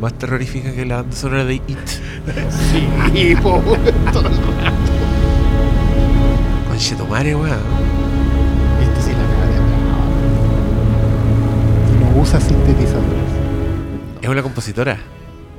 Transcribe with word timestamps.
más 0.00 0.14
terrorífica 0.14 0.72
que 0.72 0.84
la 0.86 0.96
banda 0.96 1.16
sonora 1.16 1.44
de 1.44 1.54
It. 1.56 1.78
Sí, 3.12 3.34
po, 3.42 3.54
weón, 3.66 3.78
todo 4.12 4.28
el 4.28 4.34
rato. 4.36 4.50
Conchetumare, 6.68 7.34
weón. 7.34 7.58
Viste, 8.80 9.12
la 9.12 9.18
cagaría. 9.18 9.60
Y 11.90 12.14
no 12.14 12.20
usa 12.22 12.40
sintetizadores. 12.40 13.20
Es 14.22 14.28
una 14.28 14.42
compositora. 14.42 14.98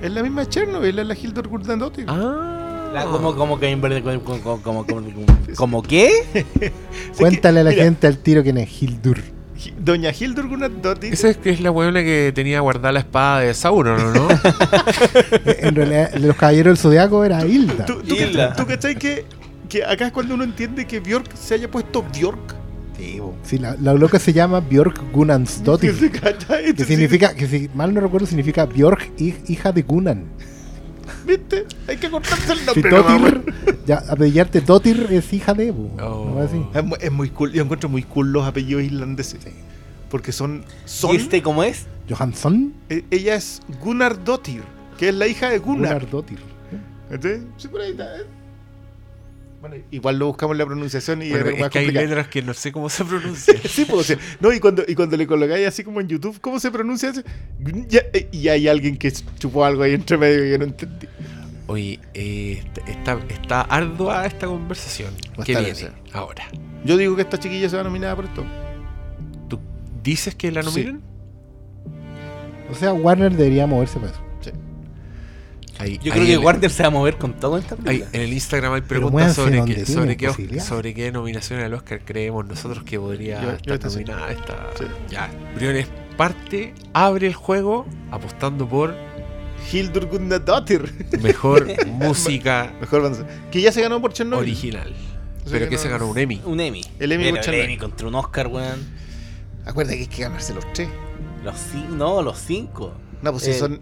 Es 0.02 0.12
la 0.12 0.24
misma 0.24 0.48
Chernobyl, 0.48 0.98
es 0.98 1.06
la 1.06 1.16
Hildur 1.16 1.48
Gudnadottir. 1.48 2.06
Ah. 2.08 2.48
La- 2.94 3.06
como, 3.06 3.36
como 3.36 3.58
que 3.60 3.70
en 3.70 3.80
verde, 3.80 4.02
como, 4.02 4.20
como, 4.42 4.62
como, 4.62 4.86
como, 4.86 5.02
como 5.56 5.82
qué? 5.88 6.12
Cuéntale 7.18 7.62
a 7.62 7.64
la 7.64 7.70
mira. 7.70 7.84
gente 7.86 8.08
al 8.08 8.18
tiro 8.18 8.44
quién 8.44 8.58
es 8.58 8.82
Hildur. 8.82 9.20
Doña 9.80 10.12
Hildur 10.18 10.48
Gudnadottir. 10.48 11.14
Esa 11.14 11.30
es 11.30 11.38
que 11.38 11.50
es 11.52 11.60
la 11.62 11.72
weona 11.72 12.02
que 12.04 12.32
tenía 12.34 12.60
guardada 12.62 12.92
la 12.92 13.00
espada 13.00 13.40
de 13.42 13.54
Sauron, 13.54 14.00
¿o 14.02 14.14
no? 14.14 14.28
En 15.46 15.76
realidad, 15.76 16.14
los 16.16 16.36
caballeros 16.36 16.72
del 16.74 16.78
zodiaco 16.78 17.24
era 17.24 17.46
Hilda. 17.46 17.86
¿Tú, 17.86 18.02
tú, 18.02 18.16
Hilda. 18.16 18.56
¿Tú 18.56 18.66
cachai 18.66 18.96
que, 18.96 19.26
que 19.70 19.84
acá 19.86 20.08
es 20.08 20.12
cuando 20.14 20.34
uno 20.36 20.44
entiende 20.44 20.86
que 20.86 21.00
Bjork 21.00 21.36
se 21.36 21.56
haya 21.56 21.70
puesto 21.70 22.04
Bjork? 22.18 22.56
Sí, 23.44 23.58
la, 23.58 23.76
la 23.82 23.94
loca 23.96 24.20
se 24.20 24.32
llama 24.32 24.60
Björk 24.60 25.12
Gunansdottir. 25.12 26.12
¿Cachai? 26.12 26.74
Que 26.76 26.86
significa, 26.86 27.34
que 27.34 27.48
si 27.48 27.68
mal 27.74 27.92
no 27.94 28.00
recuerdo, 28.02 28.28
significa 28.28 28.66
Björk, 28.66 29.12
hij- 29.18 29.36
hija 29.48 29.72
de 29.72 29.82
Gunan. 29.82 30.26
¿Viste? 31.26 31.66
Hay 31.88 31.98
que 31.98 32.10
cortarse 32.10 32.54
el 32.54 32.60
Si 32.60 32.66
nombre. 32.82 32.92
weón. 32.92 33.22
Dottir, 33.46 33.80
ya 33.86 34.04
apellidarte 34.10 34.62
Dottir 34.62 35.08
es 35.12 35.32
hija 35.34 35.54
de. 35.54 35.72
bo. 35.72 35.92
Oh. 36.02 36.40
Así. 36.42 36.64
Es, 36.74 36.84
mu- 36.84 36.96
es 37.00 37.12
muy 37.12 37.30
cool. 37.30 37.52
Yo 37.52 37.64
encuentro 37.64 37.90
muy 37.90 38.04
cool 38.04 38.32
los 38.32 38.46
apellidos 38.46 38.84
islandeses. 38.84 39.40
Porque 40.10 40.32
son. 40.32 40.64
son 40.86 41.14
¿Y 41.14 41.18
este 41.18 41.42
cómo 41.42 41.64
es? 41.64 41.86
Johansson 42.10 42.74
eh, 42.90 43.06
ella 43.12 43.36
es 43.36 43.62
Gunnar 43.82 44.22
Dottir, 44.24 44.64
que 44.98 45.10
es 45.10 45.16
la 45.16 45.28
hija 45.28 45.50
de 45.50 45.60
Gunnar. 45.60 45.94
Gunnardottir. 45.94 46.40
¿Cachai? 47.10 47.42
Sí, 47.58 47.68
por 47.68 47.82
ahí 47.82 47.92
está. 47.92 48.08
Bueno, 49.62 49.76
igual 49.92 50.18
lo 50.18 50.26
buscamos 50.26 50.56
en 50.56 50.58
la 50.58 50.66
pronunciación 50.66 51.22
y 51.22 51.30
Bueno, 51.30 51.46
es 51.50 51.54
es 51.54 51.60
más 51.62 51.70
que 51.70 51.80
hay 51.80 51.92
letras 51.92 52.28
que 52.28 52.42
no 52.42 52.54
sé 52.56 52.72
cómo 52.72 52.90
se 52.90 53.06
pronuncian. 53.06 53.58
Sí, 53.70 53.86
pues, 53.86 54.00
o 54.00 54.04
sea, 54.04 54.18
no, 54.40 54.52
y 54.52 54.60
cuando, 54.60 54.84
y 54.88 54.96
cuando 54.96 55.16
le 55.18 55.28
colocáis 55.28 55.68
así 55.68 55.84
como 55.84 56.02
en 56.02 56.08
YouTube, 56.08 56.40
¿cómo 56.42 56.60
se 56.60 56.72
pronuncia 56.72 57.14
y 58.32 58.48
hay 58.48 58.68
alguien 58.68 58.98
que 58.98 59.12
chupó 59.38 59.64
algo 59.64 59.84
ahí 59.84 59.94
entre 59.94 60.18
medio 60.18 60.40
que 60.42 60.50
yo 60.52 60.58
no 60.58 60.64
entendí. 60.66 61.08
Oye, 61.68 62.00
eh, 62.16 62.64
está, 62.88 63.20
está 63.30 63.62
ardua 63.62 64.26
esta 64.26 64.48
conversación. 64.48 65.14
¿Qué 65.46 65.56
viene 65.56 65.92
ahora? 66.12 66.44
Yo 66.84 66.98
digo 66.98 67.16
que 67.16 67.22
esta 67.22 67.40
chiquilla 67.40 67.70
se 67.70 67.78
va 67.78 67.84
nominada 67.84 68.16
por 68.16 68.26
esto. 68.26 68.44
¿Tú 69.48 69.60
dices 70.04 70.34
que 70.34 70.52
la 70.52 70.64
Sí. 70.64 70.70
nominan? 70.70 71.02
O 72.72 72.74
sea, 72.76 72.94
Warner 72.94 73.32
debería 73.36 73.68
moverse 73.68 74.00
para 74.00 74.12
eso. 74.12 74.22
Ahí- 75.82 75.98
Yo 76.04 76.12
ahí 76.14 76.20
creo 76.20 76.26
que 76.26 76.34
en- 76.34 76.44
Warner 76.44 76.70
se 76.72 76.84
va 76.84 76.88
a 76.88 76.92
mover 76.92 77.18
con 77.18 77.34
todo 77.34 77.58
en 77.58 77.64
esta 77.64 77.76
ahí 77.76 77.82
película. 77.82 78.10
en 78.14 78.22
el 78.22 78.34
Instagram 78.34 78.74
hay 78.74 78.82
preguntas 78.82 79.36
sobre 79.36 79.66
qué, 79.66 79.86
sobre, 79.86 80.18
qué, 80.18 80.60
sobre 80.62 80.94
qué 80.94 81.12
nominación 81.12 81.60
al 81.60 81.74
Oscar 81.74 82.02
creemos 82.06 82.46
nosotros 82.46 82.84
que 82.84 83.00
podría 83.00 83.42
Yo- 83.42 83.48
yo 83.50 83.56
estar 83.56 83.74
esta 83.74 83.90
sí. 83.90 83.96
nominada. 83.96 84.32
Esta, 84.32 84.70
Sí. 84.78 84.86
Ya, 85.10 85.30
Briones 85.56 85.88
parte, 86.18 86.74
abre 86.94 87.28
el 87.28 87.34
juego 87.34 87.86
apostando 88.12 88.68
por 88.68 88.94
Hildur 89.72 90.06
Gudnadottir. 90.08 91.08
mejor 91.22 91.68
música 91.88 92.74
Mejor 92.80 93.02
banda. 93.04 93.28
Que 93.52 93.62
ya 93.62 93.72
se 93.72 93.82
ganó 93.82 94.00
por 94.02 94.14
Chernobyl. 94.14 94.44
original. 94.44 94.94
Pero 95.50 95.68
que 95.70 95.78
se 95.78 95.90
ganó 95.90 96.08
un 96.08 96.18
Emmy. 96.18 96.40
Un 96.46 96.60
Emmy. 96.60 96.82
El 97.00 97.12
Emmy 97.12 97.32
Pero 97.32 97.52
el. 97.52 97.60
Emmy 97.62 97.78
contra 97.78 98.08
un 98.08 98.16
Oscar, 98.16 98.48
weón. 98.48 98.80
Acuérdate 99.66 99.98
que 99.98 100.04
hay 100.04 100.08
que 100.08 100.22
ganarse 100.24 100.54
los 100.54 100.72
tres. 100.74 100.90
Los 101.44 101.56
ci- 101.56 101.88
no, 101.90 102.22
los 102.22 102.38
cinco. 102.38 102.94
No, 103.22 103.32
pues 103.32 103.44
si 103.44 103.54
son. 103.54 103.80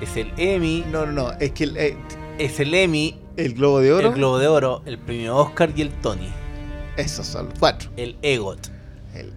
Es 0.00 0.16
el 0.16 0.32
Emmy, 0.36 0.84
No, 0.90 1.06
no, 1.06 1.12
no. 1.12 1.32
Es 1.32 1.50
que 1.52 1.64
el, 1.64 1.76
eh, 1.76 1.96
es 2.38 2.60
el 2.60 2.72
Emmy, 2.74 3.18
el 3.36 3.54
Globo 3.54 3.80
de 3.80 3.92
Oro. 3.92 4.08
el 4.08 4.14
Globo 4.14 4.38
de 4.38 4.46
Oro, 4.48 4.82
el 4.86 4.98
premio 4.98 5.36
Oscar 5.36 5.70
y 5.76 5.82
el 5.82 5.90
Tony. 5.90 6.28
Esos 6.96 7.26
son 7.26 7.46
los 7.48 7.58
cuatro. 7.58 7.90
El 7.96 8.16
EGOT. 8.22 8.68
El- 9.14 9.32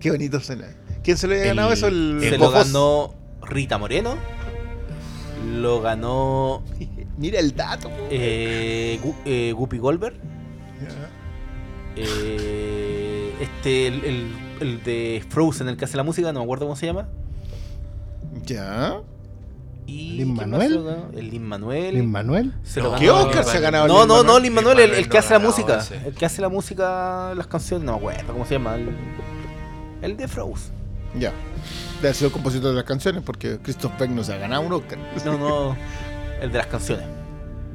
qué 0.00 0.10
bonito 0.10 0.40
suena. 0.40 0.66
¿Quién 1.02 1.16
se 1.18 1.26
lo 1.26 1.32
había 1.34 1.44
El- 1.44 1.48
ganado 1.50 1.72
eso? 1.72 1.86
El, 1.88 2.18
Se 2.20 2.34
el 2.34 2.40
lo 2.40 2.50
ganó 2.50 3.14
Rita 3.42 3.76
Moreno. 3.78 4.16
Lo 5.52 5.80
ganó 5.82 6.62
Mira 7.18 7.38
el 7.40 7.54
dato. 7.54 7.90
eh, 8.10 8.98
Gu- 9.02 9.14
eh, 9.24 9.52
Guppy 9.52 9.78
Goldberg. 9.78 10.14
Ya. 10.16 11.10
Eh, 11.96 13.32
este, 13.40 13.86
el, 13.86 14.04
el- 14.04 14.32
el 14.60 14.82
de 14.84 15.24
Frozen, 15.28 15.68
el 15.68 15.76
que 15.76 15.84
hace 15.84 15.96
la 15.96 16.02
música, 16.02 16.32
no 16.32 16.40
me 16.40 16.44
acuerdo 16.44 16.64
cómo 16.66 16.76
se 16.76 16.86
llama. 16.86 17.08
Ya. 18.44 19.00
Y 19.86 20.12
¿Lin 20.12 20.34
¿quién 20.36 20.50
Manuel? 20.50 20.80
El 21.14 21.30
Lin 21.30 21.46
Manuel. 21.46 21.94
Lin 21.94 22.10
Manuel. 22.10 22.52
Se 22.62 22.80
lo 22.80 22.92
No, 22.92 22.98
¿Qué 22.98 23.06
ganó- 23.06 23.24
Oscar 23.26 23.44
se 23.44 23.56
ha 23.58 23.60
ganado? 23.60 23.86
No, 23.86 23.98
Lin 24.00 24.08
no, 24.08 24.16
no, 24.16 24.22
Manuel? 24.24 24.42
Lin 24.42 24.52
Manuel, 24.54 24.78
el, 24.80 25.08
que 25.08 25.18
hace 25.18 25.34
la 25.34 25.38
no 25.40 25.46
música. 25.48 25.78
ese. 25.78 25.96
El 26.06 26.14
que 26.14 26.24
hace 26.24 26.40
la 26.40 26.48
música, 26.48 27.32
las 27.36 27.46
canciones, 27.46 27.84
no 27.84 27.92
me 27.92 27.98
acuerdo 27.98 28.32
cómo 28.32 28.46
se 28.46 28.54
llama. 28.54 28.76
El, 28.76 28.88
el 30.02 30.16
de 30.16 30.26
Frozen. 30.28 30.72
Ya. 31.18 31.32
Debe 32.00 32.14
sido 32.14 32.26
el 32.28 32.32
compositor 32.32 32.70
de 32.70 32.76
las 32.76 32.84
canciones 32.84 33.22
porque 33.24 33.58
Christoph 33.62 33.92
Beck 33.98 34.10
no 34.10 34.24
se 34.24 34.32
ha 34.32 34.38
ganado 34.38 34.62
un 34.62 34.72
Oscar. 34.72 34.98
No, 35.24 35.38
no, 35.38 35.76
el 36.40 36.50
de 36.50 36.58
las 36.58 36.66
canciones. 36.66 37.04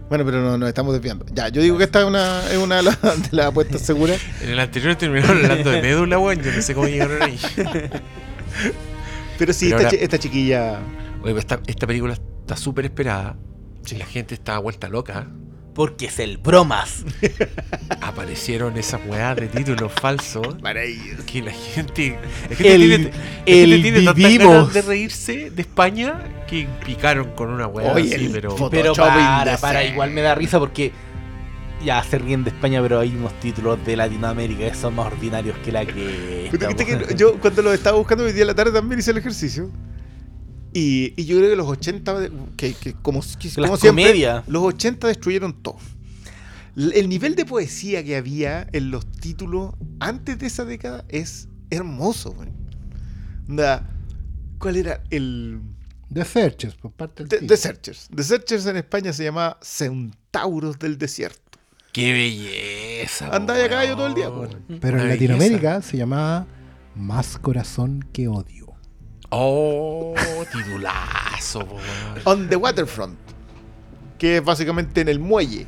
Bueno, 0.10 0.26
pero 0.26 0.42
no, 0.42 0.58
nos 0.58 0.68
estamos 0.68 0.94
desviando. 0.94 1.24
Ya, 1.32 1.50
yo 1.50 1.62
digo 1.62 1.78
que 1.78 1.84
esta 1.84 2.00
es 2.00 2.06
una, 2.06 2.44
es 2.50 2.58
una 2.58 2.78
de 2.78 2.84
las, 3.32 3.46
apuestas 3.46 3.82
seguras. 3.82 4.20
En 4.42 4.50
el 4.50 4.60
anterior 4.60 4.96
terminaron 4.96 5.38
hablando 5.38 5.70
de 5.70 5.82
médula, 5.84 6.18
weón. 6.18 6.42
Yo 6.42 6.52
no 6.52 6.62
sé 6.64 6.74
cómo 6.74 6.88
llegaron 6.88 7.22
ahí. 7.22 7.38
Pero 9.38 9.54
sí, 9.54 9.66
Pero 9.70 9.78
esta, 9.78 9.88
ahora- 9.88 9.90
chi- 9.90 9.98
esta 10.04 10.18
chiquilla. 10.18 10.80
Oye, 11.22 11.34
pero 11.34 11.40
esta, 11.40 11.60
esta 11.68 11.88
película 11.88 12.14
está 12.14 12.56
súper 12.56 12.86
esperada. 12.86 13.38
La 13.98 14.06
gente 14.06 14.34
está 14.36 14.58
vuelta 14.60 14.88
loca. 14.90 15.28
Porque 15.74 16.08
es 16.08 16.20
el 16.20 16.38
bromas. 16.38 17.06
Aparecieron 18.02 18.78
esas 18.78 19.00
weas 19.08 19.36
de 19.36 19.48
títulos 19.48 19.92
falsos. 19.94 20.62
Maravilloso. 20.62 21.24
Que 21.26 21.42
la 21.42 21.52
gente. 21.52 22.18
La 22.50 22.56
gente 22.56 22.76
El- 22.76 22.82
tiene, 22.82 23.04
la 23.04 23.12
el 23.46 23.70
gente 23.70 23.82
tiene 23.82 24.06
tantas 24.06 24.38
ganas 24.48 24.74
de 24.74 24.82
reírse 24.82 25.50
de 25.52 25.62
España 25.62 26.22
que 26.48 26.68
picaron 26.86 27.32
con 27.32 27.50
una 27.50 27.68
wea 27.68 27.94
Oye, 27.94 28.16
así, 28.16 28.30
pero. 28.32 28.56
para, 28.56 29.58
para, 29.58 29.84
igual 29.86 30.12
me 30.12 30.22
da 30.22 30.36
risa 30.36 30.60
porque 30.60 30.92
ya 31.84 32.04
se 32.04 32.18
ríen 32.18 32.44
de 32.44 32.50
España, 32.50 32.82
pero 32.82 33.00
hay 33.00 33.16
unos 33.16 33.40
títulos 33.40 33.84
de 33.86 33.96
Latinoamérica 33.96 34.70
que 34.70 34.76
son 34.76 34.96
más 34.96 35.08
ordinarios 35.08 35.58
que 35.60 35.72
la 35.72 35.86
que. 35.86 36.50
Pero 36.52 37.16
yo 37.16 37.40
cuando 37.40 37.62
lo 37.62 37.74
estaba 37.74 37.98
buscando 37.98 38.26
hoy 38.26 38.34
día 38.34 38.42
en 38.42 38.48
la 38.48 38.56
tarde 38.56 38.72
también 38.74 39.00
hice 39.00 39.12
el 39.12 39.18
ejercicio. 39.18 39.70
Y, 40.74 41.14
y 41.20 41.26
yo 41.26 41.38
creo 41.38 41.50
que 41.50 41.56
los 41.56 41.68
80, 41.68 42.20
de- 42.20 42.32
que, 42.58 42.74
que 42.74 42.94
como, 42.94 43.22
que- 43.22 43.48
Las 43.48 43.56
como 43.56 43.78
siempre, 43.78 44.04
comedias. 44.06 44.48
los 44.48 44.64
80 44.64 45.08
destruyeron 45.08 45.54
todo. 45.62 45.78
El 46.76 47.10
nivel 47.10 47.36
de 47.36 47.46
poesía 47.46 48.04
que 48.04 48.16
había 48.16 48.68
en 48.72 48.92
los 48.92 49.06
títulos 49.12 49.74
antes 50.00 50.38
de 50.40 50.48
esa 50.48 50.64
década 50.66 51.04
es 51.10 51.48
hermoso. 51.72 52.36
Onda, 53.50 53.90
¿Cuál 54.60 54.76
era 54.76 55.02
el...? 55.10 55.62
The 56.14 56.26
Searchers, 56.26 56.76
por 56.76 56.92
parte 56.92 57.24
del 57.24 57.30
The. 57.42 57.48
The 57.48 57.58
Searchers. 57.58 58.10
The 58.16 58.24
Searchers 58.24 58.66
en 58.66 58.78
España 58.78 59.14
se 59.14 59.24
llamaba 59.24 59.58
Centauros 59.62 60.78
del 60.80 60.98
Desierto. 60.98 61.40
¡Qué 61.92 62.12
belleza! 62.14 63.30
Anda 63.36 63.60
y 63.60 63.64
a 63.64 63.70
caballo 63.70 63.96
todo 63.96 64.08
el 64.08 64.14
día. 64.16 64.30
Pero 64.82 65.00
en 65.02 65.08
Latinoamérica 65.10 65.82
se 65.82 65.98
llamaba 65.98 66.46
Más 66.96 67.38
Corazón 67.38 68.06
que 68.14 68.28
Odio. 68.28 68.59
Oh, 69.32 70.16
titulazo, 70.52 71.60
po, 71.66 71.76
weón. 71.76 72.22
On 72.26 72.50
the 72.50 72.56
Waterfront, 72.56 73.18
que 74.18 74.38
es 74.38 74.44
básicamente 74.44 75.02
en 75.02 75.08
el 75.10 75.20
muelle. 75.20 75.68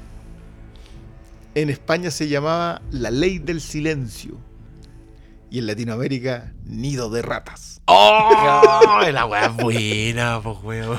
En 1.53 1.69
España 1.69 2.11
se 2.11 2.27
llamaba 2.29 2.81
La 2.91 3.11
Ley 3.11 3.37
del 3.39 3.61
Silencio. 3.61 4.37
Y 5.49 5.59
en 5.59 5.67
Latinoamérica, 5.67 6.53
Nido 6.65 7.09
de 7.09 7.21
Ratas. 7.21 7.81
¡Oh! 7.85 9.01
La 9.11 9.25
wea 9.25 9.47
es 9.47 9.55
buena, 9.57 10.39
po, 10.41 10.59
weón. 10.63 10.97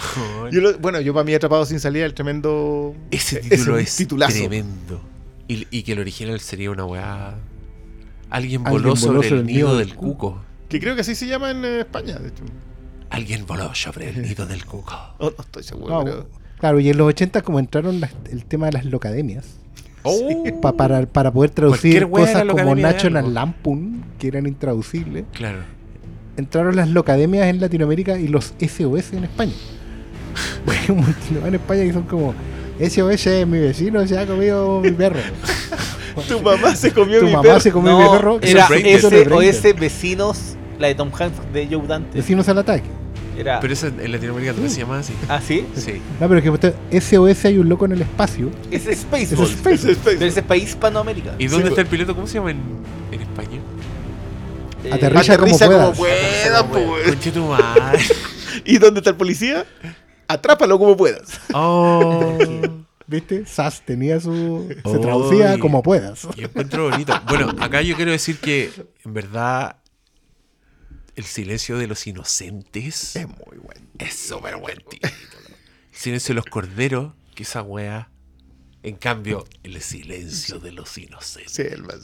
Yo 0.50 0.60
lo- 0.60 0.78
bueno, 0.78 1.00
yo 1.00 1.14
para 1.14 1.24
mí 1.24 1.32
atrapado 1.32 1.64
sin 1.64 1.80
salida 1.80 2.04
el 2.04 2.12
tremendo. 2.12 2.94
Ese 3.10 3.38
ese 3.40 3.48
título 3.56 3.78
es 3.78 3.96
titulazo. 3.96 4.36
tremendo. 4.36 5.00
Y, 5.48 5.66
y 5.70 5.82
que 5.84 5.92
el 5.92 6.00
original 6.00 6.38
sería 6.40 6.70
una 6.70 6.84
weá. 6.84 7.34
Alguien 8.28 8.62
voló 8.62 8.94
sobre 8.94 9.28
el 9.28 9.46
nido 9.46 9.76
del 9.78 9.94
cuco. 9.94 10.42
Que 10.72 10.80
creo 10.80 10.94
que 10.94 11.02
así 11.02 11.14
se 11.14 11.26
llama 11.26 11.50
en 11.50 11.64
eh, 11.64 11.80
España, 11.80 12.16
de 12.18 12.28
hecho. 12.28 12.44
Alguien 13.10 13.44
voló 13.46 13.74
sobre 13.74 14.08
el 14.08 14.22
nido 14.22 14.46
del 14.46 14.64
cuco. 14.64 14.92
Oh, 15.18 15.26
no 15.36 15.44
estoy 15.44 15.62
seguro. 15.62 15.98
No, 15.98 16.04
pero- 16.04 16.26
Claro, 16.58 16.80
y 16.80 16.88
en 16.88 16.96
los 16.96 17.08
80 17.08 17.42
como 17.42 17.58
entraron 17.58 18.00
las- 18.00 18.12
el 18.30 18.44
tema 18.44 18.66
de 18.66 18.72
las 18.72 18.84
locademias. 18.86 19.46
Oh, 20.04 20.44
pa- 20.60 20.72
para, 20.72 21.04
para 21.06 21.30
poder 21.32 21.50
traducir 21.50 22.08
cosas 22.08 22.44
como 22.46 22.74
de 22.74 22.82
National. 22.82 23.34
Lampoon, 23.34 24.02
que 24.18 24.28
eran 24.28 24.46
intraducibles, 24.46 25.24
claro. 25.32 25.58
entraron 26.36 26.74
las 26.74 26.88
locademias 26.88 27.46
en 27.48 27.60
Latinoamérica 27.60 28.18
y 28.18 28.26
los 28.28 28.54
SOS 28.58 29.12
en 29.12 29.24
España. 29.24 29.52
Montón 30.88 31.46
en 31.46 31.54
España 31.54 31.82
que 31.84 31.92
son 31.92 32.04
como 32.04 32.34
SOS 32.80 33.46
mi 33.46 33.58
vecino, 33.58 34.06
se 34.06 34.18
ha 34.18 34.26
comido 34.26 34.80
mi 34.80 34.90
perro. 34.90 35.20
Tu 36.28 36.40
mamá 36.40 36.74
se 36.76 36.92
comió 36.92 37.20
tu 37.20 37.26
mi 37.26 37.32
mamá 37.32 37.42
perro. 37.42 37.60
se 37.60 37.72
comió 37.72 37.98
mi 37.98 38.08
perro. 38.08 38.38
era 38.42 38.66
ese 38.76 39.72
vecinos, 39.72 40.56
la 40.82 40.88
de 40.88 40.94
Tom 40.96 41.10
Hanks 41.18 41.52
de 41.52 41.66
Joe 41.70 41.86
Dante. 41.86 42.18
Vecinos 42.18 42.48
al 42.48 42.58
ataque. 42.58 42.84
Era... 43.38 43.60
Pero 43.60 43.72
eso 43.72 43.86
en 43.86 44.12
Latinoamérica 44.12 44.52
también 44.52 44.70
se 44.70 44.80
llama 44.80 44.98
así. 44.98 45.14
¿Ah, 45.28 45.40
sí? 45.40 45.64
Sí. 45.74 46.02
No, 46.20 46.28
pero 46.28 46.36
es 46.38 46.42
que 46.42 46.50
usted, 46.50 46.74
SOS 46.90 47.46
hay 47.46 47.56
un 47.56 47.68
loco 47.68 47.86
en 47.86 47.92
el 47.92 48.02
espacio. 48.02 48.50
Es 48.70 48.86
Space 48.86 49.34
Es. 49.34 49.40
Space. 49.40 49.74
Es 49.74 49.84
Space. 49.96 50.16
Pero 50.18 50.26
ese 50.26 50.40
es 50.40 50.46
país 50.46 50.64
hispanoamérica. 50.64 51.34
¿Y 51.38 51.46
dónde 51.46 51.66
Sí, 51.66 51.70
está 51.70 51.80
el 51.80 51.86
piloto? 51.86 52.14
¿Cómo 52.14 52.26
se 52.26 52.34
llama 52.34 52.50
en, 52.50 52.60
en 53.10 53.20
España? 53.22 53.58
Eh, 54.84 54.90
Aterriza 54.92 55.38
como 55.38 55.54
Aterriza 55.54 55.66
puedas. 55.66 55.84
como 55.86 56.88
puedas, 56.92 57.32
tu 57.32 57.46
madre. 57.46 58.00
¿Y 58.66 58.78
dónde 58.78 59.00
está 59.00 59.10
el 59.10 59.16
policía? 59.16 59.64
Atrápalo 60.28 60.78
como 60.78 60.96
puedas. 60.96 61.40
Oh. 61.54 62.36
¿Viste? 63.06 63.46
SAS 63.46 63.82
tenía 63.82 64.20
su. 64.20 64.68
Se 64.84 64.88
Oy. 64.90 65.00
traducía 65.00 65.58
como 65.58 65.82
puedas. 65.82 66.26
Y 66.36 66.44
encuentro 66.44 66.90
bonito. 66.90 67.14
Bueno, 67.28 67.52
acá 67.60 67.80
yo 67.82 67.94
quiero 67.96 68.10
decir 68.10 68.38
que, 68.38 68.70
en 69.04 69.14
verdad, 69.14 69.76
el 71.16 71.24
silencio 71.24 71.78
de 71.78 71.86
los 71.86 72.06
inocentes 72.06 73.16
Es 73.16 73.26
muy 73.28 73.58
bueno. 73.62 73.80
es 73.98 74.14
súper 74.14 74.56
buen 74.56 74.78
título. 74.88 75.12
El 75.92 75.98
silencio 75.98 76.28
de 76.32 76.36
los 76.36 76.46
corderos, 76.46 77.12
que 77.34 77.42
esa 77.42 77.62
wea. 77.62 78.10
En 78.82 78.96
cambio, 78.96 79.44
el 79.62 79.80
silencio 79.80 80.58
de 80.58 80.72
los 80.72 80.96
inocentes. 80.98 81.52
Sí, 81.52 81.62
el 81.62 81.82
más. 81.82 82.00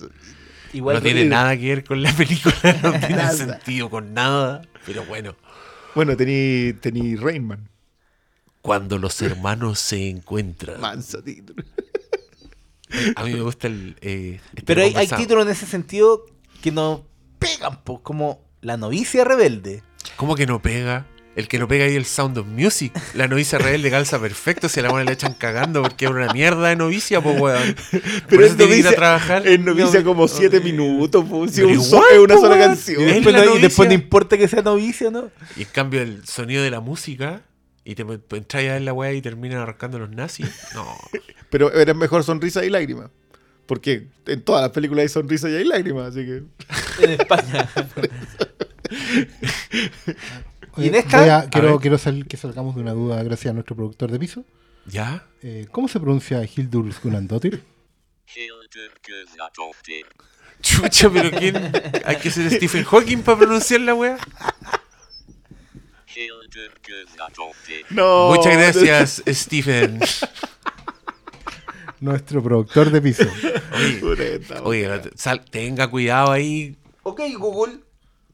Igual 0.73 0.97
no 0.97 1.03
tiene 1.03 1.25
nada 1.25 1.57
que 1.57 1.67
ver 1.69 1.85
con 1.85 2.03
la 2.03 2.13
película, 2.13 2.55
no 2.83 2.93
tiene 3.07 3.33
sentido 3.33 3.91
con 3.91 4.13
nada. 4.15 4.63
Pero 4.87 5.05
bueno, 5.07 5.35
Bueno, 5.95 6.17
tení, 6.17 6.75
tení 6.75 7.17
Rainman. 7.17 7.69
cuando 8.61 8.99
los 8.99 9.21
hermanos 9.23 9.79
se 9.81 10.09
encuentran. 10.11 10.81
Manso 10.81 11.23
título. 11.23 11.65
A 13.17 13.25
mí 13.25 13.33
me 13.35 13.41
gusta 13.41 13.67
el. 13.67 13.97
eh, 14.01 14.41
este 14.51 14.63
Pero 14.63 14.83
hay, 14.83 14.95
hay 14.95 15.09
títulos 15.09 15.45
en 15.47 15.53
ese 15.53 15.67
sentido 15.67 16.25
que 16.63 16.71
no 16.71 17.07
pegan, 17.39 17.83
pues, 17.83 18.01
como 18.03 18.48
La 18.61 18.77
novicia 18.77 19.25
rebelde. 19.25 19.83
¿Cómo 20.17 20.35
que 20.35 20.47
no 20.47 20.61
pega? 20.61 21.07
El 21.37 21.47
que 21.47 21.61
no 21.61 21.69
pega 21.69 21.85
ahí 21.85 21.95
el 21.95 22.05
Sound 22.05 22.37
of 22.39 22.47
Music. 22.49 22.93
La 23.15 23.29
novicia 23.29 23.59
rebelde 23.59 23.91
calza 23.93 24.19
perfecto. 24.21 24.69
Si 24.69 24.81
a 24.81 24.83
la 24.83 24.91
buena 24.91 25.05
le 25.05 25.13
echan 25.13 25.35
cagando 25.35 25.83
porque 25.83 26.07
es 26.07 26.11
una 26.11 26.33
mierda 26.33 26.69
de 26.69 26.75
novicia, 26.77 27.21
pues 27.21 27.41
weón. 27.41 27.77
Por 28.29 28.43
eso 28.43 28.55
es 28.55 28.59
ir 28.59 28.63
a 28.63 28.67
novicia- 28.67 28.95
trabajar. 28.97 29.47
Es 29.47 29.61
novicia 29.61 30.01
No, 30.01 30.07
como 30.07 30.23
no, 30.23 30.29
7 30.29 30.57
eh, 30.57 30.61
minutos, 30.61 31.25
pues, 31.31 31.53
si 31.53 31.61
pero 31.61 31.69
un 31.75 31.81
so- 31.81 31.97
igual, 31.99 32.05
es 32.13 32.19
una 32.19 32.35
sola 32.37 32.55
weón. 32.57 32.69
canción. 32.69 33.01
Es 33.03 33.15
después, 33.15 33.35
no, 33.37 33.43
y 33.43 33.47
novicia. 33.47 33.69
después 33.69 33.89
no 33.89 33.95
importa 33.95 34.37
que 34.37 34.49
sea 34.49 34.63
novicia, 34.63 35.11
¿no? 35.13 35.31
Y 35.57 35.63
en 35.63 35.69
cambio 35.71 36.03
el 36.03 36.27
sonido 36.27 36.63
de 36.65 36.71
la 36.71 36.81
música. 36.81 37.43
Y 37.85 37.95
te 37.95 38.03
entras 38.03 38.63
ya 38.65 38.77
en 38.77 38.85
la 38.85 38.93
weá 38.93 39.13
y 39.15 39.23
terminan 39.23 39.61
arrancando 39.61 39.99
los 40.01 40.11
nazis. 40.11 40.51
No. 40.75 40.85
Pero 41.51 41.73
era 41.73 41.95
mejor 41.95 42.25
sonrisa 42.25 42.65
y 42.65 42.69
lágrima. 42.71 43.11
Porque 43.69 44.07
en 44.27 44.43
todas 44.43 44.63
las 44.63 44.71
películas 44.71 45.03
hay 45.03 45.09
sonrisa 45.11 45.49
y 45.51 45.55
hay 45.57 45.65
lágrimas, 45.65 46.09
así 46.09 46.25
que. 46.25 46.43
En 47.05 47.11
España. 47.21 47.69
y 50.79 50.89
en 50.89 50.95
esta. 50.95 51.39
a- 51.39 51.51
quiero 51.51 51.73
ver. 51.73 51.81
quiero 51.81 51.99
sal- 51.99 52.27
que 52.27 52.37
salgamos 52.39 52.75
de 52.75 52.81
una 52.81 52.93
duda 52.93 53.23
gracias 53.23 53.51
a 53.51 53.55
nuestro 53.55 53.77
productor 53.77 54.11
de 54.11 54.19
piso. 54.19 54.45
¿Ya? 54.87 55.27
Eh, 55.43 55.67
¿Cómo 55.71 55.87
se 55.87 56.01
pronuncia 56.01 56.43
Hildur 56.45 56.91
Gunandóttir? 57.03 57.63
Chucha, 60.63 61.11
pero 61.11 61.31
¿quién? 61.39 61.57
Hay 62.05 62.17
que 62.17 62.31
ser 62.31 62.51
Stephen 62.51 62.85
Hawking 62.85 63.19
para 63.23 63.39
pronunciar 63.39 63.83
la 63.83 63.95
weá. 63.95 64.17
No. 67.91 68.33
Muchas 68.35 68.57
gracias, 68.57 69.23
Stephen. 69.29 70.01
Nuestro 72.01 72.43
productor 72.43 72.91
de 72.91 73.03
piso. 73.03 73.25
Oye, 74.65 74.89
sal- 75.17 75.45
tenga 75.51 75.89
cuidado 75.89 76.33
ahí. 76.33 76.77
Ok, 77.03 77.21
Google, 77.39 77.81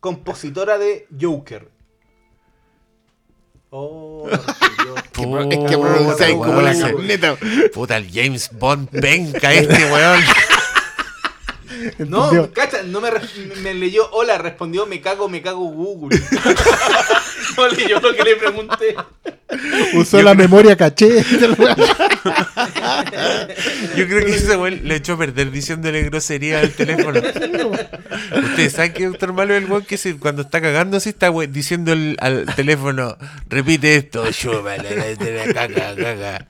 compositora 0.01 0.79
de 0.79 1.07
Joker. 1.21 1.69
Oh, 3.71 4.29
Pero 5.13 5.41
es 5.51 5.59
que 5.71 5.79
pronunciáis 5.79 6.35
Puta, 6.37 6.47
como 6.47 6.61
la 6.61 6.93
corneta. 6.93 7.37
Puta, 7.73 7.97
el 7.97 8.11
James 8.13 8.51
Bond 8.53 8.89
penca 8.89 9.53
este 9.53 9.93
weón. 9.93 10.21
No, 11.99 12.51
cacha, 12.53 12.83
no 12.83 13.01
me, 13.03 13.11
me 13.63 13.75
leyó 13.75 14.09
hola, 14.13 14.39
respondió 14.39 14.87
me 14.87 15.03
cago, 15.03 15.29
me 15.29 15.43
cago 15.43 15.65
Google. 15.67 16.19
No 17.57 17.69
leyó 17.69 18.01
lo 18.01 18.15
que 18.15 18.23
le 18.23 18.37
pregunté. 18.37 18.97
Usó 19.95 20.23
la 20.23 20.35
memoria 20.35 20.77
caché. 20.77 21.23
Yo 23.97 24.07
creo 24.07 24.25
que 24.25 24.35
ese 24.35 24.57
weón 24.57 24.81
le 24.85 24.97
echó 24.97 25.15
a 25.15 25.19
perder 25.19 25.51
diciéndole 25.51 26.03
grosería 26.05 26.61
al 26.61 26.71
teléfono. 26.71 27.21
Ustedes 27.21 28.73
saben 28.73 28.93
que 28.93 29.07
Doctor 29.07 29.33
Malo 29.33 29.55
es 29.55 29.63
el 29.65 29.71
weón 29.71 29.85
que 29.85 29.97
se- 29.97 30.17
cuando 30.17 30.43
está 30.43 30.61
cagando 30.61 30.97
así 30.97 31.11
está 31.11 31.31
diciendo 31.49 31.93
el- 31.93 32.17
al 32.21 32.47
teléfono, 32.55 33.17
repite 33.49 33.97
esto, 33.97 34.29
yo, 34.31 34.63
vale, 34.63 35.17
caga, 35.55 35.95
caga. 35.95 36.47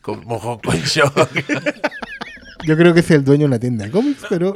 Con 0.00 0.24
mojón 0.24 0.58
con 0.58 0.76
shock. 0.82 1.28
Yo 2.64 2.76
creo 2.76 2.94
que 2.94 3.00
es 3.00 3.10
el 3.10 3.24
dueño 3.24 3.40
de 3.42 3.46
una 3.46 3.58
tienda 3.58 3.84
de 3.86 3.90
cómics, 3.90 4.22
pero 4.28 4.54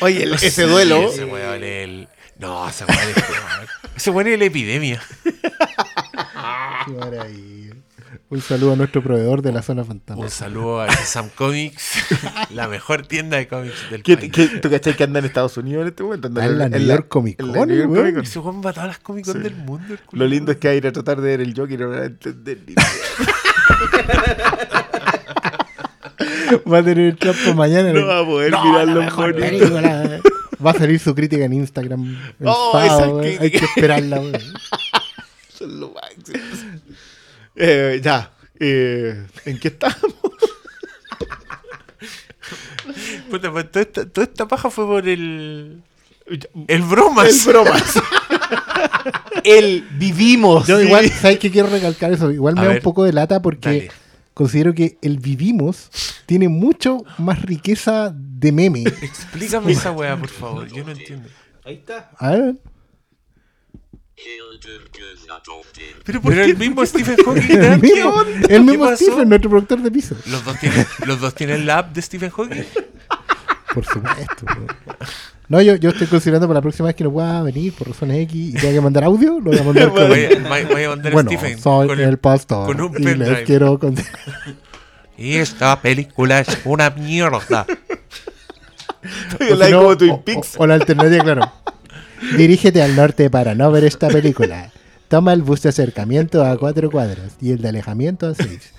Oye, 0.00 0.24
el- 0.24 0.34
ese 0.42 0.62
duelo. 0.64 1.10
Ese 1.10 1.24
weón 1.24 1.62
el. 1.62 2.08
No, 2.38 2.68
ese 2.68 2.84
weón 2.84 3.00
es 3.08 3.24
weón 4.06 4.26
es 4.28 4.38
la 4.38 4.44
epidemia. 4.44 5.00
Qué 5.22 6.92
maravilla. 6.92 7.74
Un 8.28 8.40
saludo 8.40 8.72
a 8.72 8.76
nuestro 8.76 9.02
proveedor 9.02 9.40
de 9.40 9.52
la 9.52 9.62
zona 9.62 9.84
fantasma. 9.84 10.24
Un 10.24 10.30
saludo 10.30 10.80
a 10.80 10.90
Sam 10.90 11.28
Comics, 11.34 11.92
la 12.50 12.66
mejor 12.66 13.06
tienda 13.06 13.36
de 13.36 13.46
cómics 13.46 13.88
del 13.90 14.02
¿Qué, 14.02 14.16
país. 14.16 14.32
qué, 14.32 14.48
¿Tú 14.48 14.68
cachai 14.68 14.96
que 14.96 15.04
anda 15.04 15.20
en 15.20 15.26
Estados 15.26 15.56
Unidos 15.56 15.82
en 15.82 15.88
este 15.88 16.02
momento? 16.02 16.26
Anda 16.28 16.44
en 16.44 16.58
la 16.58 16.68
New 16.68 16.80
York 16.80 17.06
Comic 17.08 17.40
Con. 17.40 17.70
Ese 17.70 18.38
weón 18.40 18.62
va 18.64 18.70
a 18.70 18.72
todas 18.72 18.88
las 18.88 18.98
Comic 18.98 19.26
Con 19.26 19.42
del 19.42 19.54
mundo. 19.54 19.94
Lo 20.10 20.26
lindo 20.26 20.50
es 20.50 20.58
que 20.58 20.66
va 20.68 20.72
a 20.72 20.76
ir 20.76 20.86
a 20.88 20.92
tratar 20.92 21.20
de 21.20 21.28
ver 21.28 21.40
el 21.40 21.54
Joker 21.54 21.78
y 21.80 21.82
no 21.82 21.88
va 21.90 21.98
a 21.98 22.04
entender 22.06 22.58
ni 22.66 22.74
Va 26.70 26.78
a 26.78 26.82
tener 26.82 27.06
el 27.06 27.16
trampo 27.16 27.54
mañana. 27.54 27.92
No 28.00 28.06
va 28.06 28.20
a 28.20 28.24
poder 28.24 28.50
No, 28.50 28.64
mirarlo 28.64 29.02
en. 29.02 30.22
Va 30.64 30.70
a 30.70 30.74
salir 30.74 30.98
su 31.00 31.14
crítica 31.14 31.44
en 31.44 31.52
Instagram. 31.52 32.04
el 32.40 32.46
Oh, 32.46 32.70
sábado, 32.72 33.22
esa. 33.22 33.42
Hay 33.42 33.50
que 33.50 33.64
esperarla. 33.64 34.20
weón. 34.20 34.32
Son 35.58 35.80
lo 35.80 35.90
máximo. 35.92 36.38
Eh, 37.56 38.00
ya. 38.02 38.30
eh, 38.60 39.26
¿En 39.46 39.58
qué 39.58 39.68
estamos? 39.68 39.98
Puta, 43.30 43.50
pues, 43.50 43.70
toda, 43.70 43.82
esta, 43.82 44.06
toda 44.08 44.24
esta 44.26 44.46
paja 44.46 44.70
fue 44.70 44.86
por 44.86 45.08
el. 45.08 45.82
El 46.68 46.82
bromas. 46.82 47.28
El 47.46 47.52
bromas. 47.52 47.82
El 49.44 49.86
vivimos. 49.92 50.66
Yo 50.66 50.80
igual, 50.80 51.08
¿sabes 51.10 51.38
qué 51.38 51.50
quiero 51.50 51.68
recalcar 51.68 52.12
eso? 52.12 52.30
Igual 52.32 52.54
me 52.54 52.60
A 52.60 52.64
da 52.64 52.68
ver, 52.70 52.78
un 52.78 52.82
poco 52.82 53.04
de 53.04 53.12
lata 53.12 53.40
porque 53.40 53.68
dale. 53.68 53.90
Considero 54.36 54.74
que 54.74 54.98
el 55.00 55.18
vivimos 55.18 55.90
tiene 56.26 56.50
mucho 56.50 57.02
más 57.16 57.40
riqueza 57.40 58.12
de 58.14 58.52
meme. 58.52 58.80
Explícame 59.00 59.72
esa 59.72 59.92
weá, 59.92 60.14
por 60.18 60.28
favor. 60.28 60.68
Yo 60.68 60.84
no 60.84 60.92
entiendo. 60.92 61.26
Ahí 61.64 61.76
está. 61.76 62.10
A 62.18 62.32
ver, 62.32 62.56
Pero 66.04 66.20
¿por 66.20 66.32
Pero 66.32 66.44
qué? 66.44 66.50
el 66.50 66.58
mismo 66.58 66.84
Stephen 66.84 67.16
Hawking. 67.16 67.56
el 67.56 67.80
¿qué 67.80 67.94
mismo, 67.94 68.10
onda? 68.10 68.48
el 68.54 68.62
mismo. 68.62 68.94
Stephen, 68.94 69.28
nuestro 69.30 69.48
productor 69.50 69.80
de 69.80 69.90
piso. 69.90 70.14
¿Los 70.26 70.44
dos, 70.44 70.60
tienen, 70.60 70.86
¿Los 71.06 71.20
dos 71.20 71.34
tienen 71.34 71.64
la 71.64 71.78
app 71.78 71.94
de 71.94 72.02
Stephen 72.02 72.28
Hawking? 72.30 72.64
Por 73.72 73.86
supuesto. 73.86 74.46
No, 75.48 75.62
yo, 75.62 75.76
yo 75.76 75.90
estoy 75.90 76.06
considerando 76.08 76.48
para 76.48 76.58
la 76.58 76.62
próxima 76.62 76.86
vez 76.86 76.96
que 76.96 77.04
no 77.04 77.12
pueda 77.12 77.40
venir 77.42 77.72
por 77.72 77.88
razones 77.88 78.18
X 78.24 78.34
y 78.34 78.52
tenga 78.54 78.72
que 78.72 78.80
mandar 78.80 79.04
audio, 79.04 79.34
lo 79.40 79.50
voy 79.52 79.58
a 79.58 79.62
mandar 79.62 79.90
con... 79.90 80.08
Voy 80.08 80.24
a, 80.24 80.28
voy- 80.48 80.64
voy 80.64 80.82
a 80.84 80.88
mandar 80.88 81.12
a 81.12 81.14
Bueno, 81.14 81.30
Stephen. 81.30 81.58
soy 81.58 81.86
con 81.88 82.00
el, 82.00 82.18
pastor 82.18 82.66
con 82.66 82.80
un 82.80 83.00
y 83.02 83.14
les 83.14 83.42
quiero 83.44 83.78
con- 83.78 83.94
Y 85.18 85.36
esta 85.36 85.80
película 85.80 86.40
es 86.40 86.48
una 86.64 86.90
mierda. 86.90 87.66
O 89.50 89.54
la 89.54 89.66
si 89.66 89.72
no, 89.72 89.78
como 89.82 89.96
Twin 89.96 90.10
o- 90.10 90.20
Peaks. 90.22 90.56
o- 90.56 90.62
o 90.62 90.66
la 90.66 90.74
alternativa, 90.74 91.22
claro. 91.22 91.52
Dirígete 92.36 92.82
al 92.82 92.96
norte 92.96 93.30
para 93.30 93.54
no 93.54 93.70
ver 93.70 93.84
esta 93.84 94.08
película. 94.08 94.72
Toma 95.08 95.32
el 95.32 95.42
bus 95.42 95.62
de 95.62 95.68
acercamiento 95.68 96.44
a 96.44 96.56
cuatro 96.58 96.90
cuadros 96.90 97.34
y 97.40 97.52
el 97.52 97.62
de 97.62 97.68
alejamiento 97.68 98.26
a 98.26 98.34
seis. 98.34 98.72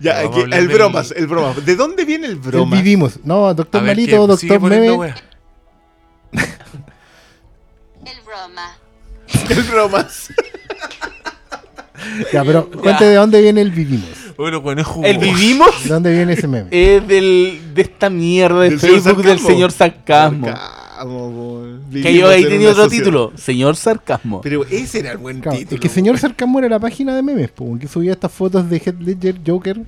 Ya, 0.00 0.20
aquí, 0.20 0.40
el 0.40 0.50
del- 0.50 0.68
bromas, 0.68 1.10
el 1.16 1.26
bromas. 1.26 1.64
¿De 1.64 1.74
dónde 1.76 2.04
viene 2.04 2.26
el 2.26 2.32
El 2.34 2.38
bromas? 2.38 2.78
vivimos. 2.82 3.18
No, 3.24 3.52
doctor 3.54 3.80
A 3.80 3.84
ver, 3.84 3.96
Malito, 3.96 4.26
¿qué? 4.28 4.36
Sigue 4.36 4.52
doctor 4.58 4.70
Meme. 4.70 5.14
El 8.04 8.20
broma. 8.24 8.76
El 9.50 9.62
bromas. 9.64 10.28
Ya, 12.32 12.44
pero 12.44 12.70
cuente 12.70 13.04
de 13.04 13.14
dónde 13.14 13.40
viene 13.40 13.62
el 13.62 13.70
vivimos. 13.70 14.08
Bueno, 14.36 14.60
bueno, 14.60 14.82
es 14.82 14.86
jugo. 14.86 15.04
El 15.06 15.16
vivimos 15.18 15.82
¿De 15.82 15.88
dónde 15.88 16.12
viene 16.12 16.34
ese 16.34 16.46
meme? 16.46 16.68
es 16.70 17.08
del, 17.08 17.72
de 17.74 17.82
esta 17.82 18.10
mierda 18.10 18.60
de 18.60 18.70
Del 18.70 18.78
señor 18.80 19.00
Facebook 19.00 19.24
del 19.24 19.38
señor 19.40 19.72
Sarcasmo. 19.72 20.46
Sarcasmo, 20.46 20.85
Que 21.92 22.14
yo 22.14 22.28
ahí 22.28 22.42
en 22.44 22.48
tenía 22.48 22.70
otro 22.70 22.84
sociedad. 22.84 23.04
título, 23.04 23.32
señor 23.36 23.76
Sarcasmo. 23.76 24.40
Pero 24.40 24.64
ese 24.66 25.00
era 25.00 25.12
el 25.12 25.18
buen 25.18 25.40
Claro, 25.40 25.58
título. 25.58 25.74
es 25.76 25.80
que 25.80 25.88
señor 25.88 26.18
Sarcasmo 26.18 26.58
era 26.58 26.68
la 26.68 26.78
página 26.80 27.14
de 27.14 27.22
memes, 27.22 27.50
po, 27.50 27.78
que 27.78 27.88
subía 27.88 28.12
estas 28.12 28.32
fotos 28.32 28.68
de 28.70 28.76
Heath 28.78 29.00
Ledger 29.00 29.36
Joker 29.46 29.80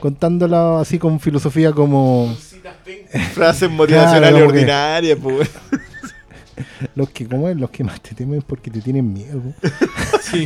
contándola 0.00 0.80
así 0.80 0.98
con 0.98 1.18
filosofía 1.20 1.72
como 1.72 2.36
Frases 3.34 3.70
motivacionales 3.70 4.34
que- 4.40 4.46
ordinarias, 4.48 5.18
pues. 5.22 5.50
los 6.94 7.10
que, 7.10 7.26
¿cómo 7.26 7.48
es? 7.48 7.56
Los 7.56 7.70
que 7.70 7.82
más 7.84 8.00
te 8.00 8.14
temen 8.14 8.42
porque 8.42 8.70
te 8.70 8.80
tienen 8.80 9.12
miedo. 9.12 9.40
Sí. 10.30 10.44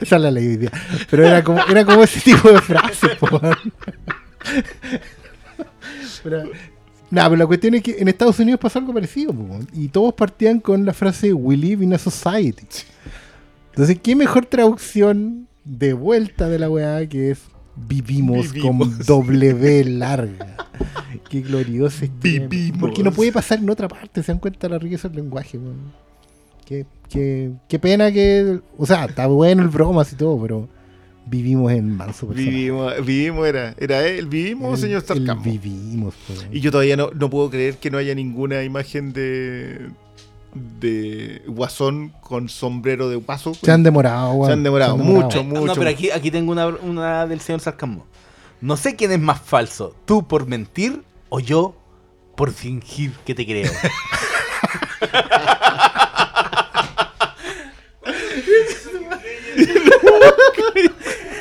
Esa 0.00 0.16
es 0.16 0.22
la 0.22 0.30
ley 0.30 0.46
hoy 0.46 0.56
día. 0.58 0.70
Pero 1.10 1.26
era 1.26 1.42
como, 1.42 1.60
era 1.68 1.84
como 1.84 2.04
ese 2.04 2.20
tipo 2.20 2.52
de 2.52 2.60
frase, 2.60 3.08
po. 3.18 3.40
Pero, 6.22 6.44
nada, 7.10 7.28
pero 7.30 7.38
la 7.38 7.46
cuestión 7.46 7.74
es 7.74 7.82
que 7.82 7.96
en 7.98 8.08
Estados 8.08 8.38
Unidos 8.38 8.60
pasó 8.60 8.78
algo 8.78 8.92
parecido, 8.94 9.32
po, 9.32 9.58
y 9.72 9.88
todos 9.88 10.14
partían 10.14 10.60
con 10.60 10.84
la 10.84 10.92
frase 10.92 11.32
We 11.32 11.56
live 11.56 11.84
in 11.84 11.94
a 11.94 11.98
society. 11.98 12.66
Entonces, 13.70 13.98
¿qué 14.02 14.16
mejor 14.16 14.46
traducción 14.46 15.46
de 15.64 15.92
vuelta 15.92 16.48
de 16.48 16.58
la 16.58 16.70
weá 16.70 17.06
que 17.08 17.30
es 17.32 17.40
vivimos, 17.76 18.48
con 18.48 18.78
Vivimos. 18.78 18.98
W 19.06 19.84
larga? 19.84 20.56
Qué 21.28 21.40
glorioso 21.42 22.04
es 22.04 22.10
que- 22.22 22.40
Vivimos. 22.40 22.80
Porque 22.80 23.02
no 23.02 23.12
puede 23.12 23.32
pasar 23.32 23.58
en 23.58 23.68
otra 23.70 23.88
parte, 23.88 24.22
se 24.22 24.32
dan 24.32 24.38
cuenta 24.38 24.66
de 24.68 24.72
la 24.74 24.78
riqueza 24.78 25.08
del 25.08 25.18
lenguaje, 25.18 25.58
weón. 25.58 25.92
Qué, 26.64 26.84
qué, 27.08 27.52
qué 27.68 27.78
pena 27.78 28.10
que. 28.10 28.60
O 28.76 28.86
sea, 28.86 29.04
está 29.04 29.26
bueno 29.28 29.62
el 29.62 29.68
bromas 29.68 30.12
y 30.12 30.16
todo, 30.16 30.40
pero 30.40 30.68
vivimos 31.26 31.72
en 31.72 31.96
manso 31.96 32.28
personaje. 32.28 32.50
Vivimos, 32.50 33.04
vivimos 33.04 33.46
era, 33.46 33.74
era 33.78 34.06
él, 34.06 34.26
vivimos, 34.26 34.74
El- 34.74 34.80
señor 34.80 35.02
el 35.02 35.06
Sarcasmo. 35.06 35.42
Vivimos, 35.42 36.14
po. 36.26 36.34
Y 36.50 36.60
yo 36.60 36.70
todavía 36.70 36.96
no, 36.96 37.10
no 37.14 37.28
puedo 37.28 37.50
creer 37.50 37.76
que 37.76 37.90
no 37.90 37.98
haya 37.98 38.14
ninguna 38.14 38.62
imagen 38.62 39.12
de 39.12 39.90
de 40.80 41.42
Guasón 41.46 42.12
con 42.22 42.48
sombrero 42.48 43.10
de 43.10 43.18
paso. 43.18 43.52
Se 43.54 43.70
han 43.70 43.82
demorado, 43.82 44.32
weón. 44.32 44.46
Se 44.46 44.52
han 44.54 44.62
demorado 44.62 44.96
mucho, 44.96 45.44
mucho. 45.44 45.66
No, 45.66 45.74
pero 45.74 45.90
aquí, 45.90 46.10
aquí 46.10 46.30
tengo 46.30 46.52
una, 46.52 46.68
una 46.68 47.26
del 47.26 47.40
señor 47.40 47.60
Sarcasmo. 47.60 48.06
No 48.62 48.78
sé 48.78 48.96
quién 48.96 49.12
es 49.12 49.20
más 49.20 49.40
falso, 49.40 49.94
tú 50.06 50.26
por 50.26 50.46
mentir 50.46 51.02
o 51.28 51.40
yo 51.40 51.76
por 52.36 52.52
fingir 52.52 53.12
que 53.26 53.34
te 53.34 53.44
creo. 53.44 53.70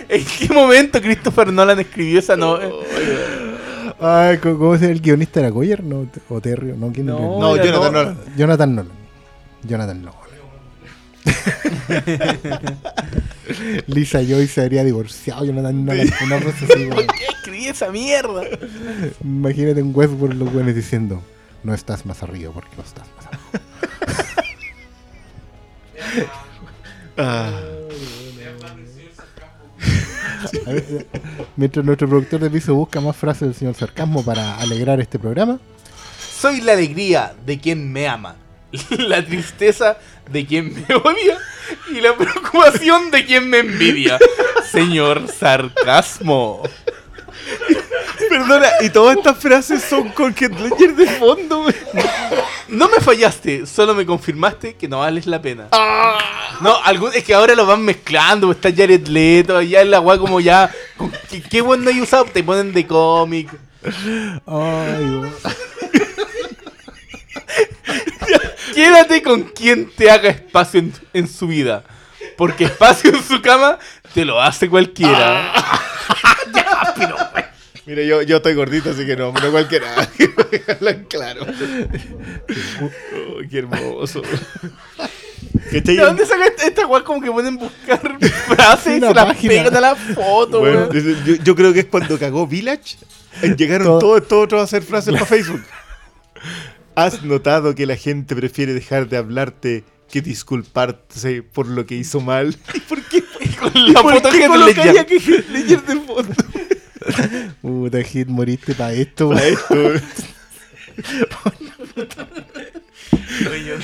¿En 0.09 0.25
qué 0.25 0.53
momento 0.53 1.01
Christopher 1.01 1.51
Nolan 1.51 1.79
escribió 1.79 2.19
esa 2.19 2.35
novela? 2.37 2.71
Ay, 3.99 4.37
¿cómo 4.39 4.57
cómo 4.57 4.75
es 4.75 4.81
el 4.81 4.99
guionista? 5.01 5.39
¿Era 5.39 5.49
Goyer? 5.49 5.83
No, 5.83 6.07
¿O 6.29 6.41
Terrio? 6.41 6.75
¿No? 6.77 6.91
¿Quién 6.91 7.05
No, 7.07 7.39
No, 7.39 7.55
Jonathan 7.55 7.81
no- 7.81 7.91
Nolan. 7.91 8.17
Jonathan 8.37 8.75
Nolan. 8.75 8.91
Jonathan 9.63 10.01
Nolan. 10.03 10.25
Lisa 13.87 14.21
Joy 14.21 14.47
se 14.47 14.61
habría 14.61 14.83
divorciado. 14.83 15.45
Jonathan 15.45 15.85
Nolan. 15.85 16.09
Una 16.23 16.39
cosa 16.41 16.65
así, 16.69 16.85
¿Por 16.85 17.05
qué 17.07 17.25
escribí 17.37 17.67
esa 17.67 17.89
mierda? 17.91 18.43
Imagínate 19.23 19.79
en 19.79 19.91
Westworld 19.95 20.37
los 20.39 20.51
buenos 20.53 20.75
diciendo: 20.75 21.21
No 21.63 21.73
estás 21.73 22.05
más 22.05 22.21
arriba 22.23 22.51
porque 22.53 22.75
no 22.77 22.83
estás 22.83 23.05
más 23.15 23.25
abajo. 23.27 23.41
Ah, 27.17 27.47
A 27.47 27.51
ver, 30.65 31.07
Mientras 31.55 31.85
nuestro 31.85 32.07
productor 32.07 32.39
de 32.39 32.49
piso 32.49 32.75
busca 32.75 33.01
más 33.01 33.15
frases 33.15 33.41
del 33.41 33.55
señor 33.55 33.75
sarcasmo 33.75 34.23
para 34.23 34.57
alegrar 34.57 34.99
este 34.99 35.19
programa. 35.19 35.59
Soy 36.37 36.61
la 36.61 36.73
alegría 36.73 37.33
de 37.45 37.59
quien 37.59 37.91
me 37.91 38.07
ama, 38.07 38.35
la 38.97 39.23
tristeza 39.25 39.97
de 40.31 40.45
quien 40.45 40.73
me 40.73 40.95
odia 40.95 41.37
y 41.91 42.01
la 42.01 42.15
preocupación 42.15 43.11
de 43.11 43.25
quien 43.25 43.49
me 43.49 43.59
envidia. 43.59 44.19
Señor 44.71 45.27
Sarcasmo. 45.27 46.63
Perdona, 48.29 48.67
y 48.81 48.89
todas 48.89 49.17
estas 49.17 49.37
frases 49.37 49.83
son 49.83 50.09
con 50.09 50.33
Ledger 50.33 50.95
de 50.95 51.07
fondo, 51.07 51.63
güey. 51.63 51.75
No 52.67 52.89
me 52.89 52.99
fallaste, 52.99 53.65
solo 53.67 53.93
me 53.93 54.05
confirmaste 54.05 54.75
que 54.75 54.87
no 54.87 54.99
vales 54.99 55.27
la 55.27 55.41
pena. 55.41 55.67
No, 56.61 56.75
algún, 56.83 57.11
es 57.13 57.23
que 57.23 57.33
ahora 57.33 57.53
lo 57.53 57.65
van 57.65 57.81
mezclando, 57.83 58.51
está 58.51 58.69
Jared 58.75 59.07
Leto, 59.07 59.61
ya 59.61 59.83
la 59.85 59.99
weá 59.99 60.17
como 60.17 60.39
ya. 60.39 60.71
con- 60.97 61.11
¿Qué, 61.29 61.41
qué 61.43 61.61
weón 61.61 61.83
no 61.83 61.89
hay 61.91 62.01
usado? 62.01 62.25
Te 62.25 62.43
ponen 62.43 62.73
de 62.73 62.87
cómic. 62.87 63.49
Ay. 64.47 65.21
Quédate 68.73 69.21
con 69.21 69.43
quien 69.43 69.89
te 69.91 70.09
haga 70.09 70.29
espacio 70.29 70.79
en, 70.79 70.93
en 71.13 71.27
su 71.27 71.47
vida. 71.47 71.83
Porque 72.37 72.65
espacio 72.65 73.11
en 73.11 73.23
su 73.23 73.41
cama 73.41 73.77
te 74.13 74.25
lo 74.25 74.41
hace 74.41 74.69
cualquiera. 74.69 75.53
Mira, 77.85 78.01
yo, 78.03 78.21
yo 78.23 78.37
estoy 78.37 78.55
gordito, 78.55 78.89
así 78.89 79.05
que 79.05 79.15
no, 79.15 79.31
no 79.31 79.51
cualquiera. 79.51 79.87
Claro. 81.09 81.45
Oh, 82.81 83.39
qué 83.49 83.59
hermoso. 83.59 84.21
¿De 85.71 85.95
dónde 85.95 86.25
sacan 86.25 86.47
esta, 86.47 86.67
esta 86.67 86.87
weá 86.87 87.03
como 87.03 87.21
que 87.21 87.31
pueden 87.31 87.57
buscar 87.57 88.17
frases 88.47 88.97
y 88.97 88.99
se 89.01 89.13
las 89.13 89.37
pegan 89.37 89.75
a 89.75 89.81
la 89.81 89.95
foto, 89.95 90.59
Bueno, 90.59 90.91
yo, 90.91 91.35
yo 91.43 91.55
creo 91.55 91.73
que 91.73 91.81
es 91.81 91.85
cuando 91.85 92.17
cagó 92.17 92.47
Village. 92.47 92.97
Llegaron 93.57 93.87
Todo- 93.87 93.99
todos 93.99 94.21
estos 94.21 94.43
otros 94.43 94.61
a 94.61 94.63
hacer 94.63 94.83
frases 94.83 95.13
para 95.13 95.25
Facebook. 95.27 95.63
¿Has 96.95 97.23
notado 97.23 97.75
que 97.75 97.85
la 97.85 97.97
gente 97.97 98.35
prefiere 98.35 98.73
dejar 98.73 99.09
de 99.09 99.17
hablarte 99.17 99.83
que 100.09 100.21
disculparse 100.21 101.43
por 101.43 101.67
lo 101.67 101.85
que 101.85 101.95
hizo 101.95 102.21
mal? 102.21 102.55
¿Y 102.73 102.79
por 102.81 103.01
qué? 103.03 103.23
Con 103.59 103.71
la 103.93 104.01
¿Por 104.01 104.13
foto 104.13 104.29
qué 104.29 104.39
que 104.39 104.47
le 104.47 105.05
que 105.05 105.43
Ledger 105.51 105.81
de 105.83 105.95
fondo? 106.01 106.33
Puta, 107.61 108.03
Hit, 108.03 108.27
moriste 108.27 108.75
para 108.75 108.93
esto. 108.93 109.29
Para 109.29 109.41
weón. 109.69 109.95
esto. 109.95 110.23
Oye, 113.49 113.65
yo, 113.65 113.75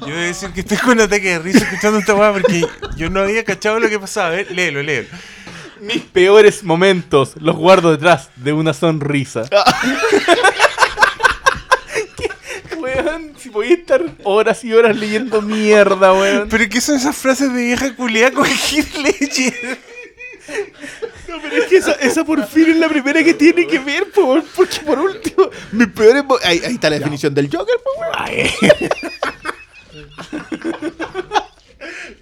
yo 0.00 0.06
voy 0.06 0.12
a 0.12 0.16
decir 0.16 0.50
que 0.50 0.60
estoy 0.60 0.78
con 0.78 0.92
un 0.92 1.00
ataque 1.00 1.30
de 1.30 1.38
risa 1.38 1.58
escuchando 1.58 1.98
esta 1.98 2.14
weá 2.14 2.32
porque 2.32 2.64
yo 2.96 3.10
no 3.10 3.20
había 3.20 3.44
cachado 3.44 3.78
lo 3.78 3.88
que 3.88 3.98
pasaba. 3.98 4.28
A 4.28 4.30
ver, 4.30 4.50
léelo, 4.50 4.82
léelo. 4.82 5.08
Mis 5.80 6.02
peores 6.02 6.64
momentos 6.64 7.34
los 7.36 7.56
guardo 7.56 7.92
detrás 7.92 8.30
de 8.36 8.52
una 8.52 8.74
sonrisa. 8.74 9.44
¿Qué? 12.16 12.76
Weón, 12.76 13.34
si 13.38 13.50
podía 13.50 13.74
estar 13.74 14.02
horas 14.24 14.64
y 14.64 14.72
horas 14.72 14.96
leyendo 14.96 15.42
mierda, 15.42 16.12
weón. 16.12 16.48
Pero 16.48 16.68
¿qué 16.68 16.80
son 16.80 16.96
esas 16.96 17.16
frases 17.16 17.52
de 17.52 17.62
vieja 17.62 17.94
culiada 17.94 18.32
con 18.32 18.46
Heath 18.46 18.94
Ledger? 18.96 19.78
No, 21.28 21.34
pero 21.42 21.56
es 21.56 21.64
que 21.68 21.76
esa, 21.76 21.92
esa 21.92 22.24
por 22.24 22.44
fin 22.46 22.70
es 22.70 22.76
la 22.78 22.88
primera 22.88 23.22
que 23.22 23.34
tiene 23.34 23.66
que 23.66 23.78
ver, 23.78 24.10
por, 24.10 24.42
porque 24.56 24.78
por 24.80 24.98
último, 24.98 25.50
mi 25.72 25.86
peor 25.86 26.16
emo- 26.16 26.38
ahí, 26.42 26.60
ahí 26.64 26.74
está 26.74 26.88
la 26.90 26.98
definición 26.98 27.34
del 27.34 27.50
Joker, 27.54 27.74
weón. 27.98 28.48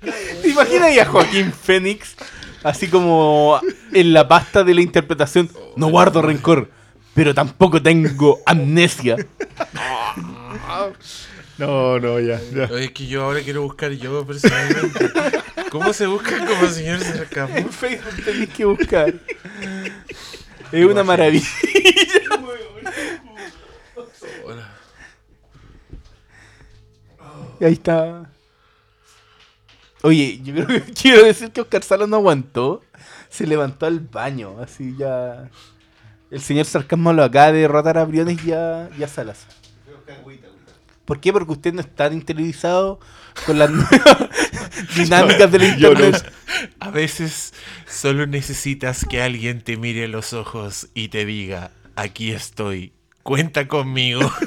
¿Te 0.42 0.48
imaginas 0.48 0.82
ahí 0.88 0.98
a 0.98 1.04
Joaquín 1.06 1.52
Fénix? 1.52 2.14
Así 2.62 2.88
como 2.88 3.60
en 3.92 4.12
la 4.12 4.26
pasta 4.26 4.64
de 4.64 4.75
la 4.75 4.80
interpretación. 4.80 5.48
No 5.76 5.88
guardo 5.88 6.20
rencor, 6.22 6.68
pero 7.14 7.34
tampoco 7.34 7.80
tengo 7.82 8.40
amnesia. 8.46 9.16
No, 11.58 11.98
no, 11.98 12.18
ya, 12.20 12.40
ya. 12.52 12.68
Oye, 12.72 12.84
es 12.86 12.90
que 12.92 13.06
yo 13.06 13.25
ahora 13.25 13.40
quiero 13.40 13.62
buscar 13.62 13.92
yo 13.92 14.26
personalmente. 14.26 15.10
¿Cómo 15.78 15.92
se 15.92 16.06
busca 16.06 16.38
como 16.47 16.66
señor 16.68 17.00
sarcasmo? 17.00 17.56
En 17.56 17.71
Facebook 17.71 18.25
tenés 18.25 18.49
que 18.49 18.64
buscar. 18.64 19.14
Es 20.73 20.85
una 20.87 21.04
maravilla. 21.04 21.47
Y 27.61 27.64
ahí 27.64 27.73
está. 27.75 28.30
Oye, 30.02 30.40
yo 30.42 30.54
creo 30.54 30.66
que 30.66 30.80
quiero 30.95 31.25
decir 31.25 31.50
que 31.50 31.61
Oscar 31.61 31.83
Sala 31.83 32.06
no 32.06 32.16
aguantó. 32.16 32.83
Se 33.28 33.47
levantó 33.47 33.85
al 33.85 34.00
baño, 34.00 34.59
así 34.61 34.95
ya. 34.97 35.50
El 36.30 36.40
señor 36.40 36.64
Sarcasmo 36.64 37.12
lo 37.12 37.23
acaba 37.23 37.52
de 37.52 37.61
derrotar 37.61 37.99
a 37.99 38.04
Briones 38.04 38.42
y 38.45 38.52
a, 38.52 38.88
y 38.99 39.02
a 39.02 39.09
Salas. 39.09 39.47
¿Por 41.06 41.20
qué? 41.20 41.32
Porque 41.32 41.52
usted 41.52 41.72
no 41.72 41.80
está 41.80 42.12
interiorizado 42.12 43.00
con 43.46 43.58
las 43.58 43.70
nuevas 43.72 44.28
dinámicas 44.96 45.50
de 45.50 45.58
la 45.58 45.76
Yo 45.76 45.94
no 45.94 46.04
internet. 46.04 46.32
A 46.80 46.90
veces 46.90 47.54
solo 47.88 48.26
necesitas 48.26 49.06
que 49.08 49.22
alguien 49.22 49.62
te 49.62 49.76
mire 49.76 50.04
a 50.04 50.08
los 50.08 50.32
ojos 50.32 50.88
y 50.94 51.08
te 51.08 51.25
diga, 51.25 51.70
aquí 51.94 52.32
estoy, 52.32 52.92
cuenta 53.22 53.66
conmigo. 53.66 54.30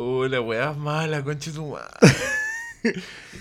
Oh, 0.00 0.28
la 0.28 0.40
weá 0.40 0.70
es 0.70 0.76
mala, 0.76 1.24
concha 1.24 1.50
tu 1.50 1.72
madre. 1.72 2.14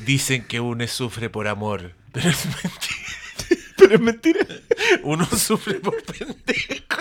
Dicen 0.07 0.43
que 0.43 0.59
uno 0.59 0.87
sufre 0.87 1.29
por 1.29 1.47
amor, 1.47 1.93
pero 2.11 2.31
es 2.31 2.45
mentira. 2.45 3.67
Pero 3.77 3.93
es 3.93 4.01
mentira. 4.01 4.39
Uno 5.03 5.27
sufre 5.27 5.75
por 5.75 6.01
pendejo. 6.01 6.97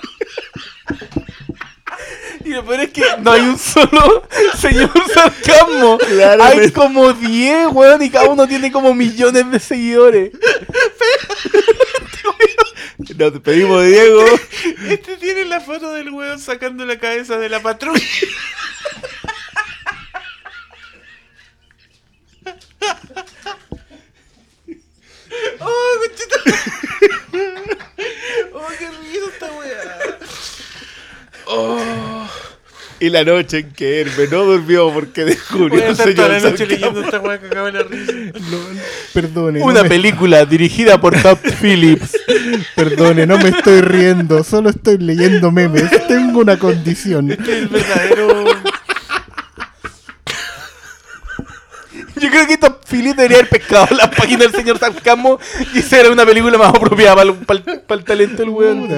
Y 2.46 2.50
lo 2.50 2.64
peor 2.64 2.80
es 2.80 2.90
que 2.90 3.02
no 3.18 3.32
hay 3.32 3.40
un 3.40 3.58
solo 3.58 4.22
señor 4.56 4.92
sarcasmo. 5.12 5.98
Claramente. 5.98 6.62
Hay 6.62 6.70
como 6.70 7.12
10, 7.12 7.66
weón, 7.72 8.02
y 8.02 8.10
cada 8.10 8.28
uno 8.28 8.46
tiene 8.46 8.70
como 8.70 8.94
millones 8.94 9.50
de 9.50 9.58
seguidores. 9.58 10.30
Nos 13.18 13.32
despedimos 13.32 13.82
de 13.82 13.88
Diego. 13.88 14.24
Este 14.88 15.16
tiene 15.16 15.44
la 15.46 15.60
foto 15.60 15.92
del 15.92 16.10
weón 16.10 16.38
sacando 16.38 16.84
la 16.84 16.98
cabeza 16.98 17.36
de 17.36 17.48
la 17.48 17.60
patrulla. 17.60 18.00
Oh, 25.60 25.98
conchita. 26.00 26.36
Oh, 28.54 28.68
qué 28.78 28.90
risa 28.90 29.26
esta 29.32 29.52
weá. 29.52 30.18
Oh. 31.46 31.78
Y 32.98 33.10
la 33.10 33.24
noche 33.24 33.58
en 33.58 33.72
que 33.72 34.00
Hermes 34.00 34.30
no 34.30 34.44
durmió 34.44 34.90
porque 34.92 35.22
Voy 35.24 35.30
descubrió 35.30 35.82
a 35.82 35.86
al 35.86 35.92
estar 35.92 36.14
toda 36.14 36.28
la 36.28 36.40
noche 36.40 36.66
leyendo 36.66 37.00
esta 37.02 37.20
weá 37.20 37.38
que 37.38 37.46
acaba 37.46 37.70
de 37.70 37.72
la 37.72 37.82
risa. 37.82 38.12
No, 38.12 38.58
perdone, 39.12 39.62
Una 39.62 39.74
no 39.74 39.82
me, 39.82 39.88
película 39.90 40.46
dirigida 40.46 40.98
por 40.98 41.14
Todd 41.20 41.38
Phillips. 41.60 42.16
perdone, 42.74 43.26
no 43.26 43.36
me 43.36 43.50
estoy 43.50 43.82
riendo, 43.82 44.42
solo 44.42 44.70
estoy 44.70 44.96
leyendo 44.96 45.50
memes. 45.50 45.90
Tengo 46.08 46.40
una 46.40 46.58
condición. 46.58 47.30
El 47.30 47.68
verdadero. 47.68 48.44
Yo 52.16 52.25
creo 52.36 52.46
que 52.48 52.58
Todd 52.58 52.72
Phillips 52.90 53.16
debería 53.16 53.38
haber 53.38 53.48
pescado 53.50 53.88
la 53.96 54.10
página 54.10 54.40
del 54.44 54.52
señor 54.52 54.78
Sarcasmo 54.78 55.38
y 55.74 55.78
esa 55.78 56.00
era 56.00 56.10
una 56.10 56.24
película 56.26 56.58
más 56.58 56.68
apropiada 56.68 57.16
para 57.16 57.30
el, 57.30 57.34
para 57.36 57.60
el- 57.60 57.80
para 57.80 57.98
el 58.00 58.04
talento 58.04 58.36
del 58.42 58.48
weón. 58.50 58.88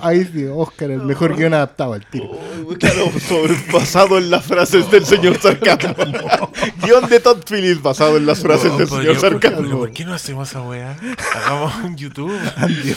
Ahí 0.00 0.24
sí, 0.32 0.44
Oscar, 0.52 0.90
el 0.90 1.02
mejor 1.02 1.36
guion 1.36 1.54
adaptado 1.54 1.94
al 1.94 2.04
tiro. 2.06 2.30
Claro, 2.78 3.10
sobre- 3.26 3.54
basado 3.72 4.18
en 4.18 4.30
las 4.30 4.44
frases 4.44 4.90
del 4.90 5.04
señor 5.06 5.38
Sarcasmo. 5.40 5.94
Guión 6.82 7.08
de 7.08 7.20
Todd 7.20 7.42
Phillips 7.48 7.82
basado 7.82 8.16
en 8.16 8.26
las 8.26 8.40
frases 8.40 8.72
No, 8.72 8.78
del 8.78 8.88
señor 8.88 9.04
¿por 9.06 9.40
qué- 9.40 9.48
Sarcasmo. 9.48 9.78
¿Por 9.78 9.92
qué 9.92 10.04
no 10.04 10.14
hacemos 10.14 10.48
esa 10.50 10.62
weá? 10.62 10.96
Hagamos 11.34 11.74
un 11.84 11.96
YouTube. 11.96 12.32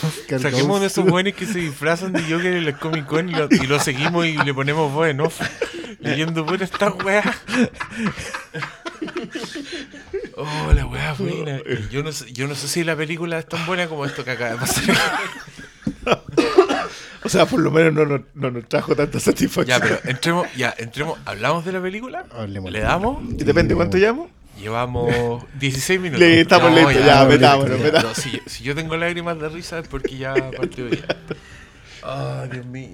Oscar 0.06 0.40
Saquemos 0.40 0.80
de 0.80 0.86
esos 0.88 1.04
buenos 1.04 1.32
que 1.34 1.46
se 1.46 1.58
disfrazan 1.58 2.12
de 2.12 2.22
Joker 2.22 2.52
en 2.54 2.64
la 2.66 2.72
Comic 2.76 3.06
Con 3.06 3.28
y 3.28 3.32
lo, 3.32 3.48
y 3.50 3.66
lo 3.66 3.78
seguimos 3.80 4.26
y 4.26 4.36
le 4.36 4.52
ponemos 4.54 4.92
voz 4.92 5.08
en 5.08 5.20
off. 5.20 5.40
Leyendo 6.00 6.44
pura 6.46 6.64
esta 6.64 6.90
weá. 6.90 7.22
Oh, 10.36 10.72
la 10.74 10.86
weá 10.86 11.12
buena. 11.14 11.60
Yo 11.90 12.02
no, 12.02 12.12
sé, 12.12 12.32
yo 12.32 12.46
no 12.46 12.54
sé 12.54 12.68
si 12.68 12.84
la 12.84 12.94
película 12.96 13.38
es 13.38 13.46
tan 13.46 13.64
buena 13.66 13.88
como 13.88 14.04
esto 14.04 14.24
que 14.24 14.30
acaba 14.32 14.50
de 14.52 14.56
pasar. 14.58 14.84
O 17.24 17.28
sea, 17.28 17.44
por 17.46 17.60
lo 17.60 17.70
menos 17.70 17.92
no, 17.92 18.06
nos- 18.06 18.20
no 18.34 18.50
nos 18.50 18.66
trajo 18.68 18.94
tanta 18.94 19.18
satisfacción. 19.20 19.66
Ya, 19.66 19.84
pero 19.84 19.98
entremos, 20.04 20.46
ya, 20.56 20.74
entremos. 20.78 21.18
¿Hablamos 21.26 21.64
de 21.64 21.72
la 21.72 21.82
película? 21.82 22.24
Hablemos. 22.32 22.70
¿Le 22.70 22.80
damos? 22.80 23.18
Y 23.38 23.44
Depende 23.44 23.74
cuánto 23.74 23.98
llamo. 23.98 24.30
Llevamos 24.58 25.44
16 25.58 26.00
minutos. 26.00 26.20
Le- 26.20 26.40
estamos 26.40 26.70
no, 26.70 26.76
metámonos, 26.76 27.04
ya. 27.04 27.24
metámonos. 27.24 27.78
No, 28.02 28.14
si, 28.14 28.30
yo- 28.30 28.38
si 28.46 28.64
yo 28.64 28.74
tengo 28.74 28.96
lágrimas 28.96 29.38
de 29.40 29.48
risa 29.48 29.80
es 29.80 29.88
porque 29.88 30.16
ya 30.16 30.32
partió 30.56 30.86
bien. 30.86 31.04
Oh, 32.10 32.46
Dios 32.50 32.64
mío. 32.64 32.88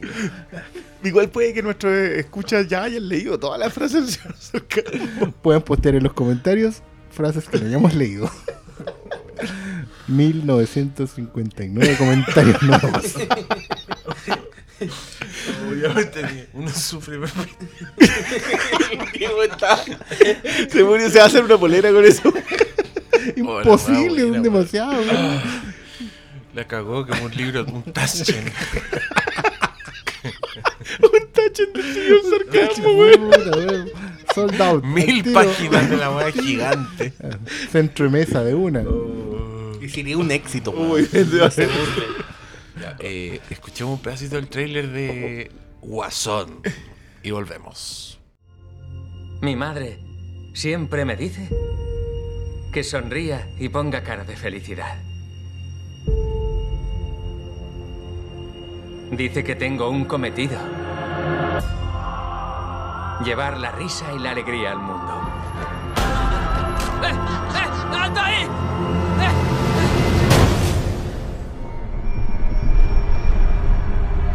Igual 1.05 1.29
puede 1.29 1.55
que 1.55 1.63
nuestros 1.63 1.95
escuchas 1.95 2.67
ya 2.67 2.83
hayan 2.83 3.09
leído 3.09 3.39
todas 3.39 3.61
las 3.61 3.73
frases 3.73 4.07
del 4.07 4.11
señor 4.13 4.37
Sarcasmo. 4.37 5.33
Pueden 5.43 5.63
postear 5.63 5.95
en 5.95 6.03
los 6.03 6.13
comentarios 6.15 6.83
frases 7.11 7.49
que 7.49 7.59
no 7.59 7.67
hayamos 7.67 7.95
leído. 7.95 8.29
1959 10.09 11.97
comentarios 11.97 12.61
nuevos. 12.63 13.15
Obviamente, 15.69 16.49
uno 16.53 16.69
sufre. 16.71 17.21
Se 20.71 20.85
murió, 20.85 21.09
se 21.09 21.19
va 21.19 21.25
a 21.25 21.27
hacer 21.29 21.45
una 21.45 21.57
polera 21.57 21.93
con 21.93 22.05
eso. 22.05 22.33
Imposible, 23.37 24.25
un 24.25 24.43
demasiado. 24.43 25.01
La 26.55 26.67
cagó 26.67 27.07
como 27.07 27.25
un 27.25 27.37
libro, 27.37 27.65
un 27.65 27.83
Taschen. 27.83 28.53
Un 31.01 31.33
tachen 31.33 31.73
del 31.73 31.95
señor 31.95 32.21
Sarcasmo, 32.31 32.93
weón. 32.99 33.91
Sold 34.35 34.61
out. 34.63 34.85
Mil 34.85 35.33
páginas 35.33 35.91
de 35.91 35.97
la 35.97 36.11
weá 36.11 36.31
gigante. 36.33 37.13
Centro 37.71 38.05
de 38.07 38.11
mesa 38.11 38.45
de 38.45 38.55
una. 38.55 38.85
Y 39.81 39.89
sería 39.89 40.17
un 40.17 40.31
éxito. 40.31 40.71
weón. 40.71 40.93
Uy, 41.03 41.09
eh, 43.01 43.41
escuchemos 43.51 43.95
un 43.95 44.03
pedacito 44.03 44.37
del 44.37 44.49
tráiler 44.49 44.91
de 44.91 45.51
Guasón 45.81 46.61
y 47.23 47.31
volvemos. 47.31 48.21
Mi 49.41 49.57
madre 49.57 49.99
siempre 50.55 51.05
me 51.05 51.17
dice 51.17 51.49
que 52.73 52.85
sonría 52.85 53.49
y 53.59 53.69
ponga 53.69 54.03
cara 54.03 54.25
de 54.25 54.37
felicidad. 54.37 54.97
Dice 59.17 59.45
que 59.45 59.55
tengo 59.55 59.91
un 59.91 60.07
cometido. 60.07 60.59
Llevar 63.25 63.59
la 63.59 63.71
risa 63.71 64.13
y 64.13 64.19
la 64.19 64.33
alegría 64.33 64.73
al 64.73 64.79
mundo. 64.79 65.13
¡Eh! 67.05 67.13
¡Eh! 67.13 67.97
¡Alto 67.97 68.21
ahí! 68.21 68.49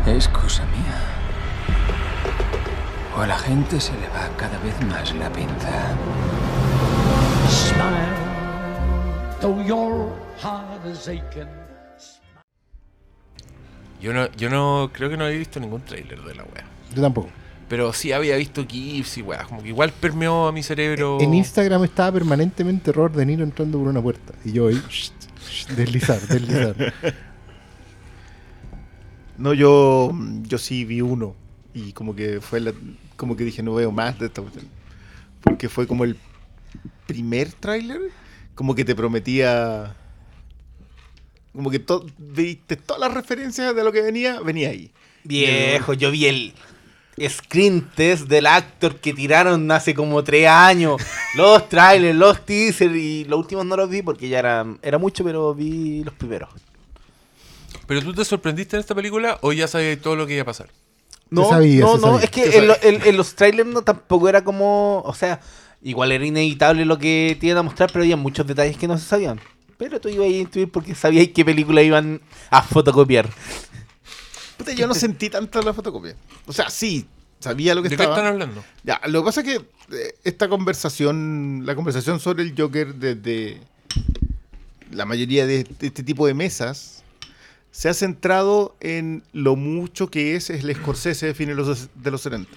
¡Eh! 0.06 0.16
Es 0.16 0.30
cosa 0.30 0.64
mía. 0.68 1.02
O 3.18 3.22
a 3.22 3.28
la 3.28 3.38
gente 3.38 3.82
se 3.82 3.92
le 4.00 4.08
va 4.08 4.30
cada 4.38 4.58
vez 4.60 4.82
más 4.86 5.14
la 5.16 5.30
pinza. 5.30 5.92
Smile, 7.50 8.16
though 9.42 9.62
your 9.62 10.10
heart 10.42 10.86
is 10.86 11.10
aching. 11.10 11.59
Yo 14.02 14.14
no, 14.14 14.32
yo 14.34 14.50
no 14.50 14.90
creo 14.94 15.10
que 15.10 15.18
no 15.18 15.26
había 15.26 15.38
visto 15.38 15.60
ningún 15.60 15.82
tráiler 15.82 16.22
de 16.22 16.36
la 16.36 16.44
weá. 16.44 16.66
Yo 16.96 17.02
tampoco. 17.02 17.30
Pero 17.68 17.94
sí 17.94 18.12
había 18.12 18.36
visto 18.38 18.66
GIFs 18.68 19.18
y 19.20 19.22
weá. 19.22 19.44
Como 19.44 19.62
que 19.62 19.70
igual 19.70 19.92
permeó 19.92 20.48
a 20.48 20.52
mi 20.52 20.64
cerebro. 20.64 21.18
En 21.22 21.34
Instagram 21.34 21.84
estaba 21.84 22.14
permanentemente 22.14 22.92
Robert 22.92 23.16
De 23.16 23.26
Niro 23.26 23.44
entrando 23.44 23.78
por 23.78 23.88
una 23.88 24.02
puerta. 24.02 24.34
Y 24.44 24.54
yo 24.54 24.68
ahí, 24.70 24.82
shh, 24.90 25.12
shh, 25.50 25.68
deslizar, 25.76 26.20
deslizar. 26.22 26.94
No, 29.38 29.54
yo, 29.54 30.12
yo 30.44 30.58
sí 30.58 30.84
vi 30.86 31.02
uno. 31.02 31.36
Y 31.74 31.94
como 31.94 32.16
que 32.16 32.42
fue 32.42 32.60
la- 32.60 32.74
como 33.16 33.36
que 33.38 33.44
dije, 33.46 33.64
no 33.64 33.74
veo 33.74 33.92
más 33.92 34.20
de 34.20 34.26
esta 34.26 34.42
cuestión. 34.42 34.66
Porque 35.42 35.70
fue 35.70 35.88
como 35.88 36.04
el 36.04 36.18
primer 37.08 37.52
tráiler. 37.54 38.02
Como 38.56 38.76
que 38.76 38.84
te 38.84 38.96
prometía. 38.96 39.96
Como 41.56 41.70
que 41.72 41.80
to- 41.80 42.06
viste 42.18 42.76
todas 42.76 43.00
las 43.00 43.14
referencias 43.14 43.76
de 43.76 43.84
lo 43.84 43.92
que 43.92 44.02
venía, 44.02 44.40
venía 44.42 44.70
ahí. 44.70 44.92
Viejo, 45.24 45.94
yo 45.94 46.12
vi 46.12 46.26
el 46.28 46.54
screen 47.30 47.90
test 47.96 48.28
del 48.28 48.46
actor 48.46 48.96
que 48.96 49.14
tiraron 49.14 49.70
hace 49.72 49.94
como 49.94 50.24
tres 50.24 50.48
años. 50.48 51.02
Los 51.36 51.68
trailers, 51.68 52.16
los 52.16 52.46
teasers 52.46 52.96
y 52.96 53.26
los 53.26 53.40
últimos 53.40 53.66
no 53.66 53.76
los 53.76 53.90
vi 53.90 54.02
porque 54.02 54.30
ya 54.30 54.40
era, 54.40 54.66
era 54.82 54.98
mucho, 54.98 55.24
pero 55.24 55.54
vi 55.54 56.04
los 56.04 56.14
primeros. 56.14 56.50
¿Pero 57.88 58.02
tú 58.02 58.14
te 58.14 58.24
sorprendiste 58.24 58.76
en 58.76 58.82
esta 58.82 58.96
película 58.96 59.38
o 59.42 59.52
ya 59.52 59.68
sabías 59.68 60.00
todo 60.00 60.16
lo 60.16 60.28
que 60.28 60.34
iba 60.34 60.44
a 60.44 60.46
pasar? 60.46 60.70
No, 61.30 61.44
sabía, 61.50 61.82
no, 61.82 61.98
no, 61.98 62.20
es 62.20 62.30
que 62.30 62.44
en, 62.58 62.68
lo- 62.68 62.76
en- 62.82 63.02
en 63.08 63.18
los 63.18 63.36
trailers 63.36 63.68
no 63.70 63.82
tampoco 63.82 64.30
era 64.30 64.44
como, 64.44 65.02
o 65.06 65.14
sea, 65.14 65.40
igual 65.84 66.12
era 66.12 66.26
inevitable 66.26 66.86
lo 66.86 66.98
que 66.98 67.38
te 67.40 67.48
iban 67.48 67.60
a 67.60 67.64
mostrar, 67.64 67.90
pero 67.92 68.04
había 68.04 68.18
muchos 68.18 68.48
detalles 68.48 68.78
que 68.78 68.88
no 68.88 68.98
se 68.98 69.06
sabían. 69.06 69.40
Pero 69.80 70.02
tú 70.02 70.10
ibas 70.10 70.28
a 70.28 70.30
intuir 70.30 70.70
porque 70.70 70.94
sabías 70.94 71.30
qué 71.34 71.46
película 71.46 71.82
iban 71.82 72.20
a 72.50 72.62
fotocopiar. 72.62 73.30
Puta, 74.58 74.74
yo 74.74 74.86
no 74.88 74.94
sentí 74.94 75.30
tanto 75.30 75.62
la 75.62 75.74
fotocopia. 75.74 76.18
O 76.46 76.52
sea, 76.52 76.70
sí, 76.70 77.08
sabía 77.40 77.74
lo 77.74 77.82
que 77.82 77.88
¿De 77.88 77.96
qué 77.96 78.04
estaba. 78.04 78.18
están 78.18 78.34
hablando? 78.34 78.62
Ya, 78.84 79.00
lo 79.08 79.22
que 79.22 79.26
pasa 79.26 79.40
es 79.40 79.48
que 79.48 79.56
eh, 79.96 80.16
esta 80.26 80.50
conversación, 80.50 81.62
la 81.66 81.76
conversación 81.76 82.20
sobre 82.20 82.44
el 82.44 82.54
Joker 82.58 82.94
desde 82.96 83.62
la 84.92 85.06
mayoría 85.06 85.48
de, 85.48 85.64
de 85.64 85.88
este 85.88 86.04
tipo 86.04 86.28
de 86.28 86.34
mesas 86.34 87.04
se 87.72 87.88
ha 87.88 87.94
centrado 87.94 88.76
en 88.82 89.24
lo 89.32 89.56
mucho 89.56 90.12
que 90.12 90.36
es 90.36 90.50
el 90.50 90.76
Scorsese 90.76 91.28
de 91.28 91.34
fines 91.34 91.56
de 91.56 91.64
los, 91.64 91.88
de 91.96 92.12
los 92.12 92.22
70. 92.22 92.52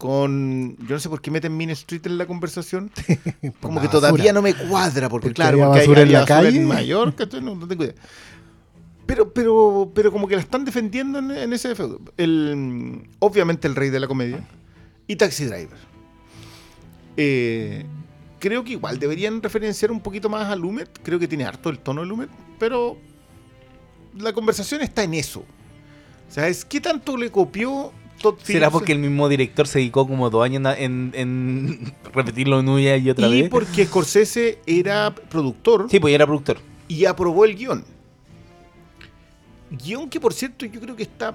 Con, 0.00 0.78
yo 0.78 0.94
no 0.94 0.98
sé 0.98 1.10
por 1.10 1.20
qué 1.20 1.30
meten 1.30 1.54
Main 1.54 1.68
Street 1.70 2.00
en 2.06 2.16
la 2.16 2.24
conversación, 2.26 2.90
como 3.60 3.82
que 3.82 3.88
todavía 3.88 4.32
no 4.32 4.40
me 4.40 4.54
cuadra, 4.54 5.10
porque, 5.10 5.26
Porque 5.28 5.34
claro, 5.34 5.58
porque 5.58 5.80
hay- 5.80 5.86
basura 5.86 6.00
en 6.00 6.06
había 6.08 6.18
la 6.20 6.24
basura 6.24 6.42
calle. 6.42 6.56
en 6.56 6.66
Mallorca, 6.66 7.26
no, 7.42 7.54
no 7.54 7.68
tengo 7.68 7.84
idea. 7.84 7.94
Pero, 9.04 9.30
pero, 9.34 9.92
pero 9.94 10.10
como 10.10 10.26
que 10.26 10.36
la 10.36 10.40
están 10.40 10.64
defendiendo 10.64 11.18
en, 11.18 11.30
en 11.32 11.52
ese 11.52 11.74
feudo. 11.74 12.00
El, 12.16 13.02
obviamente 13.18 13.68
el 13.68 13.76
rey 13.76 13.90
de 13.90 14.00
la 14.00 14.08
comedia 14.08 14.42
y 15.06 15.16
Taxi 15.16 15.44
Driver. 15.44 15.76
Eh, 17.18 17.84
creo 18.38 18.64
que 18.64 18.72
igual 18.72 18.98
deberían 18.98 19.42
referenciar 19.42 19.92
un 19.92 20.00
poquito 20.00 20.30
más 20.30 20.46
a 20.48 20.56
Lumet. 20.56 20.98
Creo 21.02 21.18
que 21.18 21.28
tiene 21.28 21.44
harto 21.44 21.68
el 21.68 21.78
tono 21.78 22.00
de 22.00 22.06
Lumet, 22.06 22.30
pero 22.58 22.96
la 24.18 24.32
conversación 24.32 24.80
está 24.80 25.02
en 25.02 25.12
eso. 25.14 25.40
O 25.40 26.32
sea, 26.32 26.48
es 26.48 26.64
qué 26.64 26.80
tanto 26.80 27.16
le 27.18 27.30
copió 27.30 27.92
Todd 28.20 28.36
¿Será 28.42 28.70
porque 28.70 28.92
el 28.92 28.98
mismo 28.98 29.28
director 29.28 29.66
se 29.66 29.78
dedicó 29.78 30.06
como 30.06 30.28
dos 30.30 30.44
años 30.44 30.62
en, 30.78 31.10
en 31.14 31.92
repetirlo 32.14 32.58
una 32.60 32.96
y 32.96 33.08
otra 33.10 33.28
y 33.28 33.42
vez? 33.42 33.50
porque 33.50 33.86
Scorsese 33.86 34.58
era 34.66 35.14
productor 35.14 35.86
Sí, 35.90 35.98
pues 36.00 36.14
era 36.14 36.26
productor. 36.26 36.58
y 36.88 37.04
aprobó 37.06 37.44
el 37.44 37.56
guion. 37.56 37.84
guion 39.70 40.08
que 40.10 40.20
por 40.20 40.32
cierto 40.34 40.66
yo 40.66 40.80
creo 40.80 40.96
que 40.96 41.04
está, 41.04 41.34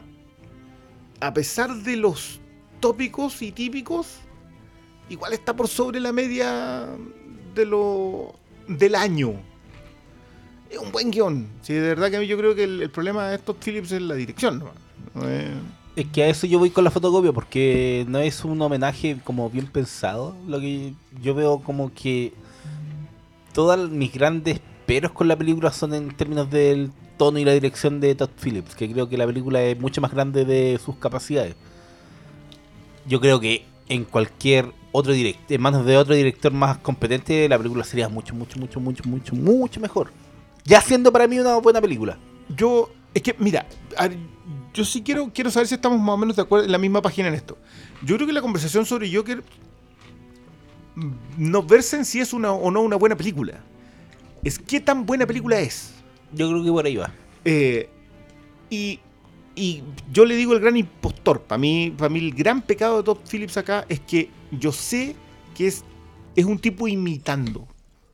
a 1.20 1.34
pesar 1.34 1.74
de 1.76 1.96
los 1.96 2.40
tópicos 2.80 3.42
y 3.42 3.52
típicos, 3.52 4.20
igual 5.10 5.34
está 5.34 5.56
por 5.56 5.68
sobre 5.68 6.00
la 6.00 6.12
media 6.12 6.86
de 7.56 7.66
lo 7.66 8.36
del 8.68 8.96
año. 8.96 9.34
Es 10.70 10.78
un 10.78 10.92
buen 10.92 11.10
guion. 11.12 11.48
Sí, 11.62 11.74
de 11.74 11.82
verdad 11.82 12.10
que 12.10 12.18
a 12.18 12.20
mí 12.20 12.28
yo 12.28 12.38
creo 12.38 12.54
que 12.54 12.64
el, 12.66 12.82
el 12.82 12.90
problema 12.90 13.30
de 13.30 13.36
estos 13.38 13.56
Phillips 13.64 13.92
es 13.92 14.02
la 14.02 14.16
dirección. 14.16 14.60
¿no? 14.60 14.72
No 15.14 15.28
es- 15.96 16.08
que 16.08 16.24
a 16.24 16.28
eso 16.28 16.48
yo 16.48 16.60
voy 16.60 16.70
con 16.70 16.84
la 16.84 16.92
fotocopia 16.92 17.32
porque 17.32 18.06
no 18.08 18.20
es 18.20 18.44
un 18.46 18.62
homenaje 18.62 19.18
como 19.24 19.50
bien 19.50 19.68
pensado. 19.68 20.36
Lo 20.48 20.60
que 20.60 20.94
yo 21.22 21.34
veo 21.36 21.60
como 21.60 21.94
que 21.94 22.34
todas 23.54 23.90
mis 23.90 24.12
grandes 24.14 24.60
peros 24.86 25.12
con 25.12 25.28
la 25.28 25.36
película 25.36 25.72
son 25.72 25.94
en 25.94 26.16
términos 26.16 26.50
del 26.50 26.92
tono 27.18 27.40
y 27.40 27.46
la 27.46 27.54
dirección 27.54 28.00
de 28.02 28.14
Todd 28.16 28.30
Phillips, 28.42 28.76
que 28.76 28.92
creo 28.92 29.08
que 29.08 29.18
la 29.18 29.26
película 29.26 29.64
es 29.64 29.80
mucho 29.80 30.02
más 30.02 30.12
grande 30.12 30.44
de 30.46 30.78
sus 30.84 30.98
capacidades. 30.98 31.56
Yo 33.08 33.20
creo 33.22 33.40
que 33.40 33.66
en 33.88 34.04
cualquier 34.04 34.72
otro 34.92 35.14
director, 35.14 35.54
en 35.54 35.62
manos 35.62 35.86
de 35.86 35.98
otro 35.98 36.16
director 36.16 36.52
más 36.52 36.78
competente, 36.80 37.48
la 37.48 37.58
película 37.58 37.84
sería 37.84 38.10
mucho, 38.10 38.36
mucho, 38.36 38.60
mucho, 38.60 38.80
mucho, 38.80 39.04
mucho, 39.08 39.36
mucho 39.36 39.80
mejor. 39.80 40.12
Ya 40.66 40.82
siendo 40.82 41.12
para 41.12 41.28
mí 41.28 41.40
una 41.40 41.56
buena 41.58 41.80
película. 41.80 42.18
Yo, 42.56 42.90
es 43.14 43.22
que, 43.22 43.36
mira, 43.38 43.66
yo 44.76 44.84
sí 44.84 45.02
quiero, 45.02 45.32
quiero 45.34 45.50
saber 45.50 45.68
si 45.68 45.76
estamos 45.76 46.00
más 46.00 46.10
o 46.10 46.18
menos 46.18 46.36
de 46.36 46.42
acuerdo 46.42 46.66
en 46.66 46.72
la 46.72 46.78
misma 46.78 47.02
página 47.02 47.30
en 47.30 47.34
esto. 47.34 47.58
Yo 48.04 48.16
creo 48.18 48.28
que 48.28 48.34
la 48.34 48.42
conversación 48.42 48.86
sobre 48.86 49.12
Joker 49.14 49.42
mm, 50.96 51.12
no 51.38 51.64
verse 51.64 51.96
en 51.96 52.04
si 52.04 52.20
es 52.20 52.34
una 52.34 52.52
o 52.52 52.70
no 52.70 52.82
una 52.82 52.98
buena 52.98 53.16
película. 53.16 53.62
Es 54.44 54.60
qué 54.60 54.82
tan 54.82 55.06
buena 55.06 55.26
película 55.26 55.60
es. 55.62 55.94
Yo 56.34 56.50
creo 56.50 56.64
que 56.64 56.72
por 56.72 56.86
ahí 56.86 56.98
va. 56.98 57.10
Eh, 57.46 57.90
y, 58.70 59.00
y 59.56 59.82
yo 60.12 60.26
le 60.26 60.36
digo 60.36 60.54
el 60.54 60.60
gran 60.60 60.76
impostor. 60.76 61.42
Para 61.42 61.58
mí, 61.58 61.94
para 61.98 62.10
mí 62.10 62.20
el 62.20 62.34
gran 62.34 62.62
pecado 62.62 62.98
de 62.98 63.04
Todd 63.04 63.20
Phillips 63.30 63.56
acá 63.56 63.86
es 63.88 64.02
que 64.02 64.30
yo 64.52 64.74
sé 64.74 65.16
que 65.56 65.68
es, 65.68 65.86
es 66.36 66.44
un 66.44 66.60
tipo 66.60 66.90
imitando. 66.90 67.66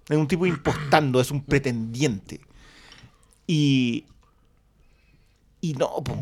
Es 0.07 0.17
un 0.17 0.27
tipo 0.27 0.45
impostando, 0.45 1.19
es 1.19 1.31
un 1.31 1.41
pretendiente. 1.41 2.39
Y. 3.47 4.05
Y 5.59 5.73
no, 5.73 6.03
po. 6.03 6.17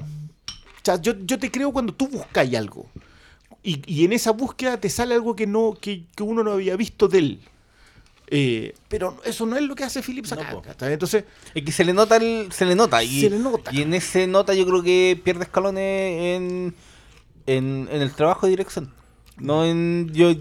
O 0.82 0.86
sea, 0.86 1.02
yo, 1.02 1.14
yo 1.26 1.38
te 1.40 1.52
creo 1.52 1.72
cuando 1.72 1.94
tú 1.94 2.08
buscas 2.08 2.52
algo. 2.56 2.88
Y, 3.64 3.82
y 3.86 4.06
en 4.06 4.14
esa 4.14 4.32
búsqueda 4.32 4.80
te 4.80 4.90
sale 4.90 5.14
algo 5.16 5.36
que 5.36 5.46
no 5.46 5.78
que, 5.80 6.04
que 6.16 6.24
uno 6.24 6.44
no 6.44 6.54
había 6.54 6.76
visto 6.78 7.08
de 7.08 7.18
él. 7.20 7.40
Eh, 8.32 8.74
pero 8.88 9.18
eso 9.26 9.46
no 9.48 9.58
es 9.58 9.64
lo 9.64 9.76
que 9.76 9.84
hace 9.84 10.02
Phillips 10.04 10.32
acá. 10.32 10.56
Entonces, 10.82 11.24
Es 11.56 11.64
que 11.64 11.72
se 11.72 11.84
le 11.84 11.94
nota, 11.94 12.16
el- 12.18 12.52
se 12.52 12.64
le 12.66 12.76
nota. 12.76 13.04
Y, 13.04 13.22
Se 13.22 13.30
le 13.30 13.40
nota. 13.40 13.72
Y 13.74 13.82
en 13.82 13.94
ese 13.94 14.28
nota 14.28 14.54
yo 14.54 14.66
creo 14.68 14.84
que 14.84 15.20
pierde 15.24 15.44
escalones 15.44 15.82
en, 15.84 16.76
en, 17.48 17.90
en 17.92 18.02
el 18.02 18.12
trabajo 18.14 18.46
de 18.46 18.52
dirección. 18.52 18.94
No 19.38 19.66
en... 19.66 20.10
Yo, 20.14 20.32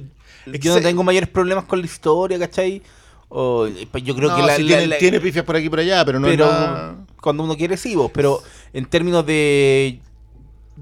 yo 0.60 0.74
no 0.74 0.80
tengo 0.80 1.02
mayores 1.02 1.28
problemas 1.30 1.64
con 1.64 1.80
la 1.80 1.86
historia, 1.86 2.38
¿cachai? 2.38 2.82
O, 3.30 3.66
pues 3.90 4.04
yo 4.04 4.14
creo 4.14 4.30
no, 4.30 4.36
que 4.36 4.42
la, 4.42 4.56
sí 4.56 4.62
la- 4.62 4.68
tiene, 4.68 4.86
la- 4.86 4.98
tiene 4.98 5.20
pifias 5.20 5.44
por 5.44 5.56
aquí 5.56 5.66
y 5.66 5.70
por 5.70 5.80
allá, 5.80 6.04
pero 6.04 6.20
no 6.20 6.26
pero 6.28 6.44
es 6.44 6.50
nada- 6.50 6.96
cuando 7.20 7.42
uno 7.42 7.56
quiere 7.56 7.76
sí, 7.76 7.94
vos, 7.94 8.10
pero 8.12 8.42
en 8.72 8.84
términos 8.86 9.24
de 9.26 10.00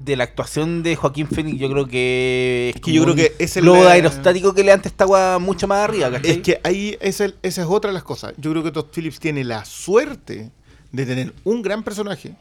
de 0.03 0.15
la 0.15 0.23
actuación 0.25 0.83
de 0.83 0.95
Joaquín 0.95 1.27
Phoenix 1.27 1.57
yo 1.59 1.69
creo 1.71 1.87
que 1.87 2.71
Es 2.75 2.81
que 2.81 2.93
yo 2.93 3.03
creo 3.03 3.15
que 3.15 3.33
es 3.39 3.57
el- 3.57 3.63
globo 3.63 3.87
aerostático 3.87 4.53
que 4.53 4.63
levanta 4.63 4.87
esta 4.87 5.05
agua 5.05 5.39
mucho 5.39 5.67
más 5.67 5.79
arriba, 5.89 6.11
¿cachai? 6.11 6.31
Es 6.31 6.37
que 6.39 6.59
ahí 6.63 6.95
es 7.01 7.19
el- 7.19 7.35
esa 7.41 7.61
es 7.63 7.67
otra 7.67 7.89
de 7.89 7.95
las 7.95 8.03
cosas. 8.03 8.33
Yo 8.37 8.51
creo 8.51 8.63
que 8.63 8.71
Todd 8.71 8.85
Phillips 8.93 9.19
tiene 9.19 9.43
la 9.43 9.65
suerte 9.65 10.51
de 10.91 11.05
tener 11.05 11.33
un 11.43 11.61
gran 11.63 11.83
personaje, 11.83 12.35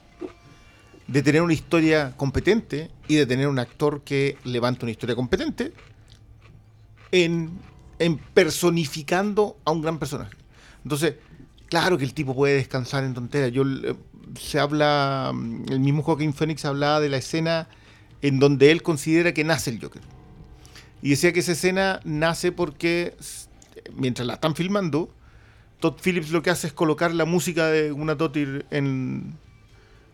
de 1.07 1.23
tener 1.23 1.41
una 1.41 1.55
historia 1.55 2.13
competente 2.17 2.91
y 3.09 3.15
de 3.15 3.27
tener 3.27 3.49
un 3.49 3.59
actor 3.59 4.03
que 4.03 4.37
levanta 4.45 4.85
una 4.85 4.91
historia 4.93 5.17
competente 5.17 5.73
en, 7.13 7.59
en 7.99 8.19
personificando 8.19 9.57
a 9.65 9.71
un 9.71 9.81
gran 9.83 9.99
personaje. 9.99 10.37
Entonces, 10.83 11.15
claro 11.69 11.99
que 11.99 12.05
el 12.05 12.15
tipo 12.15 12.35
puede 12.35 12.55
descansar 12.55 13.05
en 13.05 13.15
tonteras. 13.15 13.53
Yo 13.53 13.63
eh, 13.63 13.95
se 14.41 14.59
habla, 14.59 15.33
mm, 15.35 15.65
el 15.71 15.81
mismo 15.81 16.03
Joaquín 16.03 16.33
Phoenix 16.33 16.65
hablaba 16.65 17.01
de 17.01 17.09
la 17.09 17.17
escena 17.19 17.69
en 18.23 18.39
donde 18.39 18.71
él 18.71 18.83
considera 18.83 19.33
que 19.33 19.45
nace 19.45 19.71
el 19.71 19.81
Joker. 19.81 20.03
Y 21.03 21.11
decía 21.11 21.33
que 21.33 21.41
esa 21.41 21.53
escena 21.53 22.01
nace 22.05 22.53
porque 22.53 23.15
mientras 23.95 24.27
la 24.27 24.35
están 24.35 24.55
filmando, 24.55 25.11
Todd 25.81 25.95
Phillips 26.03 26.31
lo 26.31 26.43
que 26.43 26.51
hace 26.51 26.69
es 26.69 26.73
colocar 26.73 27.15
la 27.15 27.25
música 27.25 27.67
de 27.67 27.93
una 27.93 28.17
Totir 28.17 28.67
en. 28.71 29.35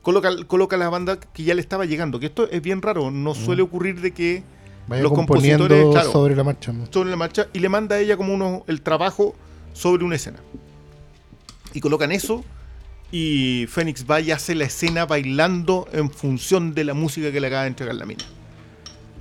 Coloca, 0.03 0.31
coloca 0.47 0.77
la 0.77 0.89
banda 0.89 1.19
que 1.21 1.45
ya 1.45 1.55
le 1.55 1.61
estaba 1.61 1.85
llegando. 1.85 2.19
Que 2.19 2.27
esto 2.27 2.51
es 2.51 2.61
bien 2.61 2.83
raro. 2.83 3.13
No 3.13 3.35
suele 3.35 3.63
ocurrir 3.63 4.01
de 4.01 4.13
que 4.13 4.43
Vaya 4.89 5.03
los 5.03 5.13
componiendo 5.13 5.69
compositores, 5.69 5.95
claro, 5.95 6.13
sobre 6.13 6.35
la 6.35 6.43
marcha. 6.43 6.73
¿no? 6.73 6.87
sobre 6.91 7.11
la 7.11 7.17
marcha 7.17 7.47
y 7.53 7.61
le 7.61 7.69
manda 7.69 7.97
a 7.97 8.01
ella 8.01 8.17
como 8.17 8.35
uno 8.35 8.65
el 8.67 8.83
trabajo 8.83 9.37
sobre 9.73 10.05
una 10.05 10.17
escena. 10.17 10.41
Y 11.75 11.81
colocan 11.81 12.13
eso 12.13 12.45
y 13.11 13.67
Fénix 13.69 14.07
va 14.11 14.21
y 14.21 14.31
hace 14.31 14.55
la 14.55 14.65
escena 14.65 15.05
bailando 15.07 15.87
en 15.93 16.11
función 16.11 16.75
de 16.75 16.85
la 16.85 16.95
música 16.95 17.31
que 17.31 17.41
le 17.41 17.47
acaba 17.49 17.63
de 17.63 17.69
entregar 17.69 17.95
la 17.95 18.07
mina. 18.07 18.25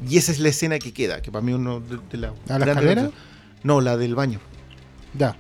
Y 0.10 0.18
esa 0.18 0.32
es 0.32 0.40
la 0.40 0.50
escena 0.50 0.80
que 0.80 0.94
queda, 0.94 1.22
que 1.22 1.32
para 1.32 1.44
mí 1.44 1.54
uno 1.54 1.80
de, 1.80 2.00
de 2.10 2.18
las 2.18 2.32
¿A 2.50 2.58
la 2.58 2.66
escalera? 2.66 3.12
No, 3.64 3.82
la 3.82 3.98
del 3.98 4.16
baño. 4.16 4.40
Ya. 5.18 5.36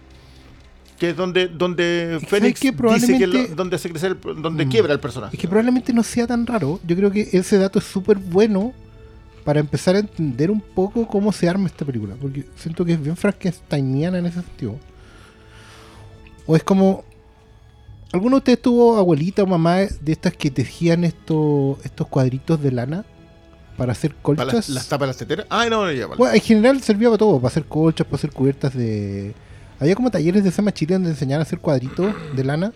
Que 0.99 1.09
es 1.11 1.15
donde, 1.15 1.47
donde 1.47 2.19
Fénix 2.27 2.59
dice 2.61 3.17
que 3.17 3.25
lo- 3.25 3.47
donde 3.55 3.75
hace 3.77 3.89
crecer 3.89 4.17
el- 4.23 4.41
donde 4.41 4.65
Mm. 4.65 4.69
quiebra 4.69 4.93
el 4.93 4.99
personaje. 4.99 5.35
Es 5.35 5.41
que 5.41 5.47
probablemente 5.47 5.91
no 5.93 6.03
sea 6.03 6.27
tan 6.27 6.45
raro. 6.45 6.79
Yo 6.85 6.95
creo 6.95 7.09
que 7.09 7.27
ese 7.31 7.57
dato 7.57 7.79
es 7.79 7.85
súper 7.85 8.17
bueno 8.17 8.73
para 9.43 9.59
empezar 9.59 9.95
a 9.95 9.99
entender 9.99 10.51
un 10.51 10.61
poco 10.61 11.07
cómo 11.07 11.31
se 11.31 11.49
arma 11.49 11.65
esta 11.67 11.83
película. 11.85 12.13
Porque 12.21 12.45
siento 12.55 12.85
que 12.85 12.93
es 12.93 13.01
bien 13.01 13.17
frankensteiniana 13.17 14.19
en 14.19 14.27
ese 14.27 14.41
sentido. 14.43 14.77
O 16.51 16.55
es 16.57 16.63
como... 16.65 17.05
¿Alguno 18.11 18.35
de 18.35 18.37
ustedes 18.39 18.61
tuvo 18.61 18.97
abuelita 18.97 19.41
o 19.41 19.47
mamá 19.47 19.77
de 19.77 20.11
estas 20.11 20.33
que 20.33 20.51
tejían 20.51 21.05
estos, 21.05 21.77
estos 21.85 22.07
cuadritos 22.07 22.61
de 22.61 22.71
lana 22.73 23.05
para 23.77 23.93
hacer 23.93 24.11
Para 24.11 24.21
colchas? 24.21 24.53
las, 24.53 24.69
las 24.69 24.89
tapas 24.89 25.05
de 25.05 25.07
las 25.07 25.17
teteras. 25.17 25.45
Ah, 25.49 25.67
no, 25.69 25.85
no, 25.85 25.91
ya, 25.93 26.07
vale. 26.07 26.17
Bueno, 26.17 26.35
en 26.35 26.41
general 26.41 26.81
servía 26.81 27.07
para 27.07 27.19
todo, 27.19 27.37
para 27.37 27.47
hacer 27.47 27.63
colchas, 27.63 28.05
para 28.05 28.17
hacer 28.17 28.31
cubiertas 28.31 28.73
de... 28.73 29.33
Había 29.79 29.95
como 29.95 30.11
talleres 30.11 30.43
de 30.43 30.51
Sema 30.51 30.73
Chile 30.73 30.95
donde 30.95 31.11
enseñaban 31.11 31.39
a 31.39 31.43
hacer 31.43 31.59
cuadritos 31.59 32.13
de 32.35 32.43
lana 32.43 32.73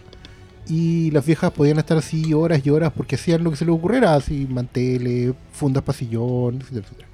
y 0.69 1.11
las 1.11 1.25
viejas 1.25 1.51
podían 1.51 1.77
estar 1.77 1.97
así 1.97 2.33
horas 2.33 2.65
y 2.65 2.69
horas 2.69 2.93
porque 2.95 3.15
hacían 3.15 3.43
lo 3.43 3.51
que 3.51 3.57
se 3.57 3.65
les 3.65 3.75
ocurriera, 3.75 4.15
así 4.15 4.47
manteles, 4.49 5.33
fundas 5.51 5.83
para 5.83 5.97
sillón, 5.97 6.61
etcétera, 6.61 6.85
etcétera. 6.85 7.07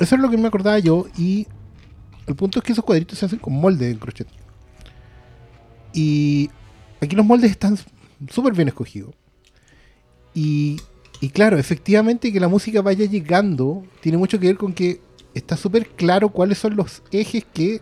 Eso 0.00 0.16
es 0.16 0.20
lo 0.20 0.28
que 0.28 0.36
me 0.36 0.48
acordaba 0.48 0.80
yo 0.80 1.06
y 1.16 1.46
el 2.26 2.34
punto 2.34 2.58
es 2.58 2.64
que 2.64 2.72
esos 2.72 2.84
cuadritos 2.84 3.16
se 3.16 3.26
hacen 3.26 3.38
con 3.38 3.52
molde 3.52 3.88
en 3.88 3.98
crochet. 3.98 4.26
Y 5.92 6.50
aquí 7.00 7.16
los 7.16 7.24
moldes 7.26 7.50
están 7.50 7.78
súper 8.30 8.52
bien 8.54 8.68
escogidos. 8.68 9.14
Y, 10.34 10.76
y 11.20 11.30
claro, 11.30 11.58
efectivamente 11.58 12.32
que 12.32 12.40
la 12.40 12.48
música 12.48 12.82
vaya 12.82 13.06
llegando 13.06 13.84
tiene 14.00 14.18
mucho 14.18 14.38
que 14.38 14.48
ver 14.48 14.56
con 14.56 14.72
que 14.74 15.00
está 15.34 15.56
súper 15.56 15.88
claro 15.88 16.28
cuáles 16.30 16.58
son 16.58 16.76
los 16.76 17.02
ejes 17.10 17.44
que 17.52 17.80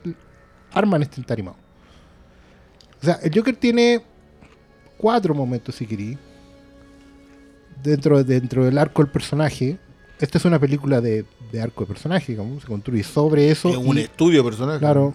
arman 0.72 1.02
este 1.02 1.20
entarimado. 1.20 1.56
O 3.02 3.04
sea, 3.04 3.14
el 3.22 3.32
Joker 3.34 3.54
tiene 3.56 4.00
cuatro 4.96 5.34
momentos, 5.34 5.74
si 5.74 5.86
querí, 5.86 6.16
dentro, 7.82 8.22
dentro 8.24 8.64
del 8.64 8.78
arco 8.78 9.02
del 9.02 9.10
personaje. 9.12 9.78
Esta 10.20 10.38
es 10.38 10.44
una 10.44 10.58
película 10.58 11.00
de, 11.00 11.24
de 11.52 11.60
arco 11.60 11.82
de 11.84 11.88
personaje, 11.88 12.32
digamos, 12.32 12.62
se 12.62 12.68
construye 12.68 13.02
sobre 13.02 13.50
eso. 13.50 13.68
es 13.68 13.76
un 13.76 13.98
y- 13.98 14.02
estudio 14.02 14.44
personal. 14.44 14.78
Claro. 14.78 15.14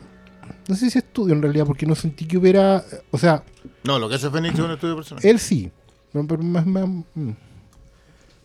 No 0.67 0.75
sé 0.75 0.81
si 0.81 0.87
es 0.87 0.95
estudio 0.97 1.33
en 1.33 1.41
realidad, 1.41 1.65
porque 1.65 1.85
no 1.85 1.95
sentí 1.95 2.25
que 2.25 2.37
hubiera. 2.37 2.83
O 3.11 3.17
sea, 3.17 3.43
No, 3.83 3.99
lo 3.99 4.07
que 4.09 4.15
hace 4.15 4.29
Fénix 4.29 4.53
es 4.55 4.59
un 4.65 4.71
estudio 4.71 4.95
personal. 4.95 5.25
él 5.25 5.39
sí. 5.39 5.71
Pero, 6.11 6.23
mm. 6.37 7.31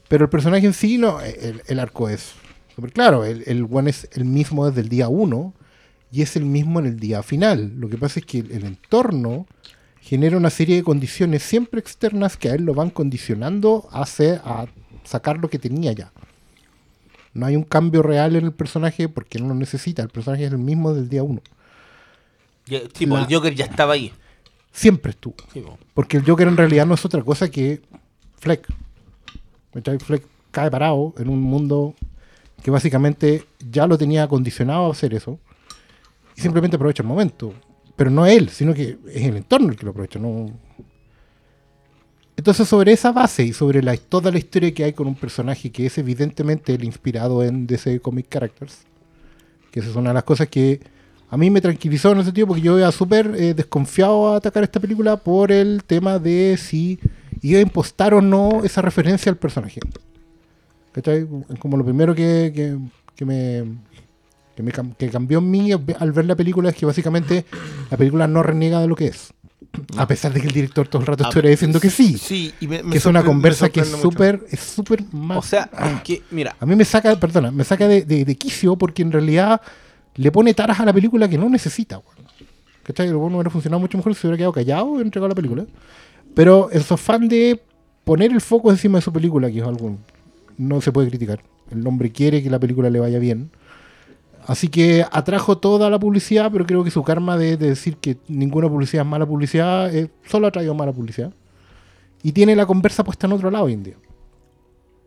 Pero 0.08 0.24
el 0.24 0.30
personaje 0.30 0.66
en 0.66 0.72
sí, 0.74 0.98
no. 0.98 1.20
El, 1.20 1.62
el 1.66 1.78
arco 1.80 2.08
es 2.08 2.32
súper 2.74 2.92
claro. 2.92 3.24
El, 3.24 3.42
el 3.46 3.66
one 3.70 3.90
es 3.90 4.08
el 4.12 4.24
mismo 4.24 4.66
desde 4.68 4.80
el 4.82 4.88
día 4.88 5.08
1 5.08 5.54
y 6.12 6.22
es 6.22 6.36
el 6.36 6.44
mismo 6.44 6.78
en 6.80 6.86
el 6.86 7.00
día 7.00 7.22
final. 7.22 7.72
Lo 7.76 7.88
que 7.88 7.96
pasa 7.98 8.20
es 8.20 8.26
que 8.26 8.38
el, 8.40 8.52
el 8.52 8.64
entorno 8.64 9.46
genera 10.00 10.36
una 10.36 10.50
serie 10.50 10.76
de 10.76 10.82
condiciones 10.82 11.42
siempre 11.42 11.80
externas 11.80 12.36
que 12.36 12.50
a 12.50 12.54
él 12.54 12.64
lo 12.64 12.74
van 12.74 12.90
condicionando 12.90 13.88
a, 13.90 14.02
hacer- 14.02 14.40
a 14.44 14.66
sacar 15.04 15.38
lo 15.38 15.48
que 15.48 15.58
tenía 15.58 15.92
ya. 15.92 16.12
No 17.32 17.46
hay 17.46 17.56
un 17.56 17.64
cambio 17.64 18.02
real 18.02 18.36
en 18.36 18.44
el 18.44 18.52
personaje 18.52 19.08
porque 19.08 19.38
no 19.40 19.48
lo 19.48 19.54
necesita. 19.54 20.02
El 20.02 20.10
personaje 20.10 20.44
es 20.44 20.52
el 20.52 20.58
mismo 20.58 20.92
del 20.94 21.08
día 21.08 21.22
1. 21.22 21.40
Ya- 22.66 22.80
pues, 22.80 23.08
la- 23.08 23.20
el 23.22 23.34
Joker 23.34 23.54
ya 23.54 23.64
estaba 23.66 23.94
ahí. 23.94 24.12
Siempre 24.72 25.10
estuvo. 25.10 25.36
Sí, 25.52 25.60
pues. 25.60 25.76
Porque 25.94 26.16
el 26.16 26.24
Joker 26.24 26.48
en 26.48 26.56
realidad 26.56 26.86
no 26.86 26.94
es 26.94 27.04
otra 27.04 27.22
cosa 27.22 27.50
que 27.50 27.80
Fleck. 28.38 28.66
Fleck 30.04 30.24
cae 30.50 30.70
parado 30.70 31.14
en 31.18 31.28
un 31.28 31.40
mundo 31.40 31.94
que 32.62 32.70
básicamente 32.70 33.44
ya 33.70 33.86
lo 33.86 33.98
tenía 33.98 34.22
acondicionado 34.24 34.86
a 34.86 34.92
hacer 34.92 35.14
eso. 35.14 35.38
Y 36.36 36.40
simplemente 36.40 36.76
aprovecha 36.76 37.02
el 37.02 37.08
momento. 37.08 37.54
Pero 37.96 38.10
no 38.10 38.26
él, 38.26 38.48
sino 38.48 38.74
que 38.74 38.98
es 39.08 39.22
el 39.24 39.36
entorno 39.36 39.68
el 39.70 39.76
que 39.76 39.84
lo 39.84 39.90
aprovecha. 39.90 40.18
No... 40.18 40.50
Entonces, 42.36 42.66
sobre 42.68 42.92
esa 42.92 43.12
base 43.12 43.44
y 43.44 43.52
sobre 43.52 43.82
la, 43.82 43.96
toda 43.96 44.32
la 44.32 44.38
historia 44.38 44.74
que 44.74 44.82
hay 44.84 44.92
con 44.92 45.06
un 45.06 45.14
personaje 45.14 45.70
que 45.70 45.86
es 45.86 45.96
evidentemente 45.98 46.74
el 46.74 46.82
inspirado 46.84 47.44
en 47.44 47.66
DC 47.66 48.00
Comic 48.00 48.28
Characters, 48.28 48.78
que 49.70 49.78
esa 49.80 49.90
es 49.90 49.96
una 49.96 50.10
de 50.10 50.14
las 50.14 50.24
cosas 50.24 50.48
que 50.48 50.80
a 51.34 51.36
mí 51.36 51.50
me 51.50 51.60
tranquilizó 51.60 52.12
en 52.12 52.18
ese 52.18 52.26
sentido, 52.26 52.46
porque 52.46 52.62
yo 52.62 52.78
iba 52.78 52.90
súper 52.92 53.34
eh, 53.36 53.54
desconfiado 53.54 54.32
a 54.32 54.36
atacar 54.36 54.62
esta 54.62 54.78
película 54.80 55.16
por 55.16 55.50
el 55.50 55.82
tema 55.84 56.18
de 56.18 56.56
si 56.56 56.98
iba 57.42 57.58
a 57.58 57.62
impostar 57.62 58.14
o 58.14 58.20
no 58.20 58.62
esa 58.64 58.80
referencia 58.82 59.30
al 59.30 59.36
personaje. 59.36 59.80
¿Cachai? 60.92 61.26
Como 61.58 61.76
lo 61.76 61.84
primero 61.84 62.14
que, 62.14 62.52
que- 62.54 62.78
que 63.16 63.24
me, 63.24 63.64
que 64.56 64.62
me 64.62 64.72
que 64.98 65.08
cambió 65.08 65.38
en 65.38 65.50
mí 65.50 65.70
al 65.72 66.12
ver 66.12 66.24
la 66.24 66.34
película 66.36 66.70
es 66.70 66.76
que 66.76 66.86
básicamente 66.86 67.44
la 67.90 67.96
película 67.96 68.26
no 68.26 68.42
reniega 68.42 68.80
de 68.80 68.86
lo 68.88 68.94
que 68.96 69.06
es. 69.06 69.32
A 69.96 70.06
pesar 70.06 70.32
de 70.32 70.40
que 70.40 70.46
el 70.46 70.52
director 70.52 70.86
todo 70.86 71.00
el 71.02 71.06
rato 71.06 71.24
Ah, 71.24 71.28
estuviera 71.28 71.50
diciendo 71.50 71.80
que 71.80 71.90
sí. 71.90 72.16
Sí, 72.16 72.52
y 72.60 72.68
me, 72.68 72.82
me 72.84 72.92
que 72.92 72.98
es 72.98 73.06
una 73.06 73.24
conversa 73.24 73.68
que 73.70 73.80
es 73.80 73.88
súper 73.88 74.46
es 74.50 74.60
súper 74.60 75.02
mal- 75.12 75.38
O 75.38 75.42
sea, 75.42 75.68
que, 76.04 76.22
mira, 76.30 76.54
a 76.60 76.66
mí 76.66 76.76
me 76.76 76.84
saca, 76.84 77.14
perdona, 77.18 77.50
me 77.50 77.64
saca 77.64 77.88
de, 77.88 78.02
de- 78.02 78.24
de 78.24 78.34
quicio 78.36 78.76
porque 78.76 79.02
en 79.02 79.10
realidad 79.10 79.60
le 80.16 80.32
pone 80.32 80.54
taras 80.54 80.80
a 80.80 80.84
la 80.84 80.92
película 80.92 81.28
que 81.28 81.38
no 81.38 81.48
necesita. 81.48 81.98
weón. 81.98 82.28
¿Cachai? 82.82 83.08
El 83.08 83.16
hubiera 83.16 83.50
funcionado 83.50 83.80
mucho 83.80 83.96
mejor 83.96 84.14
si 84.14 84.26
hubiera 84.26 84.36
quedado 84.36 84.52
callado 84.52 84.98
y 84.98 85.02
entregado 85.02 85.28
la 85.28 85.34
película. 85.34 85.64
Pero 86.34 86.68
en 86.70 86.82
su 86.82 86.94
afán 86.94 87.28
de 87.28 87.60
poner 88.04 88.30
el 88.30 88.40
foco 88.40 88.70
encima 88.70 88.98
de 88.98 89.02
su 89.02 89.12
película, 89.12 89.50
que 89.50 89.58
es 89.58 89.64
algo 89.64 89.96
no 90.56 90.80
se 90.80 90.92
puede 90.92 91.08
criticar. 91.08 91.42
El 91.70 91.86
hombre 91.86 92.12
quiere 92.12 92.42
que 92.42 92.50
la 92.50 92.58
película 92.58 92.90
le 92.90 93.00
vaya 93.00 93.18
bien. 93.18 93.50
Así 94.46 94.68
que 94.68 95.04
atrajo 95.10 95.56
toda 95.56 95.88
la 95.88 95.98
publicidad, 95.98 96.52
pero 96.52 96.66
creo 96.66 96.84
que 96.84 96.90
su 96.90 97.02
karma 97.02 97.38
de, 97.38 97.56
de 97.56 97.68
decir 97.68 97.96
que 97.96 98.18
ninguna 98.28 98.68
publicidad 98.68 99.04
es 99.04 99.10
mala 99.10 99.24
publicidad, 99.24 99.94
eh, 99.94 100.10
solo 100.26 100.46
ha 100.46 100.50
traído 100.50 100.74
mala 100.74 100.92
publicidad. 100.92 101.32
Y 102.22 102.32
tiene 102.32 102.54
la 102.54 102.66
conversa 102.66 103.02
puesta 103.04 103.26
en 103.26 103.32
otro 103.32 103.50
lado 103.50 103.64
hoy 103.64 103.72
en 103.72 103.82
día. 103.82 103.96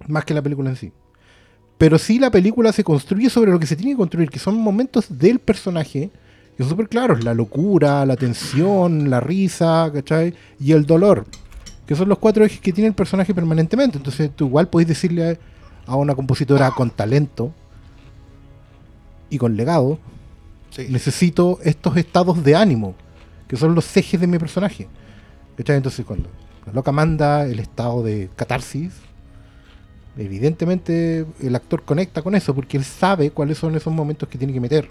Más 0.08 0.26
que 0.26 0.34
la 0.34 0.42
película 0.42 0.72
en 0.72 0.76
sí. 0.76 0.92
Pero 1.78 1.98
sí 2.00 2.18
la 2.20 2.32
película 2.32 2.72
se 2.72 2.84
construye 2.84 3.30
sobre 3.30 3.52
lo 3.52 3.60
que 3.60 3.68
se 3.68 3.76
tiene 3.76 3.92
que 3.92 3.98
construir, 3.98 4.30
que 4.30 4.40
son 4.40 4.56
momentos 4.60 5.06
del 5.10 5.40
personaje, 5.40 6.10
que 6.56 6.64
son 6.64 6.70
súper 6.72 6.90
claros, 6.90 7.24
la 7.24 7.34
locura, 7.36 8.06
la 8.06 8.16
tensión, 8.16 9.10
la 9.10 9.20
risa, 9.20 9.92
¿cachai? 9.94 10.34
Y 10.60 10.72
el 10.72 10.86
dolor, 10.88 11.26
que 11.86 11.96
son 11.96 12.10
los 12.10 12.18
cuatro 12.18 12.44
ejes 12.44 12.60
que 12.60 12.74
tiene 12.74 12.88
el 12.88 12.96
personaje 12.96 13.34
permanentemente. 13.36 13.98
Entonces 13.98 14.32
tú 14.36 14.48
igual 14.48 14.68
podéis 14.70 14.88
decirle 14.88 15.40
a 15.86 15.96
una 15.96 16.16
compositora 16.16 16.72
con 16.72 16.90
talento 16.90 17.54
y 19.30 19.38
con 19.38 19.56
legado, 19.56 20.00
Sí. 20.70 20.88
necesito 20.90 21.60
estos 21.64 21.96
estados 21.98 22.44
de 22.44 22.56
ánimo, 22.56 22.94
que 23.48 23.56
son 23.56 23.74
los 23.76 23.96
ejes 23.96 24.20
de 24.20 24.28
mi 24.28 24.38
personaje. 24.38 24.88
¿Cachai? 25.58 25.78
Entonces 25.78 26.06
cuando 26.06 26.30
la 26.66 26.74
loca 26.74 26.92
manda 26.92 27.46
el 27.46 27.60
estado 27.60 28.04
de 28.04 28.30
catarsis, 28.36 28.94
evidentemente 30.18 31.26
el 31.42 31.56
actor 31.56 31.84
conecta 31.84 32.22
con 32.22 32.36
eso, 32.36 32.54
porque 32.56 32.78
él 32.78 32.84
sabe 32.84 33.32
cuáles 33.32 33.58
son 33.58 33.76
esos 33.76 33.94
momentos 33.94 34.28
que 34.30 34.38
tiene 34.38 34.54
que 34.54 34.60
meter, 34.60 34.90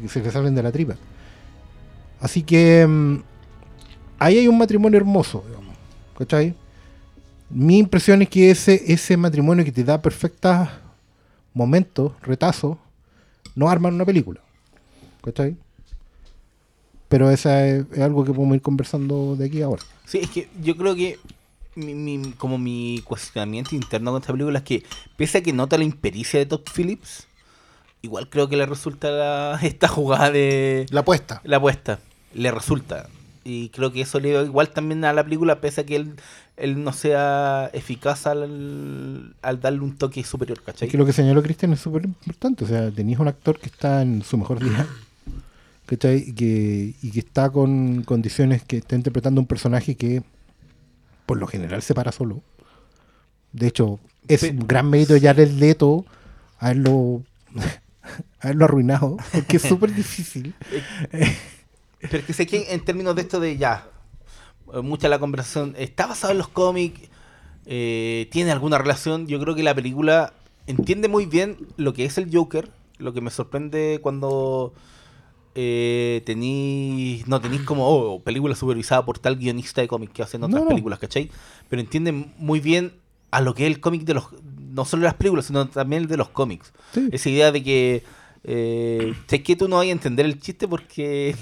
que 0.00 0.08
se 0.08 0.22
le 0.22 0.30
salen 0.30 0.54
de 0.54 0.62
la 0.62 0.72
tripa. 0.72 0.96
Así 2.20 2.42
que 2.42 2.86
mm, 2.86 3.16
ahí 4.18 4.38
hay 4.38 4.48
un 4.48 4.58
matrimonio 4.58 4.98
hermoso, 4.98 5.44
digamos, 5.46 5.76
¿cachai? 6.16 6.54
Mi 7.50 7.78
impresión 7.78 8.22
es 8.22 8.28
que 8.28 8.50
ese, 8.50 8.82
ese 8.86 9.16
matrimonio 9.16 9.64
que 9.64 9.72
te 9.72 9.84
da 9.84 10.00
perfectos 10.00 10.68
momentos, 11.52 12.12
retazos, 12.22 12.78
no 13.54 13.68
arman 13.68 13.94
una 13.94 14.06
película. 14.06 14.40
¿Cachai? 15.22 15.56
Pero 17.08 17.30
esa 17.30 17.66
es, 17.66 17.84
es 17.92 18.00
algo 18.00 18.24
que 18.24 18.32
podemos 18.32 18.56
ir 18.56 18.62
conversando 18.62 19.36
de 19.36 19.46
aquí 19.46 19.60
a 19.60 19.66
ahora. 19.66 19.82
Sí, 20.06 20.18
es 20.18 20.30
que 20.30 20.48
yo 20.62 20.76
creo 20.76 20.94
que 20.94 21.18
mi, 21.74 21.94
mi- 21.94 22.32
como 22.32 22.58
mi 22.58 23.00
cuestionamiento 23.04 23.74
interno 23.74 24.12
con 24.12 24.20
esta 24.20 24.32
película 24.32 24.58
es 24.58 24.64
que, 24.64 24.82
pese 25.16 25.38
a 25.38 25.42
que 25.42 25.52
nota 25.52 25.78
la 25.78 25.84
impericia 25.84 26.38
de 26.38 26.46
Todd 26.46 26.62
Phillips, 26.74 27.26
igual 28.02 28.28
creo 28.28 28.48
que 28.48 28.56
le 28.56 28.66
resulta 28.66 29.10
la- 29.10 29.58
esta 29.62 29.88
jugada 29.88 30.30
de 30.30 30.86
La 30.90 31.00
apuesta. 31.00 31.40
la 31.44 31.56
apuesta. 31.58 31.98
Le 32.34 32.50
resulta. 32.50 33.08
Y 33.44 33.70
creo 33.70 33.92
que 33.92 34.02
eso 34.02 34.20
le 34.20 34.30
da 34.32 34.42
igual 34.44 34.68
también 34.70 35.04
a 35.04 35.12
la 35.12 35.24
película, 35.24 35.60
pese 35.60 35.80
a 35.80 35.84
que 35.84 35.96
él, 35.96 36.14
él 36.56 36.84
no 36.84 36.92
sea 36.92 37.68
eficaz 37.72 38.26
al, 38.28 39.34
al 39.42 39.60
darle 39.60 39.80
un 39.80 39.96
toque 39.98 40.22
superior, 40.22 40.62
¿cachai? 40.62 40.86
Es 40.86 40.92
que 40.92 40.96
lo 40.98 41.04
que 41.04 41.12
señaló 41.12 41.42
Cristian 41.42 41.72
es 41.72 41.80
súper 41.80 42.04
importante. 42.04 42.64
O 42.64 42.68
sea, 42.68 42.90
tenéis 42.92 43.18
un 43.18 43.26
actor 43.28 43.58
que 43.58 43.66
está 43.66 44.02
en 44.02 44.22
su 44.22 44.36
mejor 44.38 44.60
día. 44.62 44.86
¿Cachai? 45.86 46.24
Y 46.28 46.32
que, 46.34 46.94
y 47.02 47.10
que 47.10 47.18
está 47.18 47.50
con 47.50 48.02
condiciones 48.04 48.62
que 48.62 48.78
está 48.78 48.94
interpretando 48.94 49.40
un 49.40 49.46
personaje 49.46 49.96
que 49.96 50.22
por 51.26 51.38
lo 51.38 51.46
general 51.46 51.82
se 51.82 51.94
para 51.94 52.12
solo. 52.12 52.42
De 53.52 53.68
hecho, 53.68 54.00
es 54.28 54.42
un 54.42 54.66
gran 54.66 54.88
mérito 54.88 55.14
de 55.14 55.20
Jared 55.20 55.50
Leto 55.50 56.04
haberlo, 56.58 57.22
haberlo 58.40 58.64
arruinado. 58.64 59.16
Porque 59.32 59.56
es 59.56 59.62
súper 59.62 59.94
difícil. 59.94 60.54
Pero 62.00 62.18
es 62.18 62.24
que 62.24 62.32
sé 62.32 62.46
que 62.46 62.72
en 62.72 62.84
términos 62.84 63.14
de 63.14 63.22
esto 63.22 63.40
de 63.40 63.56
ya, 63.56 63.88
eh, 64.72 64.80
mucha 64.80 65.08
la 65.08 65.18
conversación 65.18 65.74
está 65.76 66.06
basado 66.06 66.32
en 66.32 66.38
los 66.38 66.48
cómics, 66.48 67.08
eh, 67.66 68.28
tiene 68.30 68.50
alguna 68.50 68.78
relación. 68.78 69.26
Yo 69.26 69.38
creo 69.40 69.54
que 69.54 69.62
la 69.62 69.74
película 69.74 70.32
entiende 70.66 71.08
muy 71.08 71.26
bien 71.26 71.58
lo 71.76 71.92
que 71.92 72.04
es 72.04 72.18
el 72.18 72.34
Joker. 72.34 72.70
Lo 72.98 73.12
que 73.12 73.20
me 73.20 73.30
sorprende 73.30 73.98
cuando 74.02 74.72
eh, 75.54 76.22
tenéis, 76.24 77.26
no 77.28 77.40
tenéis 77.40 77.62
como 77.62 77.86
oh, 77.88 78.20
película 78.22 78.54
supervisada 78.54 79.04
por 79.04 79.18
tal 79.18 79.36
guionista 79.36 79.80
de 79.80 79.88
cómics 79.88 80.12
que 80.12 80.22
hacen 80.22 80.42
otras 80.42 80.60
No, 80.60 80.64
no. 80.64 80.68
películas, 80.70 80.98
¿cachai? 80.98 81.30
Pero 81.68 81.80
entiende 81.82 82.12
muy 82.12 82.60
bien 82.60 82.92
a 83.30 83.40
lo 83.40 83.54
que 83.54 83.66
es 83.66 83.72
el 83.74 83.80
cómic 83.80 84.02
de 84.02 84.14
los, 84.14 84.26
no 84.72 84.84
solo 84.84 85.04
las 85.04 85.14
películas, 85.14 85.46
sino 85.46 85.68
también 85.68 86.02
el 86.02 86.08
de 86.08 86.16
los 86.16 86.28
cómics. 86.28 86.72
Sí. 86.94 87.08
Esa 87.12 87.28
idea 87.30 87.52
de 87.52 87.62
que, 87.62 88.02
eh, 88.44 89.14
sé 89.26 89.42
que 89.42 89.56
tú 89.56 89.68
no 89.68 89.76
vas 89.76 89.86
a 89.86 89.90
entender 89.90 90.26
el 90.26 90.40
chiste 90.40 90.66
porque 90.68 91.34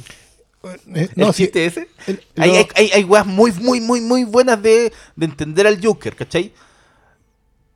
Eh, 0.63 0.77
¿El 0.95 1.11
no, 1.17 1.33
sí, 1.33 1.45
chiste 1.45 1.65
ese? 1.65 1.89
el- 2.07 2.21
Hay, 2.37 2.51
lo- 2.51 2.57
hay, 2.57 2.67
hay, 2.77 2.91
hay 2.93 3.05
weas 3.05 3.27
muy, 3.27 3.51
muy, 3.53 3.81
muy, 3.81 4.01
muy 4.03 4.25
buenas 4.25 4.63
de, 4.63 4.93
de 5.17 5.25
entender 5.27 5.67
al 5.67 5.83
Joker, 5.85 6.15
¿cachai? 6.15 6.53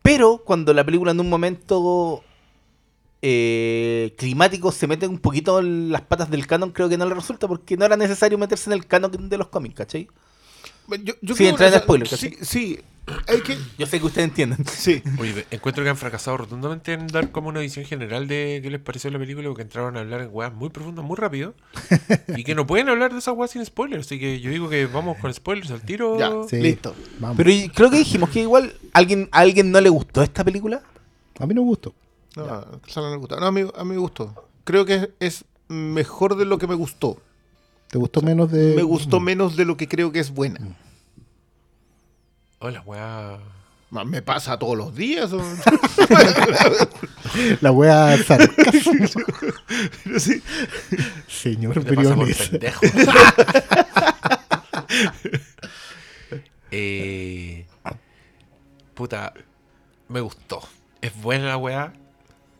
Pero 0.03 0.43
cuando 0.45 0.75
la 0.75 0.85
película 0.85 1.13
en 1.13 1.21
un 1.21 1.31
momento 1.31 2.23
eh, 3.27 4.15
climático 4.19 4.71
se 4.71 4.87
mete 4.87 5.07
un 5.09 5.19
poquito 5.19 5.59
en 5.59 5.91
las 5.91 6.03
patas 6.03 6.31
del 6.31 6.47
canon, 6.47 6.73
creo 6.73 6.91
que 6.91 6.99
no 6.99 7.07
le 7.07 7.15
resulta 7.15 7.49
porque 7.49 7.75
no 7.79 7.87
era 7.87 7.97
necesario 7.97 8.37
meterse 8.37 8.69
en 8.69 8.75
el 8.75 8.87
canon 8.87 9.31
de 9.31 9.39
los 9.39 9.49
cómics, 9.49 9.77
¿cachai? 9.77 10.09
Yo, 11.03 11.15
yo 11.23 11.35
Sí, 11.35 11.39
creo- 11.45 11.51
entra 11.51 11.67
en 11.69 11.73
o 11.73 11.77
sea, 11.77 11.83
spoiler, 11.83 12.09
Sí. 12.09 12.79
Hay 13.29 13.41
que. 13.43 13.57
Yo 13.79 13.87
sé 13.87 14.01
que 14.01 14.07
ustedes 14.07 14.29
entienden. 14.29 14.65
Sí. 14.67 15.03
Oye, 15.19 15.45
encuentro 15.51 15.85
que 15.85 15.91
han 15.91 15.97
fracasado 15.99 16.39
rotundamente 16.39 16.93
en 16.95 17.07
dar 17.07 17.31
como 17.33 17.49
una 17.51 17.61
visión 17.61 17.85
general 17.85 18.29
de 18.29 18.61
qué 18.63 18.71
les 18.71 18.81
pareció 18.81 19.11
la 19.11 19.19
película, 19.19 19.47
porque 19.49 19.61
entraron 19.63 19.97
a 19.97 20.01
hablar 20.01 20.23
en 20.23 20.29
weas 20.33 20.53
muy 20.55 20.71
profundas, 20.71 21.05
muy 21.05 21.17
rápido, 21.17 21.55
y 22.35 22.45
que 22.45 22.55
no 22.55 22.67
pueden 22.67 22.89
hablar 22.89 23.13
de 23.13 23.19
esas 23.19 23.35
weas 23.35 23.51
sin 23.51 23.65
spoilers. 23.65 24.07
Así 24.07 24.19
que 24.19 24.41
yo 24.41 24.51
digo 24.51 24.71
que 24.71 24.87
vamos 24.87 25.19
con 25.19 25.33
spoilers 25.35 25.71
al 25.71 25.83
tiro. 25.83 26.19
Ya, 26.19 26.31
Sí. 26.49 26.57
listo. 26.63 26.95
Vamos. 27.19 27.37
Pero 27.37 27.51
creo 27.75 27.91
que 27.91 27.99
dijimos 27.99 28.31
que 28.31 28.41
igual 28.41 28.73
alguien, 28.95 29.29
a 29.33 29.41
alguien 29.41 29.71
no 29.71 29.81
le 29.83 29.91
gustó 29.91 30.23
esta 30.23 30.43
película. 30.45 30.83
a 31.39 31.47
mí 31.47 31.53
no 31.55 31.61
me 31.63 31.67
gustó. 31.69 31.95
No, 32.37 32.65
no 32.97 33.19
gusta. 33.19 33.37
No, 33.41 33.47
a 33.47 33.53
mí, 33.53 33.63
a 33.77 33.85
mí 33.85 33.91
me 33.91 33.97
gustó. 33.99 34.49
Creo 34.65 34.85
que 34.85 34.95
es, 34.95 35.09
es 35.21 35.45
mejor 35.69 36.37
de 36.37 36.45
lo 36.45 36.59
que 36.59 36.67
me 36.67 36.75
gustó. 36.75 37.19
¿Te 37.89 37.99
gustó 37.99 38.23
menos 38.23 38.51
de.? 38.51 38.75
Me 38.75 38.83
gustó 38.83 39.21
menos 39.21 39.57
de 39.57 39.65
lo 39.65 39.77
que 39.77 39.87
creo 39.89 40.11
que 40.11 40.19
es 40.21 40.33
buena. 40.33 40.59
Oh, 42.59 42.71
la 42.71 42.81
wea. 42.83 43.39
Ma- 43.91 44.05
Me 44.05 44.23
pasa 44.23 44.59
todos 44.59 44.77
los 44.77 44.95
días. 44.97 45.33
o- 45.33 45.41
La 47.61 47.71
wea 47.71 48.17
sarcasmo. 48.25 48.93
Sí. 50.19 50.43
Señor 51.29 51.79
Briones. 51.85 52.49
pendejo. 52.49 52.81
eh, 56.71 57.67
puta, 58.95 59.33
me 60.09 60.21
gustó. 60.21 60.61
Es 61.01 61.15
buena 61.21 61.47
la 61.47 61.57
weá. 61.57 61.93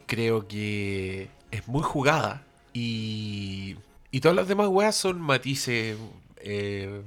Creo 0.07 0.47
que 0.49 1.29
es 1.51 1.67
muy 1.69 1.83
jugada. 1.83 2.43
Y, 2.73 3.77
y 4.11 4.21
todas 4.21 4.37
las 4.37 4.49
demás 4.49 4.69
weas 4.69 4.97
son 4.97 5.21
matices 5.21 5.97
eh, 6.39 7.03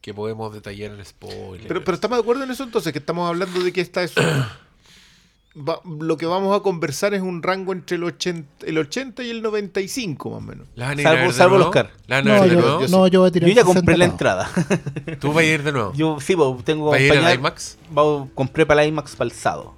que 0.00 0.14
podemos 0.14 0.52
detallar 0.54 0.92
en 0.92 1.04
spoiler. 1.04 1.66
Pero, 1.66 1.84
pero 1.84 1.94
estamos 1.94 2.18
de 2.18 2.22
acuerdo 2.22 2.44
en 2.44 2.50
eso 2.50 2.62
entonces, 2.64 2.92
que 2.92 2.98
estamos 3.00 3.28
hablando 3.28 3.60
de 3.60 3.72
que 3.72 3.80
esta 3.80 4.02
es... 4.04 4.14
va- 5.56 5.80
lo 6.00 6.16
que 6.16 6.26
vamos 6.26 6.56
a 6.56 6.62
conversar 6.62 7.14
es 7.14 7.22
un 7.22 7.42
rango 7.42 7.72
entre 7.72 7.96
el 7.96 8.04
80, 8.04 8.66
el 8.66 8.78
80 8.78 9.22
y 9.24 9.30
el 9.30 9.42
95 9.42 10.30
más 10.30 10.38
o 10.38 10.40
menos. 10.40 10.68
¿La 10.76 10.86
van 10.88 10.98
a 10.98 11.00
ir 11.02 11.06
a 11.06 11.10
Salvo- 11.10 11.18
ver 11.20 11.28
de 11.28 11.34
salvo 11.34 11.54
el 11.56 11.58
nuevo? 11.60 11.68
Oscar. 11.70 11.90
¿La 12.06 12.16
van 12.16 12.28
a 12.28 12.38
No, 12.38 12.46
yo, 12.46 12.52
nuevo? 12.60 12.80
yo 12.82 12.88
no, 12.88 13.06
yo 13.08 13.20
voy 13.20 13.28
a 13.28 13.32
tirar 13.32 13.48
Yo 13.50 13.54
ya 13.56 13.62
60 13.62 13.78
compré 13.80 13.96
la 13.96 14.04
entrada. 14.04 14.50
¿Tú 15.20 15.32
vas 15.32 15.42
a 15.44 15.46
ir 15.46 15.62
de 15.62 15.72
nuevo? 15.72 15.92
Yo 15.94 16.18
sí, 16.20 16.36
tengo 16.64 16.90
¿Va 16.90 16.96
a 16.96 17.00
ir 17.00 17.12
al 17.12 17.34
IMAX? 17.34 17.76
va- 17.96 18.26
compré 18.34 18.64
para 18.66 18.82
la 18.82 18.86
IMAX 18.86 19.16
para 19.16 19.26
el 19.28 19.32
sábado. 19.36 19.74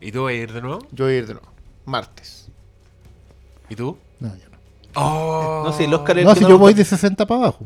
¿Y 0.00 0.10
tú 0.12 0.24
vas 0.24 0.30
a 0.32 0.34
ir 0.34 0.52
de 0.52 0.60
nuevo? 0.62 0.80
Yo 0.90 1.04
voy 1.04 1.14
a 1.14 1.18
ir 1.18 1.26
de 1.26 1.34
nuevo. 1.34 1.48
Martes. 1.90 2.48
¿Y 3.68 3.76
tú? 3.76 3.96
No, 4.18 4.28
yo 4.28 4.44
no. 4.50 4.58
Oh. 4.94 5.62
No 5.66 5.72
sé, 5.72 5.84
el 5.84 5.94
Oscar 5.94 6.16
es 6.18 6.22
el 6.22 6.26
No, 6.28 6.32
que 6.34 6.38
si 6.38 6.44
no 6.44 6.48
yo 6.50 6.54
me 6.56 6.60
voy 6.62 6.74
de 6.74 6.84
60 6.84 7.26
para 7.26 7.40
abajo. 7.42 7.64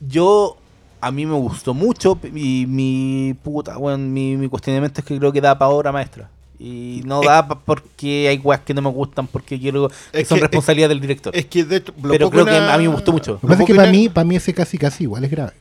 Yo 0.00 0.56
a 1.00 1.10
mí 1.10 1.26
me 1.26 1.34
gustó 1.34 1.74
mucho 1.74 2.18
y 2.34 2.66
mi 2.66 3.34
puta, 3.42 3.76
weón, 3.78 4.12
mi, 4.12 4.36
mi 4.36 4.48
cuestionamiento 4.48 5.00
es 5.00 5.06
que 5.06 5.18
creo 5.18 5.32
que 5.32 5.40
da 5.40 5.58
para 5.58 5.70
obra 5.70 5.92
maestra. 5.92 6.30
Y 6.58 7.00
no 7.06 7.22
da 7.22 7.48
porque 7.48 8.28
hay 8.28 8.36
weas 8.38 8.60
que 8.60 8.74
no 8.74 8.82
me 8.82 8.90
gustan 8.90 9.26
porque 9.26 9.58
quiero 9.58 9.88
que 10.12 10.20
Es 10.20 10.28
son 10.28 10.36
que- 10.38 10.42
responsabilidad 10.42 10.90
del 10.90 11.00
director. 11.00 11.34
Es 11.34 11.46
que 11.46 11.64
de 11.64 11.76
hecho, 11.76 11.94
lo 12.02 12.10
Pero 12.10 12.30
creo 12.30 12.44
que 12.44 12.54
a 12.56 12.76
mí 12.76 12.86
me 12.86 12.92
gustó 12.94 13.12
mucho. 13.12 13.32
Lo 13.32 13.40
que 13.40 13.46
pasa 13.46 13.62
es 13.62 13.66
que 13.66 13.74
para 13.74 13.90
mí, 13.90 14.08
para 14.10 14.24
mí 14.26 14.36
ese 14.36 14.52
casi 14.52 14.76
casi 14.76 15.04
igual 15.04 15.24
es 15.24 15.30
grave. 15.30 15.52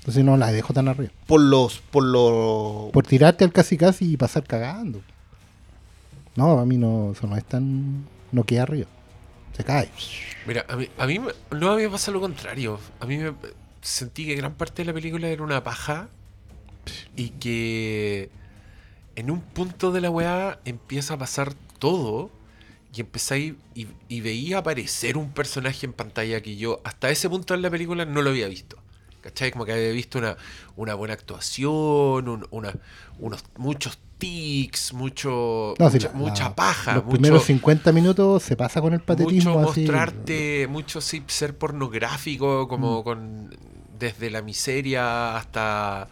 Entonces 0.00 0.24
no 0.24 0.36
la 0.36 0.52
dejo 0.52 0.72
tan 0.74 0.88
arriba. 0.88 1.10
Por 1.26 1.40
los. 1.40 1.78
Por 1.90 2.04
los. 2.04 2.90
Por 2.92 3.06
tirarte 3.06 3.44
al 3.44 3.52
casi 3.52 3.76
casi 3.78 4.12
y 4.12 4.16
pasar 4.16 4.44
cagando. 4.44 5.00
No, 6.38 6.54
para 6.54 6.64
mí 6.66 6.76
no, 6.78 7.12
eso 7.12 7.26
no 7.26 7.36
es 7.36 7.44
tan. 7.44 8.06
No 8.30 8.44
queda 8.44 8.62
arriba. 8.62 8.86
Se 9.56 9.64
cae. 9.64 9.90
Mira, 10.46 10.64
a 10.68 10.76
mí, 10.76 10.88
a 10.96 11.06
mí 11.06 11.18
no 11.50 11.70
a 11.72 11.76
mí 11.76 11.82
me 11.82 11.90
pasa 11.90 12.12
lo 12.12 12.20
contrario. 12.20 12.78
A 13.00 13.06
mí 13.06 13.16
me 13.18 13.32
sentí 13.82 14.24
que 14.24 14.36
gran 14.36 14.54
parte 14.54 14.82
de 14.82 14.86
la 14.86 14.92
película 14.92 15.26
era 15.28 15.42
una 15.42 15.64
paja 15.64 16.08
y 17.16 17.30
que 17.30 18.30
en 19.16 19.30
un 19.32 19.40
punto 19.40 19.90
de 19.90 20.00
la 20.00 20.10
weá 20.10 20.60
empieza 20.64 21.14
a 21.14 21.18
pasar 21.18 21.54
todo 21.80 22.30
y 22.94 23.00
empezáis 23.00 23.54
y, 23.74 23.88
y 24.08 24.20
veía 24.20 24.58
aparecer 24.58 25.16
un 25.16 25.32
personaje 25.32 25.86
en 25.86 25.92
pantalla 25.92 26.40
que 26.40 26.56
yo 26.56 26.80
hasta 26.84 27.10
ese 27.10 27.28
punto 27.28 27.52
en 27.54 27.62
la 27.62 27.70
película 27.70 28.04
no 28.04 28.22
lo 28.22 28.30
había 28.30 28.46
visto. 28.48 28.78
¿Cachai? 29.22 29.50
Como 29.50 29.64
que 29.64 29.72
había 29.72 29.90
visto 29.90 30.18
una, 30.18 30.36
una 30.76 30.94
buena 30.94 31.14
actuación, 31.14 32.28
un- 32.28 32.46
una, 32.52 32.72
unos, 33.18 33.44
muchos 33.56 33.98
tics, 34.18 34.92
mucho, 34.92 35.74
No, 35.78 35.88
sí, 35.90 35.96
mucha, 35.96 36.08
la- 36.08 36.14
mucha 36.14 36.44
la- 36.44 36.54
paja. 36.54 36.94
Los 36.96 37.04
mucho- 37.04 37.14
primeros 37.14 37.44
50 37.44 37.92
minutos 37.92 38.42
se 38.42 38.56
pasa 38.56 38.80
con 38.80 38.92
el 38.92 39.00
patetismo 39.00 39.54
mucho 39.58 39.70
así. 39.70 39.80
mostrarte, 39.82 40.66
mucho 40.68 41.00
sí, 41.00 41.22
ser 41.26 41.56
pornográfico, 41.56 42.64
Mm. 42.64 42.68
como 42.68 43.04
con 43.04 43.56
desde 43.98 44.30
la 44.30 44.42
miseria 44.42 45.36
hasta 45.36 46.08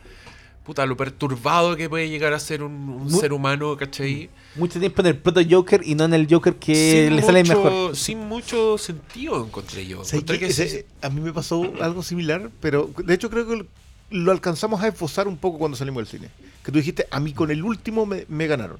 puta 0.64 0.85
lo 0.85 0.97
perturbado 0.97 1.77
que 1.77 1.88
puede 1.88 2.09
llegar 2.09 2.33
a 2.33 2.40
ser 2.40 2.64
un, 2.64 3.09
ser 3.09 3.33
humano, 3.33 3.77
¿cachai? 3.77 4.29
Mucho 4.57 4.81
tiempo 4.81 5.01
en 5.03 5.07
el 5.07 5.16
proto 5.16 5.40
Joker 5.49 5.81
y 5.85 5.95
no 5.95 6.05
en 6.07 6.14
el 6.14 6.27
Joker 6.29 6.57
que 6.57 7.05
Sin 7.07 7.14
le 7.14 7.23
sale 7.23 7.45
mucho- 7.45 7.62
mejor. 7.62 7.97
Sin 7.97 8.19
mucho 8.27 8.77
sentido 8.77 9.45
encontré 9.45 9.87
yo. 9.87 9.99
¿Sabes 9.99 10.14
Encontré 10.14 10.40
que 10.40 10.47
Ese- 10.47 10.69
sí- 10.69 10.85
a 11.03 11.09
mí 11.11 11.21
me 11.21 11.33
pasó 11.33 11.73
algo 11.81 12.03
similar, 12.03 12.51
pero 12.61 12.90
de 12.97 13.14
hecho 13.14 13.31
creo 13.31 13.47
que 13.47 13.64
lo, 14.11 14.33
alcanzamos 14.33 14.83
a 14.83 14.88
esbozar 14.88 15.27
un 15.29 15.37
poco 15.37 15.59
cuando 15.59 15.77
salimos 15.77 16.03
del 16.03 16.21
cine. 16.21 16.31
Que 16.64 16.73
tú 16.73 16.79
dijiste, 16.79 17.07
a 17.11 17.21
mí 17.21 17.33
con 17.33 17.51
el 17.51 17.62
último 17.62 18.07
me, 18.07 18.25
me 18.29 18.47
ganaron. 18.47 18.79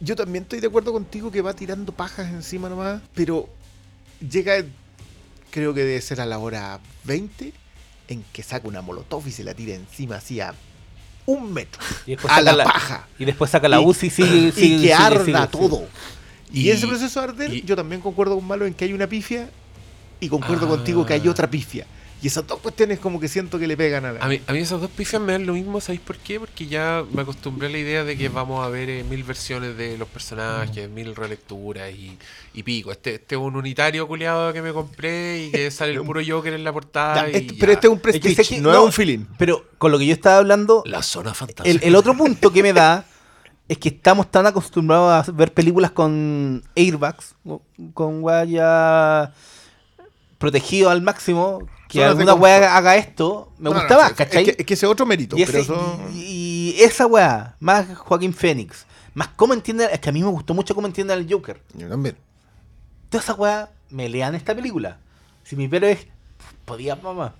Yo 0.00 0.16
también 0.16 0.42
estoy 0.44 0.60
de 0.60 0.66
acuerdo 0.66 0.92
contigo 0.92 1.30
que 1.30 1.40
va 1.40 1.54
tirando 1.54 1.92
pajas 1.92 2.28
encima 2.32 2.68
nomás, 2.68 3.00
pero 3.14 3.48
llega, 4.28 4.56
creo 5.50 5.72
que 5.72 5.84
debe 5.84 6.00
ser 6.00 6.20
a 6.20 6.26
la 6.26 6.38
hora 6.38 6.80
20, 7.04 7.52
en 8.08 8.24
que 8.32 8.42
saca 8.42 8.66
una 8.68 8.82
molotov 8.82 9.26
y 9.26 9.30
se 9.30 9.44
la 9.44 9.54
tira 9.54 9.74
encima 9.74 10.16
así 10.16 10.40
a 10.40 10.52
un 11.26 11.52
metro. 11.54 11.80
Y 12.06 12.16
A 12.28 12.42
la 12.42 12.64
paja. 12.64 13.06
Y 13.18 13.24
después 13.24 13.50
saca 13.50 13.68
la 13.68 13.80
UCI 13.80 14.06
y 14.06 14.10
sigue, 14.10 14.36
y 14.48 14.50
que 14.52 14.60
sigue- 14.60 14.92
arda 14.94 15.46
todo. 15.46 15.86
Y, 16.52 16.62
Y- 16.62 16.70
ese 16.70 16.86
proceso 16.86 17.20
de 17.20 17.28
arder, 17.28 17.64
yo 17.64 17.76
también 17.76 18.00
concuerdo 18.00 18.34
con 18.34 18.46
Malo 18.46 18.66
en 18.66 18.74
que 18.74 18.84
hay 18.84 18.92
una 18.92 19.06
pifia 19.06 19.48
y 20.20 20.28
concuerdo 20.28 20.66
Ah. 20.66 20.70
contigo 20.70 21.06
que 21.06 21.14
hay 21.14 21.26
otra 21.28 21.48
pifia. 21.48 21.86
Y 22.24 22.28
esas 22.28 22.46
dos 22.46 22.58
cuestiones 22.60 23.00
como 23.00 23.20
que 23.20 23.28
siento 23.28 23.58
que 23.58 23.66
le 23.66 23.76
pegan 23.76 24.06
a 24.06 24.12
la... 24.14 24.20
A 24.24 24.28
mí, 24.28 24.40
a 24.46 24.52
mí 24.54 24.58
esas 24.60 24.80
dos 24.80 24.88
pifias 24.90 25.20
me 25.20 25.32
dan 25.32 25.44
lo 25.44 25.52
mismo, 25.52 25.78
¿sabéis 25.78 26.00
por 26.00 26.16
qué? 26.16 26.40
Porque 26.40 26.66
ya 26.66 27.04
me 27.12 27.20
acostumbré 27.20 27.66
a 27.66 27.70
la 27.70 27.76
idea 27.76 28.02
de 28.02 28.16
que 28.16 28.30
vamos 28.30 28.64
a 28.64 28.70
ver 28.70 28.88
eh, 28.88 29.04
mil 29.04 29.22
versiones 29.24 29.76
de 29.76 29.98
los 29.98 30.08
personajes, 30.08 30.88
mil 30.88 31.14
relecturas 31.14 31.90
y, 31.92 32.16
y 32.54 32.62
pico. 32.62 32.92
Este, 32.92 33.16
este 33.16 33.34
es 33.34 33.40
un 33.42 33.56
unitario 33.56 34.08
culiado 34.08 34.54
que 34.54 34.62
me 34.62 34.72
compré 34.72 35.44
y 35.44 35.50
que 35.50 35.70
sale 35.70 35.92
el 35.92 36.00
puro 36.06 36.22
Joker 36.26 36.54
en 36.54 36.64
la 36.64 36.72
portada. 36.72 37.28
Ya, 37.28 37.28
y 37.28 37.42
este- 37.42 37.56
pero 37.60 37.72
este 37.72 37.88
es 37.88 37.92
un 37.92 38.00
Es 38.40 38.48
que 38.48 38.60
no, 38.62 38.72
no, 38.72 38.78
es 38.78 38.84
un 38.86 38.92
feeling. 38.92 39.26
Pero 39.36 39.66
con 39.76 39.92
lo 39.92 39.98
que 39.98 40.06
yo 40.06 40.14
estaba 40.14 40.38
hablando, 40.38 40.82
La 40.86 41.02
zona 41.02 41.34
fantástica. 41.34 41.68
el, 41.68 41.80
el 41.82 41.94
otro 41.94 42.16
punto 42.16 42.50
que 42.50 42.62
me 42.62 42.72
da 42.72 43.04
es 43.68 43.76
que 43.76 43.90
estamos 43.90 44.30
tan 44.30 44.46
acostumbrados 44.46 45.28
a 45.28 45.30
ver 45.30 45.52
películas 45.52 45.90
con 45.90 46.64
airbags, 46.74 47.34
con 47.92 48.22
weá 48.24 48.44
ya 48.44 49.34
protegido 50.38 50.88
al 50.88 51.02
máximo, 51.02 51.68
que 51.94 52.00
Zonas 52.00 52.10
alguna 52.10 52.34
weá 52.34 52.76
haga 52.76 52.96
esto, 52.96 53.52
me 53.58 53.70
No, 53.70 53.76
gusta 53.76 53.94
no, 53.94 54.00
más, 54.00 54.10
es- 54.10 54.16
¿cachai? 54.16 54.42
Es 54.42 54.56
que, 54.56 54.60
es 54.62 54.66
que 54.66 54.74
ese 54.74 54.86
es 54.86 54.92
otro 54.92 55.06
mérito. 55.06 55.36
Y, 55.38 55.44
pero 55.46 55.58
ese- 55.58 55.72
eso- 55.72 56.00
y- 56.12 56.74
y 56.78 56.82
esa 56.82 57.06
weá, 57.06 57.56
más 57.60 57.96
Joaquín 57.96 58.32
Phoenix, 58.34 58.86
más 59.14 59.28
cómo 59.28 59.54
entiende, 59.54 59.88
es 59.92 59.98
que 60.00 60.08
a 60.10 60.12
mí 60.12 60.22
me 60.22 60.28
gustó 60.30 60.54
mucho 60.54 60.74
cómo 60.74 60.86
entiende 60.86 61.12
al 61.14 61.26
Joker. 61.30 61.60
Yo 61.74 61.88
también. 61.88 62.16
Toda 63.08 63.22
esa 63.22 63.34
weá 63.34 63.70
me 63.90 64.08
lean 64.08 64.34
esta 64.34 64.54
película. 64.54 64.98
Si 65.44 65.56
mi 65.56 65.68
pero 65.68 65.86
es, 65.86 66.06
podía 66.64 66.96
mamá. 66.96 67.34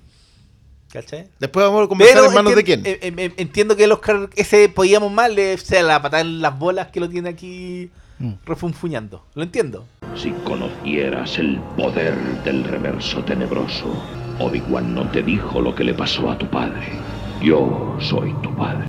¿Cachai? 0.92 1.28
Después 1.40 1.66
vamos 1.66 1.84
a 1.84 1.88
conversar 1.88 2.24
en 2.24 2.34
manos 2.34 2.54
de 2.54 2.62
quién. 2.62 2.86
eh, 2.86 2.98
eh, 3.02 3.12
eh, 3.16 3.32
entiendo 3.38 3.74
que 3.74 3.82
el 3.84 3.90
Oscar 3.92 4.30
ese 4.36 4.68
podíamos 4.68 5.10
más 5.10 5.28
le 5.32 5.58
sea 5.58 5.82
la 5.82 6.00
patada 6.00 6.20
en 6.20 6.40
las 6.40 6.56
bolas 6.56 6.88
que 6.92 7.00
lo 7.00 7.08
tiene 7.08 7.30
aquí 7.30 7.90
Mm. 8.20 8.34
refunfuñando. 8.46 9.24
Lo 9.34 9.42
entiendo. 9.42 9.86
Si 10.14 10.30
conocieras 10.44 11.36
el 11.38 11.58
poder 11.76 12.14
del 12.44 12.62
reverso 12.62 13.24
tenebroso, 13.24 13.92
Obi-Wan 14.38 14.94
no 14.94 15.08
te 15.10 15.22
dijo 15.22 15.60
lo 15.60 15.74
que 15.74 15.84
le 15.84 15.94
pasó 15.94 16.30
a 16.30 16.36
tu 16.36 16.46
padre. 16.48 16.98
Yo 17.40 17.96
soy 18.00 18.34
tu 18.42 18.54
padre. 18.54 18.88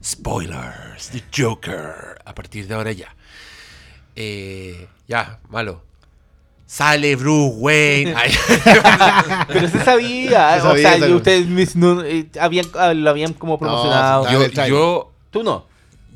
Spoilers, 0.00 1.10
The 1.10 1.22
Joker. 1.36 2.18
A 2.24 2.34
partir 2.34 2.68
de 2.68 2.74
ahora 2.74 2.92
ya. 2.92 3.14
Eh, 4.14 4.88
ya, 5.08 5.40
malo. 5.48 5.87
Sale 6.70 7.16
Bruce 7.16 7.54
Wayne. 7.56 8.14
Ay. 8.16 8.30
Pero 9.48 9.68
se 9.68 9.82
sabía. 9.82 10.60
Se 10.60 10.66
o 10.66 10.76
sea, 10.76 11.14
ustedes 11.16 11.46
mis- 11.46 11.74
no, 11.76 12.02
eh, 12.04 12.28
habían, 12.38 12.66
ah, 12.78 12.92
lo 12.92 13.08
habían 13.08 13.32
como 13.32 13.58
promocionado. 13.58 14.26
yo, 14.68 15.10
Tú 15.30 15.42
no. 15.42 15.64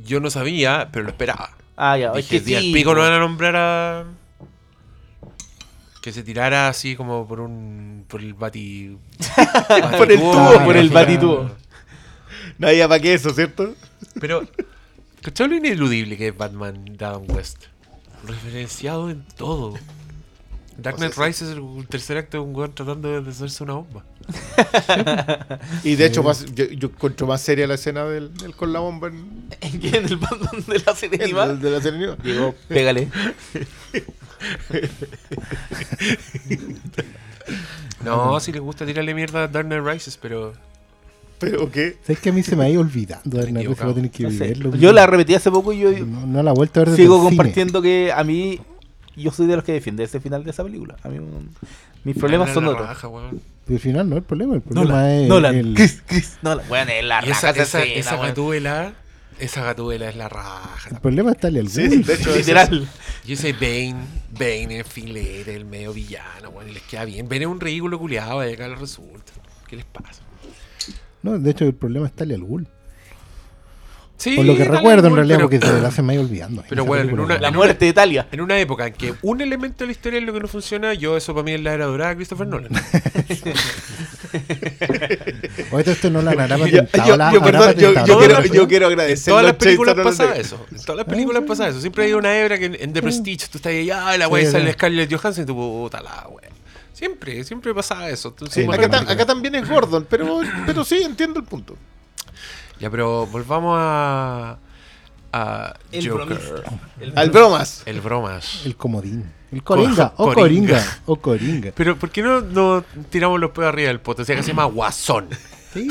yo 0.05 0.21
no 0.21 0.29
sabía, 0.31 0.89
pero 0.93 1.05
lo 1.05 1.11
esperaba. 1.11 1.51
Ah, 1.77 1.97
ya. 1.97 2.09
Es 2.11 2.29
Dije, 2.29 2.29
que 2.29 2.41
"Di 2.45 2.55
al 2.55 2.63
sí. 2.65 2.73
pico 2.75 2.95
no 2.95 3.01
van 3.01 3.13
a 3.15 3.19
nombrar 3.19 3.57
a. 3.57 4.05
Que 6.03 6.13
se 6.13 6.23
tirara 6.23 6.69
así 6.69 6.97
como 6.97 7.27
por 7.27 7.41
un. 7.41 8.05
por 8.09 8.21
el 8.21 8.35
bati. 8.35 8.97
Por 9.97 10.13
el 10.13 10.19
tubo, 10.21 10.65
por 10.65 10.77
el 10.77 10.91
batitubo. 10.91 11.51
había 12.63 12.89
para 12.89 13.01
qué 13.01 13.15
eso, 13.15 13.31
¿cierto? 13.31 13.75
Pero. 14.21 14.47
¿Cachai 15.23 15.49
lo 15.49 15.57
ineludible 15.57 16.17
que 16.19 16.29
es 16.29 16.37
Batman 16.37 16.85
Adam 17.01 17.23
West? 17.29 17.65
Referenciado 18.27 19.09
en 19.09 19.25
todo. 19.37 19.75
Dark 20.79 20.97
Knight 20.97 21.15
Rises 21.17 21.51
es 21.51 21.57
el 21.57 21.87
tercer 21.89 22.17
acto 22.17 22.39
de 22.39 22.43
un 22.45 22.55
weón 22.57 22.73
tratando 22.75 23.21
de 23.23 23.31
hacerse 23.31 23.63
una 23.63 23.75
bomba. 23.75 24.05
Y 25.85 25.97
de 25.97 26.07
hecho, 26.07 26.23
más- 26.23 26.45
yo, 26.55 26.65
yo 26.67 26.89
encuentro 26.89 27.27
más 27.27 27.41
seria 27.43 27.67
la 27.67 27.75
escena 27.75 28.05
del, 28.05 28.33
del 28.35 28.55
con 28.55 28.73
la 28.73 28.79
bomba 28.81 29.09
en, 29.09 29.49
¿En 29.61 29.79
quién? 29.81 29.95
¿En 29.97 30.05
el 30.07 30.17
Batman 30.17 30.65
de 30.67 30.79
la 30.85 30.95
serie 30.97 31.17
en- 31.17 31.23
animada? 31.25 31.55
de 31.55 31.71
la 31.71 31.81
serie 31.81 31.99
animada. 31.99 32.19
Diego, 32.23 32.55
pégale. 32.69 33.09
No, 38.05 38.39
si 38.41 38.53
les 38.53 38.61
gusta 38.61 38.85
tirarle 38.87 39.15
mierda 39.15 39.45
a 39.45 39.49
Dark 39.49 39.67
Knight 39.67 39.85
Rises, 39.85 40.17
pero. 40.21 40.53
¿Pero 41.39 41.71
qué? 41.71 41.97
¿Sabes 42.03 42.21
que 42.21 42.29
a 42.31 42.33
mí 42.33 42.43
se 42.43 42.55
me 42.57 42.65
ha 42.65 42.69
ido 42.69 42.81
olvidando? 42.81 43.37
Dark 43.37 43.49
Knight 43.51 43.67
Rises, 43.69 43.81
equivocado. 43.81 43.85
voy 43.85 43.93
a 43.93 43.95
tener 43.97 44.11
que 44.11 44.23
No 44.25 44.31
sé. 44.31 44.37
viverlo. 44.55 44.77
Yo 44.77 44.93
la 44.93 45.07
repetí 45.07 45.35
hace 45.35 45.51
poco 45.51 45.73
y 45.73 45.81
yo 45.81 45.91
No, 46.07 46.27
no 46.27 46.43
la 46.43 46.51
he 46.53 46.55
vuelto 46.55 46.81
a 46.81 46.85
ver 46.85 46.91
desde 46.91 47.03
sigo 47.03 47.17
el 47.17 47.21
cine. 47.23 47.37
compartiendo 47.37 47.83
que 47.83 48.13
a 48.13 48.23
mí 48.25 48.61
yo 49.17 49.31
soy 49.33 49.47
de 49.47 49.57
los 49.57 49.65
que 49.65 49.73
defiende 49.73 50.05
ese 50.05 50.21
final 50.21 50.45
de 50.45 50.51
esa 50.51 50.63
película. 50.65 50.97
A 51.03 51.09
mí 51.09 51.19
mm, 51.21 51.49
mis 52.05 52.17
problemas 52.17 52.53
son 52.53 52.67
otros. 52.67 52.89
al 52.89 53.79
final 53.79 54.09
no 54.09 54.17
es 54.17 54.23
el 54.23 54.25
problema. 54.27 54.55
El 54.55 54.61
problema 54.63 54.89
Nolan, 54.91 55.11
es 55.11 55.29
Nolan, 55.29 55.55
el- 55.57 55.75
Chris, 55.75 56.03
Chris, 56.07 56.39
Nolan. 56.43 56.67
Weón, 56.71 56.89
es 56.89 57.05
la 57.05 57.19
esa, 57.21 57.29
raja 57.29 57.51
esa, 57.63 57.79
escena, 57.83 58.01
esa 58.01 58.17
gatúbela. 58.17 58.93
Esa 59.39 59.65
gatúbela 59.65 60.09
es 60.09 60.15
la 60.17 60.29
raja. 60.29 60.91
el 60.91 61.01
problema 61.01 61.33
está 61.33 61.49
en 61.49 61.57
el 61.57 61.69
Sí, 61.69 61.89
Wolf. 61.89 62.07
de 62.07 62.15
hecho, 62.15 62.31
eso- 62.31 62.39
Literal. 62.39 62.89
Y 63.27 63.33
ese 63.33 63.53
Bane, 63.53 63.97
Bane 64.33 64.79
en 64.79 64.85
filete, 64.85 65.55
el 65.57 65.65
medio 65.65 65.93
villano, 65.93 66.53
y 66.69 66.73
les 66.73 66.83
queda 66.83 67.05
bien. 67.05 67.29
Bane 67.29 67.43
es 67.43 67.47
un 67.47 67.61
ridículo 67.61 67.99
culiado, 67.99 68.49
y 68.49 68.53
acá 68.53 68.69
lo 68.69 68.77
resulta. 68.77 69.33
¿Qué 69.67 69.77
les 69.77 69.85
pasa? 69.87 70.23
No, 71.23 71.39
de 71.39 71.51
hecho, 71.51 71.65
el 71.65 71.75
problema 71.75 72.07
está 72.07 72.25
en 72.25 72.33
el 72.33 72.43
Ghul. 72.45 72.67
Sí, 74.23 74.37
Por 74.37 74.45
lo 74.45 74.57
que 74.57 74.65
recuerdo, 74.65 75.09
en 75.09 75.17
realidad, 75.17 75.39
pero- 75.39 75.51
porque 75.51 75.67
se 75.67 75.85
hace 75.85 76.01
medio 76.01 76.21
olvidando. 76.21 76.63
Pero 76.69 76.85
bueno, 76.85 77.11
en 77.11 77.19
una- 77.19 77.41
La 77.41 77.51
muerte 77.51 77.87
de 77.87 77.93
Talia. 77.93 78.29
En 78.31 78.41
una 78.41 78.57
época 78.57 78.87
en 78.87 78.93
que 78.93 79.15
un 79.21 79.41
elemento 79.41 79.79
de 79.81 79.87
la 79.87 79.93
historia 79.93 80.21
es 80.21 80.25
lo 80.25 80.33
que 80.33 80.39
no 80.39 80.47
funciona, 80.47 80.95
yo 80.95 81.17
eso 81.17 81.35
para 81.35 81.43
mí 81.43 81.51
es 81.55 81.61
la 81.61 81.75
era 81.75 81.87
dorada 81.87 82.11
de 82.11 82.17
Christopher 82.19 82.47
Nolan. 82.47 82.71
Oye, 85.73 85.91
esto 85.91 86.09
no 86.09 86.23
la 86.23 86.31
hará 86.31 86.57
Yo, 86.57 86.67
quiero, 86.69 86.87
quiero 88.69 88.87
En 88.87 88.93
agradecer 88.93 89.33
todas 89.33 89.45
las 89.45 89.55
películas 89.57 89.97
pasa 89.97 90.37
eso. 90.37 90.65
En 90.71 90.79
todas 90.79 90.99
las 90.99 91.07
películas 91.07 91.43
pasa 91.45 91.67
eso. 91.67 91.81
Siempre 91.81 92.05
hay 92.05 92.13
una 92.13 92.33
hebra 92.39 92.59
que 92.59 92.67
en, 92.67 92.77
en 92.79 92.93
The 92.93 93.03
Prestige 93.03 93.49
tú 93.51 93.59
estás 93.59 93.73
ahí, 93.73 93.91
ah, 93.91 94.17
la 94.17 94.29
sí. 94.29 94.47
sale 94.47 94.73
Scarlett 94.73 95.13
Johansson 95.13 95.43
y 95.43 95.47
tú, 95.49 95.57
puta 95.57 96.01
la 96.01 96.29
wea. 96.29 96.49
Siempre, 96.93 97.43
siempre 97.43 97.75
pasaba 97.75 98.09
eso. 98.09 98.37
Acá 99.09 99.27
también 99.27 99.57
es 99.57 99.69
Gordon, 99.69 100.07
pero, 100.09 100.43
pero 100.65 100.85
sí, 100.85 101.03
entiendo 101.03 101.41
el 101.41 101.45
punto. 101.45 101.77
Ya, 102.83 102.91
pero 102.91 103.27
volvamos 103.29 103.77
a. 103.79 104.59
a 105.33 105.75
El 105.93 106.09
Joker. 106.11 106.27
bromista. 106.27 106.81
El 107.01 107.13
Al 107.17 107.31
bromas. 107.31 107.83
El 107.87 108.01
bromas. 108.01 108.63
El 108.67 108.77
comodín. 108.77 109.25
El 109.53 109.63
coringa. 109.63 110.13
Co- 110.15 110.25
O 110.25 110.35
coringa. 110.35 110.75
coringa. 110.75 110.99
O 111.07 111.17
coringa. 111.17 111.73
Pero, 111.77 111.99
¿por 111.99 112.11
qué 112.11 112.23
no, 112.23 112.41
no 112.41 112.85
tiramos 113.11 113.39
los 113.39 113.51
pedos 113.53 113.69
arriba 113.69 113.89
del 113.89 114.01
poto? 114.01 114.23
O 114.23 114.25
sea, 114.25 114.35
que 114.37 114.43
se 114.43 114.49
llama 114.49 114.65
Guasón. 114.65 115.29
Sí, 115.73 115.89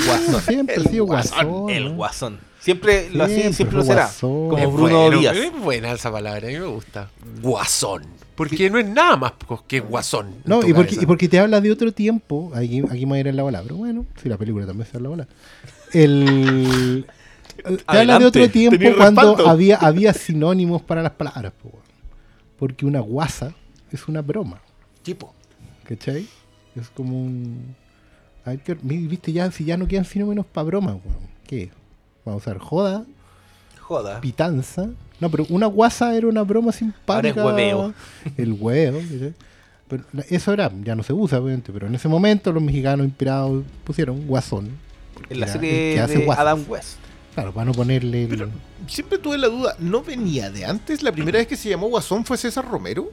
siempre 0.47 0.75
ha 0.75 0.83
sido 0.83 1.05
guasón. 1.05 1.69
El 1.69 1.89
guasón. 1.95 2.39
Siempre 2.59 3.09
lo 3.11 3.23
hacía 3.23 3.37
y 3.37 3.53
Siempre 3.53 3.55
siempre 3.55 3.77
lo 3.79 3.83
será. 3.83 4.03
guasón. 4.03 4.29
Como 4.49 4.57
Es 4.59 4.71
Bruno 4.73 4.99
bueno, 5.01 5.19
Díaz. 5.19 5.35
Es 5.37 5.51
buena 5.59 5.91
esa 5.93 6.11
palabra, 6.11 6.47
a 6.47 6.51
mí 6.51 6.59
me 6.59 6.65
gusta. 6.65 7.09
Guasón. 7.41 8.05
Porque 8.35 8.69
no 8.69 8.77
es 8.79 8.87
nada 8.87 9.15
más 9.17 9.33
que 9.67 9.79
guasón. 9.79 10.35
No, 10.45 10.59
y 10.59 10.73
porque, 10.73 10.89
cabeza. 10.89 11.03
y 11.03 11.05
porque 11.05 11.27
te 11.29 11.39
habla 11.39 11.61
de 11.61 11.71
otro 11.71 11.91
tiempo. 11.91 12.51
Aquí, 12.55 12.81
aquí 12.89 13.05
me 13.05 13.11
voy 13.11 13.17
a 13.17 13.21
ir 13.21 13.27
en 13.27 13.35
la 13.37 13.43
bola, 13.43 13.61
pero 13.63 13.75
bueno, 13.77 14.05
si 14.21 14.29
la 14.29 14.37
película 14.37 14.65
también 14.65 14.85
se 14.87 14.93
da 14.93 14.97
en 14.97 15.03
la 15.03 15.09
bola. 15.09 15.27
El. 15.93 17.05
Te 17.63 17.97
habla 17.97 18.17
de 18.17 18.25
otro 18.25 18.49
tiempo 18.49 18.77
cuando 18.97 19.21
respaldo. 19.21 19.47
había, 19.49 19.77
había 19.77 20.13
sinónimos 20.13 20.81
para 20.81 21.03
las 21.03 21.11
palabras. 21.11 21.53
po. 21.61 21.71
Porque 22.57 22.85
una 22.85 22.99
guasa 23.01 23.53
es 23.91 24.07
una 24.07 24.21
broma. 24.21 24.59
Tipo. 25.03 25.33
¿Cachai? 25.83 26.27
Es 26.75 26.89
como 26.89 27.21
un. 27.21 27.75
Viste, 28.83 29.31
ya, 29.31 29.51
si 29.51 29.65
ya 29.65 29.77
no 29.77 29.87
quedan 29.87 30.05
sinónimos 30.05 30.45
para 30.47 30.65
bromas, 30.65 30.95
weón. 30.95 31.29
¿Qué? 31.45 31.69
Vamos 32.25 32.41
a 32.47 32.49
usar 32.49 32.57
joda, 32.59 33.05
Joda. 33.79 34.21
pitanza. 34.21 34.89
No, 35.19 35.29
pero 35.29 35.45
una 35.49 35.67
guasa 35.67 36.15
era 36.15 36.27
una 36.27 36.41
broma 36.41 36.71
simpática. 36.71 37.13
Ahora 37.15 37.29
es 37.29 37.35
hueveo. 37.35 37.93
El 38.37 38.53
huevo. 38.53 38.99
¿cachai? 38.99 39.33
Pero 39.87 40.03
la- 40.13 40.23
eso 40.29 40.53
era, 40.53 40.71
ya 40.83 40.95
no 40.95 41.03
se 41.03 41.13
usa, 41.13 41.39
obviamente, 41.39 41.71
pero 41.71 41.85
en 41.87 41.93
ese 41.95 42.07
momento 42.07 42.51
los 42.51 42.63
mexicanos 42.63 43.05
inspirados 43.05 43.63
pusieron 43.83 44.25
guasón. 44.25 44.69
En 45.29 45.39
la 45.39 45.47
serie 45.47 45.89
el 45.91 45.95
que 45.95 46.01
hace 46.01 46.17
de. 46.19 46.31
Adam 46.31 46.63
West. 46.67 46.97
Claro, 47.33 47.53
para 47.53 47.65
no 47.65 47.71
ponerle. 47.71 48.23
el- 48.23 48.29
Pero 48.29 48.49
siempre 48.87 49.17
tuve 49.17 49.37
la 49.37 49.47
duda, 49.47 49.75
¿no 49.79 50.01
venía 50.03 50.49
de 50.51 50.65
antes? 50.65 51.01
¿La 51.03 51.11
primera 51.11 51.37
vez 51.39 51.47
que 51.47 51.55
se 51.55 51.69
llamó 51.69 51.87
Guasón 51.87 52.25
fue 52.25 52.37
César 52.37 52.67
Romero? 52.69 53.09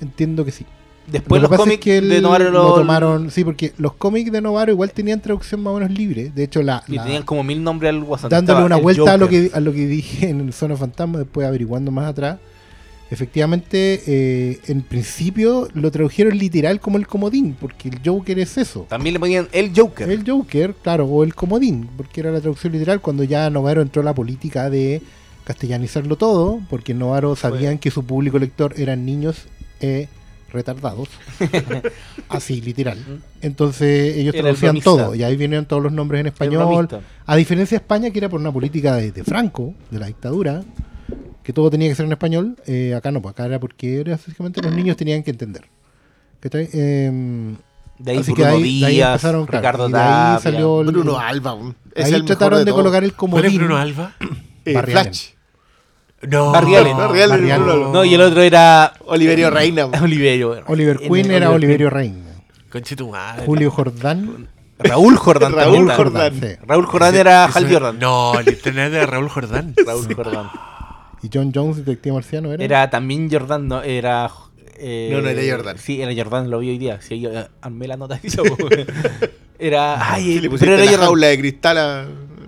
Entiendo 0.00 0.44
que 0.44 0.50
sí. 0.52 0.66
Después 1.06 1.42
Lo 1.42 1.48
los 1.48 1.52
es 1.58 1.58
cómics 1.64 1.82
que 1.82 2.00
de 2.00 2.20
Novaro 2.20 2.50
lo 2.50 2.62
lo 2.62 2.74
tomaron. 2.74 3.30
Sí, 3.30 3.42
porque 3.42 3.72
los 3.78 3.94
cómics 3.94 4.30
de 4.30 4.40
Novaro 4.40 4.70
igual 4.72 4.92
tenían 4.92 5.20
traducción 5.20 5.60
más 5.62 5.72
o 5.72 5.78
menos 5.78 5.90
libre. 5.90 6.30
De 6.32 6.44
hecho, 6.44 6.62
la, 6.62 6.84
Y 6.86 6.94
la- 6.94 7.02
tenían 7.02 7.22
como 7.24 7.42
mil 7.42 7.62
nombres 7.62 7.90
al 7.90 8.04
guasón. 8.04 8.30
dándole 8.30 8.64
una 8.64 8.76
el 8.76 8.82
vuelta 8.82 9.12
a 9.14 9.16
lo, 9.16 9.28
que, 9.28 9.50
a 9.52 9.58
lo 9.60 9.72
que 9.72 9.86
dije 9.86 10.28
en 10.28 10.40
el 10.40 10.52
Zona 10.52 10.76
Fantasma, 10.76 11.18
después 11.18 11.46
averiguando 11.46 11.90
más 11.90 12.08
atrás. 12.08 12.38
Efectivamente, 13.12 14.02
eh, 14.06 14.58
en 14.68 14.80
principio 14.80 15.68
lo 15.74 15.90
tradujeron 15.90 16.38
literal 16.38 16.80
como 16.80 16.96
el 16.96 17.06
comodín, 17.06 17.54
porque 17.60 17.90
el 17.90 18.00
Joker 18.02 18.38
es 18.38 18.56
eso. 18.56 18.86
También 18.88 19.12
le 19.12 19.20
ponían 19.20 19.48
el 19.52 19.70
Joker. 19.76 20.10
El 20.10 20.24
Joker, 20.26 20.74
claro, 20.82 21.04
o 21.04 21.22
el 21.22 21.34
comodín, 21.34 21.90
porque 21.94 22.22
era 22.22 22.30
la 22.30 22.40
traducción 22.40 22.72
literal 22.72 23.02
cuando 23.02 23.22
ya 23.22 23.50
Novaro 23.50 23.82
entró 23.82 24.02
la 24.02 24.14
política 24.14 24.70
de 24.70 25.02
castellanizarlo 25.44 26.16
todo, 26.16 26.62
porque 26.70 26.94
Novaro 26.94 27.36
sabían 27.36 27.76
que 27.76 27.90
su 27.90 28.02
público 28.02 28.38
lector 28.38 28.72
eran 28.78 29.04
niños 29.04 29.42
eh, 29.80 30.08
retardados. 30.50 31.10
Así, 32.30 32.62
literal. 32.62 32.96
Entonces 33.42 34.16
ellos 34.16 34.34
Era 34.34 34.44
traducían 34.44 34.80
todo, 34.80 35.14
y 35.14 35.22
ahí 35.22 35.36
vinieron 35.36 35.66
todos 35.66 35.82
los 35.82 35.92
nombres 35.92 36.22
en 36.22 36.28
español. 36.28 36.88
A 37.26 37.36
diferencia 37.36 37.76
de 37.76 37.82
España, 37.82 38.10
que 38.10 38.20
era 38.20 38.30
por 38.30 38.40
una 38.40 38.50
política 38.50 38.96
de, 38.96 39.12
de 39.12 39.22
Franco, 39.22 39.74
de 39.90 39.98
la 39.98 40.06
dictadura, 40.06 40.62
que 41.42 41.52
todo 41.52 41.70
tenía 41.70 41.88
que 41.88 41.94
ser 41.94 42.06
en 42.06 42.12
español, 42.12 42.56
eh, 42.66 42.94
acá 42.94 43.10
no, 43.10 43.20
pues 43.22 43.32
acá 43.32 43.46
era 43.46 43.58
porque 43.58 44.00
era 44.00 44.12
básicamente 44.12 44.62
los 44.62 44.72
niños 44.72 44.96
tenían 44.96 45.22
que 45.22 45.30
entender. 45.30 45.62
¿Cachai? 46.40 46.68
Em, 46.72 47.56
De 47.98 48.12
ahí 48.12 48.18
Así 48.18 48.34
que 48.34 48.42
Bruno 48.42 48.56
ahí- 48.56 48.80
de 48.80 48.86
ahí 48.86 48.94
Díaz, 48.94 49.10
empezaron, 49.10 49.46
claro, 49.46 49.60
Ricardo 49.62 49.88
y 49.88 49.92
de 49.92 49.98
ahí 49.98 50.40
salió 50.42 50.80
el- 50.80 50.86
Bruno 50.88 51.18
Alba. 51.18 51.56
es 51.94 52.04
ahí 52.06 52.12
el 52.14 52.22
mejor 52.22 52.26
trataron 52.26 52.58
de, 52.60 52.64
todo. 52.66 52.74
colocar 52.76 53.04
el 53.04 53.12
¿Cuál 53.14 53.30
es 53.32 53.40
comodín. 53.42 53.58
Bruno 53.58 53.76
Alba? 53.76 54.12
Eh, 54.64 54.74
Barry 54.74 54.92
Flash. 54.92 55.28
No. 56.22 56.52
Barry 56.52 56.74
Allen. 56.76 56.96
Barry 56.96 57.20
Allen, 57.22 57.30
Barry 57.30 57.50
Allen. 57.50 57.64
Bruno 57.66 57.72
Alba. 57.86 57.92
No, 57.92 58.04
y 58.04 58.14
el 58.14 58.20
otro 58.20 58.42
era 58.42 58.92
Oliverio 59.06 59.50
Reina. 59.50 59.86
Oliverio. 60.02 60.62
Oliver 60.68 60.98
En 61.02 61.12
Queen 61.12 61.26
era 61.30 61.48
Oliver 61.50 61.54
Oliverio 61.56 61.90
Reina. 61.90 62.30
Conche 62.70 62.96
tu 62.96 63.10
madre. 63.10 63.44
Julio 63.46 63.70
Jordán. 63.70 64.48
Raúl 64.78 65.16
Jordán 65.16 65.52
Raúl. 65.56 65.90
Jordán. 65.92 66.40
Raúl 66.66 66.86
Jordán 66.86 67.14
era 67.14 67.44
Hal 67.46 67.72
Jordan. 67.72 67.98
No, 68.00 68.38
el 68.38 68.48
internet 68.48 68.90
de 68.92 69.06
Raúl 69.06 69.28
Jordán. 69.28 69.74
Raúl 69.86 70.12
Jordán. 70.14 70.50
Y 71.22 71.30
John 71.32 71.52
Jones, 71.54 71.76
detective 71.78 72.14
marciano, 72.14 72.52
era. 72.52 72.64
Era 72.64 72.90
también 72.90 73.30
Jordan, 73.30 73.68
no, 73.68 73.82
era. 73.82 74.30
eh, 74.76 75.10
No, 75.12 75.20
no 75.20 75.28
era 75.28 75.42
Jordan. 75.56 75.78
Sí, 75.78 76.02
era 76.02 76.12
Jordan, 76.14 76.50
lo 76.50 76.58
vi 76.58 76.70
hoy 76.70 76.78
día. 76.78 77.00
Sí, 77.00 77.20
yo 77.20 77.30
eh, 77.32 77.46
armé 77.60 77.86
la 77.86 77.96
nota. 77.96 78.20
era. 79.58 80.12
Ay, 80.12 80.24
Sí, 80.24 80.40
le 80.40 80.50
pero 80.50 80.72
era 80.74 80.84
la 80.84 80.90
Jordan. 80.90 81.06
jaula 81.06 81.26
de 81.28 81.38
cristal 81.38 81.78
a... 81.78 82.06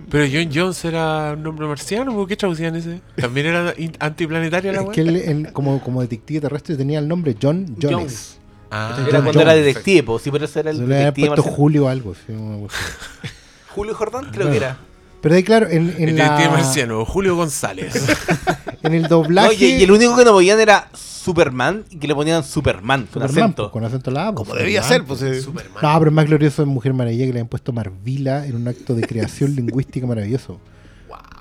Pero 0.09 0.25
John 0.31 0.49
Jones 0.53 0.85
era 0.85 1.33
un 1.35 1.41
nombre 1.43 1.65
marciano, 1.67 2.13
¿por 2.13 2.27
qué 2.27 2.35
traducían 2.37 2.75
ese? 2.75 3.01
También 3.15 3.47
era 3.47 3.73
antiplanetaria 3.99 4.71
la 4.71 4.81
Es 4.83 4.89
que 4.89 5.01
él, 5.01 5.49
como, 5.51 5.81
como 5.81 5.99
detective 6.01 6.41
terrestre, 6.41 6.75
tenía 6.77 6.99
el 6.99 7.07
nombre 7.07 7.35
John 7.41 7.75
Jones. 7.81 7.95
Jones. 7.95 8.39
Ah, 8.69 8.93
Era 8.99 9.05
John 9.17 9.23
cuando 9.23 9.41
era 9.41 9.51
Jones. 9.53 9.65
detective, 9.65 10.03
pues, 10.03 10.21
sí, 10.21 10.31
pero 10.31 10.45
eso 10.45 10.59
era 10.59 10.69
el 10.69 10.77
Se 10.77 10.83
le 10.85 10.95
había 10.95 11.05
detective 11.07 11.27
puesto. 11.35 11.51
Julio 11.51 11.85
o 11.85 11.87
algo. 11.87 12.13
sí. 12.13 12.33
Julio 13.69 13.95
Jordán, 13.95 14.29
creo 14.31 14.49
que 14.51 14.57
era. 14.57 14.77
Pero 15.25 15.35
ahí, 15.35 15.43
claro, 15.43 15.67
en, 15.67 15.95
en, 15.97 16.09
el 16.09 16.17
la- 16.17 16.23
detective 16.25 16.49
marciano, 16.49 17.03
Julio 17.03 17.35
González. 17.35 17.95
en 18.83 18.93
el 18.93 19.01
No, 19.03 19.07
doblaje. 19.09 19.55
y, 19.55 19.75
y 19.79 19.83
el 19.83 19.89
único 19.91 20.15
que 20.15 20.23
no 20.23 20.33
ponían 20.33 20.59
era 20.59 20.87
Superman 20.93 21.83
y 21.89 21.97
que 21.97 22.07
le 22.07 22.13
ponían 22.13 22.43
Superman 22.43 23.07
con 23.11 23.23
Superman, 23.23 23.43
acento. 23.43 23.63
pues, 23.63 23.71
con 23.71 23.83
acento 23.85 24.11
la 24.11 24.31
pues, 24.31 24.47
Como 24.47 24.53
debía 24.59 24.83
ser, 24.83 25.03
pues. 25.03 25.23
eh. 25.23 25.41
Superman. 25.41 25.79
No, 25.81 25.97
pero 25.97 26.11
es 26.11 26.15
más 26.15 26.25
glorioso 26.27 26.61
en 26.61 26.69
Mujer 26.69 26.93
Maravilla 26.93 27.21
que 27.25 27.33
le 27.33 27.39
habían 27.39 27.47
puesto 27.47 27.73
Marvila 27.73 28.45
en 28.45 28.55
un 28.55 28.67
acto 28.67 28.93
de 28.93 29.01
creación 29.07 29.55
lingüística 29.55 30.05
maravilloso. 30.05 30.59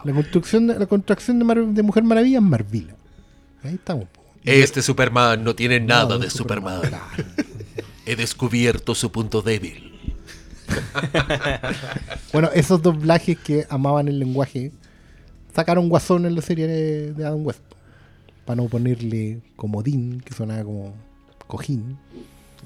La 0.05 0.13
construcción 0.15 0.67
de, 0.67 0.79
la 0.79 0.87
contracción 0.87 1.39
de, 1.39 1.45
Mar- 1.45 1.67
de 1.67 1.83
Mujer 1.83 2.05
Maravilla 2.05 2.39
es 2.39 2.43
Marvila. 2.45 2.95
Ahí 3.63 3.75
estamos. 3.75 4.07
po. 4.07 4.23
Este 4.45 4.81
Superman 4.81 5.45
no 5.45 5.55
tiene 5.55 5.79
nada 5.81 6.09
No, 6.15 6.19
de 6.19 6.31
Superman. 6.31 6.81
He 8.07 8.17
descubierto 8.17 8.95
su 8.95 9.11
punto 9.13 9.43
débil. 9.43 9.94
Bueno, 12.33 12.51
esos 12.53 12.83
doblajes 12.83 13.39
que 13.39 13.67
amaban 13.69 14.09
el 14.09 14.19
lenguaje 14.19 14.73
sacaron 15.55 15.89
guasón 15.89 16.27
en 16.27 16.35
la 16.35 16.43
serie 16.43 16.67
de, 16.67 17.25
Adam 17.25 17.47
West. 17.47 17.61
Para 18.45 18.57
no 18.57 18.69
ponerle 18.69 19.41
comodín, 19.57 20.21
que 20.21 20.35
sonaba 20.35 20.65
como 20.65 20.95
cojín. 21.47 21.97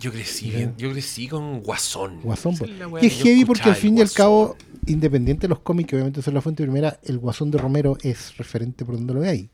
Yo 0.00 0.12
crecí 0.12 0.50
bien, 0.50 0.74
yo 0.78 0.90
crecí 0.92 1.28
con 1.28 1.60
Guasón. 1.60 2.20
Guasón. 2.22 2.54
Es 2.54 3.02
Y 3.02 3.06
es 3.06 3.22
heavy 3.22 3.44
porque 3.44 3.68
al 3.68 3.74
fin 3.74 3.98
y 3.98 4.00
al 4.00 4.10
cabo, 4.10 4.56
independiente 4.86 5.42
de 5.42 5.48
los 5.48 5.58
cómics, 5.58 5.90
que 5.90 5.96
obviamente 5.96 6.22
son 6.22 6.34
la 6.34 6.40
fuente 6.40 6.62
primera, 6.62 6.98
el 7.04 7.18
guasón 7.18 7.50
de 7.50 7.58
Romero 7.58 7.98
es 8.02 8.36
referente 8.36 8.84
por 8.84 8.94
donde 8.94 9.14
lo 9.14 9.20
veáis. 9.20 9.48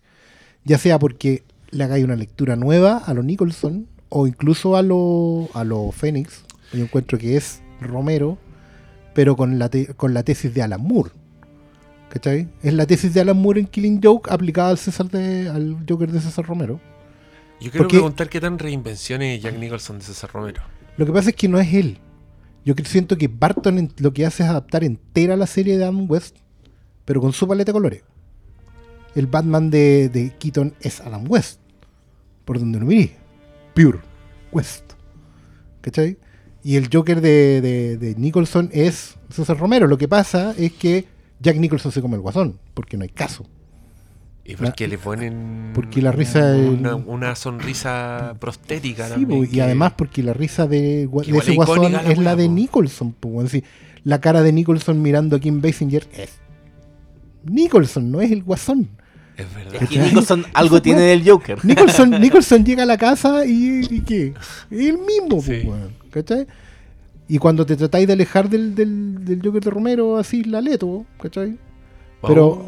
Ya 0.64 0.78
sea 0.78 0.98
porque 0.98 1.42
le 1.70 1.84
hagáis 1.84 2.04
una 2.04 2.16
lectura 2.16 2.56
nueva 2.56 2.98
a 2.98 3.14
lo 3.14 3.22
Nicholson 3.22 3.86
o 4.10 4.26
incluso 4.26 4.76
a 4.76 4.82
lo, 4.82 5.48
a 5.54 5.64
lo 5.64 5.90
Fénix. 5.92 6.44
Yo 6.72 6.82
encuentro 6.82 7.18
que 7.18 7.36
es 7.36 7.62
Romero, 7.84 8.38
pero 9.14 9.36
con 9.36 9.58
la, 9.58 9.68
te- 9.68 9.94
con 9.94 10.12
la 10.14 10.22
tesis 10.22 10.52
de 10.54 10.62
Alan 10.62 10.82
Moore. 10.82 11.10
¿Cachai? 12.08 12.48
Es 12.62 12.72
la 12.74 12.86
tesis 12.86 13.12
de 13.14 13.20
Alan 13.20 13.36
Moore 13.40 13.60
en 13.60 13.66
Killing 13.66 14.00
Joke 14.02 14.30
aplicada 14.32 14.68
al, 14.70 14.78
César 14.78 15.08
de, 15.10 15.48
al 15.48 15.84
Joker 15.88 16.10
de 16.12 16.20
César 16.20 16.44
Romero. 16.46 16.80
Yo 17.60 17.70
quiero 17.70 17.84
porque- 17.84 17.96
preguntar 17.96 18.28
qué 18.28 18.40
tan 18.40 18.58
reinvención 18.58 19.22
es 19.22 19.42
Jack 19.42 19.58
Nicholson 19.58 19.98
de 19.98 20.04
César 20.04 20.30
Romero. 20.32 20.62
Lo 20.96 21.06
que 21.06 21.12
pasa 21.12 21.30
es 21.30 21.36
que 21.36 21.48
no 21.48 21.58
es 21.58 21.72
él. 21.74 21.98
Yo 22.64 22.74
que- 22.74 22.84
siento 22.84 23.16
que 23.18 23.28
Barton 23.28 23.92
lo 23.98 24.12
que 24.12 24.26
hace 24.26 24.42
es 24.44 24.48
adaptar 24.48 24.84
entera 24.84 25.36
la 25.36 25.46
serie 25.46 25.76
de 25.76 25.84
Adam 25.84 26.08
West, 26.10 26.36
pero 27.04 27.20
con 27.20 27.32
su 27.32 27.46
paleta 27.48 27.70
de 27.70 27.74
colores. 27.74 28.02
El 29.14 29.26
Batman 29.26 29.70
de, 29.70 30.08
de 30.08 30.32
Keaton 30.38 30.74
es 30.80 31.00
Adam 31.00 31.24
West, 31.28 31.60
por 32.44 32.58
donde 32.58 32.78
lo 32.80 32.86
miré. 32.86 33.12
Pure 33.74 33.98
West. 34.52 34.92
¿Cachai? 35.80 36.16
Y 36.64 36.76
el 36.76 36.88
Joker 36.92 37.20
de, 37.20 37.60
de- 37.60 37.96
de 37.98 38.14
Nicholson 38.16 38.70
es 38.72 39.16
César 39.30 39.58
Romero. 39.58 39.86
Lo 39.86 39.98
que 39.98 40.08
pasa 40.08 40.54
es 40.58 40.72
que 40.72 41.04
Jack 41.40 41.56
Nicholson 41.58 41.92
se 41.92 42.00
come 42.00 42.16
el 42.16 42.22
guasón, 42.22 42.58
porque 42.72 42.96
no 42.96 43.02
hay 43.02 43.10
caso. 43.10 43.44
¿Y 44.46 44.56
por 44.56 44.74
qué 44.74 44.88
le 44.88 44.98
ponen 44.98 45.70
Porque 45.74 46.02
la 46.02 46.12
risa 46.12 46.54
una, 46.56 46.96
una 46.96 47.34
sonrisa 47.34 48.34
prostética 48.40 49.04
Sí, 49.06 49.12
también, 49.12 49.40
po, 49.40 49.44
y 49.44 49.48
que- 49.48 49.62
además 49.62 49.92
porque 49.96 50.22
la 50.22 50.32
risa 50.34 50.66
de, 50.66 51.06
de 51.06 51.38
ese 51.38 51.50
es 51.52 51.56
guasón 51.56 51.92
la 51.92 52.02
es 52.02 52.18
la 52.18 52.34
de 52.36 52.46
po. 52.46 52.52
Nicholson. 52.52 53.12
po, 53.12 53.28
weón. 53.28 53.48
Sí, 53.48 53.62
la 54.02 54.20
cara 54.20 54.42
de 54.42 54.52
Nicholson 54.52 55.00
mirando 55.00 55.36
a 55.36 55.40
Kim 55.40 55.60
Basinger 55.62 56.06
es 56.12 56.30
Nicholson, 57.44 58.10
no 58.10 58.20
es 58.20 58.30
el 58.30 58.42
guasón. 58.42 58.88
Es 59.36 59.52
verdad. 59.54 59.82
Es 59.82 59.88
que 59.88 59.98
Nicholson 59.98 60.44
algo 60.54 60.80
tiene 60.80 61.00
del 61.02 61.28
Joker. 61.28 61.64
Nicholson, 61.64 62.10
Nicholson 62.20 62.64
llega 62.64 62.84
a 62.84 62.86
la 62.86 62.96
casa 62.98 63.44
y, 63.44 63.80
y 63.90 64.00
¿qué? 64.00 64.34
Es 64.70 64.78
el 64.88 64.98
mismo, 64.98 65.40
Sí. 65.42 65.62
weón, 65.66 65.90
¿cachai? 66.14 66.46
Y 67.26 67.38
cuando 67.38 67.66
te 67.66 67.76
tratáis 67.76 68.06
de 68.06 68.12
alejar 68.12 68.48
del, 68.48 68.74
del, 68.74 69.24
del 69.24 69.40
Joker 69.42 69.62
de 69.62 69.70
Romero, 69.70 70.16
así 70.16 70.44
la 70.44 70.60
leto, 70.60 71.04
¿cachai? 71.20 71.58
Pero. 72.26 72.64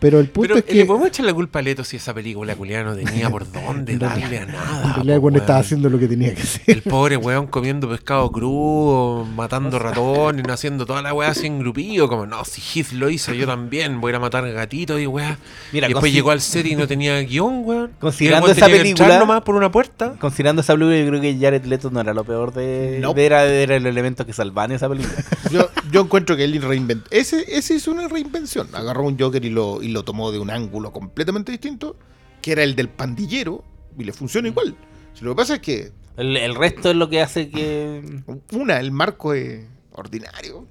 Pero 0.00 0.18
el 0.18 0.28
punto 0.28 0.48
Pero 0.54 0.58
es 0.58 0.64
que 0.64 0.74
le 0.74 0.84
podemos 0.86 1.08
echar 1.08 1.26
la 1.26 1.34
culpa 1.34 1.58
a 1.58 1.62
Leto 1.62 1.84
si 1.84 1.96
esa 1.98 2.14
película 2.14 2.56
culiada 2.56 2.84
no 2.84 2.94
tenía 2.96 3.28
por 3.30 3.50
dónde 3.52 3.98
darle 3.98 4.38
a 4.38 4.46
nada. 4.46 4.82
en 4.88 4.94
realidad 4.94 5.18
weón 5.18 5.36
estaba 5.36 5.58
haciendo 5.58 5.88
lo 5.90 5.98
que 5.98 6.08
tenía 6.08 6.34
que 6.34 6.42
hacer. 6.42 6.62
El 6.66 6.82
pobre 6.82 7.16
weón 7.18 7.46
comiendo 7.46 7.88
pescado 7.88 8.30
crudo, 8.32 9.24
matando 9.36 9.78
ratones, 9.78 10.46
haciendo 10.48 10.86
toda 10.86 11.02
la 11.02 11.12
weá 11.12 11.28
así 11.30 11.46
en 11.46 11.58
grupillo, 11.58 12.08
como 12.08 12.26
no, 12.26 12.44
si 12.44 12.60
Heath 12.80 12.92
lo 12.92 13.10
hizo, 13.10 13.32
yo 13.34 13.46
también, 13.46 14.00
voy 14.00 14.08
a 14.08 14.12
ir 14.12 14.16
a 14.16 14.20
matar 14.20 14.50
gatitos 14.52 15.00
y 15.00 15.06
weá. 15.06 15.38
Mira, 15.72 15.88
y 15.88 15.92
después 15.92 16.12
llegó 16.12 16.30
al 16.30 16.40
set 16.40 16.66
y 16.66 16.74
no 16.76 16.86
tenía 16.86 17.20
guion, 17.20 17.62
weón. 17.64 17.90
Considerando 18.00 18.46
weón 18.46 18.56
esa 18.56 18.66
película- 18.66 19.18
nomás 19.18 19.42
por 19.42 19.54
una 19.54 19.70
puerta. 19.70 20.14
Considerando 20.18 20.62
esa 20.62 20.72
película, 20.74 20.98
yo 20.98 21.06
creo 21.08 21.20
que 21.20 21.36
Jared 21.38 21.64
Leto 21.66 21.90
no 21.90 22.00
era 22.00 22.14
lo 22.14 22.24
peor 22.24 22.52
de. 22.54 22.98
No. 23.02 23.12
de- 23.12 23.26
era, 23.26 23.44
era 23.44 23.76
el 23.76 23.86
elemento 23.86 24.24
que 24.26 24.32
salvan 24.32 24.72
esa 24.72 24.88
película. 24.88 25.14
Yo, 25.50 25.68
yo 25.90 26.02
encuentro 26.02 26.36
que 26.36 26.44
él 26.44 26.62
reinventó. 26.62 27.08
Ese, 27.10 27.44
ese 27.48 27.74
es 27.74 27.88
una 27.88 28.06
reinvención. 28.06 28.68
Agarró 28.72 29.02
un 29.04 29.18
Joker 29.18 29.44
y 29.44 29.50
lo, 29.50 29.82
y 29.82 29.88
lo 29.90 30.04
tomó 30.04 30.32
de 30.32 30.38
un 30.38 30.50
ángulo 30.50 30.92
completamente 30.92 31.52
distinto, 31.52 31.96
que 32.42 32.52
era 32.52 32.62
el 32.62 32.74
del 32.76 32.88
pandillero, 32.88 33.64
y 33.98 34.04
le 34.04 34.12
funciona 34.12 34.48
igual. 34.48 34.76
Si 35.14 35.24
lo 35.24 35.32
que 35.32 35.36
pasa 35.36 35.54
es 35.56 35.60
que, 35.60 35.92
El, 36.16 36.36
el 36.36 36.54
resto 36.54 36.90
es 36.90 36.96
lo 36.96 37.08
que 37.08 37.20
hace 37.20 37.50
que. 37.50 38.22
una, 38.52 38.80
el 38.80 38.92
marco 38.92 39.34
es 39.34 39.66
ordinario, 39.92 40.66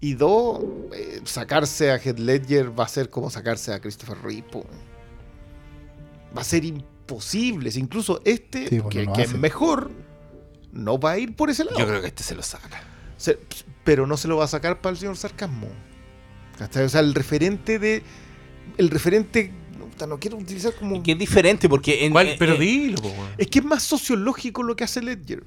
y 0.00 0.14
dos, 0.14 0.60
eh, 0.94 1.20
sacarse 1.24 1.90
a 1.92 1.96
Heath 1.96 2.18
Ledger 2.18 2.78
va 2.78 2.84
a 2.84 2.88
ser 2.88 3.08
como 3.10 3.30
sacarse 3.30 3.72
a 3.72 3.80
Christopher 3.80 4.18
Reeve. 4.22 4.44
Va 6.36 6.40
a 6.40 6.44
ser 6.44 6.64
imposible. 6.64 7.70
Si 7.70 7.80
Incluso 7.80 8.20
este, 8.24 8.68
Sí, 8.68 8.80
bueno, 8.80 9.12
que, 9.12 9.22
es 9.22 9.34
mejor, 9.34 9.90
no 10.72 10.98
va 10.98 11.12
a 11.12 11.18
ir 11.18 11.36
por 11.36 11.50
ese 11.50 11.64
lado. 11.64 11.78
Yo 11.78 11.86
creo 11.86 12.00
que 12.00 12.08
este 12.08 12.22
se 12.24 12.34
lo 12.34 12.42
saca. 12.42 12.82
Se- 13.16 13.38
pero 13.84 14.06
no 14.06 14.16
se 14.16 14.28
lo 14.28 14.36
va 14.38 14.44
a 14.44 14.48
sacar 14.48 14.80
para 14.80 14.92
el 14.92 14.98
señor 14.98 15.16
sarcasmo. 15.16 15.68
O 16.60 16.88
sea, 16.88 17.00
el 17.00 17.14
referente 17.14 17.78
de. 17.78 18.02
El 18.78 18.90
referente. 18.90 19.52
No 20.08 20.18
quiero 20.18 20.36
utilizar 20.36 20.74
como. 20.74 21.02
que 21.02 21.12
es 21.12 21.18
diferente 21.18 21.68
porque. 21.68 22.04
En, 22.04 22.12
¿Cuál? 22.12 22.28
eh, 22.28 22.36
Pero 22.38 22.54
eh, 22.54 22.58
dilo, 22.58 23.00
po, 23.00 23.08
weón. 23.08 23.28
Es 23.38 23.46
que 23.46 23.60
es 23.60 23.64
más 23.64 23.82
sociológico 23.84 24.62
lo 24.62 24.74
que 24.74 24.84
hace 24.84 25.00
Ledger. 25.00 25.44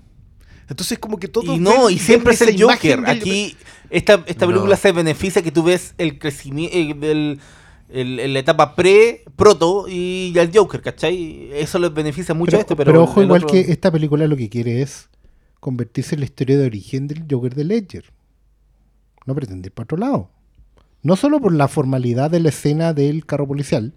Entonces, 0.70 0.98
como 1.00 1.18
que 1.18 1.28
todo. 1.28 1.54
Y 1.56 1.60
no, 1.60 1.90
y 1.90 2.00
siempre 2.00 2.34
es 2.34 2.42
el 2.42 2.62
Joker. 2.62 3.04
Aquí, 3.08 3.56
esta, 3.90 4.24
esta 4.26 4.46
No. 4.46 4.52
película 4.54 4.76
se 4.78 4.92
beneficia 4.94 5.42
que 5.42 5.52
tú 5.52 5.64
ves 5.64 5.94
el 5.98 6.18
crecimiento 6.18 6.76
del. 7.06 7.40
el- 7.90 8.20
en 8.20 8.34
la 8.34 8.40
etapa 8.40 8.74
pre, 8.76 9.24
proto 9.36 9.86
y 9.90 10.32
ya 10.34 10.42
el 10.44 10.52
Joker, 10.54 10.82
¿cachai? 10.82 11.50
Eso 11.54 11.78
les 11.80 11.94
beneficia 11.94 12.34
mucho 12.34 12.52
pero, 12.52 12.58
a 12.58 12.62
este, 12.62 12.76
pero. 12.76 12.92
pero 12.92 13.04
ojo, 13.04 13.20
el 13.22 13.28
igual 13.28 13.44
otro- 13.44 13.54
que 13.54 13.72
esta 13.72 13.92
película 13.92 14.28
lo 14.28 14.36
que 14.38 14.50
quiere 14.50 14.82
es 14.82 15.10
convertirse 15.60 16.16
en 16.16 16.20
la 16.22 16.26
historia 16.26 16.58
de 16.58 16.66
origen 16.66 17.08
del 17.08 17.26
Joker 17.30 17.54
de 17.54 17.64
Ledger. 17.66 18.06
No 19.26 19.36
pretende 19.36 19.68
ir 19.68 19.74
para 19.74 19.84
otro 19.86 19.98
lado. 19.98 20.32
No 21.04 21.16
solo 21.16 21.40
por 21.40 21.54
la 21.54 21.68
formalidad 21.68 22.30
de 22.32 22.40
la 22.40 22.50
escena 22.50 22.94
del 22.94 23.26
carro 23.26 23.48
policial, 23.48 23.94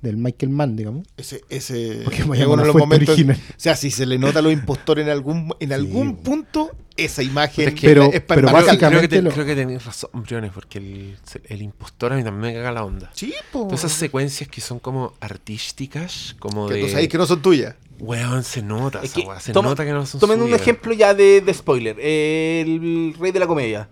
del 0.00 0.16
Michael 0.16 0.50
Mann, 0.50 0.74
digamos. 0.74 1.06
Ese, 1.16 1.42
ese 1.48 2.00
Porque 2.02 2.22
es 2.22 2.24
uno 2.24 2.34
a 2.34 2.56
de 2.56 2.66
los 2.66 2.74
momentos. 2.74 3.10
original. 3.10 3.38
O 3.50 3.54
sea, 3.56 3.76
si 3.76 3.92
se 3.92 4.04
le 4.04 4.18
nota 4.18 4.42
lo 4.42 4.50
impostor 4.50 4.98
en 4.98 5.08
algún, 5.08 5.54
en 5.60 5.72
algún 5.72 6.16
punto, 6.16 6.72
esa 6.96 7.22
imagen 7.22 7.68
Es 7.68 7.74
que- 7.74 7.86
pero- 7.86 8.10
es 8.12 8.20
para 8.20 8.40
pero 8.40 8.52
básicamente- 8.52 8.88
creo 8.88 9.00
que, 9.00 9.08
te- 9.08 9.22
lo- 9.22 9.30
creo 9.30 9.46
que 9.46 9.54
tenéis 9.54 9.84
razón, 9.84 10.10
Briones, 10.14 10.50
porque 10.52 10.78
el, 10.78 11.16
el 11.44 11.62
impostor 11.62 12.12
a 12.12 12.16
mí 12.16 12.24
también 12.24 12.52
me 12.52 12.58
caga 12.58 12.72
la 12.72 12.84
onda. 12.84 13.10
Sí, 13.14 13.32
po. 13.52 13.64
Todas 13.66 13.80
esas 13.84 13.92
secuencias 13.92 14.48
que 14.50 14.60
son 14.60 14.80
como 14.80 15.12
artísticas, 15.20 16.34
como 16.40 16.66
Que 16.66 16.74
de. 16.74 16.80
tú 16.82 16.88
sabes 16.88 17.08
que 17.08 17.18
no 17.18 17.26
son 17.26 17.40
tuyas. 17.40 17.76
Weón, 18.00 18.42
se 18.42 18.60
nota 18.62 18.98
Es 18.98 19.16
esa 19.16 19.34
que 19.34 19.40
se 19.40 19.52
toma- 19.52 19.68
nota 19.68 19.84
que 19.84 19.92
no 19.92 20.04
son 20.04 20.20
Tomen 20.20 20.42
un 20.42 20.52
ejemplo 20.52 20.92
ya 20.94 21.14
de, 21.14 21.40
de 21.42 21.54
spoiler. 21.54 22.00
El 22.00 23.14
rey 23.20 23.30
de 23.30 23.38
la 23.38 23.46
comedia. 23.46 23.88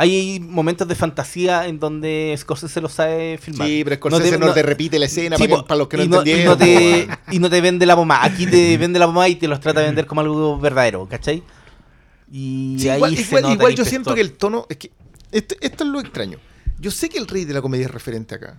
Hay 0.00 0.38
momentos 0.38 0.86
de 0.86 0.94
fantasía 0.94 1.66
en 1.66 1.80
donde 1.80 2.32
Scorsese 2.38 2.80
lo 2.80 2.88
sabe 2.88 3.36
filmar. 3.38 3.66
Sí, 3.66 3.82
pero 3.82 3.96
Scorsese 3.96 4.30
te- 4.30 4.38
no, 4.38 4.52
te 4.52 4.62
repite 4.62 4.96
la 4.98 5.06
escena 5.06 5.36
Sí, 5.36 5.42
para, 5.42 5.56
que- 5.56 5.62
po, 5.62 5.66
para 5.66 5.78
los 5.78 5.88
que 5.88 5.96
no 5.96 6.02
y, 6.04 6.08
no, 6.08 6.16
y, 6.16 6.18
entendieron. 6.30 6.52
no 6.52 6.56
te, 6.56 7.08
y 7.34 7.38
no 7.40 7.50
te 7.50 7.60
vende 7.60 7.84
la 7.84 7.96
pomada. 7.96 8.24
Aquí 8.24 8.46
te 8.46 8.76
vende 8.78 8.98
la 9.00 9.06
pomada 9.06 9.28
y 9.28 9.34
te 9.34 9.48
los 9.48 9.58
trata 9.58 9.80
de 9.80 9.86
vender 9.86 10.06
como 10.06 10.20
algo 10.20 10.58
verdadero, 10.60 11.08
¿cachai? 11.08 11.42
Y 12.30 12.76
Sí, 12.78 12.88
ahí 12.88 12.96
igual 12.98 13.16
se 13.16 13.22
igual- 13.22 13.42
nota 13.42 13.54
igual 13.54 13.74
yo 13.74 13.84
siento 13.84 14.14
que 14.14 14.20
el 14.20 14.32
tono. 14.34 14.66
Es 14.68 14.76
que 14.76 14.92
esto, 15.32 15.56
esto 15.60 15.84
es 15.84 15.90
lo 15.90 15.98
extraño. 16.00 16.38
Yo 16.78 16.90
sé 16.92 17.08
que 17.08 17.18
el 17.18 17.26
rey 17.26 17.44
de 17.44 17.54
la 17.54 17.60
comedia 17.60 17.86
es 17.86 17.90
referente 17.90 18.34
acá. 18.36 18.56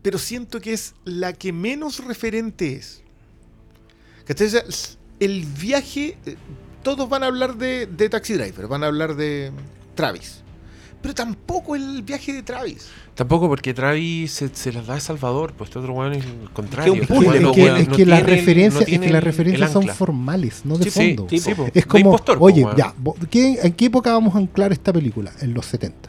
Pero 0.00 0.18
siento 0.18 0.60
que 0.60 0.72
es 0.72 0.94
la 1.04 1.32
que 1.32 1.52
menos 1.52 2.04
referente 2.04 2.74
es. 2.74 3.02
¿Cachai? 4.26 4.46
O 4.46 4.50
sea, 4.50 4.62
el 5.18 5.44
viaje. 5.44 6.16
eh, 6.26 6.36
Todos 6.84 7.08
van 7.08 7.22
a 7.24 7.26
hablar 7.26 7.56
de, 7.56 7.86
de 7.86 8.08
Taxi 8.08 8.34
Driver, 8.34 8.66
van 8.68 8.84
a 8.84 8.86
hablar 8.88 9.14
de 9.16 9.50
Travis. 9.94 10.41
Pero 11.02 11.14
tampoco 11.14 11.74
el 11.76 12.02
viaje 12.02 12.32
de 12.32 12.42
Travis. 12.42 12.88
Tampoco 13.14 13.48
porque 13.48 13.74
Travis 13.74 14.30
se, 14.32 14.48
se 14.54 14.72
las 14.72 14.86
da 14.86 14.94
a 14.94 15.00
Salvador, 15.00 15.52
pues 15.56 15.68
este 15.68 15.80
otro 15.80 15.92
weón 15.94 16.12
es 16.14 16.24
el 16.24 16.48
contrario. 16.52 16.94
Es 16.94 17.02
Este 17.02 17.12
que, 17.18 17.36
es 17.36 17.42
no- 17.42 17.52
que- 17.52 17.62
weón 17.64 17.76
es 17.76 17.88
no 17.88 17.96
que 17.96 18.06
las 18.06 18.22
referencias, 18.22 18.88
no 19.00 19.06
las 19.12 19.24
referencias 19.24 19.72
son 19.72 19.88
formales, 19.88 20.62
no 20.64 20.78
de 20.78 20.90
Sí, 20.90 21.14
fondo. 21.14 21.26
sí, 21.28 21.38
Sí. 21.40 21.52
Es 21.74 21.86
como, 21.86 22.04
impostor, 22.06 22.38
oye, 22.40 22.64
ya, 22.76 22.94
¿qué- 23.28 23.58
¿en 23.62 23.72
qué 23.72 23.86
época 23.86 24.12
vamos 24.12 24.34
a 24.34 24.38
anclar 24.38 24.72
esta 24.72 24.92
película? 24.92 25.32
En 25.40 25.52
los 25.54 25.66
70. 25.66 26.08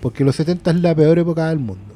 Porque 0.00 0.24
los 0.24 0.34
70 0.36 0.72
es 0.72 0.80
la 0.80 0.94
peor 0.94 1.18
época 1.20 1.48
del 1.48 1.60
mundo. 1.60 1.94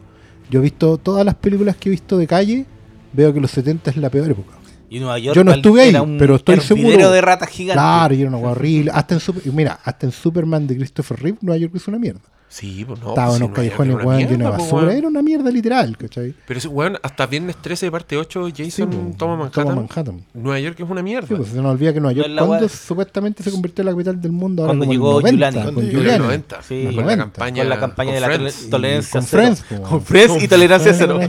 Yo 0.49 0.61
he 0.61 0.63
visto 0.63 0.97
todas 0.99 1.25
las 1.27 1.35
películas 1.35 1.77
que 1.77 1.89
he 1.89 1.91
visto 1.91 2.17
de 2.17 2.27
calle, 2.29 2.65
veo 3.13 3.35
que 3.35 3.41
los 3.41 3.51
70 3.51 3.91
es 3.91 3.97
la 3.97 4.09
peor 4.09 4.31
época. 4.31 4.53
Y 4.89 5.01
Nueva 5.01 5.19
York 5.19 5.35
Yo 5.35 5.43
no 5.43 5.51
estuve 5.51 5.83
ahí, 5.83 6.17
pero 6.17 6.37
estoy 6.37 6.61
seguro. 6.61 7.11
de 7.11 7.21
ratas 7.21 7.49
gigantes. 7.49 7.83
Claro, 7.83 8.15
y 8.15 8.21
era 8.21 8.31
una 8.31 8.39
horrible. 8.39 8.93
Hasta 8.95 9.15
en, 9.15 9.21
Super- 9.21 9.53
mira, 9.53 9.81
hasta 9.83 10.07
en 10.07 10.13
Superman 10.13 10.69
de 10.69 10.77
Christopher 10.77 11.21
Reeve, 11.21 11.39
Nueva 11.41 11.59
York 11.59 11.73
es 11.75 11.89
una 11.89 11.99
mierda. 11.99 12.21
Sí, 12.49 12.85
pues 12.87 13.01
no. 13.01 13.09
Estaba 13.11 13.27
pues 13.29 13.41
en 13.41 13.47
York 13.47 13.55
callejones, 13.57 13.97
weón, 13.97 14.19
lleno 14.21 14.45
de 14.45 14.51
basura. 14.51 14.87
weón. 14.87 14.97
Era 14.99 15.09
una 15.09 15.21
mierda 15.23 15.51
literal, 15.51 15.97
¿cachai? 15.97 16.33
Pero 16.47 16.59
ese 16.59 16.69
weón, 16.69 16.97
hasta 17.03 17.27
viernes 17.27 17.57
13 17.57 17.91
parte 17.91 18.17
8, 18.17 18.49
Jason 18.57 18.71
Sí, 18.93 19.15
toma 19.19 19.37
Manhattan. 19.37 19.65
toma 19.65 19.75
Manhattan. 19.75 20.25
Nueva 20.33 20.61
York 20.61 20.79
es 20.81 20.89
una 20.89 21.03
mierda. 21.03 21.27
Sí, 21.27 21.35
pues 21.35 21.49
se 21.49 21.57
nos 21.57 21.67
olvida 21.67 21.93
que 21.93 22.01
Nueva 22.01 22.13
York, 22.17 22.31
cuando 22.47 22.69
supuestamente 22.69 23.43
se 23.43 23.51
convirtió 23.51 23.83
en 23.83 23.87
la 23.87 23.93
capital 23.93 24.21
del 24.21 24.33
mundo, 24.33 24.63
ahora 24.63 24.71
Cuando 24.77 24.93
llegó 24.93 25.19
el 25.19 25.39
90, 25.39 25.51
Giuliani. 25.51 25.55
con 25.57 25.75
Cuando 25.75 25.81
En 25.81 25.87
los 25.87 25.95
Giuliani. 25.95 26.25
90. 26.25 26.63
Sí. 26.63 26.85
con 26.85 26.95
90. 26.97 27.05
la 27.05 27.17
campaña, 27.17 27.63
Con 27.63 27.69
la 27.69 27.81
campaña 27.81 28.13
de 28.15 28.21
la 28.21 28.27
Friends. 28.29 28.55
tole- 28.57 28.71
tolerancia 28.71 29.13
con 29.13 29.23
cero. 29.23 29.43
Friends, 29.43 29.63
po. 29.63 29.89
Con 29.89 30.03
Friends 30.03 30.43
y 30.45 30.49
tolerancia 30.49 30.95
cero. 30.95 31.21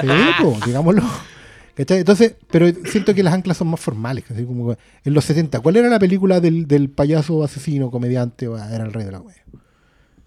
Sí, 0.00 0.08
po, 0.42 0.58
digámoslo. 0.66 1.02
¿Cachai? 1.74 1.98
Entonces, 1.98 2.36
pero 2.50 2.66
siento 2.90 3.14
que 3.14 3.22
las 3.22 3.34
anclas 3.34 3.58
son 3.58 3.68
más 3.68 3.78
formales. 3.80 4.24
¿cachai? 4.26 4.46
Como 4.46 4.68
que 4.70 4.78
en 5.04 5.12
los 5.14 5.24
70, 5.26 5.60
¿cuál 5.60 5.76
era 5.76 5.88
la 5.88 5.98
película 5.98 6.40
del, 6.40 6.66
del 6.66 6.88
payaso 6.88 7.44
asesino, 7.44 7.90
comediante? 7.90 8.46
Era 8.46 8.84
el 8.84 8.92
rey 8.94 9.04
de 9.04 9.12
la 9.12 9.18
comedia. 9.18 9.42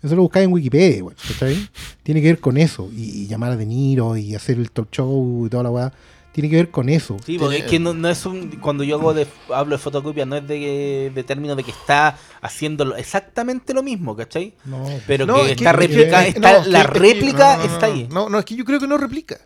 Eso 0.01 0.15
lo 0.15 0.21
buscáis 0.21 0.45
en 0.45 0.53
Wikipedia, 0.53 0.97
igual, 0.97 1.15
¿cachai? 1.27 1.69
Tiene 2.03 2.21
que 2.21 2.27
ver 2.27 2.39
con 2.39 2.57
eso. 2.57 2.89
Y, 2.95 3.23
y 3.23 3.27
llamar 3.27 3.51
a 3.51 3.57
De 3.57 3.65
Niro 3.65 4.15
y 4.15 4.33
hacer 4.35 4.57
el 4.57 4.71
talk 4.71 4.89
show 4.91 5.45
y 5.45 5.49
toda 5.49 5.63
la 5.63 5.71
weá. 5.71 5.93
Tiene 6.31 6.49
que 6.49 6.55
ver 6.57 6.69
con 6.71 6.87
eso. 6.89 7.17
Sí, 7.25 7.37
porque 7.39 7.57
es 7.57 7.63
que 7.65 7.79
no, 7.79 7.93
no 7.93 8.07
es 8.07 8.25
un. 8.25 8.49
Cuando 8.61 8.83
yo 8.85 8.97
hago 8.97 9.13
de, 9.13 9.27
hablo 9.53 9.75
de 9.75 9.81
fotocopia, 9.81 10.25
no 10.25 10.37
es 10.37 10.47
de, 10.47 11.11
de 11.13 11.23
términos 11.23 11.57
de 11.57 11.63
que 11.63 11.71
está 11.71 12.17
haciendo 12.39 12.95
exactamente 12.95 13.73
lo 13.73 13.83
mismo, 13.83 14.15
¿cachai? 14.15 14.53
No, 14.63 14.85
Pero 15.07 15.25
No, 15.25 15.35
que 15.37 15.45
es 15.45 15.51
está 15.53 15.71
que- 15.71 15.77
réplica, 15.77 16.27
está, 16.27 16.59
no, 16.59 16.65
la 16.67 16.81
que- 16.85 16.99
réplica 16.99 17.57
no, 17.57 17.63
no, 17.63 17.67
no, 17.67 17.73
está 17.73 17.85
ahí. 17.87 18.07
No, 18.11 18.29
no, 18.29 18.39
es 18.39 18.45
que 18.45 18.55
yo 18.55 18.63
creo 18.63 18.79
que 18.79 18.87
no 18.87 18.97
replica. 18.97 19.37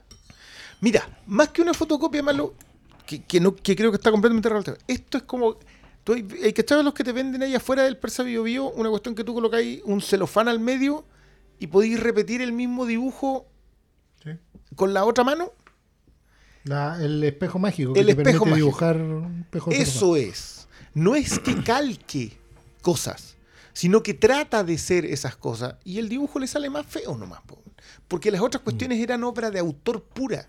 Mira, 0.82 1.08
más 1.26 1.48
que 1.50 1.62
una 1.62 1.74
fotocopia, 1.74 2.22
malo, 2.22 2.54
que, 3.08 3.24
que 3.24 3.40
no, 3.40 3.56
que 3.56 3.76
creo 3.76 3.90
que 3.90 3.96
está 3.96 4.12
completamente 4.12 4.50
relativa. 4.50 4.78
Esto 4.88 5.18
es 5.18 5.24
como. 5.24 5.56
Tú 6.04 6.14
hay, 6.14 6.28
hay 6.44 6.54
que 6.54 6.64
los 6.84 6.94
que 6.94 7.04
te 7.04 7.12
venden 7.14 7.44
ahí 7.44 7.56
afuera 7.56 7.84
del 7.84 7.98
Persa 7.98 8.24
Bio 8.24 8.44
Bio, 8.44 8.70
una 8.72 8.90
cuestión 8.90 9.16
que 9.16 9.24
tú 9.24 9.34
colocáis 9.34 9.82
un 9.86 10.02
celofán 10.02 10.48
al 10.48 10.60
medio 10.60 11.06
y 11.60 11.68
podéis 11.68 12.00
repetir 12.00 12.42
el 12.42 12.52
mismo 12.52 12.86
dibujo 12.86 13.48
Sí. 14.24 14.32
con 14.76 14.94
la 14.94 15.06
otra 15.06 15.24
mano. 15.24 15.52
La- 16.66 16.98
el 17.04 17.24
espejo 17.24 17.60
mágico 17.60 17.94
que 17.94 18.00
El 18.02 18.06
te 18.08 18.12
espejo 18.14 18.26
permite 18.26 18.50
mágico. 18.52 18.56
dibujar 18.66 18.98
un 18.98 19.42
espejo 19.42 19.70
de 19.70 19.78
Eso 19.78 20.16
es. 20.16 20.68
No 20.94 21.16
es 21.16 21.40
que 21.40 21.62
calque 21.64 22.38
cosas, 22.82 23.36
sino 23.74 24.04
que 24.04 24.14
trata 24.14 24.64
de 24.64 24.78
ser 24.78 25.06
esas 25.06 25.36
cosas 25.36 25.76
y 25.84 26.00
el 26.00 26.08
dibujo 26.10 26.40
le 26.40 26.48
sale 26.48 26.70
más 26.70 26.86
feo 26.86 27.18
nomás. 27.18 27.42
po. 27.46 27.60
Porque 28.08 28.32
las 28.32 28.42
otras 28.42 28.62
cuestiones 28.64 29.00
eran 29.00 29.24
obra 29.24 29.50
de 29.52 29.60
autor 29.60 30.04
pura. 30.04 30.48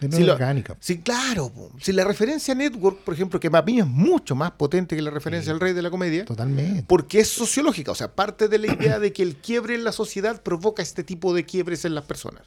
Es 0.00 0.10
no 0.10 0.16
Sí, 0.18 0.24
lo- 0.24 0.34
orgánica. 0.34 0.76
Sí, 0.78 0.98
claro. 0.98 1.50
Si 1.80 1.90
la 1.92 2.04
referencia 2.04 2.52
a 2.52 2.56
Network, 2.56 2.98
por 2.98 3.14
ejemplo, 3.14 3.40
que 3.40 3.50
para 3.50 3.64
mí 3.64 3.78
es 3.80 3.86
mucho 3.86 4.34
más 4.34 4.50
potente 4.52 4.94
que 4.94 5.00
la 5.00 5.10
referencia 5.10 5.52
al 5.52 5.58
rey 5.60 5.72
de 5.72 5.80
la 5.80 5.90
comedia, 5.90 6.24
Totalmente. 6.26 6.84
porque 6.86 7.20
es 7.20 7.28
sociológica, 7.28 7.92
o 7.92 7.94
sea, 7.94 8.14
parte 8.14 8.48
de 8.48 8.58
la 8.58 8.66
idea 8.74 8.98
de 8.98 9.12
que 9.14 9.22
el 9.22 9.36
quiebre 9.36 9.74
en 9.74 9.84
la 9.84 9.92
sociedad 9.92 10.42
provoca 10.42 10.82
este 10.82 11.02
tipo 11.02 11.32
de 11.32 11.46
quiebres 11.46 11.84
en 11.86 11.94
las 11.94 12.04
personas. 12.04 12.42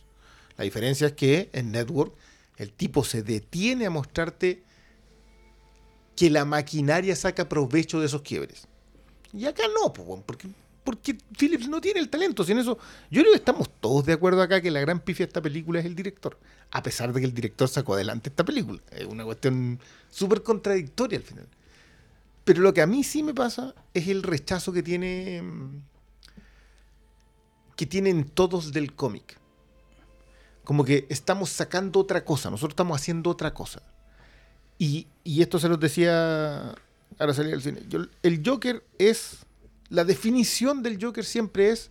La 0.58 0.64
diferencia 0.64 1.08
es 1.08 1.14
que 1.14 1.50
en 1.54 1.72
Network 1.72 2.14
el 2.58 2.72
tipo 2.72 3.04
se 3.04 3.24
detiene 3.24 3.88
a 3.88 3.89
mostrarte 3.89 4.62
que 6.16 6.30
la 6.30 6.45
maquinaria 6.45 7.16
saca 7.16 7.47
provecho 7.50 8.00
de 8.00 8.06
esos 8.08 8.22
quiebres. 8.22 8.68
Y 9.34 9.45
acá 9.45 9.64
no, 9.82 9.93
porque, 9.93 10.50
porque 10.90 11.16
Phillips 11.38 11.70
no 11.70 11.80
tiene 11.80 12.00
el 12.00 12.10
talento. 12.10 12.44
Sin 12.44 12.58
eso, 12.58 12.80
yo 13.12 13.22
creo 13.22 13.32
que 13.32 13.38
estamos 13.38 13.70
todos 13.80 14.08
de 14.08 14.14
acuerdo 14.14 14.42
acá 14.42 14.60
que 14.60 14.72
la 14.72 14.80
gran 14.80 15.00
pifia 15.00 15.28
de 15.28 15.30
esta 15.30 15.40
película 15.40 15.80
es 15.80 15.86
el 15.86 15.94
director. 15.94 16.36
A 16.72 16.82
pesar 16.82 17.14
de 17.14 17.20
que 17.20 17.28
el 17.28 17.34
director 17.36 17.70
sacó 17.70 17.94
adelante 17.94 18.30
esta 18.30 18.44
película. 18.44 18.82
Es 18.90 19.06
una 19.06 19.24
cuestión 19.24 19.80
súper 20.10 20.42
contradictoria 20.42 21.20
al 21.20 21.24
final. 21.24 21.48
Pero 22.44 22.62
lo 22.62 22.74
que 22.74 22.82
a 22.82 22.88
mí 22.88 23.04
sí 23.04 23.22
me 23.22 23.36
pasa 23.36 23.76
es 23.94 24.08
el 24.08 24.24
rechazo 24.24 24.74
que 24.74 24.82
tiene. 24.82 25.44
mm, 25.44 25.82
que 27.76 27.86
tienen 27.86 28.24
todos 28.26 28.74
del 28.74 28.96
cómic. 28.96 29.38
como 30.64 30.84
que 30.84 31.06
estamos 31.10 31.52
sacando 31.52 32.00
otra 32.00 32.26
cosa, 32.26 32.50
nosotros 32.50 32.74
estamos 32.74 33.00
haciendo 33.00 33.30
otra 33.30 33.54
cosa. 33.54 33.84
Y, 34.80 35.06
esto 35.24 35.60
se 35.60 35.70
los 35.70 35.80
decía 35.80 36.74
salía 37.20 37.52
del 37.52 37.62
cine. 37.62 37.82
El 38.24 38.42
Joker 38.44 38.84
es, 38.98 39.46
la 39.90 40.04
definición 40.04 40.84
del 40.84 41.04
Joker 41.04 41.26
siempre 41.26 41.70
es, 41.72 41.90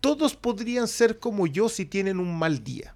todos 0.00 0.34
podrían 0.34 0.88
ser 0.88 1.18
como 1.18 1.46
yo 1.46 1.68
si 1.68 1.84
tienen 1.86 2.18
un 2.18 2.36
mal 2.38 2.64
día. 2.64 2.94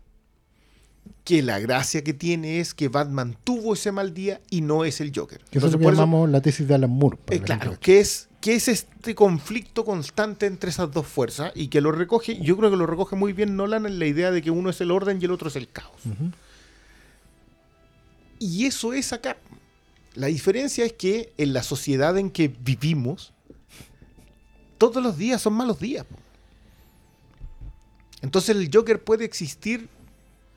Que 1.22 1.42
la 1.42 1.58
gracia 1.60 2.02
que 2.04 2.12
tiene 2.14 2.60
es 2.60 2.72
que 2.74 2.88
Batman 2.88 3.36
tuvo 3.44 3.74
ese 3.74 3.90
mal 3.92 4.12
día 4.14 4.40
y 4.50 4.60
no 4.60 4.84
es 4.84 5.00
el 5.00 5.12
Joker. 5.14 5.38
Que 5.50 5.58
eso 5.58 5.66
es 5.68 5.72
Entonces, 5.72 5.72
lo 5.74 5.78
que 5.78 5.84
por 5.84 5.92
eso- 5.94 6.02
llamamos 6.02 6.30
la 6.30 6.40
tesis 6.40 6.66
de 6.66 6.74
Alan 6.74 6.90
Moore. 6.90 7.18
eh, 7.28 7.38
la 7.38 7.44
claro, 7.44 7.78
que 7.80 8.00
es, 8.00 8.28
que 8.40 8.54
es 8.54 8.68
este 8.68 9.14
conflicto 9.14 9.84
constante 9.84 10.46
entre 10.46 10.70
esas 10.70 10.90
dos 10.92 11.06
fuerzas 11.06 11.52
y 11.54 11.68
que 11.68 11.80
lo 11.80 11.90
recoge, 11.92 12.38
yo 12.40 12.56
creo 12.56 12.70
que 12.70 12.76
lo 12.76 12.86
recoge 12.86 13.14
muy 13.16 13.32
bien 13.32 13.56
Nolan 13.56 13.86
en 13.86 13.98
la 14.00 14.06
idea 14.06 14.30
de 14.32 14.42
que 14.42 14.50
uno 14.50 14.70
es 14.70 14.80
el 14.80 14.90
orden 14.90 15.18
y 15.20 15.24
el 15.24 15.30
otro 15.32 15.48
es 15.48 15.56
el 15.56 15.68
caos. 15.68 16.00
Y 18.38 18.66
eso 18.66 18.92
es 18.92 19.12
acá. 19.12 19.36
La 20.14 20.26
diferencia 20.28 20.84
es 20.84 20.92
que 20.92 21.32
en 21.38 21.52
la 21.52 21.62
sociedad 21.62 22.16
en 22.18 22.30
que 22.30 22.48
vivimos, 22.48 23.32
todos 24.78 25.02
los 25.02 25.16
días 25.16 25.40
son 25.42 25.54
malos 25.54 25.78
días. 25.80 26.04
Entonces 28.22 28.56
el 28.56 28.70
Joker 28.72 29.02
puede 29.02 29.24
existir, 29.24 29.88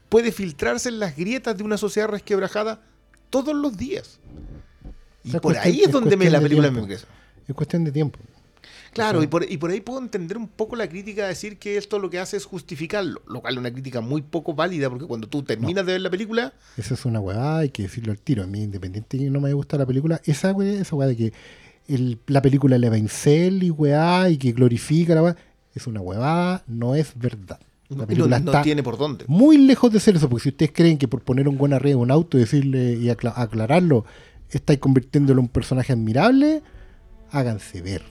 puede 0.09 0.31
filtrarse 0.31 0.89
en 0.89 0.99
las 0.99 1.15
grietas 1.15 1.57
de 1.57 1.63
una 1.63 1.77
sociedad 1.77 2.07
resquebrajada 2.07 2.81
todos 3.29 3.55
los 3.55 3.77
días. 3.77 4.19
Y 5.23 5.29
O 5.29 5.31
sea, 5.31 5.41
por 5.41 5.53
cuestión- 5.53 5.73
ahí 5.75 5.81
es 5.81 5.87
es 5.87 5.91
donde 5.91 6.17
me 6.17 6.29
la 6.29 6.41
película 6.41 6.71
me 6.71 6.79
ingresa. 6.81 7.05
Es 7.47 7.55
cuestión 7.55 7.83
de 7.83 7.91
tiempo. 7.91 8.19
Claro, 8.93 9.21
y 9.21 9.27
por, 9.27 9.43
y 9.49 9.57
por 9.57 9.69
ahí 9.69 9.81
puedo 9.81 9.99
entender 9.99 10.35
un 10.35 10.47
poco 10.47 10.75
la 10.75 10.89
crítica 10.89 11.21
de 11.23 11.27
decir 11.29 11.59
que 11.59 11.77
esto 11.77 11.99
lo 11.99 12.09
que 12.09 12.17
hace 12.17 12.37
es 12.37 12.45
justificarlo, 12.45 13.21
lo 13.27 13.39
cual 13.39 13.53
es 13.53 13.59
una 13.59 13.71
crítica 13.71 14.01
muy 14.01 14.23
poco 14.23 14.55
válida, 14.55 14.89
porque 14.89 15.05
cuando 15.05 15.27
tú 15.27 15.43
terminas 15.43 15.85
de 15.85 15.91
ver 15.93 16.01
la 16.01 16.09
película, 16.09 16.53
Esa 16.75 16.95
es 16.95 17.05
una 17.05 17.19
weá, 17.19 17.57
hay 17.59 17.69
que 17.69 17.83
decirlo 17.83 18.11
al 18.11 18.17
tiro. 18.19 18.43
A 18.43 18.47
mí, 18.47 18.63
independiente 18.63 19.17
de 19.17 19.25
que 19.25 19.29
no 19.29 19.41
me 19.41 19.47
haya 19.49 19.55
gustado 19.55 19.83
la 19.83 19.85
película, 19.85 20.19
esa 20.25 20.53
weá, 20.53 20.81
esa 20.81 20.95
weá 20.95 21.07
de 21.07 21.15
que 21.15 21.33
el- 21.89 22.19
la 22.27 22.41
película 22.41 22.77
le 22.77 22.97
incel 22.97 23.63
y 23.63 23.69
weá 23.71 24.29
y 24.29 24.37
que 24.37 24.51
glorifica 24.51 25.15
la 25.15 25.23
weá, 25.23 25.35
es 25.73 25.87
una 25.87 26.01
huevada, 26.01 26.63
no 26.67 26.95
es 26.95 27.13
verdad. 27.15 27.59
La 27.89 27.97
no, 27.97 28.07
película 28.07 28.39
no 28.39 28.51
está 28.51 28.61
tiene 28.61 28.83
por 28.83 28.97
dónde. 28.97 29.25
muy 29.27 29.57
lejos 29.57 29.91
de 29.91 29.99
ser 29.99 30.15
eso, 30.15 30.29
porque 30.29 30.43
si 30.43 30.49
ustedes 30.49 30.71
creen 30.73 30.97
que 30.97 31.07
por 31.07 31.21
poner 31.21 31.47
un 31.47 31.57
buen 31.57 31.73
arriba 31.73 31.99
a 31.99 32.03
un 32.03 32.11
auto 32.11 32.37
y 32.37 32.41
decirle 32.41 32.93
y 32.93 33.09
acla- 33.09 33.33
aclararlo, 33.35 34.05
estáis 34.51 34.79
convirtiéndolo 34.79 35.39
en 35.39 35.45
un 35.45 35.49
personaje 35.49 35.91
admirable, 35.93 36.61
háganse 37.31 37.81
ver. 37.81 38.03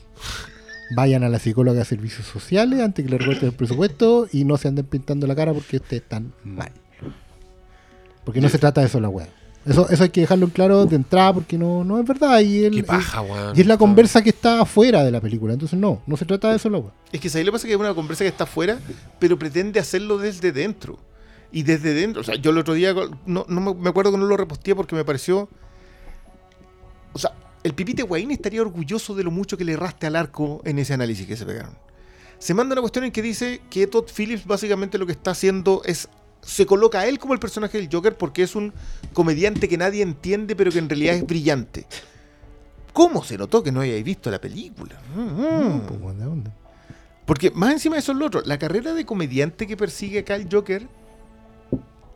Vayan 0.97 1.23
a 1.23 1.29
la 1.29 1.39
psicóloga 1.39 1.79
de 1.81 1.85
servicios 1.85 2.27
sociales 2.27 2.81
antes 2.81 3.05
que 3.05 3.11
le 3.11 3.19
recorten 3.19 3.51
el 3.51 3.55
presupuesto 3.55 4.27
y 4.33 4.45
no 4.45 4.57
se 4.57 4.69
anden 4.69 4.87
pintando 4.87 5.27
la 5.27 5.37
cara 5.37 5.53
porque 5.53 5.77
ustedes 5.77 6.03
están 6.03 6.33
mal. 6.45 6.73
Porque 8.25 8.41
no 8.41 8.49
se 8.49 8.59
trata 8.59 8.81
de 8.81 8.87
eso 8.89 8.99
la 9.01 9.09
weá. 9.09 9.29
Eso, 9.67 9.89
eso 9.91 10.03
hay 10.03 10.09
que 10.09 10.23
dejarlo 10.23 10.47
en 10.47 10.51
claro 10.53 10.87
de 10.87 10.97
entrada 10.97 11.35
porque 11.35 11.59
no, 11.59 11.85
no 11.85 11.99
es 12.01 12.07
verdad. 12.07 12.41
Y, 12.41 12.65
el- 12.65 12.75
Qué 12.77 12.83
paja, 12.85 13.21
weón. 13.21 13.57
y 13.57 13.61
es 13.61 13.67
la 13.67 13.77
conversa 13.77 14.23
que 14.23 14.31
está 14.31 14.63
afuera 14.63 15.05
de 15.05 15.11
la 15.11 15.21
película. 15.21 15.53
Entonces 15.53 15.79
no, 15.79 16.01
no 16.07 16.17
se 16.17 16.25
trata 16.25 16.49
de 16.51 16.57
eso 16.57 16.69
weá. 16.71 16.93
Es 17.13 17.21
que 17.21 17.29
ahí 17.37 17.45
le 17.45 17.53
pasa 17.53 17.67
que 17.67 17.75
es 17.75 17.79
una 17.79 17.95
conversa 17.95 18.25
que 18.25 18.29
está 18.29 18.45
afuera, 18.45 18.79
pero 19.19 19.39
pretende 19.39 19.79
hacerlo 19.79 20.17
desde 20.19 20.53
dentro. 20.53 20.99
Y 21.53 21.63
desde 21.63 21.95
dentro, 21.95 22.21
o 22.21 22.25
sea, 22.25 22.35
yo 22.37 22.51
el 22.51 22.59
otro 22.59 22.75
día, 22.75 22.95
no, 23.27 23.45
no 23.49 23.61
me, 23.61 23.75
me 23.75 23.89
acuerdo 23.89 24.13
que 24.13 24.19
no 24.19 24.27
lo 24.27 24.37
reposteé 24.37 24.75
porque 24.75 24.95
me 24.95 25.05
pareció... 25.05 25.49
O 27.13 27.19
sea, 27.19 27.33
el 27.63 27.75
Pipite 27.75 28.03
Guaín 28.03 28.31
estaría 28.31 28.61
orgulloso 28.63 29.15
de 29.15 29.25
lo 29.25 29.31
mucho 29.31 29.57
que 29.57 29.65
le 29.65 29.73
erraste 29.73 30.07
al 30.07 30.17
arco 30.17 30.61
en 30.65 30.79
ese 30.79 30.95
análisis 30.95 31.27
que 31.27 31.37
se 31.37 31.47
pegaron. 31.47 31.73
Se 32.39 32.55
manda 32.55 32.75
una 32.75 32.83
cuestión 32.83 33.05
en 33.07 33.13
que 33.13 33.23
dice 33.23 33.61
que 33.71 33.87
Todd 33.87 34.05
Phillips 34.15 34.47
básicamente 34.47 34.97
lo 34.99 35.07
que 35.07 35.13
está 35.13 35.31
haciendo 35.33 35.83
es... 35.85 36.09
Se 36.43 36.65
coloca 36.67 37.01
a 37.01 37.07
él 37.07 37.19
como 37.19 37.35
el 37.35 37.41
personaje 37.41 37.79
del 37.79 37.89
Joker 37.93 38.17
porque 38.17 38.43
es 38.43 38.55
un 38.57 38.73
comediante 39.13 39.69
que 39.69 39.77
nadie 39.77 40.03
entiende, 40.03 40.57
pero 40.57 40.71
que 40.71 40.79
en 40.79 40.89
realidad 40.89 41.15
es 41.17 41.27
brillante. 41.27 41.87
¿Cómo 42.93 43.23
se 43.23 43.37
notó 43.39 43.63
que 43.63 43.71
no 43.71 43.81
hayáis 43.81 44.03
visto 44.05 44.31
la 44.31 44.41
película? 44.41 44.97
Mm. 45.15 45.81
Pues. 45.81 46.01
Porque 47.27 47.51
más 47.51 47.73
encima 47.73 47.97
de 47.97 48.01
eso 48.01 48.13
es 48.13 48.19
lo 48.19 48.27
otro. 48.27 48.43
La 48.45 48.59
carrera 48.59 48.95
de 48.95 49.05
comediante 49.05 49.67
que 49.67 49.77
persigue 49.77 50.21
acá 50.21 50.35
el 50.37 50.49
Joker. 50.51 50.89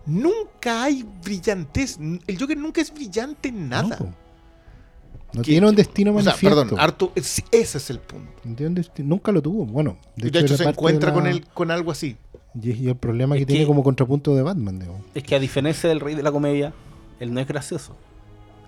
Nunca 0.06 0.82
hay 0.84 1.04
brillantez. 1.22 1.98
El 2.26 2.38
Joker 2.38 2.56
nunca 2.56 2.80
es 2.80 2.92
brillante 2.92 3.48
en 3.50 3.68
nada. 3.68 3.98
No, 5.34 5.42
tiene 5.42 5.66
un 5.68 5.74
destino 5.74 6.10
o 6.14 6.20
sea, 6.20 6.32
manifiesto. 6.32 6.60
perdón, 6.60 6.78
harto, 6.80 7.12
es- 7.14 7.42
ese 7.52 7.78
es 7.78 7.90
el 7.90 8.00
punto. 8.00 8.32
No 8.44 8.54
tiene 8.54 8.68
un 8.68 8.74
destino- 8.74 9.08
Nunca 9.08 9.32
lo 9.32 9.40
tuvo. 9.40 9.64
Bueno, 9.64 9.96
De 10.16 10.28
hecho, 10.28 10.56
se 10.56 10.64
encuentra 10.64 11.08
la- 11.10 11.14
con 11.14 11.26
él 11.26 11.46
con 11.54 11.70
algo 11.70 11.90
así. 11.90 12.16
Y 12.60 12.88
el 12.88 12.96
problema 12.96 13.34
que, 13.36 13.42
Es 13.42 13.46
tiene 13.46 13.62
que- 13.62 13.66
como 13.66 13.82
contrapunto 13.82 14.34
de 14.36 14.42
Batman, 14.42 14.78
digo. 14.78 15.00
Es 15.14 15.22
que 15.22 15.34
a 15.34 15.38
diferencia 15.38 15.88
del 15.88 16.00
rey 16.00 16.14
de 16.14 16.22
la 16.22 16.32
comedia, 16.32 16.72
él 17.20 17.32
no 17.32 17.40
es 17.40 17.46
gracioso. 17.48 17.96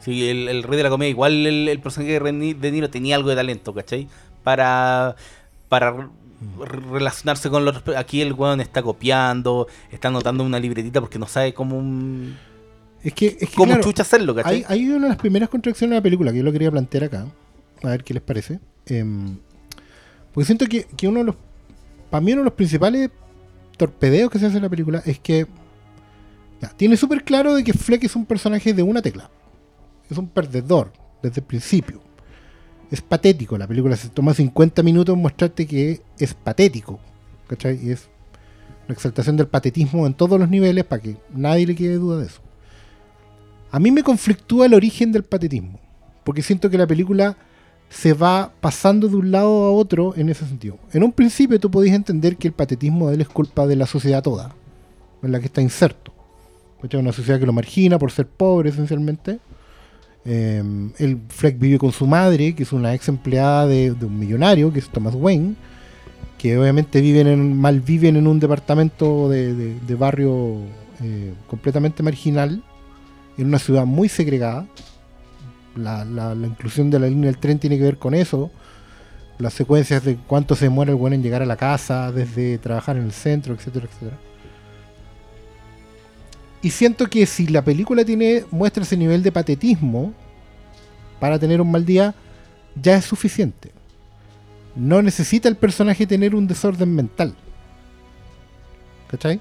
Sí, 0.00 0.28
el, 0.28 0.48
el 0.48 0.62
rey 0.62 0.76
de 0.76 0.82
la 0.82 0.90
comedia, 0.90 1.10
igual 1.10 1.46
el, 1.46 1.68
el 1.68 1.80
personaje 1.80 2.18
de 2.20 2.54
De 2.54 2.72
Niro 2.72 2.90
tenía 2.90 3.16
algo 3.16 3.28
de 3.30 3.36
talento, 3.36 3.72
¿cachai? 3.74 4.06
Para, 4.42 5.16
para 5.68 5.90
re- 5.92 6.08
relacionarse 6.92 7.48
con 7.50 7.64
los... 7.64 7.82
Aquí 7.96 8.20
el 8.20 8.32
weón 8.34 8.60
está 8.60 8.82
copiando, 8.82 9.66
está 9.90 10.08
anotando 10.08 10.44
una 10.44 10.58
libretita 10.60 11.00
porque 11.00 11.18
no 11.18 11.26
sabe 11.26 11.54
cómo, 11.54 11.78
un- 11.78 12.36
Es 13.02 13.14
que, 13.14 13.26
es 13.28 13.48
que 13.50 13.54
cómo 13.56 13.66
claro, 13.72 13.82
chucha 13.82 14.02
hacerlo, 14.02 14.34
¿cachai? 14.34 14.64
hay, 14.68 14.80
hay 14.80 14.88
una 14.90 15.04
de 15.04 15.08
las 15.08 15.18
primeras 15.18 15.48
contracciones 15.48 15.92
de 15.92 15.96
la 15.96 16.02
película 16.02 16.32
que 16.32 16.38
yo 16.38 16.44
lo 16.44 16.52
quería 16.52 16.70
plantear 16.70 17.04
acá. 17.04 17.26
A 17.82 17.88
ver 17.88 18.04
qué 18.04 18.12
les 18.14 18.22
parece. 18.22 18.60
Em, 18.86 19.36
porque 20.32 20.44
siento 20.46 20.66
que, 20.66 20.84
que 20.96 21.08
uno 21.08 21.20
de 21.20 21.24
los. 21.26 21.36
Para 22.10 22.20
mí, 22.20 22.32
uno 22.32 22.42
de 22.42 22.44
los 22.46 22.54
principales 22.54 23.10
torpedeos 23.76 24.30
que 24.30 24.38
se 24.38 24.46
hace 24.46 24.56
en 24.56 24.62
la 24.62 24.68
película 24.68 25.02
es 25.04 25.18
que. 25.18 25.46
tiene 26.76 26.96
súper 26.96 27.24
claro 27.24 27.54
de 27.54 27.64
que 27.64 27.72
Fleck 27.72 28.04
es 28.04 28.16
un 28.16 28.26
personaje 28.26 28.72
de 28.72 28.82
una 28.82 29.02
tecla. 29.02 29.30
Es 30.10 30.18
un 30.18 30.28
perdedor 30.28 30.92
desde 31.22 31.40
el 31.40 31.46
principio. 31.46 32.00
Es 32.90 33.00
patético. 33.00 33.58
La 33.58 33.66
película 33.66 33.96
se 33.96 34.08
toma 34.08 34.34
50 34.34 34.82
minutos 34.82 35.14
en 35.14 35.22
mostrarte 35.22 35.66
que 35.66 36.02
es 36.18 36.34
patético. 36.34 37.00
¿Cachai? 37.48 37.78
Y 37.84 37.90
es 37.90 38.08
la 38.86 38.94
exaltación 38.94 39.36
del 39.36 39.48
patetismo 39.48 40.06
en 40.06 40.14
todos 40.14 40.38
los 40.38 40.48
niveles 40.48 40.84
para 40.84 41.02
que 41.02 41.16
nadie 41.34 41.66
le 41.66 41.74
quede 41.74 41.94
duda 41.94 42.18
de 42.18 42.26
eso. 42.26 42.40
A 43.70 43.80
mí 43.80 43.90
me 43.90 44.02
conflictúa 44.02 44.66
el 44.66 44.74
origen 44.74 45.10
del 45.10 45.24
patetismo, 45.24 45.80
porque 46.22 46.42
siento 46.42 46.70
que 46.70 46.78
la 46.78 46.86
película 46.86 47.36
se 47.94 48.12
va 48.12 48.50
pasando 48.60 49.08
de 49.08 49.16
un 49.16 49.30
lado 49.30 49.64
a 49.64 49.70
otro 49.70 50.14
en 50.16 50.28
ese 50.28 50.44
sentido. 50.46 50.78
En 50.92 51.04
un 51.04 51.12
principio 51.12 51.60
tú 51.60 51.70
podías 51.70 51.94
entender 51.94 52.36
que 52.36 52.48
el 52.48 52.54
patetismo 52.54 53.10
es 53.10 53.28
culpa 53.28 53.66
de 53.66 53.76
la 53.76 53.86
sociedad 53.86 54.22
toda, 54.22 54.54
en 55.22 55.30
la 55.32 55.38
que 55.38 55.46
está 55.46 55.62
inserto. 55.62 56.12
Una 56.92 57.12
sociedad 57.12 57.40
que 57.40 57.46
lo 57.46 57.52
margina 57.54 57.98
por 57.98 58.10
ser 58.10 58.26
pobre 58.26 58.68
esencialmente. 58.68 59.38
Eh, 60.26 60.62
el 60.98 61.18
Fleck 61.28 61.58
vive 61.58 61.78
con 61.78 61.92
su 61.92 62.06
madre, 62.06 62.54
que 62.54 62.64
es 62.64 62.72
una 62.74 62.92
ex 62.94 63.08
empleada 63.08 63.66
de, 63.66 63.92
de 63.92 64.04
un 64.06 64.18
millonario, 64.18 64.70
que 64.70 64.80
es 64.80 64.88
Thomas 64.90 65.14
Wayne, 65.14 65.54
que 66.36 66.58
obviamente 66.58 67.00
viven 67.00 67.26
en, 67.26 67.56
mal 67.58 67.80
viven 67.80 68.16
en 68.16 68.26
un 68.26 68.38
departamento 68.38 69.28
de, 69.30 69.54
de- 69.54 69.80
de 69.80 69.94
barrio 69.94 70.56
eh, 71.02 71.32
completamente 71.46 72.02
marginal, 72.02 72.62
en 73.38 73.46
una 73.46 73.58
ciudad 73.58 73.86
muy 73.86 74.08
segregada. 74.10 74.66
La, 75.76 76.34
inclusión 76.34 76.90
de 76.90 76.98
la 76.98 77.08
línea 77.08 77.30
del 77.30 77.38
tren 77.38 77.58
tiene 77.58 77.78
que 77.78 77.84
ver 77.84 77.98
con 77.98 78.14
eso. 78.14 78.50
Las 79.38 79.54
secuencias 79.54 80.04
de 80.04 80.16
cuánto 80.16 80.54
se 80.54 80.66
demora 80.66 80.90
el 80.90 80.96
bueno 80.96 81.16
en 81.16 81.22
llegar 81.22 81.42
a 81.42 81.46
la 81.46 81.56
casa, 81.56 82.12
desde 82.12 82.58
trabajar 82.58 82.96
en 82.96 83.04
el 83.04 83.12
centro, 83.12 83.54
etcétera, 83.54 83.86
etcétera. 83.86 84.18
Y 86.62 86.70
siento 86.70 87.08
que 87.08 87.26
si 87.26 87.46
la 87.48 87.62
película 87.62 88.04
tiene 88.04 88.44
muestra 88.50 88.84
ese 88.84 88.96
nivel 88.96 89.22
de 89.22 89.32
patetismo 89.32 90.14
para 91.20 91.38
tener 91.38 91.60
un 91.60 91.70
mal 91.70 91.84
día, 91.84 92.14
ya 92.80 92.96
es 92.96 93.04
suficiente. 93.04 93.70
No 94.74 95.02
necesita 95.02 95.48
el 95.48 95.56
personaje 95.56 96.06
tener 96.06 96.34
un 96.34 96.46
desorden 96.46 96.94
mental. 96.94 97.34
¿Cachai? 99.08 99.40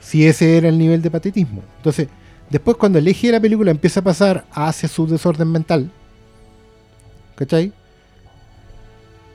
Si 0.00 0.26
ese 0.26 0.56
era 0.56 0.68
el 0.68 0.78
nivel 0.78 1.02
de 1.02 1.10
patetismo. 1.10 1.62
Entonces, 1.78 2.08
después 2.50 2.76
cuando 2.76 2.98
el 2.98 3.08
eje 3.08 3.28
de 3.28 3.34
la 3.34 3.40
película 3.40 3.70
empieza 3.70 4.00
a 4.00 4.04
pasar 4.04 4.44
hacia 4.52 4.88
su 4.88 5.06
desorden 5.06 5.50
mental, 5.50 5.90
¿cachai? 7.36 7.72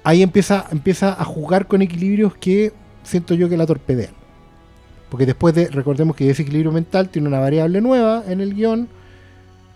Ahí 0.03 0.22
empieza, 0.22 0.68
empieza 0.72 1.20
a 1.20 1.26
jugar 1.26 1.68
con 1.68 1.82
equilibrios 1.82 2.36
que 2.36 2.72
siento 3.03 3.34
yo 3.34 3.49
que 3.49 3.57
la 3.57 3.66
torpedean. 3.66 4.13
Porque 5.09 5.26
después 5.26 5.55
de, 5.55 5.68
recordemos 5.70 6.16
que 6.16 6.30
ese 6.30 6.43
equilibrio 6.43 6.72
mental 6.72 7.09
tiene 7.09 7.28
una 7.28 7.39
variable 7.39 7.82
nueva 7.82 8.24
en 8.28 8.41
el 8.41 8.53
guion, 8.53 8.88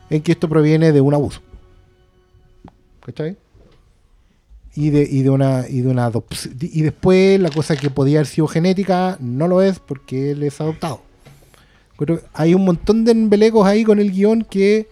en 0.09 0.21
que 0.21 0.33
esto 0.33 0.49
proviene 0.49 0.91
de 0.91 1.01
un 1.01 1.13
abuso. 1.13 1.41
¿Cachai? 3.03 3.37
Y 4.75 4.91
de, 4.91 5.07
y 5.09 5.23
de 5.23 5.29
una 5.29 5.67
y 5.67 5.81
de 5.81 5.89
una 5.89 6.05
adopción. 6.05 6.55
Y 6.59 6.81
después 6.81 7.39
la 7.39 7.49
cosa 7.49 7.75
que 7.75 7.89
podía 7.89 8.19
haber 8.19 8.27
sido 8.27 8.47
genética 8.47 9.17
no 9.19 9.47
lo 9.47 9.61
es 9.61 9.79
porque 9.79 10.31
él 10.31 10.43
es 10.43 10.61
adoptado. 10.61 11.08
Hay 12.33 12.53
un 12.53 12.65
montón 12.65 13.05
de 13.05 13.11
embelecos 13.11 13.65
ahí 13.67 13.83
con 13.83 13.99
el 13.99 14.11
guion 14.11 14.45
que 14.49 14.87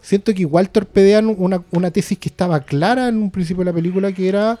siento 0.00 0.34
que 0.34 0.42
igual 0.42 0.70
torpedean 0.70 1.34
una, 1.38 1.62
una 1.70 1.90
tesis 1.90 2.18
que 2.18 2.28
estaba 2.28 2.60
clara 2.60 3.08
en 3.08 3.16
un 3.16 3.30
principio 3.30 3.64
de 3.64 3.70
la 3.70 3.74
película, 3.74 4.12
que 4.12 4.28
era 4.28 4.58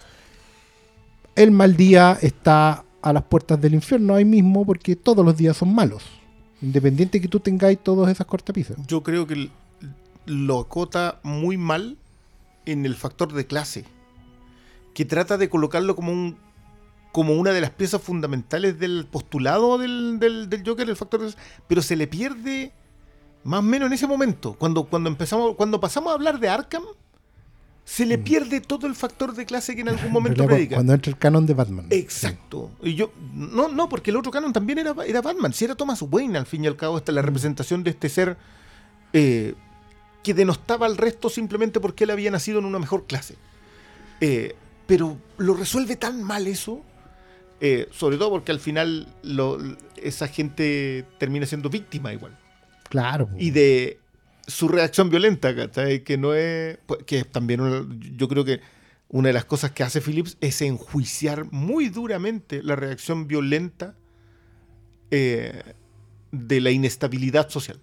el 1.34 1.50
mal 1.50 1.76
día 1.76 2.18
está 2.20 2.84
a 3.00 3.12
las 3.12 3.24
puertas 3.24 3.60
del 3.60 3.74
infierno 3.74 4.14
ahí 4.14 4.24
mismo 4.24 4.64
porque 4.64 4.96
todos 4.96 5.24
los 5.24 5.36
días 5.36 5.56
son 5.56 5.74
malos. 5.74 6.04
Independiente 6.60 7.20
que 7.20 7.28
tú 7.28 7.40
tengáis 7.40 7.78
todas 7.82 8.10
esas 8.10 8.26
cortapisas. 8.26 8.76
Yo 8.86 9.02
creo 9.02 9.26
que 9.26 9.50
lo 10.26 10.60
acota 10.60 11.18
muy 11.24 11.56
mal 11.56 11.96
en 12.66 12.86
el 12.86 12.94
factor 12.94 13.32
de 13.32 13.46
clase. 13.46 13.84
Que 14.94 15.04
trata 15.04 15.38
de 15.38 15.48
colocarlo 15.48 15.96
como 15.96 16.12
un 16.12 16.36
como 17.12 17.34
una 17.34 17.52
de 17.52 17.60
las 17.60 17.70
piezas 17.70 18.02
fundamentales 18.02 18.78
del 18.78 19.06
postulado 19.10 19.78
del, 19.78 20.18
del, 20.18 20.48
del 20.48 20.66
Joker, 20.66 20.88
el 20.88 20.96
factor 20.96 21.20
de 21.20 21.26
clase, 21.26 21.42
pero 21.68 21.82
se 21.82 21.94
le 21.94 22.06
pierde 22.06 22.72
más 23.44 23.60
o 23.60 23.62
menos 23.62 23.86
en 23.86 23.92
ese 23.92 24.06
momento. 24.06 24.54
Cuando, 24.54 24.84
cuando 24.84 25.10
empezamos, 25.10 25.54
cuando 25.56 25.80
pasamos 25.80 26.10
a 26.10 26.14
hablar 26.14 26.40
de 26.40 26.48
Arkham, 26.48 26.84
se 27.84 28.06
le 28.06 28.16
pierde 28.16 28.60
todo 28.60 28.86
el 28.86 28.94
factor 28.94 29.34
de 29.34 29.44
clase 29.44 29.74
que 29.74 29.80
en 29.80 29.88
algún 29.88 30.06
En 30.06 30.12
momento 30.12 30.46
predica. 30.46 30.76
Cuando 30.76 30.94
entra 30.94 31.10
el 31.10 31.18
canon 31.18 31.46
de 31.46 31.54
Batman. 31.54 31.86
Exacto. 31.90 32.70
Y 32.82 32.94
yo, 32.94 33.12
no, 33.34 33.68
no, 33.68 33.88
porque 33.88 34.10
el 34.10 34.16
otro 34.16 34.30
canon 34.30 34.52
también 34.52 34.78
era, 34.78 34.94
era 35.04 35.20
Batman. 35.20 35.52
Si 35.52 35.64
era 35.64 35.74
Thomas 35.74 36.00
Wayne, 36.02 36.38
al 36.38 36.46
fin 36.46 36.64
y 36.64 36.68
al 36.68 36.76
cabo, 36.76 36.96
esta 36.96 37.10
es 37.10 37.16
la 37.16 37.22
representación 37.22 37.82
de 37.82 37.90
este 37.90 38.08
ser 38.08 38.36
eh, 39.12 39.54
que 40.22 40.32
denostaba 40.32 40.86
al 40.86 40.96
resto 40.96 41.28
simplemente 41.28 41.80
porque 41.80 42.04
él 42.04 42.10
había 42.10 42.30
nacido 42.30 42.60
en 42.60 42.66
una 42.66 42.78
mejor 42.78 43.06
clase. 43.06 43.34
Eh, 44.20 44.54
pero 44.86 45.16
lo 45.38 45.54
resuelve 45.54 45.96
tan 45.96 46.22
mal 46.22 46.46
eso, 46.46 46.82
eh, 47.64 47.86
sobre 47.92 48.16
todo 48.18 48.30
porque 48.30 48.50
al 48.50 48.58
final 48.58 49.06
lo- 49.22 49.56
esa 49.96 50.26
gente 50.26 51.06
termina 51.18 51.46
siendo 51.46 51.70
víctima 51.70 52.12
igual. 52.12 52.36
Claro. 52.90 53.28
Y 53.38 53.50
de 53.52 53.98
su 54.48 54.66
reacción 54.68 55.08
violenta, 55.10 55.54
¿cachai? 55.54 56.02
Que 56.02 56.18
no 56.18 56.34
es. 56.34 56.76
pues, 56.86 57.04
Que 57.04 57.24
también 57.24 57.60
una- 57.60 57.86
yo 58.16 58.26
creo 58.26 58.44
que 58.44 58.60
una 59.08 59.28
de 59.28 59.32
las 59.34 59.44
cosas 59.44 59.70
que 59.70 59.82
hace 59.84 60.00
Phillips 60.00 60.36
es 60.40 60.60
enjuiciar 60.62 61.44
muy 61.52 61.88
duramente 61.88 62.62
la 62.62 62.74
reacción 62.76 63.28
violenta 63.28 63.94
eh, 65.10 65.62
de 66.32 66.60
la 66.60 66.70
inestabilidad 66.70 67.48
social. 67.50 67.78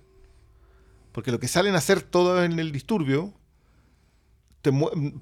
Porque 1.12 1.32
lo 1.32 1.40
que 1.40 1.48
salen 1.48 1.76
a 1.76 1.78
hacer 1.78 2.02
todos 2.02 2.44
en 2.44 2.60
el 2.60 2.72
disturbio, 2.72 3.34
te 4.62 4.72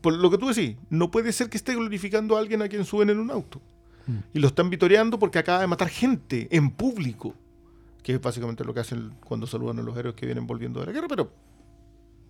por 0.01 0.13
lo 0.13 0.31
que 0.31 0.37
tú 0.37 0.47
decís, 0.47 0.77
no 0.89 1.11
puede 1.11 1.31
ser 1.31 1.49
que 1.49 1.57
esté 1.57 1.75
glorificando 1.75 2.35
a 2.35 2.39
alguien 2.39 2.61
a 2.61 2.69
quien 2.69 2.85
suben 2.85 3.09
en 3.09 3.19
un 3.19 3.29
auto. 3.29 3.61
Y 4.33 4.39
lo 4.39 4.47
están 4.47 4.69
vitoreando 4.69 5.19
porque 5.19 5.39
acaba 5.39 5.59
de 5.59 5.67
matar 5.67 5.89
gente 5.89 6.47
en 6.51 6.71
público 6.71 7.35
que 8.07 8.13
es 8.13 8.21
básicamente 8.21 8.63
lo 8.63 8.73
que 8.73 8.79
hacen 8.79 9.15
cuando 9.25 9.45
saludan 9.47 9.79
a 9.79 9.81
los 9.81 9.97
héroes 9.97 10.15
que 10.15 10.25
vienen 10.25 10.47
volviendo 10.47 10.79
de 10.79 10.85
la 10.85 10.93
guerra, 10.93 11.09
pero, 11.09 11.29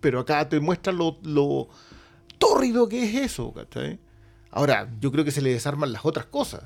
pero 0.00 0.18
acá 0.18 0.48
te 0.48 0.58
muestra 0.58 0.92
lo, 0.92 1.20
lo 1.22 1.68
tórrido 2.36 2.88
que 2.88 3.04
es 3.04 3.14
eso, 3.14 3.52
¿cachai? 3.52 4.00
Ahora, 4.50 4.90
yo 5.00 5.12
creo 5.12 5.24
que 5.24 5.30
se 5.30 5.40
le 5.40 5.50
desarman 5.50 5.92
las 5.92 6.04
otras 6.04 6.26
cosas. 6.26 6.64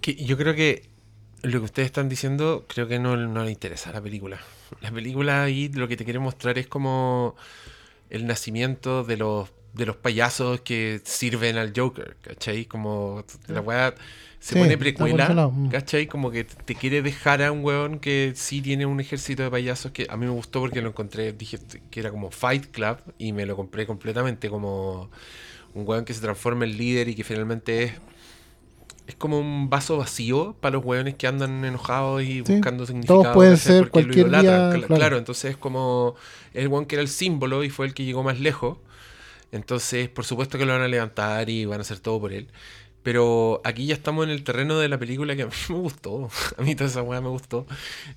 Que 0.00 0.14
yo 0.14 0.38
creo 0.38 0.54
que 0.54 0.88
lo 1.42 1.58
que 1.58 1.66
ustedes 1.66 1.84
están 1.84 2.08
diciendo, 2.08 2.64
creo 2.68 2.88
que 2.88 2.98
no, 2.98 3.18
no 3.18 3.44
le 3.44 3.50
interesa 3.50 3.90
a 3.90 3.92
la 3.92 4.00
película. 4.00 4.40
La 4.80 4.90
película 4.90 5.42
ahí 5.42 5.68
lo 5.68 5.86
que 5.86 5.98
te 5.98 6.04
quiere 6.04 6.20
mostrar 6.20 6.56
es 6.56 6.68
como 6.68 7.36
el 8.08 8.26
nacimiento 8.26 9.04
de 9.04 9.18
los, 9.18 9.50
de 9.72 9.86
los 9.86 9.96
payasos 9.96 10.60
que 10.62 11.00
sirven 11.04 11.56
al 11.56 11.72
Joker, 11.76 12.16
¿cachai? 12.22 12.64
Como 12.66 13.24
la 13.48 13.60
weá 13.60 13.94
se 14.40 14.54
Sí, 14.54 14.58
pone 14.60 14.78
precuela, 14.78 15.28
mm. 15.48 15.68
¿cachai? 15.68 16.06
Como 16.06 16.30
que 16.30 16.44
te 16.44 16.74
quiere 16.74 17.02
dejar 17.02 17.42
a 17.42 17.52
un 17.52 17.62
weón 17.64 17.98
que 17.98 18.32
sí 18.34 18.62
tiene 18.62 18.86
un 18.86 18.98
ejército 19.00 19.42
de 19.42 19.50
payasos 19.50 19.92
que 19.92 20.06
a 20.08 20.16
mí 20.16 20.24
me 20.26 20.32
gustó 20.32 20.60
porque 20.60 20.80
lo 20.80 20.88
encontré, 20.88 21.32
dije 21.32 21.58
que 21.90 22.00
era 22.00 22.10
como 22.10 22.30
Fight 22.30 22.66
Club 22.72 22.96
y 23.18 23.32
me 23.32 23.44
lo 23.46 23.54
compré 23.56 23.86
completamente 23.86 24.48
como 24.48 25.10
un 25.74 25.86
weón 25.86 26.04
que 26.04 26.14
se 26.14 26.20
transforma 26.20 26.64
en 26.64 26.76
líder 26.76 27.08
y 27.08 27.14
que 27.14 27.22
finalmente 27.24 27.82
es 27.84 27.92
es 29.06 29.16
como 29.16 29.40
un 29.40 29.68
vaso 29.68 29.96
vacío 29.96 30.54
para 30.60 30.74
los 30.76 30.84
hueones 30.84 31.16
que 31.16 31.26
andan 31.26 31.64
enojados 31.64 32.22
y 32.22 32.42
Sí, 32.44 32.52
buscando 32.52 32.86
significado. 32.86 33.22
todos 33.22 33.34
pueden 33.34 33.56
ser 33.56 33.90
cualquier 33.90 34.30
día, 34.30 34.70
Cla- 34.70 34.70
claro. 34.86 34.86
claro. 34.96 35.18
entonces 35.18 35.50
es 35.52 35.56
como 35.56 36.14
el 36.54 36.68
hueón 36.68 36.86
que 36.86 36.94
era 36.94 37.02
el 37.02 37.08
símbolo 37.08 37.64
y 37.64 37.70
fue 37.70 37.86
el 37.86 37.94
que 37.94 38.04
llegó 38.04 38.22
más 38.22 38.38
lejos. 38.38 38.78
Entonces, 39.52 40.08
por 40.08 40.24
supuesto 40.24 40.58
que 40.58 40.66
lo 40.66 40.72
van 40.72 40.82
a 40.82 40.88
levantar 40.88 41.50
y 41.50 41.64
van 41.64 41.80
a 41.80 41.82
hacer 41.82 42.00
todo 42.00 42.20
por 42.20 42.32
él. 42.32 42.48
Pero 43.02 43.62
aquí 43.64 43.86
ya 43.86 43.94
estamos 43.94 44.24
en 44.24 44.30
el 44.30 44.44
terreno 44.44 44.78
de 44.78 44.88
la 44.88 44.98
película 44.98 45.34
que 45.34 45.42
a 45.42 45.46
mí 45.46 45.52
me 45.70 45.76
gustó. 45.76 46.28
A 46.58 46.62
mí 46.62 46.74
toda 46.74 46.90
esa 46.90 47.02
weá 47.02 47.20
me 47.20 47.28
gustó. 47.28 47.66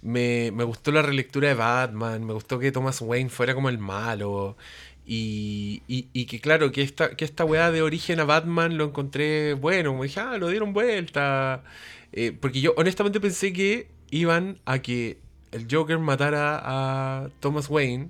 Me, 0.02 0.52
me 0.52 0.64
gustó 0.64 0.92
la 0.92 1.02
relectura 1.02 1.48
de 1.50 1.54
Batman. 1.56 2.26
Me 2.26 2.34
gustó 2.34 2.60
que 2.60 2.72
Thomas 2.72 3.02
Wayne 3.02 3.30
fuera 3.30 3.56
como 3.56 3.70
el 3.70 3.78
malo. 3.78 4.58
Y, 5.06 5.84
y, 5.88 6.08
y 6.14 6.26
que 6.26 6.40
claro, 6.40 6.72
que 6.72 6.82
esta, 6.82 7.16
que 7.16 7.26
esta 7.26 7.46
weá 7.46 7.72
de 7.72 7.82
origen 7.82 8.20
a 8.20 8.26
Batman 8.26 8.78
lo 8.78 8.86
encontré 8.86 9.54
bueno. 9.54 9.92
Como 9.92 10.04
dije, 10.04 10.20
ah, 10.20 10.38
lo 10.38 10.50
dieron 10.50 10.74
vuelta. 10.74 11.64
Eh, 12.12 12.32
porque 12.40 12.62
yo 12.62 12.74
honestamente 12.78 13.20
pensé 13.20 13.54
que 13.54 13.90
iban 14.12 14.60
a 14.66 14.80
que 14.80 15.20
el 15.52 15.68
Joker 15.70 16.00
matara 16.00 16.60
a 16.64 17.30
Thomas 17.40 17.70
Wayne 17.70 18.10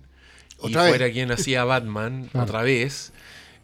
y 0.70 0.74
vez. 0.74 0.90
fuera 0.90 1.12
quien 1.12 1.32
hacía 1.32 1.64
Batman 1.64 2.28
Claro. 2.32 2.46
otra 2.46 2.62
vez. 2.64 3.12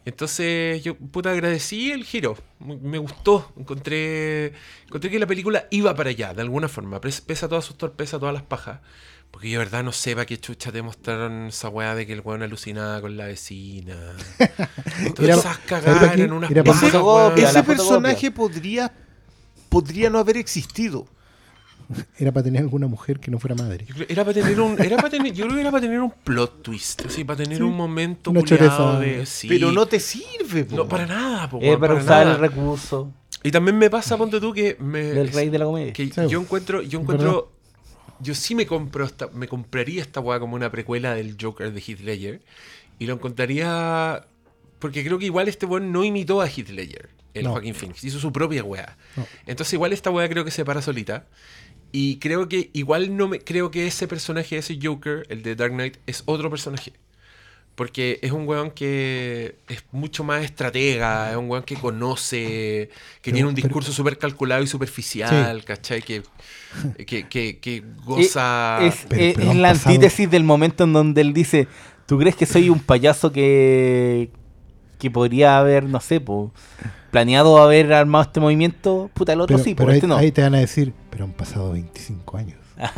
Entonces 0.06 0.82
yo 0.82 0.94
puta 0.96 1.30
agradecí 1.30 1.90
el 1.92 2.04
giro. 2.04 2.36
Me 2.58 2.98
gustó. 2.98 3.52
Encontré, 3.56 4.52
encontré 4.86 5.10
que 5.10 5.18
la 5.18 5.26
película 5.26 5.66
iba 5.70 5.94
para 5.94 6.10
allá, 6.10 6.32
de 6.32 6.40
alguna 6.42 6.68
forma. 6.68 7.00
pes- 7.00 7.20
Pese 7.20 7.44
a 7.44 7.48
todas 7.48 7.64
sus 7.64 7.76
torpezas, 7.76 8.18
todas 8.18 8.32
las 8.34 8.42
pajas. 8.42 8.80
Porque 9.30 9.48
yo 9.50 9.60
de 9.60 9.66
verdad 9.66 9.84
no 9.84 9.92
sé 9.92 10.14
para 10.14 10.26
qué 10.26 10.40
chucha 10.40 10.72
te 10.72 10.82
mostraron 10.82 11.46
esa 11.48 11.68
weá 11.68 11.94
de 11.94 12.04
que 12.06 12.14
el 12.14 12.20
weón 12.20 12.42
alucinaba 12.42 13.00
con 13.00 13.16
la 13.16 13.26
vecina. 13.26 13.94
Todas 15.14 15.30
esas 15.38 15.42
¿sabes 15.42 15.58
cagadas 15.66 16.14
eran 16.18 16.32
unas 16.32 16.50
pajas, 16.50 16.82
Ese 16.82 16.90
fotocopia. 16.90 17.62
personaje 17.62 18.30
podría, 18.32 18.92
podría 19.68 20.10
no 20.10 20.18
haber 20.18 20.36
existido. 20.38 21.06
Era 22.18 22.32
para 22.32 22.44
tener 22.44 22.62
alguna 22.62 22.86
mujer 22.86 23.18
que 23.20 23.30
no 23.30 23.38
fuera 23.38 23.54
madre. 23.54 23.84
Yo 23.86 23.94
creo- 23.94 24.06
Era 24.08 24.24
para 24.24 24.34
tener 24.34 24.60
un, 24.60 24.80
era 24.80 24.96
para 24.96 25.10
tener, 25.10 25.32
yo 25.32 25.44
creo 25.44 25.56
que 25.56 25.60
era 25.62 25.70
para 25.70 25.80
tener 25.82 26.00
un 26.00 26.10
plot 26.10 26.62
twist, 26.62 27.06
así, 27.06 27.24
para 27.24 27.38
tener 27.42 27.58
Sí, 27.58 27.62
un 27.64 27.76
momento 27.76 28.32
de 28.32 29.26
sí. 29.26 29.48
Pero 29.48 29.72
no 29.72 29.86
te 29.86 29.98
sirve, 30.00 30.64
po. 30.64 30.76
No, 30.76 30.88
para 30.88 31.06
nada, 31.06 31.48
po, 31.50 31.58
Eh, 31.60 31.76
para 31.76 31.78
para 31.78 31.94
usar 31.94 32.26
nada. 32.26 32.32
el 32.34 32.40
recurso 32.40 33.12
Y 33.42 33.50
también 33.50 33.76
me 33.78 33.88
pasa, 33.90 34.16
ponte 34.16 34.38
tú, 34.40 34.52
que 34.52 34.76
me 34.80 35.02
del 35.02 35.32
rey 35.32 35.48
de 35.48 35.58
la 35.58 35.64
comedia. 35.64 35.92
que 35.92 36.04
Sí, 36.06 36.12
yo 36.28 36.40
encuentro, 36.40 36.82
yo 36.82 37.00
encuentro, 37.00 37.50
yo 38.20 38.34
sí 38.34 38.54
me 38.54 38.66
compro 38.66 39.04
esta, 39.04 39.28
me 39.28 39.48
compraría 39.48 40.02
esta 40.02 40.20
weá 40.20 40.38
como 40.38 40.54
una 40.56 40.70
precuela 40.70 41.14
del 41.14 41.36
Joker 41.40 41.72
de 41.72 41.80
Heath 41.80 42.00
Ledger 42.00 42.40
y 42.98 43.06
lo 43.06 43.14
encontraría 43.14 44.26
porque 44.78 45.04
creo 45.04 45.18
que 45.18 45.24
igual 45.26 45.48
este 45.48 45.66
weón 45.66 45.90
no 45.92 46.04
imitó 46.04 46.40
a 46.40 46.46
Heath 46.48 46.68
Ledger, 46.68 47.08
el 47.34 47.44
No. 47.44 47.52
Joaquin 47.52 47.74
Phoenix, 47.74 48.04
hizo 48.04 48.18
su 48.18 48.32
propia 48.32 48.62
weá. 48.64 48.96
No. 49.16 49.26
Entonces 49.46 49.72
igual 49.74 49.92
esta 49.92 50.10
weá 50.10 50.28
creo 50.28 50.44
que 50.44 50.50
se 50.50 50.64
para 50.64 50.82
solita. 50.82 51.26
Y 51.92 52.16
creo 52.18 52.48
que 52.48 52.70
igual 52.72 53.16
no 53.16 53.28
me 53.28 53.40
creo 53.40 53.70
que 53.70 53.86
ese 53.86 54.06
personaje, 54.06 54.56
ese 54.56 54.78
Joker, 54.80 55.26
el 55.28 55.42
de 55.42 55.54
Dark 55.56 55.72
Knight, 55.72 55.96
es 56.06 56.22
otro 56.26 56.48
personaje. 56.50 56.92
Porque 57.74 58.18
es 58.20 58.30
un 58.32 58.46
weón 58.46 58.72
que 58.72 59.54
es 59.68 59.82
mucho 59.90 60.22
más 60.22 60.44
estratega, 60.44 61.30
es 61.30 61.36
un 61.36 61.48
weón 61.48 61.64
que 61.64 61.76
conoce, 61.76 62.36
que 62.36 62.90
Pero- 63.22 63.34
tiene 63.34 63.48
un 63.48 63.54
discurso 63.54 63.90
súper 63.92 64.18
calculado 64.18 64.62
y 64.62 64.66
superficial, 64.66 65.64
¿cachai? 65.64 66.02
Que, 66.02 66.22
que, 67.06 67.26
que, 67.28 67.58
que 67.58 67.82
goza... 68.04 68.78
Eh, 68.82 68.86
es, 68.88 69.06
Pero- 69.08 69.22
es- 69.22 69.34
pero 69.34 69.44
es 69.44 69.50
han 69.50 69.62
la 69.62 69.68
pasado- 69.72 69.94
antítesis 69.94 70.30
del 70.30 70.44
momento 70.44 70.84
en 70.84 70.92
donde 70.92 71.22
él 71.22 71.32
dice, 71.32 71.68
¿tú 72.06 72.18
crees 72.18 72.36
que 72.36 72.44
soy 72.44 72.68
un 72.68 72.80
payaso 72.80 73.32
que, 73.32 74.30
que 75.00 75.10
podría 75.10 75.58
haber, 75.58 75.82
no 75.84 75.98
sé, 76.00 76.20
po, 76.20 76.52
planeado 77.10 77.60
haber 77.60 77.92
armado 77.92 78.22
este 78.22 78.38
movimiento? 78.38 79.10
Puta, 79.14 79.32
el 79.32 79.40
otro 79.40 79.56
Pero, 79.56 79.64
sí, 79.64 79.74
pero 79.74 79.86
pero 79.86 79.90
ahí, 79.92 79.96
este 79.98 80.06
no. 80.06 80.16
ahí 80.16 80.30
te 80.30 80.42
van 80.42 80.54
a 80.54 80.58
decir, 80.58 80.92
pero 81.10 81.24
han 81.24 81.32
pasado 81.32 81.72
25 81.72 82.36
años. 82.36 82.58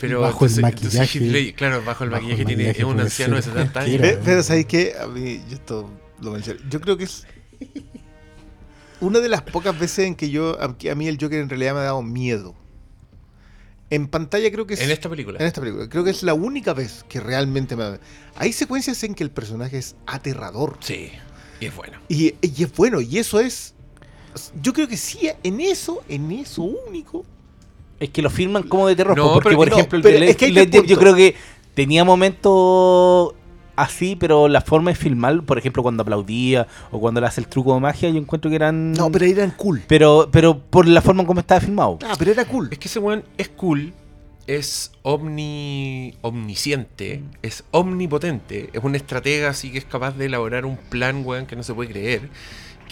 Pero 0.00 0.20
bajo 0.20 0.44
el 0.46 0.50
entonces- 0.50 0.62
maquillaje. 0.62 1.20
Ledger, 1.20 1.54
claro, 1.54 1.82
bajo 1.84 2.02
el 2.04 2.10
Bajo 2.10 2.22
maquillaje 2.22 2.42
el 2.42 2.46
tiene, 2.48 2.62
maquillaje 2.64 2.80
es 2.88 2.94
un 2.94 3.00
anciano 3.00 3.36
de 3.36 3.42
ser 3.42 3.52
70 3.52 3.80
años. 3.82 4.00
Ve- 4.00 4.18
Pero 4.24 4.42
¿sabéis 4.42 4.66
qué? 4.66 4.94
A 5.00 5.06
mí, 5.06 5.40
yo 5.48 5.54
esto 5.54 5.90
lo 6.20 6.32
mencioné. 6.32 6.58
Yo 6.68 6.80
creo 6.80 6.96
que 6.96 7.04
es 7.04 7.24
una 9.00 9.20
de 9.20 9.28
las 9.28 9.42
pocas 9.42 9.78
veces 9.78 10.06
en 10.06 10.16
que 10.16 10.28
yo, 10.30 10.58
a 10.60 10.94
mí 10.96 11.06
el 11.06 11.18
Joker 11.20 11.38
en 11.40 11.48
realidad 11.48 11.74
me 11.74 11.80
ha 11.80 11.84
dado 11.84 12.02
miedo. 12.02 12.54
En 13.94 14.08
pantalla 14.08 14.50
creo 14.50 14.66
que 14.66 14.72
es... 14.74 14.80
En 14.80 14.90
esta 14.90 15.10
película. 15.10 15.38
en 15.38 15.46
esta 15.46 15.60
película. 15.60 15.86
Creo 15.86 16.02
que 16.02 16.10
es 16.10 16.22
la 16.22 16.32
única 16.32 16.72
vez 16.72 17.04
que 17.10 17.20
realmente 17.20 17.76
me 17.76 17.98
Hay 18.36 18.52
secuencias 18.54 19.02
en 19.04 19.14
que 19.14 19.22
el 19.22 19.30
personaje 19.30 19.76
es 19.76 19.96
aterrador. 20.06 20.78
Sí, 20.80 21.10
y 21.60 21.66
es 21.66 21.76
bueno. 21.76 21.98
Y, 22.08 22.34
y 22.40 22.62
es 22.64 22.72
bueno, 22.74 23.02
y 23.02 23.18
eso 23.18 23.38
es... 23.38 23.74
Yo 24.62 24.72
creo 24.72 24.88
que 24.88 24.96
sí, 24.96 25.28
en 25.42 25.60
eso, 25.60 26.02
en 26.08 26.32
eso 26.32 26.62
único, 26.62 27.26
Es 28.00 28.08
que 28.08 28.22
lo 28.22 28.30
filman 28.30 28.62
como 28.62 28.88
de 28.88 28.96
terror, 28.96 29.14
No, 29.14 29.24
po, 29.24 29.32
porque 29.34 29.48
pero- 29.50 29.58
por 29.58 29.68
no, 29.70 29.76
ejemplo 29.76 29.96
el 29.98 30.02
pero 30.02 30.18
de 30.20 30.30
es 30.30 30.36
que 30.38 30.86
yo 30.86 30.98
creo 30.98 31.14
que 31.14 31.34
tenía 31.74 32.02
momentos 32.02 33.34
así, 33.82 34.16
pero 34.16 34.48
la 34.48 34.60
forma 34.60 34.90
de 34.90 34.96
filmar, 34.96 35.42
por 35.42 35.58
ejemplo 35.58 35.82
cuando 35.82 36.02
aplaudía 36.02 36.66
o 36.90 37.00
cuando 37.00 37.20
le 37.20 37.26
hace 37.26 37.40
el 37.40 37.48
truco 37.48 37.74
de 37.74 37.80
magia, 37.80 38.10
yo 38.10 38.18
encuentro 38.18 38.50
que 38.50 38.56
eran... 38.56 38.92
No, 38.92 39.10
pero 39.10 39.24
eran 39.24 39.50
cool. 39.52 39.82
pero, 39.86 40.28
pero 40.30 40.58
por 40.58 40.86
la 40.86 41.00
forma 41.00 41.22
en 41.22 41.26
cómo 41.26 41.40
estaba 41.40 41.60
filmado. 41.60 41.98
Ah, 42.04 42.14
pero 42.18 42.32
era 42.32 42.44
cool. 42.44 42.68
Es 42.70 42.78
que 42.78 42.88
ese 42.88 42.98
weón 42.98 43.24
es 43.38 43.48
cool, 43.48 43.92
es 44.46 44.92
omni, 45.02 46.14
omnisciente, 46.22 47.22
es 47.42 47.64
omnipotente, 47.70 48.70
es 48.72 48.82
un 48.82 48.94
estratega 48.94 49.50
así 49.50 49.70
que 49.70 49.78
es 49.78 49.84
capaz 49.84 50.12
de 50.16 50.26
elaborar 50.26 50.64
un 50.64 50.76
plan, 50.76 51.22
weón, 51.24 51.46
que 51.46 51.56
no 51.56 51.62
se 51.62 51.74
puede 51.74 51.90
creer. 51.90 52.28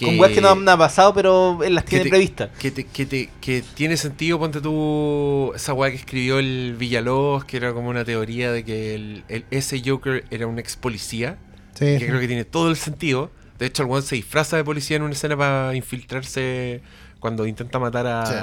Con 0.07 0.19
weas 0.21 0.33
que 0.33 0.41
no 0.41 0.49
han 0.51 0.65
pasado, 0.65 1.13
pero 1.15 1.59
él 1.63 1.75
las 1.75 1.85
que 1.85 1.91
tiene 1.91 2.05
te- 2.05 2.11
previstas. 2.11 2.51
Que, 2.59 2.71
te- 2.71 2.85
que, 2.87 3.07
te- 3.07 3.31
que 3.41 3.63
tiene 3.75 3.97
sentido, 3.97 4.39
ponte 4.39 4.61
tú, 4.61 5.53
esa 5.55 5.73
weá 5.73 5.91
que 5.91 5.97
escribió 5.97 6.39
el 6.39 6.77
Villalobos, 6.79 7.45
que 7.45 7.57
era 7.57 7.73
como 7.73 7.89
una 7.91 8.05
teoría 8.05 8.51
de 8.53 8.65
que 8.65 8.95
el, 8.95 9.25
el- 9.29 9.45
ese 9.51 9.83
Joker 9.85 10.25
era 10.31 10.47
un 10.47 10.59
ex 10.59 10.77
policía, 10.77 11.39
Sí, 11.75 11.99
que 11.99 12.07
creo 12.07 12.21
que 12.21 12.27
tiene 12.27 12.45
todo 12.45 12.69
el 12.71 12.77
sentido. 12.77 13.31
De 13.59 13.67
hecho, 13.67 13.83
el 13.83 13.89
weón 13.89 14.03
se 14.03 14.15
disfraza 14.17 14.57
de 14.57 14.65
policía 14.65 14.97
en 14.97 15.03
una 15.03 15.13
escena 15.13 15.37
para 15.37 15.75
infiltrarse 15.75 16.81
cuando 17.19 17.47
intenta 17.47 17.79
matar 17.79 18.07
a... 18.07 18.27
Sí. 18.27 18.35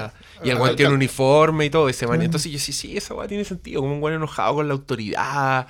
Y 0.44 0.50
el 0.50 0.56
weón 0.58 0.76
tiene 0.76 0.90
un 0.90 0.96
uniforme 0.96 1.64
y 1.66 1.70
todo 1.70 1.88
ese 1.88 2.06
man. 2.06 2.18
Sí. 2.20 2.24
Entonces 2.26 2.52
yo 2.52 2.58
sí, 2.58 2.72
sí, 2.72 2.96
esa 2.96 3.14
weá 3.14 3.26
tiene 3.28 3.44
sentido, 3.44 3.80
como 3.80 3.94
un 3.94 4.02
weón 4.02 4.16
enojado 4.16 4.54
con 4.54 4.68
la 4.68 4.74
autoridad 4.74 5.66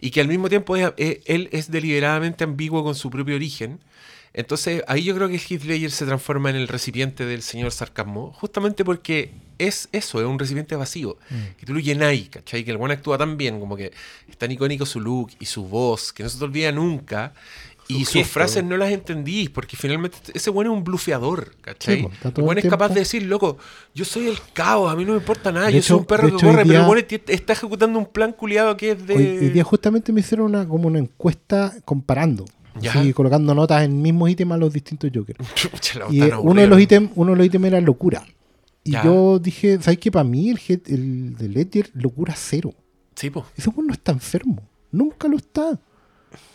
y 0.00 0.10
que 0.10 0.20
al 0.20 0.28
mismo 0.28 0.48
tiempo 0.48 0.76
es- 0.76 0.92
es- 0.98 1.18
él 1.26 1.48
es 1.52 1.70
deliberadamente 1.70 2.44
ambiguo 2.44 2.84
con 2.84 2.94
su 2.94 3.08
propio 3.10 3.34
origen. 3.36 3.80
Entonces 4.34 4.82
ahí 4.88 5.04
yo 5.04 5.14
creo 5.14 5.28
que 5.28 5.36
Heath 5.38 5.64
Ledger 5.64 5.90
se 5.90 6.06
transforma 6.06 6.48
en 6.50 6.56
el 6.56 6.68
recipiente 6.68 7.26
del 7.26 7.42
señor 7.42 7.70
sarcasmo, 7.70 8.32
justamente 8.32 8.82
porque 8.84 9.32
es 9.58 9.88
eso, 9.92 10.20
es 10.20 10.26
un 10.26 10.38
recipiente 10.38 10.74
vacío, 10.74 11.18
que 11.58 11.66
tú 11.66 11.74
lo 11.74 11.80
llenáis, 11.80 12.30
¿cachai? 12.30 12.64
Que 12.64 12.70
el 12.70 12.78
weón 12.78 12.90
actúa 12.92 13.18
tan 13.18 13.36
bien, 13.36 13.60
como 13.60 13.76
que 13.76 13.92
es 14.28 14.36
tan 14.38 14.50
icónico 14.50 14.86
su 14.86 15.00
look 15.00 15.30
y 15.38 15.44
su 15.46 15.64
voz, 15.64 16.12
que 16.12 16.22
no 16.22 16.28
se 16.30 16.38
te 16.38 16.44
olvida 16.44 16.72
nunca. 16.72 17.34
Y 17.88 18.04
sus 18.06 18.26
frases 18.28 18.64
no 18.64 18.76
las 18.78 18.90
entendís, 18.90 19.50
porque 19.50 19.76
finalmente 19.76 20.16
ese 20.32 20.48
weón 20.48 20.72
es 20.72 20.78
un 20.78 20.84
blufeador, 20.84 21.54
¿cachai? 21.60 21.96
Sí, 21.96 22.08
el 22.40 22.42
el 22.52 22.58
es 22.58 22.70
capaz 22.70 22.88
de 22.88 23.00
decir, 23.00 23.22
loco, 23.24 23.58
yo 23.94 24.04
soy 24.06 24.28
el 24.28 24.38
caos, 24.54 24.90
a 24.90 24.96
mí 24.96 25.04
no 25.04 25.12
me 25.12 25.18
importa 25.18 25.52
nada, 25.52 25.66
De 25.66 25.72
yo 25.72 25.78
hecho- 25.78 25.88
soy 25.88 25.98
un 25.98 26.04
perro 26.06 26.28
que 26.28 26.34
hecho, 26.36 26.46
corre, 26.46 26.64
pero 26.64 26.78
el 26.94 27.06
est- 27.16 27.28
está 27.28 27.52
ejecutando 27.52 27.98
un 27.98 28.06
plan 28.06 28.32
culiado 28.32 28.76
que 28.78 28.92
es 28.92 29.06
de... 29.06 29.14
Hoy, 29.14 29.26
hoy 29.26 29.48
día 29.50 29.64
justamente 29.64 30.10
me 30.10 30.20
hicieron 30.20 30.46
una, 30.46 30.66
como 30.66 30.86
una 30.88 31.00
encuesta 31.00 31.74
comparando. 31.84 32.46
Ya. 32.80 32.92
así, 32.92 33.12
colocando 33.12 33.54
notas 33.54 33.84
en 33.84 34.00
mismos 34.00 34.30
ítems 34.30 34.52
a 34.52 34.56
los 34.56 34.72
distintos 34.72 35.10
Jokers. 35.14 35.38
Y 36.10 36.22
eh, 36.22 36.32
uno 36.36 36.60
de 36.60 36.66
los 36.66 36.80
ítems, 36.80 37.10
uno 37.14 37.32
de 37.32 37.36
los 37.38 37.46
ítems 37.46 37.66
era 37.66 37.80
locura. 37.80 38.24
Y 38.84 38.92
Ya. 38.92 39.04
yo 39.04 39.38
dije, 39.38 39.78
¿sabes 39.80 39.98
qué? 39.98 40.10
Para 40.10 40.24
mí 40.24 40.50
el, 40.50 40.58
head- 40.58 40.82
el 40.88 41.36
de 41.36 41.48
Ledger, 41.48 41.90
locura 41.94 42.34
cero. 42.36 42.74
Sí, 43.14 43.30
po. 43.30 43.44
Ese 43.56 43.68
weón 43.70 43.86
no 43.88 43.92
está 43.92 44.12
enfermo. 44.12 44.62
Nunca 44.90 45.28
lo 45.28 45.36
está. 45.36 45.78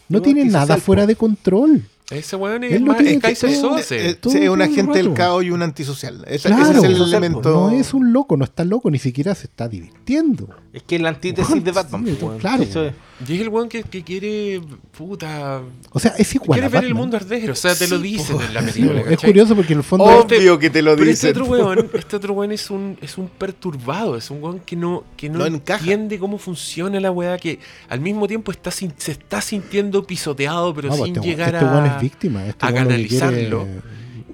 No 0.09 0.21
tiene 0.21 0.45
nada 0.45 0.77
fuera 0.77 1.03
po. 1.03 1.07
de 1.07 1.15
control. 1.15 1.83
Ese 2.09 2.37
weón 2.37 2.63
es, 2.63 2.71
es 2.71 3.19
Kaiser. 3.19 3.49
Eh, 3.91 4.17
es 4.23 4.49
un 4.49 4.61
agente 4.61 4.97
del 4.99 5.13
caos 5.13 5.43
y 5.43 5.51
un 5.51 5.61
antisocial. 5.61 6.23
Ese, 6.27 6.47
Claro. 6.47 6.79
ese 6.79 6.87
es 6.91 6.95
el 6.95 7.01
elemento. 7.03 7.51
No 7.51 7.69
es 7.71 7.93
un 7.93 8.13
loco, 8.13 8.37
no 8.37 8.45
está 8.45 8.63
loco, 8.63 8.89
ni 8.89 8.97
siquiera 8.97 9.35
se 9.35 9.47
está 9.47 9.67
divirtiendo. 9.67 10.47
Es 10.71 10.83
que 10.83 10.95
es 10.95 11.01
la 11.01 11.09
antítesis 11.09 11.61
de 11.63 11.71
Batman. 11.71 12.05
Sí, 12.07 12.17
claro. 12.39 12.63
Eso 12.63 12.85
es. 12.85 12.93
Y 13.27 13.33
es 13.35 13.41
el 13.41 13.49
weón 13.49 13.67
que, 13.67 13.81
que 13.83 14.03
quiere, 14.03 14.61
puta... 14.95 15.61
O 15.91 15.99
sea, 15.99 16.11
es 16.19 16.35
igual. 16.35 16.59
quiere 16.59 16.67
a 16.67 16.69
ver 16.69 16.83
el 16.87 16.93
mundo 16.93 17.17
arder, 17.17 17.49
o 17.49 17.55
sea, 17.55 17.73
te 17.75 17.87
lo 17.87 17.97
dicen 17.97 18.35
po. 18.37 18.43
en 18.43 18.53
la 18.53 18.61
película, 18.61 19.01
es 19.09 19.19
curioso 19.19 19.55
porque 19.55 19.73
en 19.73 19.79
el 19.79 19.83
fondo. 19.83 20.05
Obvio 20.05 20.59
que 20.59 20.69
te 20.69 20.83
lo 20.83 20.95
Pero 20.95 21.09
este 21.09 21.27
dicen. 21.27 21.41
otro 21.41 21.45
weón, 21.51 21.89
este 21.95 22.15
otro 22.15 22.33
weón 22.33 22.51
es 22.51 22.69
un, 22.69 22.95
es 23.01 23.17
un 23.17 23.27
perturbado, 23.27 24.17
es 24.17 24.29
un 24.29 24.43
weón 24.43 24.59
que 24.59 24.75
no, 24.75 25.03
que 25.17 25.29
no, 25.29 25.45
entiende 25.47 26.19
cómo 26.19 26.37
funciona 26.37 26.99
la 26.99 27.09
weá, 27.09 27.39
que 27.39 27.59
al 27.89 28.01
mismo 28.01 28.27
tiempo 28.27 28.51
está 28.51 28.69
sin- 28.69 28.93
se 28.97 29.13
está 29.13 29.41
sintiendo 29.41 30.05
pisoteado, 30.05 30.73
pero 30.75 30.89
No, 30.89 30.97
pues 30.97 31.07
sin 31.07 31.15
este, 31.15 31.27
llegar 31.27 31.55
este 31.55 31.65
weón 31.65 31.83
a, 31.85 31.95
es 31.95 32.01
víctima. 32.01 32.45
Este 32.45 32.65
a 32.67 32.71
canalizarlo. 32.73 33.63
quiere- 33.63 33.81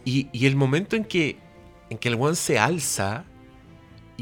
Y, 0.04 0.28
y 0.34 0.46
el 0.46 0.58
momento 0.58 0.98
en 0.98 1.06
que, 1.06 1.38
en 1.90 1.98
que 1.98 2.10
el 2.10 2.16
weón 2.16 2.36
se 2.36 2.60
alza 2.60 3.24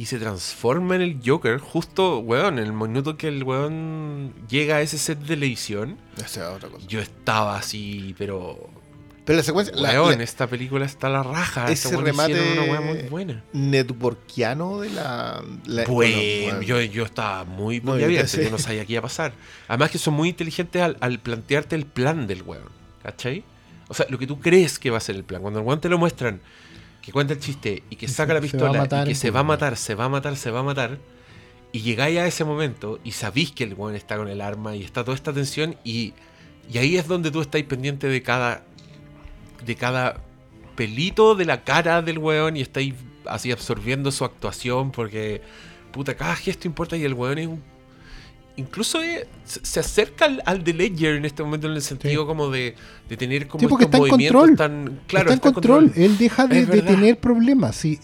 y 0.02 0.06
se 0.06 0.18
transforma 0.18 0.96
en 0.96 1.02
el 1.04 1.20
Joker, 1.24 1.60
justo, 1.60 2.18
weón, 2.20 2.58
en 2.58 2.66
el 2.66 2.74
minuto 2.74 3.18
que 3.18 3.28
el 3.28 3.44
weón 3.44 4.34
llega 4.50 4.78
a 4.78 4.82
ese 4.82 4.98
set 4.98 5.20
de 5.20 5.36
es 6.42 6.56
otra 6.56 6.70
cosa. 6.70 6.88
yo 6.88 7.00
estaba 7.00 7.56
así, 7.58 8.16
pero... 8.18 8.70
Pero 9.24 9.38
la 9.38 9.44
secuencia. 9.44 9.76
la- 9.76 9.92
Weón, 9.92 10.18
la- 10.18 10.24
esta 10.24 10.48
película 10.48 10.84
está 10.86 11.06
a 11.06 11.10
la 11.12 11.22
raja. 11.22 11.66
ese 11.72 11.90
este 11.90 12.02
remate 12.02 12.34
una 12.54 12.64
weá 12.64 12.82
muy 12.82 12.98
buena. 13.04 13.44
networkiano 13.54 14.80
de 14.80 14.90
la. 14.90 15.44
la- 15.66 15.86
Bueno, 15.86 16.18
bueno, 16.46 16.62
yo, 16.64 16.82
yo 16.82 17.04
estaba 17.06 17.44
muy, 17.44 17.80
muy 17.82 17.94
Muy 17.98 18.04
abierto, 18.04 18.42
yo 18.42 18.50
no 18.50 18.58
sabía 18.58 18.84
qué 18.86 18.94
iba 18.94 19.00
a 19.02 19.04
pasar. 19.04 19.34
Además 19.68 19.92
que 19.92 20.00
son 20.00 20.16
muy 20.16 20.30
inteligentes 20.30 20.82
al, 20.82 20.98
al 21.02 21.20
plantearte 21.20 21.76
el 21.76 21.86
plan 21.86 22.26
del 22.26 22.42
weón, 22.42 22.70
¿cachai? 23.04 23.44
O 23.90 23.94
sea, 23.94 24.08
lo 24.10 24.18
que 24.18 24.26
tú 24.26 24.40
crees 24.40 24.80
que 24.80 24.90
va 24.90 24.98
a 24.98 25.02
ser 25.02 25.16
el 25.16 25.24
plan. 25.24 25.42
Cuando 25.44 25.60
el 25.60 25.66
weón 25.68 25.80
te 25.80 25.88
lo 25.90 26.00
muestran, 26.00 26.42
que 27.02 27.12
cuenta 27.12 27.34
el 27.34 27.40
chiste 27.40 27.84
y 27.90 27.96
que 27.96 28.08
saca 28.08 28.34
la 28.34 28.42
pistola 28.42 28.80
matar 28.80 29.08
y 29.08 29.10
que 29.12 29.16
se 29.16 29.32
va 29.32 29.40
a 29.40 29.44
público. 29.44 29.54
matar, 29.54 29.78
se 29.78 29.96
va 29.96 30.06
a 30.06 30.10
matar, 30.10 30.36
se 30.36 30.52
va 30.52 30.60
a 30.60 30.64
matar, 30.64 31.00
y 31.72 31.82
llegáis 31.82 32.20
a 32.20 32.28
ese 32.28 32.44
momento 32.44 33.00
y 33.04 33.12
sabéis 33.12 33.52
que 33.52 33.64
el 33.64 33.74
weón 33.74 33.96
está 33.96 34.18
con 34.18 34.28
el 34.28 34.42
arma 34.42 34.76
y 34.76 34.84
está 34.84 35.04
toda 35.04 35.16
esta 35.16 35.34
tensión 35.34 35.76
y, 35.84 36.14
y 36.72 36.78
ahí 36.78 36.98
es 36.98 37.08
donde 37.08 37.32
tú 37.32 37.42
estás 37.42 37.62
pendiente 37.64 38.08
de 38.08 38.22
cada 38.22 38.64
de 39.66 39.76
cada 39.76 40.22
pelito 40.76 41.36
de 41.36 41.46
la 41.46 41.64
cara 41.64 42.02
del 42.02 42.18
weón 42.18 42.58
y 42.58 42.62
estáis 42.62 42.94
así 43.26 43.52
absorbiendo 43.52 44.12
su 44.12 44.26
actuación 44.26 44.92
porque 44.92 45.42
puta, 45.92 46.16
cada 46.16 46.36
gesto 46.36 46.68
importa 46.68 46.98
y 46.98 47.04
el 47.06 47.14
weón 47.14 47.38
es 47.38 47.48
un 47.48 47.64
incluso 48.58 49.02
es- 49.02 49.28
se 49.46 49.80
acerca 49.80 50.26
al, 50.26 50.42
al 50.46 50.64
de 50.64 50.74
Ledger 50.74 51.16
en 51.16 51.26
este 51.26 51.44
momento 51.44 51.68
en 51.68 51.74
el 51.74 51.82
sentido 51.82 52.24
Sí. 52.24 52.28
como 52.28 52.50
de, 52.50 52.76
de 53.10 53.18
tener 53.18 53.48
como 53.48 53.60
Sí, 53.62 53.68
porque 53.68 53.86
estos 53.86 54.00
está 54.02 54.16
en 54.16 54.20
control. 54.32 54.56
tan 54.58 55.00
claro 55.08 55.32
está 55.32 55.48
en 55.50 55.54
control. 55.54 55.92
Él 55.96 56.18
deja 56.18 56.48
de, 56.48 56.66
tener 56.66 57.20
problemas. 57.20 57.76
Sí. 57.76 58.00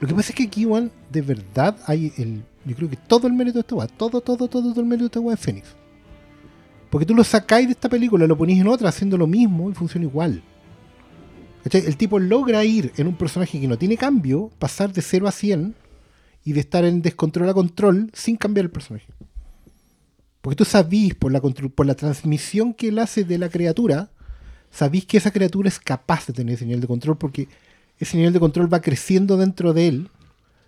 Lo 0.00 0.08
que 0.08 0.14
pasa 0.14 0.30
es 0.30 0.34
que 0.34 0.44
aquí, 0.44 0.64
weón, 0.64 0.90
de 1.10 1.20
verdad, 1.22 1.76
hay 1.86 2.12
el. 2.16 2.42
Yo 2.64 2.76
creo 2.76 2.88
que 2.90 2.96
todo 2.96 3.26
el 3.26 3.32
mérito 3.34 3.54
de 3.54 3.60
esta 3.60 3.74
weá, 3.74 3.86
todo, 3.88 4.20
todo, 4.20 4.48
todo, 4.48 4.70
todo 4.70 4.80
el 4.80 4.86
mérito 4.86 5.04
de 5.04 5.06
esta 5.06 5.20
weá 5.20 5.34
es 5.34 5.40
Fénix. 5.40 5.68
Porque 6.90 7.06
tú 7.06 7.14
lo 7.14 7.22
sacáis 7.24 7.66
de 7.66 7.72
esta 7.72 7.88
película, 7.88 8.26
lo 8.26 8.36
ponís 8.36 8.60
en 8.60 8.66
otra 8.68 8.88
haciendo 8.88 9.16
lo 9.16 9.26
mismo 9.26 9.70
y 9.70 9.74
funciona 9.74 10.06
igual. 10.06 10.42
¿Cachai? 11.62 11.84
El 11.86 11.96
tipo 11.96 12.18
logra 12.18 12.64
ir 12.64 12.92
en 12.96 13.06
un 13.06 13.14
personaje 13.14 13.60
que 13.60 13.68
no 13.68 13.76
tiene 13.78 13.96
cambio, 13.96 14.50
pasar 14.58 14.92
de 14.92 15.02
0 15.02 15.28
a 15.28 15.32
100 15.32 15.74
y 16.44 16.52
de 16.54 16.60
estar 16.60 16.84
en 16.84 17.02
descontrol 17.02 17.48
a 17.48 17.54
control 17.54 18.10
sin 18.14 18.36
cambiar 18.36 18.64
el 18.64 18.70
personaje. 18.70 19.06
Porque 20.40 20.56
tú 20.56 20.64
sabís 20.64 21.14
por 21.14 21.32
la, 21.32 21.40
por 21.40 21.86
la 21.86 21.94
transmisión 21.94 22.74
que 22.74 22.88
él 22.88 22.98
hace 22.98 23.24
de 23.24 23.38
la 23.38 23.48
criatura, 23.48 24.10
sabís 24.70 25.04
que 25.04 25.18
esa 25.18 25.30
criatura 25.30 25.68
es 25.68 25.78
capaz 25.78 26.26
de 26.26 26.32
tener 26.32 26.54
ese 26.54 26.64
nivel 26.64 26.80
de 26.80 26.86
control 26.86 27.18
porque 27.18 27.48
ese 27.98 28.16
nivel 28.16 28.32
de 28.32 28.40
control 28.40 28.72
va 28.72 28.80
creciendo 28.80 29.36
dentro 29.36 29.72
de 29.72 29.88
él 29.88 30.10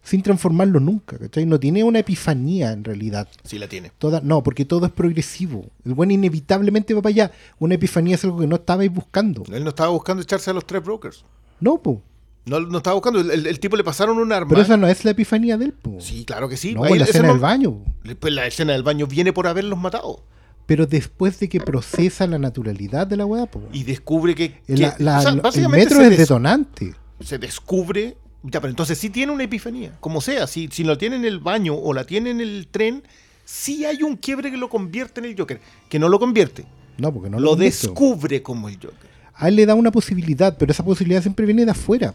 sin 0.03 0.23
transformarlo 0.23 0.81
nunca, 0.81 1.17
¿cachai? 1.17 1.47
No 1.47 1.61
tiene 1.61 1.85
una 1.85 2.01
epifanía 2.01 2.73
en 2.73 2.83
realidad. 2.85 3.29
Sí, 3.45 3.59
la 3.59 3.69
tiene. 3.69 3.93
Toda, 3.99 4.21
no, 4.21 4.43
porque 4.43 4.65
todo 4.65 4.87
es 4.87 4.93
progresivo. 4.93 5.67
El 5.85 5.95
buen 5.95 6.11
inevitablemente 6.11 6.93
va 6.93 7.03
para 7.03 7.11
allá. 7.11 7.33
Una 7.59 7.77
epifanía 7.77 8.17
es 8.17 8.25
algo 8.25 8.41
que 8.41 8.49
no 8.49 8.57
estabais 8.57 8.93
buscando. 8.93 9.45
Él 9.53 9.63
no 9.63 9.71
estaba 9.71 9.91
buscando 9.91 10.23
echarse 10.23 10.51
a 10.51 10.55
los 10.55 10.67
tres 10.67 10.83
brokers. 10.83 11.25
No, 11.61 11.81
po. 11.81 12.03
No, 12.45 12.59
no 12.61 12.79
estaba 12.79 12.95
buscando. 12.95 13.21
El, 13.21 13.47
el- 13.47 13.61
tipo 13.61 13.77
le 13.77 13.85
pasaron 13.85 14.19
un 14.19 14.33
arma. 14.33 14.49
Pero 14.49 14.63
esa 14.63 14.77
no 14.77 14.89
es 14.89 15.05
la 15.05 15.13
epifanía 15.13 15.57
del 15.57 15.73
po. 15.73 15.99
Sí, 16.01 16.25
claro 16.25 16.49
que 16.49 16.57
sí. 16.57 16.75
no, 16.75 16.85
Ahí 16.85 16.99
la 16.99 17.05
escena 17.05 17.29
del 17.29 17.39
baño. 17.39 17.79
Pues 18.19 18.33
la 18.35 18.47
escena 18.47 18.73
del 18.73 18.83
baño 18.83 19.07
viene 19.07 19.33
por 19.33 19.47
haberlos 19.47 19.79
matado. 19.79 20.25
Pero 20.67 20.87
después 20.87 21.39
de 21.41 21.49
que 21.49 21.61
procesa 21.61 22.27
la 22.27 22.39
naturalidad 22.39 23.07
de 23.07 23.17
la 23.17 23.27
weá, 23.27 23.47
po. 23.47 23.63
Y 23.73 23.85
descubre 23.85 24.35
que. 24.35 24.61
El, 24.67 24.77
que- 24.77 24.83
la- 24.83 24.97
la- 24.99 25.19
o 25.19 25.23
sea, 25.23 25.31
el 25.33 25.41
básicamente 25.41 25.85
metro 25.87 26.03
es 26.03 26.11
des- 26.11 26.19
detonante. 26.19 26.95
se 27.21 27.39
descubre. 27.39 28.17
Ya, 28.45 28.61
pero 28.61 28.71
entonces 28.71 28.99
sí 28.99 29.09
tiene 29.09 29.31
una 29.31 29.45
epifanía. 29.45 29.93
Como 30.01 30.21
sea, 30.21 30.49
si, 30.49 30.67
si 30.73 30.83
lo 30.83 30.99
tiene 30.99 31.15
en 31.15 31.25
el 31.25 31.39
baño 31.39 31.75
o 31.77 31.95
la 31.95 32.05
tiene 32.05 32.31
en 32.31 32.41
el 32.41 32.67
tren, 32.69 33.05
sí 33.45 33.85
hay 33.85 34.03
un 34.03 34.17
quiebre 34.17 34.51
que 34.51 34.57
lo 34.57 34.69
convierte 34.69 35.21
en 35.21 35.27
el 35.27 35.37
Joker. 35.39 35.61
Que 35.89 36.01
no 36.01 36.09
lo 36.09 36.19
convierte. 36.19 36.65
No, 36.99 37.15
porque 37.15 37.31
no 37.31 37.39
lo 37.39 37.55
visto. 37.55 37.87
descubre 37.87 38.43
como 38.43 38.69
el 38.69 38.75
Joker. 38.83 39.12
A 39.43 39.49
él 39.49 39.57
le 39.57 39.67
da 39.67 39.75
una 39.75 39.91
posibilidad, 39.91 40.57
pero 40.57 40.71
esa 40.71 40.85
posibilidad 40.85 41.21
siempre 41.21 41.45
viene 41.47 41.65
de 41.65 41.73
afuera. 41.73 42.15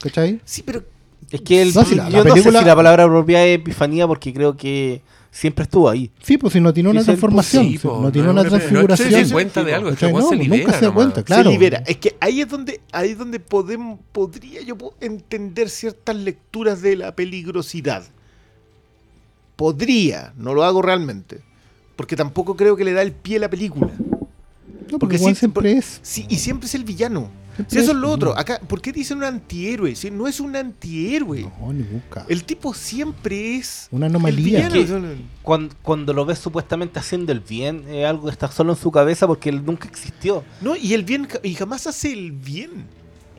¿Cachai? 0.00 0.40
Sí, 0.44 0.62
pero. 0.64 0.82
Es 1.30 1.40
que 1.42 1.62
el, 1.62 1.72
No, 1.72 1.84
si 1.84 1.94
la- 1.94 2.08
yo 2.10 2.24
la 2.24 2.30
no 2.30 2.34
sé 2.36 2.42
si 2.42 2.50
la 2.50 2.74
palabra 2.74 3.06
propia 3.06 3.46
es 3.46 3.60
epifanía 3.60 4.08
porque 4.08 4.32
creo 4.34 4.56
que 4.56 5.02
siempre 5.30 5.62
estuvo 5.62 5.88
ahí. 5.88 6.10
Sí, 6.20 6.36
pues 6.36 6.52
si 6.54 6.60
no 6.60 6.74
tiene 6.74 6.88
una 6.88 7.04
transformación, 7.04 7.64
sí, 7.66 7.72
si 7.78 7.78
po, 7.86 8.00
no 8.02 8.10
tiene 8.10 8.26
no, 8.26 8.32
una 8.32 8.42
transfiguración. 8.44 9.12
no, 9.12 9.18
sí, 9.18 9.24
sí, 9.26 9.32
cuenta 9.32 9.62
de 9.62 9.72
algo, 9.72 9.90
No, 9.92 9.96
se 9.96 10.10
nunca 10.10 10.34
libera 10.34 10.72
se 10.80 10.84
da 10.86 10.90
cuenta, 10.92 11.22
claro. 11.22 11.44
Se 11.44 11.50
libera. 11.50 11.84
Es 11.86 11.98
que 11.98 12.16
ahí 12.18 12.40
es 12.40 12.48
donde, 12.48 12.80
ahí 12.90 13.10
es 13.10 13.18
donde 13.18 13.38
podemos, 13.38 14.00
podría 14.10 14.62
yo 14.62 14.76
entender 15.00 15.70
ciertas 15.70 16.16
lecturas 16.16 16.82
de 16.82 16.96
la 16.96 17.14
peligrosidad. 17.14 18.02
Podría, 19.54 20.32
no 20.36 20.54
lo 20.54 20.64
hago 20.64 20.82
realmente. 20.82 21.38
Porque 21.94 22.16
tampoco 22.16 22.56
creo 22.56 22.76
que 22.76 22.84
le 22.84 22.92
da 22.94 23.02
el 23.02 23.12
pie 23.12 23.36
a 23.36 23.40
la 23.40 23.50
película. 23.50 23.90
No, 24.92 24.98
porque 24.98 25.14
porque 25.14 25.16
igual 25.16 25.34
sí, 25.34 25.38
siempre 25.40 25.60
por- 25.72 25.78
es. 25.78 26.00
Sí, 26.02 26.26
y 26.28 26.36
siempre 26.36 26.66
es 26.66 26.74
el 26.74 26.84
villano. 26.84 27.30
Si 27.68 27.78
eso 27.78 27.90
es 27.92 27.96
lo 27.98 28.10
otro. 28.10 28.38
Acá, 28.38 28.58
¿por 28.66 28.80
qué 28.80 28.90
dicen 28.90 29.18
un 29.18 29.24
antihéroe? 29.24 29.94
Si 29.94 30.10
no 30.10 30.26
es 30.26 30.40
un 30.40 30.56
antihéroe. 30.56 31.42
No, 31.60 31.72
ni 31.74 31.82
nunca. 31.82 32.24
El 32.28 32.44
tipo 32.44 32.72
siempre 32.72 33.56
es. 33.56 33.86
Una 33.90 34.06
el 34.06 34.12
anomalía. 34.12 34.68
villano. 34.68 35.08
Cuando, 35.42 35.74
cuando 35.82 36.12
lo 36.14 36.24
ves 36.24 36.38
supuestamente 36.38 36.98
haciendo 36.98 37.32
el 37.32 37.40
bien, 37.40 37.84
es 37.88 38.06
algo 38.06 38.24
que 38.26 38.30
está 38.30 38.50
solo 38.50 38.72
en 38.72 38.78
su 38.78 38.90
cabeza 38.90 39.26
porque 39.26 39.50
él 39.50 39.62
nunca 39.64 39.86
existió. 39.88 40.42
No, 40.62 40.74
y 40.74 40.94
el 40.94 41.04
bien 41.04 41.28
y 41.42 41.54
jamás 41.54 41.86
hace 41.86 42.12
el 42.12 42.32
bien. 42.32 42.86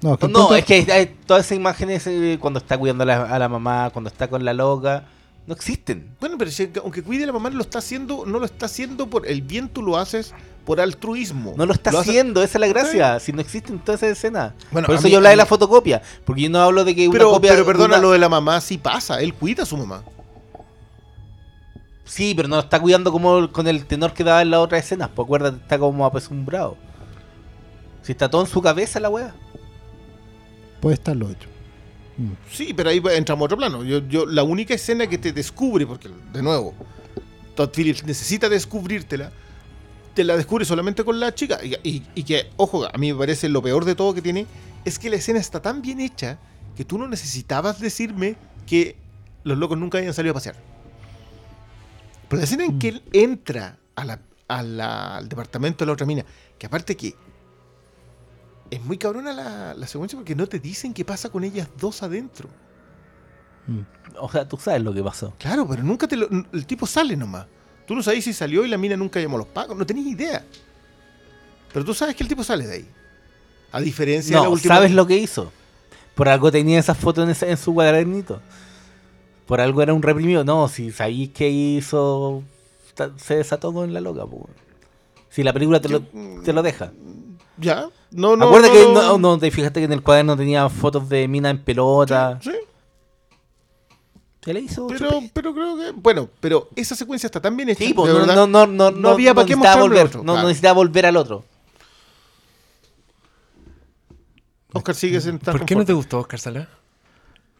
No, 0.03 0.17
que 0.17 0.27
No, 0.27 0.53
es 0.55 0.65
que 0.65 0.73
hay- 0.75 0.91
hay 0.91 1.15
todas 1.25 1.45
esas 1.45 1.55
imágenes 1.57 2.05
eh, 2.05 2.37
cuando 2.39 2.59
está 2.59 2.77
cuidando 2.77 3.03
a 3.03 3.07
la, 3.07 3.23
a 3.23 3.39
la 3.39 3.49
mamá, 3.49 3.89
cuando 3.91 4.09
está 4.09 4.27
con 4.27 4.43
la 4.45 4.53
loca, 4.53 5.05
no 5.47 5.53
existen. 5.55 6.09
Bueno, 6.19 6.37
pero 6.37 6.51
si- 6.51 6.69
aunque 6.83 7.01
cuide 7.01 7.23
a 7.23 7.27
la 7.27 7.33
mamá, 7.33 7.49
lo 7.49 7.61
está 7.61 7.79
haciendo, 7.79 8.25
no 8.25 8.37
lo 8.39 8.45
está 8.45 8.65
haciendo 8.67 9.07
por 9.09 9.27
el 9.27 9.41
bien, 9.41 9.67
tú 9.69 9.81
lo 9.81 9.97
haces 9.97 10.33
por 10.65 10.79
altruismo. 10.79 11.53
No 11.57 11.65
lo 11.65 11.73
está 11.73 11.89
haciendo, 11.99 12.43
esa 12.43 12.57
es 12.57 12.61
la 12.61 12.67
gracia. 12.67 13.19
Si 13.19 13.31
no 13.33 13.41
existen 13.41 13.79
todas 13.79 14.03
esas 14.03 14.17
escenas. 14.17 14.53
Bueno, 14.71 14.85
Por 14.87 14.95
eso 14.95 15.05
mí- 15.05 15.11
yo 15.11 15.17
hablaba 15.17 15.31
de 15.31 15.37
la 15.37 15.45
fotocopia. 15.45 16.01
Porque 16.25 16.43
yo 16.43 16.49
no 16.49 16.59
hablo 16.61 16.83
de 16.83 16.95
que 16.95 17.07
una 17.07 17.13
Pero, 17.17 17.31
copia. 17.31 17.51
pero 17.51 17.65
perdona, 17.65 17.95
una- 17.95 17.97
lo 18.01 18.11
de 18.11 18.19
la 18.19 18.29
mamá 18.29 18.61
sí 18.61 18.77
pasa. 18.77 19.21
Él 19.21 19.33
cuida 19.33 19.63
a 19.63 19.65
su 19.65 19.75
mamá. 19.77 20.03
Sí, 22.05 22.33
pero 22.35 22.47
no 22.47 22.57
lo 22.57 22.61
está 22.61 22.79
cuidando 22.79 23.11
como 23.11 23.51
con 23.51 23.67
el 23.67 23.85
tenor 23.85 24.13
que 24.13 24.23
daba 24.23 24.41
en 24.41 24.51
la 24.51 24.59
otra 24.59 24.77
escena. 24.77 25.07
Pues 25.07 25.25
acuérdate, 25.25 25.57
está 25.57 25.79
como 25.79 26.05
apesumbrado. 26.05 26.75
Si 28.01 28.11
está 28.11 28.29
todo 28.29 28.41
en 28.41 28.47
su 28.47 28.61
cabeza 28.61 28.99
la 28.99 29.09
wea. 29.09 29.33
Puede 30.81 30.95
estar 30.95 31.15
lo 31.15 31.29
hecho. 31.29 31.47
Mm. 32.17 32.31
Sí, 32.51 32.73
pero 32.73 32.89
ahí 32.89 33.01
entramos 33.15 33.43
a 33.43 33.45
otro 33.45 33.57
plano. 33.57 33.83
Yo, 33.83 33.99
yo, 34.07 34.25
la 34.25 34.43
única 34.43 34.73
escena 34.73 35.07
que 35.07 35.17
te 35.17 35.31
descubre, 35.31 35.85
porque 35.87 36.09
de 36.33 36.41
nuevo, 36.41 36.73
Todd 37.55 37.69
Phillips 37.73 38.03
necesita 38.03 38.49
descubrírtela, 38.49 39.31
te 40.13 40.23
la 40.23 40.35
descubre 40.37 40.65
solamente 40.65 41.03
con 41.03 41.19
la 41.19 41.33
chica. 41.33 41.59
Y, 41.63 41.75
y- 41.87 42.07
y 42.15 42.23
que, 42.23 42.49
ojo, 42.57 42.85
a 42.85 42.97
mí 42.97 43.11
me 43.13 43.17
parece 43.19 43.49
lo 43.49 43.61
peor 43.61 43.85
de 43.85 43.95
todo 43.95 44.13
que 44.13 44.21
tiene, 44.21 44.45
es 44.85 44.99
que 44.99 45.09
la 45.09 45.15
escena 45.17 45.39
está 45.39 45.61
tan 45.61 45.81
bien 45.81 45.99
hecha 45.99 46.37
que 46.75 46.85
tú 46.85 46.97
no 46.97 47.07
necesitabas 47.07 47.79
decirme 47.79 48.35
que 48.65 48.95
los 49.43 49.57
locos 49.57 49.77
nunca 49.77 49.97
habían 49.97 50.13
salido 50.13 50.31
a 50.31 50.35
pasear. 50.35 50.55
Pero 52.29 52.37
la 52.39 52.43
escena 52.45 52.63
en 52.65 52.79
que 52.79 52.89
él 52.89 53.03
entra 53.13 53.77
a 53.95 54.05
la- 54.05 54.19
a 54.47 54.63
la- 54.63 55.17
al 55.17 55.29
departamento 55.29 55.83
de 55.83 55.87
la 55.87 55.93
otra 55.93 56.05
mina, 56.05 56.25
que 56.57 56.65
aparte 56.65 56.95
que 56.95 57.15
es 58.69 58.81
muy 58.83 58.97
cabrona 58.97 59.33
la, 59.33 59.73
la 59.73 59.87
secuencia 59.87 60.17
porque 60.17 60.35
no 60.35 60.47
te 60.47 60.59
dicen 60.59 60.93
qué 60.93 61.03
pasa 61.03 61.29
con 61.29 61.43
ellas 61.43 61.67
dos 61.77 62.03
adentro. 62.03 62.49
O 64.19 64.29
sea, 64.31 64.47
tú 64.47 64.57
sabes 64.57 64.81
lo 64.81 64.93
que 64.93 65.03
pasó. 65.03 65.33
Claro, 65.37 65.67
pero 65.67 65.83
nunca 65.83 66.07
te 66.07 66.15
lo. 66.17 66.27
El 66.51 66.65
tipo 66.65 66.85
sale 66.87 67.15
nomás. 67.15 67.45
Tú 67.91 67.95
no 67.97 68.01
sabes 68.01 68.23
si 68.23 68.31
salió 68.31 68.63
y 68.63 68.69
la 68.69 68.77
mina 68.77 68.95
nunca 68.95 69.19
llamó 69.19 69.35
a 69.35 69.39
los 69.39 69.47
pagos. 69.49 69.75
No 69.77 69.85
tenías 69.85 70.07
idea. 70.07 70.45
Pero 71.73 71.83
tú 71.83 71.93
sabes 71.93 72.15
que 72.15 72.23
el 72.23 72.29
tipo 72.29 72.41
sale 72.41 72.65
de 72.65 72.73
ahí. 72.75 72.85
A 73.73 73.81
diferencia 73.81 74.33
de 74.33 74.39
la 74.41 74.45
No, 74.47 74.51
última. 74.53 74.75
sabes 74.75 74.91
lo 74.93 75.05
que 75.05 75.17
hizo. 75.17 75.51
Por 76.15 76.29
algo 76.29 76.49
tenía 76.53 76.79
esas 76.79 76.97
fotos 76.97 77.25
en, 77.25 77.31
ese- 77.31 77.51
en 77.51 77.57
su 77.57 77.73
cuadernito. 77.73 78.41
Por 79.45 79.59
algo 79.59 79.81
era 79.81 79.93
un 79.93 80.01
reprimido. 80.01 80.45
No, 80.45 80.69
si 80.69 80.89
sabéis 80.93 81.31
que 81.31 81.49
hizo. 81.49 82.43
Se 83.17 83.35
desató 83.35 83.73
con 83.73 83.93
la 83.93 83.99
loca, 83.99 84.25
po. 84.25 84.49
Si 85.29 85.43
la 85.43 85.51
película 85.51 85.81
te 85.81 85.89
lo, 85.89 86.01
te 86.45 86.53
lo 86.53 86.63
deja. 86.63 86.93
Ya. 87.57 87.89
No, 88.11 88.37
no. 88.37 88.45
Acuérdate 88.47 88.73
no, 88.73 88.87
que 88.87 88.93
no. 88.93 89.01
no, 89.01 89.17
no, 89.17 89.37
te 89.37 89.51
fijaste 89.51 89.81
que 89.81 89.85
en 89.87 89.91
el 89.91 90.01
cuaderno 90.01 90.37
tenía 90.37 90.69
fotos 90.69 91.09
de 91.09 91.27
mina 91.27 91.49
en 91.49 91.61
pelota. 91.61 92.39
Sí, 92.41 92.51
Se 94.43 94.53
le 94.53 94.59
hizo. 94.61 94.87
pero, 94.87 95.21
pero 95.33 95.53
creo 95.53 95.77
que. 95.77 95.91
Bueno, 95.91 96.29
pero 96.39 96.69
esa 96.75 96.95
secuencia 96.95 97.27
está 97.27 97.39
tan 97.39 97.55
bien 97.55 97.69
hecha. 97.69 97.79
Sí, 97.83 97.89
de 97.89 97.93
no, 97.95 98.25
no, 98.25 98.47
no, 98.47 98.65
no, 98.67 98.91
no 98.91 99.09
había 99.09 99.33
para 99.35 99.45
qué 99.47 99.55
mostrarme 99.55 99.83
volver. 99.83 100.05
otro, 100.07 100.19
No, 100.19 100.33
claro. 100.33 100.41
no 100.41 100.47
necesitaba 100.47 100.73
volver 100.73 101.05
al 101.05 101.17
otro. 101.17 101.45
Oscar 104.73 104.95
sigue 104.95 105.19
sentado. 105.21 105.57
¿Por 105.57 105.65
qué 105.67 105.75
no 105.75 105.85
te 105.85 105.93
gustó 105.93 106.19
Oscar 106.19 106.39
Sala? 106.39 106.69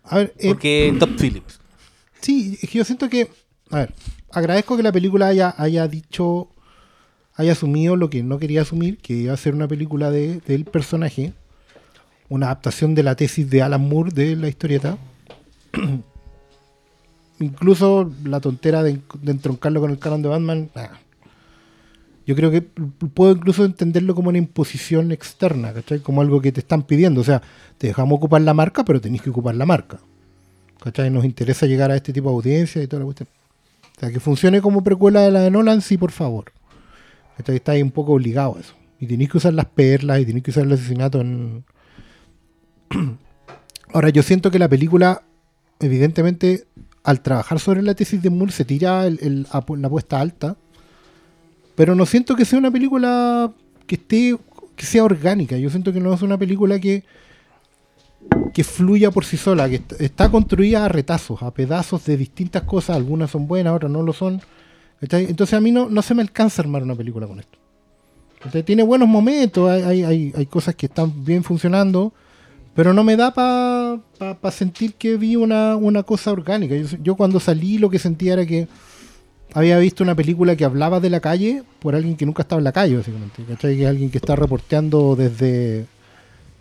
A 0.04 0.18
ver, 0.18 0.34
eh, 0.40 0.48
Porque 0.50 0.96
Top 1.00 1.10
Phillips. 1.20 1.60
Sí, 2.22 2.58
es 2.62 2.70
que 2.70 2.78
yo 2.80 2.86
siento 2.86 3.10
que. 3.10 3.30
A 3.70 3.78
ver, 3.78 3.94
agradezco 4.32 4.76
que 4.78 4.84
la 4.84 4.92
película 4.92 5.28
haya, 5.28 5.54
haya 5.58 5.88
dicho. 5.88 6.50
haya 7.36 7.52
asumido 7.52 7.96
lo 7.96 8.10
que 8.10 8.24
no 8.24 8.40
quería 8.40 8.62
asumir, 8.64 8.98
que 8.98 9.14
iba 9.14 9.34
a 9.34 9.38
ser 9.38 9.54
una 9.54 9.68
película 9.68 10.10
de, 10.10 10.40
del 10.42 10.66
personaje. 10.66 11.34
Una 12.30 12.46
adaptación 12.48 12.96
de 12.96 13.04
la 13.04 13.16
tesis 13.16 13.50
de 13.50 13.62
Alan 13.62 13.88
Moore 13.88 14.12
de 14.14 14.36
la 14.38 14.48
historieta. 14.48 14.98
Incluso 17.42 18.12
la 18.24 18.40
tontera 18.40 18.84
de, 18.84 19.00
de 19.22 19.32
entroncarlo 19.32 19.82
con 19.82 19.92
el 19.92 20.00
canon 20.00 20.22
de 20.22 20.30
Batman. 20.30 20.70
Yo 22.26 22.36
creo 22.36 22.52
que 22.52 22.62
puedo 22.62 23.34
incluso 23.34 23.66
entenderlo 23.66 24.14
como 24.14 24.30
una 24.30 24.38
imposición 24.38 25.12
externa, 25.12 25.74
¿cachai? 25.74 26.00
Como 26.00 26.22
algo 26.22 26.40
que 26.40 26.52
te 26.52 26.60
están 26.60 26.84
pidiendo. 26.84 27.22
O 27.22 27.24
sea, 27.24 27.42
te 27.78 27.88
dejamos 27.88 28.18
ocupar 28.18 28.42
la 28.42 28.54
marca, 28.54 28.86
pero 28.86 29.02
tenéis 29.02 29.24
que 29.24 29.32
ocupar 29.32 29.56
la 29.56 29.66
marca. 29.66 30.00
¿Cachai? 30.84 31.10
Nos 31.10 31.26
interesa 31.26 31.66
llegar 31.66 31.92
a 31.92 31.96
este 31.96 32.14
tipo 32.14 32.30
de 32.30 32.36
audiencia 32.36 32.82
y 32.82 32.88
toda 32.88 33.00
la 33.00 33.06
cuestión. 33.06 33.28
O 33.98 34.00
sea, 34.00 34.12
que 34.12 34.20
funcione 34.20 34.62
como 34.62 34.84
precuela 34.84 35.22
de 35.22 35.32
la 35.32 35.42
de 35.42 35.52
Nolan, 35.52 35.82
sí, 35.82 35.98
por 35.98 36.12
favor. 36.12 36.52
¿Cachai? 37.38 37.56
Está 37.56 37.72
ahí 37.74 37.82
un 37.82 37.92
poco 37.92 38.14
obligado 38.14 38.56
a 38.58 38.60
eso. 38.60 38.76
Y 39.00 39.08
tenéis 39.08 39.32
que 39.32 39.38
usar 39.38 39.54
las 39.54 39.66
perlas 39.66 40.20
y 40.20 40.26
tenéis 40.26 40.44
que 40.44 40.52
usar 40.52 40.64
el 40.64 40.74
asesinato 40.74 41.22
en... 41.22 41.66
Ahora, 43.94 44.10
yo 44.10 44.22
siento 44.22 44.52
que 44.52 44.60
la 44.60 44.70
película, 44.70 45.24
evidentemente, 45.80 46.66
al 47.04 47.22
trabajar 47.22 47.60
sobre 47.60 47.82
la 47.82 47.96
tesis 47.96 48.22
de 48.22 48.30
Moore, 48.30 48.52
se 48.52 48.66
tira 48.66 49.08
el- 49.08 49.20
el- 49.22 49.48
la 49.82 49.88
apuesta 49.88 50.20
alta. 50.20 50.56
Pero 51.76 51.96
no 51.96 52.06
siento 52.06 52.36
que 52.36 52.46
sea 52.46 52.60
una 52.60 52.72
película 52.72 53.52
que 53.88 53.96
esté 53.96 54.38
que 54.76 54.86
sea 54.86 55.04
orgánica. 55.04 55.58
Yo 55.58 55.70
siento 55.70 55.94
que 55.94 56.00
no 56.00 56.14
es 56.14 56.22
una 56.22 56.38
película 56.38 56.80
que 56.80 57.04
que 58.54 58.64
fluya 58.64 59.10
por 59.12 59.26
sí 59.26 59.36
sola, 59.38 59.68
que 59.70 59.76
est- 59.76 60.00
está 60.00 60.30
construida 60.30 60.86
a 60.86 60.90
retazos, 60.90 61.42
a 61.42 61.52
pedazos 61.52 62.06
de 62.06 62.18
distintas 62.18 62.64
cosas, 62.64 62.96
algunas 62.96 63.32
son 63.32 63.48
buenas, 63.48 63.74
otras 63.74 63.92
no 63.92 64.04
lo 64.04 64.14
son. 64.14 64.42
Entonces 65.02 65.54
a 65.56 65.62
mí 65.62 65.72
no, 65.72 65.90
no 65.90 66.02
se 66.04 66.14
me 66.14 66.22
alcanza 66.22 66.62
a 66.62 66.66
armar 66.66 66.84
una 66.84 66.96
película 66.96 67.26
con 67.28 67.40
esto. 67.40 67.58
¿cachai? 68.44 68.64
Tiene 68.64 68.84
buenos 68.84 69.08
momentos, 69.08 69.70
hay, 69.70 70.04
hay, 70.04 70.34
hay 70.36 70.46
cosas 70.46 70.76
que 70.76 70.86
están 70.86 71.26
bien 71.26 71.44
funcionando, 71.44 72.14
pero 72.74 72.94
no 72.94 73.04
me 73.04 73.16
da 73.16 73.34
para 73.34 74.52
sentir 74.52 74.94
que 74.94 75.18
vi 75.18 75.36
una, 75.36 75.76
una 75.76 76.04
cosa 76.04 76.32
orgánica. 76.32 76.76
Yo, 76.76 76.98
yo 77.02 77.16
cuando 77.16 77.40
salí 77.40 77.78
lo 77.78 77.90
que 77.90 78.00
sentía 78.00 78.34
era 78.34 78.46
que 78.46 78.68
había 79.54 79.78
visto 79.80 80.04
una 80.04 80.16
película 80.16 80.56
que 80.56 80.64
hablaba 80.64 81.00
de 81.00 81.10
la 81.10 81.20
calle 81.20 81.64
por 81.80 81.96
alguien 81.96 82.16
que 82.16 82.26
nunca 82.26 82.44
estaba 82.44 82.60
en 82.60 82.64
la 82.64 82.72
calle, 82.72 82.98
básicamente. 82.98 83.44
¿cachai? 83.44 83.76
Que 83.76 83.84
es 83.84 83.90
alguien 83.90 84.10
que 84.10 84.18
está 84.18 84.36
reporteando 84.36 85.16
desde, 85.16 85.86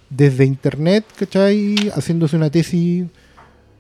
desde 0.09 0.45
internet, 0.45 1.05
¿cachai? 1.17 1.91
Haciéndose 1.95 2.37
una 2.37 2.51
tesis 2.51 3.07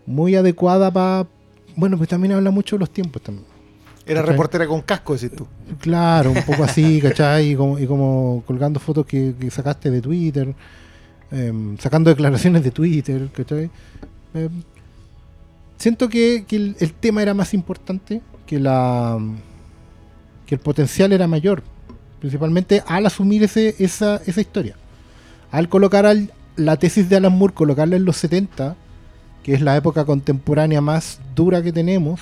muy 0.06 0.36
adecuada 0.36 0.90
para... 0.90 1.26
Bueno, 1.74 1.96
pues 1.96 2.08
también 2.08 2.32
habla 2.32 2.50
mucho 2.50 2.76
de 2.76 2.80
los 2.80 2.90
tiempos 2.90 3.22
también. 3.22 3.46
Era 4.06 4.20
¿Cachai? 4.20 4.32
reportera 4.32 4.66
con 4.66 4.82
casco, 4.82 5.14
decís 5.14 5.36
tú. 5.36 5.46
Claro, 5.80 6.30
un 6.30 6.42
poco 6.42 6.64
así, 6.64 7.00
¿cachai? 7.02 7.50
Y 7.52 7.56
como, 7.56 7.78
y 7.78 7.86
como 7.86 8.44
colgando 8.46 8.78
fotos 8.78 9.06
que, 9.06 9.34
que 9.38 9.50
sacaste 9.50 9.90
de 9.90 10.00
Twitter, 10.00 10.54
em, 11.32 11.76
sacando 11.78 12.10
declaraciones 12.10 12.62
de 12.64 12.70
Twitter. 12.70 13.28
Em, 14.34 14.48
siento 15.78 16.08
que, 16.08 16.44
que 16.46 16.56
el, 16.56 16.76
el 16.80 16.92
tema 16.92 17.22
era 17.22 17.34
más 17.34 17.54
importante, 17.54 18.20
que 18.46 18.58
la 18.60 19.18
que 20.46 20.56
el 20.56 20.60
potencial 20.60 21.12
era 21.12 21.28
mayor, 21.28 21.62
principalmente 22.18 22.82
al 22.86 23.06
asumir 23.06 23.44
ese, 23.44 23.76
esa, 23.78 24.16
esa 24.26 24.40
historia. 24.40 24.74
Al 25.52 25.68
colocar 25.68 26.06
al- 26.06 26.32
la 26.56 26.76
tesis 26.76 27.08
de 27.08 27.16
Alan 27.16 27.36
Moore, 27.38 27.54
colocarla 27.54 27.94
en 27.96 28.04
los 28.04 28.16
70, 28.16 28.74
que 29.44 29.54
es 29.54 29.60
la 29.60 29.76
época 29.76 30.04
contemporánea 30.04 30.80
más 30.80 31.20
dura 31.36 31.62
que 31.62 31.72
tenemos, 31.72 32.20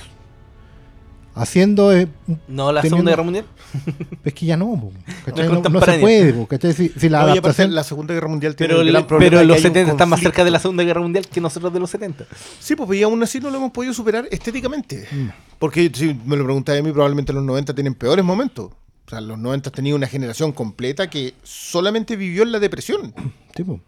haciendo 1.39 1.93
eh, 1.93 2.09
No 2.49 2.71
la 2.73 2.81
Teniendo- 2.83 2.97
Segunda 2.97 3.11
Guerra 3.13 3.23
Mundial. 3.23 3.45
es 4.25 4.35
que 4.35 4.47
ya 4.47 4.57
no. 4.57 4.67
No 4.67 5.71
No, 5.71 5.81
se 5.81 5.99
puede, 5.99 6.33
po, 6.35 6.47
¿cachai? 6.47 6.73
Si, 6.73 6.89
si 6.91 7.09
la 7.09 7.21
No, 7.25 7.33
adaptación... 7.33 7.75
la 7.75 7.85
Segunda 7.85 8.15
Guerra 8.15 8.29
Mundial 8.29 8.57
tiene 8.57 8.75
Pero, 8.75 8.85
gran 8.87 9.07
problema 9.07 9.31
pero 9.31 9.45
los 9.47 9.57
hay 9.57 9.61
un 9.61 9.69
70 9.75 9.93
están 9.93 10.09
más 10.09 10.21
cerca 10.21 10.45
de 10.45 10.51
la. 10.51 10.59
Segunda 10.59 10.83
Guerra 10.85 11.01
Mundial 11.01 11.27
que 11.29 11.41
nosotros 11.41 11.73
de 11.73 11.81
los 11.81 11.91
70. 11.91 12.27
Sí, 12.61 12.75
pues 12.77 12.99
y 12.99 13.03
aún 13.03 13.23
así 13.23 13.41
no 13.41 13.51
lo 13.51 13.57
hemos 13.59 13.71
podido 13.73 13.95
superar 13.95 14.27
estéticamente. 14.31 15.07
Mm. 15.11 15.29
Porque 15.59 15.91
si 15.95 16.15
me 16.27 16.37
lo 16.37 16.45
preguntáis 16.45 16.81
a 16.81 16.83
mí, 16.83 16.91
probablemente 16.93 17.33
los 17.33 17.43
90 17.45 17.75
tienen 17.75 17.95
peores 17.95 18.25
momentos. 18.25 18.73
O 19.07 19.11
sea, 19.11 19.21
los 19.21 19.39
90 19.39 19.71
tenían 19.71 19.97
una 19.97 20.07
generación 20.07 20.53
completa 20.53 21.09
que 21.09 21.35
solamente 21.43 22.15
vivió 22.17 22.43
en 22.43 22.53
la 22.53 22.59
depresión. 22.59 23.15
Sí, 23.57 23.65
po. 23.65 23.81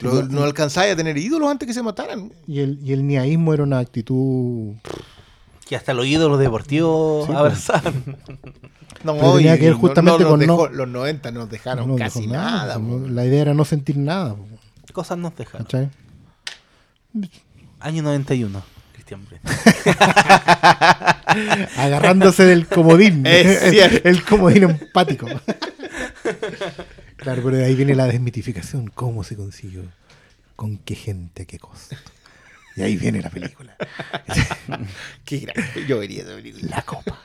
Lo- 0.00 0.22
no 0.24 0.42
alcanzáis 0.44 0.92
a 0.92 0.96
tener 0.96 1.16
ídolos 1.18 1.50
antes 1.50 1.66
que 1.66 1.74
se 1.74 1.82
mataran. 1.82 2.30
y, 2.46 2.60
el, 2.60 2.78
y 2.84 2.92
el 2.92 3.06
niaísmo 3.06 3.52
era 3.54 3.62
una 3.64 3.78
actitud... 3.80 4.74
Que 5.68 5.76
hasta 5.76 5.92
los 5.94 6.06
ídolos 6.06 6.38
deportivos 6.38 7.26
Sí, 7.26 7.32
pues. 7.32 7.38
abrazaban. 7.38 8.16
No, 9.04 9.14
Pero 9.14 9.36
tenía 9.36 9.54
y 9.54 9.58
que 9.60 9.64
ver 9.66 9.74
justamente 9.74 10.24
no 10.24 10.30
nos 10.30 10.38
con 10.38 10.46
no- 10.46 10.56
dejó- 10.56 10.68
Los 10.70 10.88
90 10.88 11.30
nos 11.30 11.48
dejaron 11.48 11.86
no 11.88 11.94
casi 11.94 12.22
dejó 12.22 12.32
nada. 12.32 12.78
no- 12.78 13.06
La 13.08 13.24
idea 13.24 13.42
era 13.42 13.54
no 13.54 13.64
sentir 13.64 13.96
nada, 13.96 14.34
po, 14.34 14.44
Cosas 14.92 15.18
nos 15.18 15.36
dejan. 15.36 15.62
¿cachai? 15.62 15.88
Año 17.78 18.02
91, 18.02 18.60
Cristian. 18.94 19.20
Agarrándose 21.76 22.44
del 22.44 22.66
comodín. 22.66 23.22
El 23.26 24.24
comodín 24.24 24.64
empático. 24.64 25.26
claro, 27.16 27.42
pero 27.44 27.56
de 27.56 27.66
ahí 27.66 27.76
viene 27.76 27.94
la 27.94 28.06
desmitificación. 28.06 28.88
¿Cómo 28.94 29.22
se 29.22 29.36
consiguió? 29.36 29.82
¿Con 30.56 30.78
qué 30.78 30.96
gente? 30.96 31.46
¿Qué 31.46 31.60
costo? 31.60 31.94
Y 32.78 32.82
ahí 32.82 32.96
viene 32.96 33.20
la 33.20 33.30
película. 33.30 33.76
Qué 35.24 35.38
grande. 35.38 35.86
Yo 35.86 35.98
vería 35.98 36.22
esa 36.22 36.34
película. 36.34 36.68
La 36.76 36.82
copa. 36.82 37.18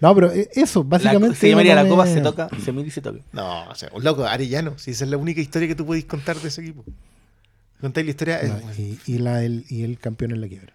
No, 0.00 0.14
pero 0.14 0.32
eh, 0.32 0.48
eso, 0.54 0.82
básicamente... 0.82 1.36
se 1.36 1.48
llamaría 1.50 1.74
La 1.74 1.86
Copa 1.86 2.06
se 2.06 2.20
toca, 2.22 2.48
se 2.64 2.72
mira 2.72 2.88
y 2.88 2.90
se 2.90 3.02
toca. 3.02 3.20
No, 3.32 3.68
o 3.68 3.74
sea, 3.74 3.90
un 3.92 4.02
loco, 4.02 4.24
Arellano. 4.24 4.78
Si 4.78 4.92
esa 4.92 5.04
es 5.04 5.10
la 5.10 5.18
única 5.18 5.40
historia 5.42 5.68
que 5.68 5.74
tú 5.74 5.84
podéis 5.84 6.06
contar 6.06 6.36
de 6.40 6.48
ese 6.48 6.62
equipo. 6.62 6.84
Contáis 7.80 8.06
la 8.06 8.10
historia. 8.10 8.40
No, 8.42 8.70
eh, 8.72 8.96
y, 9.06 9.12
y 9.14 9.18
la, 9.18 9.42
el, 9.44 9.64
y 9.68 9.82
el 9.82 9.98
campeón 9.98 10.30
en 10.32 10.40
la 10.40 10.48
quiebra. 10.48 10.72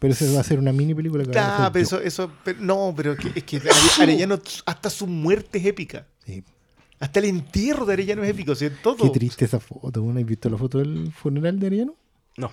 Pero 0.00 0.14
eso 0.14 0.32
va 0.34 0.40
a 0.40 0.44
ser 0.44 0.58
una 0.58 0.72
mini 0.72 0.94
película 0.96 1.24
que 1.24 1.38
hacer 1.38 1.70
pero 1.72 1.84
eso, 1.84 2.00
eso, 2.00 2.32
pero- 2.42 2.58
no, 2.60 2.92
pero 2.96 3.16
que- 3.16 3.30
es 3.36 3.44
que 3.44 3.58
Are- 3.58 3.70
Arellano, 4.02 4.40
hasta 4.66 4.90
su 4.90 5.06
muerte 5.06 5.58
es 5.58 5.66
épica. 5.66 6.06
Sí. 6.26 6.42
Hasta 6.98 7.20
el 7.20 7.26
entierro 7.26 7.84
de 7.86 7.92
Arellano 7.92 8.24
es 8.24 8.30
épico, 8.30 8.50
o 8.50 8.54
sea, 8.56 8.68
todo. 8.82 8.96
Qué 9.04 9.10
triste 9.10 9.44
esa 9.44 9.60
foto. 9.60 10.00
¿no? 10.00 10.18
¿Has 10.18 10.26
visto 10.26 10.50
la 10.50 10.58
foto 10.58 10.78
del 10.78 11.12
funeral 11.12 11.60
de 11.60 11.66
Ariano? 11.68 11.94
No. 12.36 12.50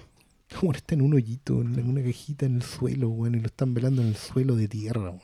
Como 0.59 0.71
está 0.73 0.95
en 0.95 1.01
un 1.01 1.13
hoyito, 1.13 1.61
en 1.61 1.87
una 1.89 2.01
cajita 2.03 2.45
en 2.45 2.55
el 2.55 2.63
suelo, 2.63 3.09
weón, 3.09 3.35
y 3.35 3.39
lo 3.39 3.45
están 3.47 3.73
velando 3.73 4.01
en 4.01 4.09
el 4.09 4.15
suelo 4.15 4.55
de 4.55 4.67
tierra, 4.67 5.01
weón. 5.11 5.21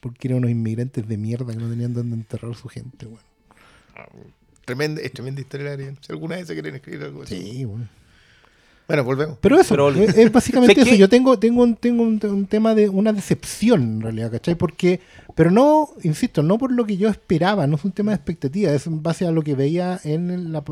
Porque 0.00 0.28
eran 0.28 0.38
unos 0.38 0.50
inmigrantes 0.50 1.06
de 1.06 1.16
mierda 1.16 1.52
que 1.52 1.58
no 1.58 1.68
tenían 1.68 1.92
dónde 1.94 2.14
enterrar 2.16 2.54
su 2.54 2.68
gente, 2.68 3.06
weón. 3.06 3.20
Tremenda, 4.64 5.00
es 5.00 5.12
tremenda 5.12 5.40
historia 5.40 5.76
de. 5.76 5.94
Si 6.00 6.12
alguna 6.12 6.36
vez 6.36 6.46
se 6.48 6.54
quieren 6.54 6.74
escribir 6.74 7.02
algo 7.04 7.22
así. 7.22 7.36
Sí, 7.40 7.64
weón. 7.64 7.88
Bueno, 8.88 9.02
volvemos. 9.04 9.38
Pero 9.40 9.58
eso, 9.60 9.70
Pero- 9.74 9.90
es, 9.90 10.16
es 10.16 10.30
básicamente 10.32 10.80
eso. 10.80 10.84
que- 10.90 10.96
Yo 10.98 11.08
tengo, 11.08 11.38
tengo, 11.38 11.62
un, 11.64 11.74
tengo 11.74 12.02
un, 12.04 12.20
un 12.24 12.46
tema 12.46 12.74
de 12.74 12.88
una 12.88 13.12
decepción, 13.12 13.82
en 13.82 14.00
realidad, 14.00 14.30
¿cachai? 14.30 14.54
Porque, 14.54 15.00
pero 15.34 15.50
no, 15.50 15.88
insisto, 16.04 16.42
no 16.44 16.56
por 16.56 16.70
lo 16.72 16.84
que 16.86 16.96
yo 16.96 17.08
esperaba, 17.08 17.66
no 17.66 17.74
es 17.76 17.84
un 17.84 17.90
tema 17.92 18.12
de 18.12 18.16
expectativa, 18.16 18.72
es 18.72 18.86
en 18.86 19.02
base 19.02 19.26
a 19.26 19.32
lo 19.32 19.42
que 19.42 19.54
veía 19.56 20.00
la, 20.04 20.10
En 20.12 20.52
la 20.52 20.62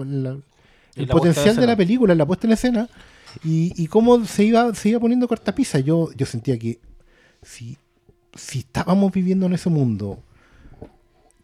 en 0.96 1.08
potencial 1.08 1.56
de 1.56 1.66
la 1.66 1.76
película, 1.76 2.12
en 2.12 2.18
la 2.18 2.26
puesta 2.26 2.46
en 2.46 2.52
escena, 2.52 2.88
y, 3.44 3.72
y 3.82 3.86
cómo 3.88 4.24
se 4.24 4.44
iba, 4.44 4.74
se 4.74 4.90
iba 4.90 5.00
poniendo 5.00 5.26
cortapisa. 5.28 5.78
Yo, 5.80 6.10
yo 6.16 6.24
sentía 6.26 6.58
que 6.58 6.78
si, 7.42 7.76
si 8.34 8.60
estábamos 8.60 9.12
viviendo 9.12 9.46
en 9.46 9.54
ese 9.54 9.68
mundo, 9.70 10.18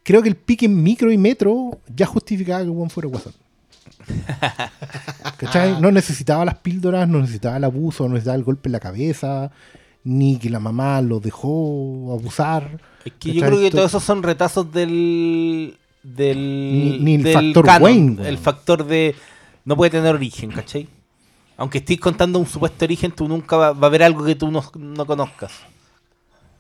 creo 0.03 0.23
que 0.23 0.29
el 0.29 0.37
pique 0.37 0.67
en 0.67 0.83
micro 0.83 1.11
y 1.13 1.19
metro 1.19 1.81
ya 1.95 2.07
justificaba 2.07 2.61
que 2.61 2.67
el 2.67 2.73
Juan 2.73 2.91
fuera 2.91 3.09
Guasón. 3.09 3.33
¿Cachai? 5.37 5.81
No 5.81 5.91
necesitaba 5.91 6.45
las 6.45 6.57
píldoras, 6.57 7.09
no 7.09 7.21
necesitaba 7.21 7.57
el 7.57 7.65
abuso, 7.65 8.05
no 8.05 8.11
necesitaba 8.15 8.37
el 8.37 8.45
golpe 8.45 8.69
en 8.69 8.73
la 8.73 8.81
cabeza, 8.81 9.51
ni 10.05 10.39
que 10.39 10.51
la 10.51 10.61
mamá 10.61 11.01
lo 11.03 11.21
dejó 11.21 12.17
abusar. 12.19 12.81
Es 13.05 13.13
que 13.19 13.33
yo 13.33 13.45
creo 13.47 13.59
que 13.61 13.71
To- 13.71 13.79
todos 13.79 13.91
esos 13.91 14.05
son 14.05 14.23
retazos 14.23 14.73
del. 14.73 15.77
del. 16.03 16.39
Ni- 16.39 16.99
ni 17.01 17.15
el 17.17 17.23
del 17.25 17.33
factor 17.35 17.65
canon, 17.65 17.83
Wayne. 17.83 18.29
El 18.29 18.39
factor 18.39 18.87
de. 18.87 19.15
No 19.71 19.77
puede 19.77 19.93
tener 19.93 20.13
origen, 20.13 20.51
¿cachai? 20.51 20.89
Aunque 21.57 21.79
estés 21.79 22.01
contando 22.01 22.41
un 22.41 22.47
supuesto 22.47 22.85
origen, 22.85 23.13
tú 23.13 23.29
nunca 23.29 23.57
va, 23.57 23.73
va 23.73 23.87
a 23.87 23.87
haber 23.87 24.03
algo 24.03 24.25
que 24.25 24.35
tú 24.35 24.51
no, 24.51 24.65
no 24.75 25.07
conozcas. 25.07 25.53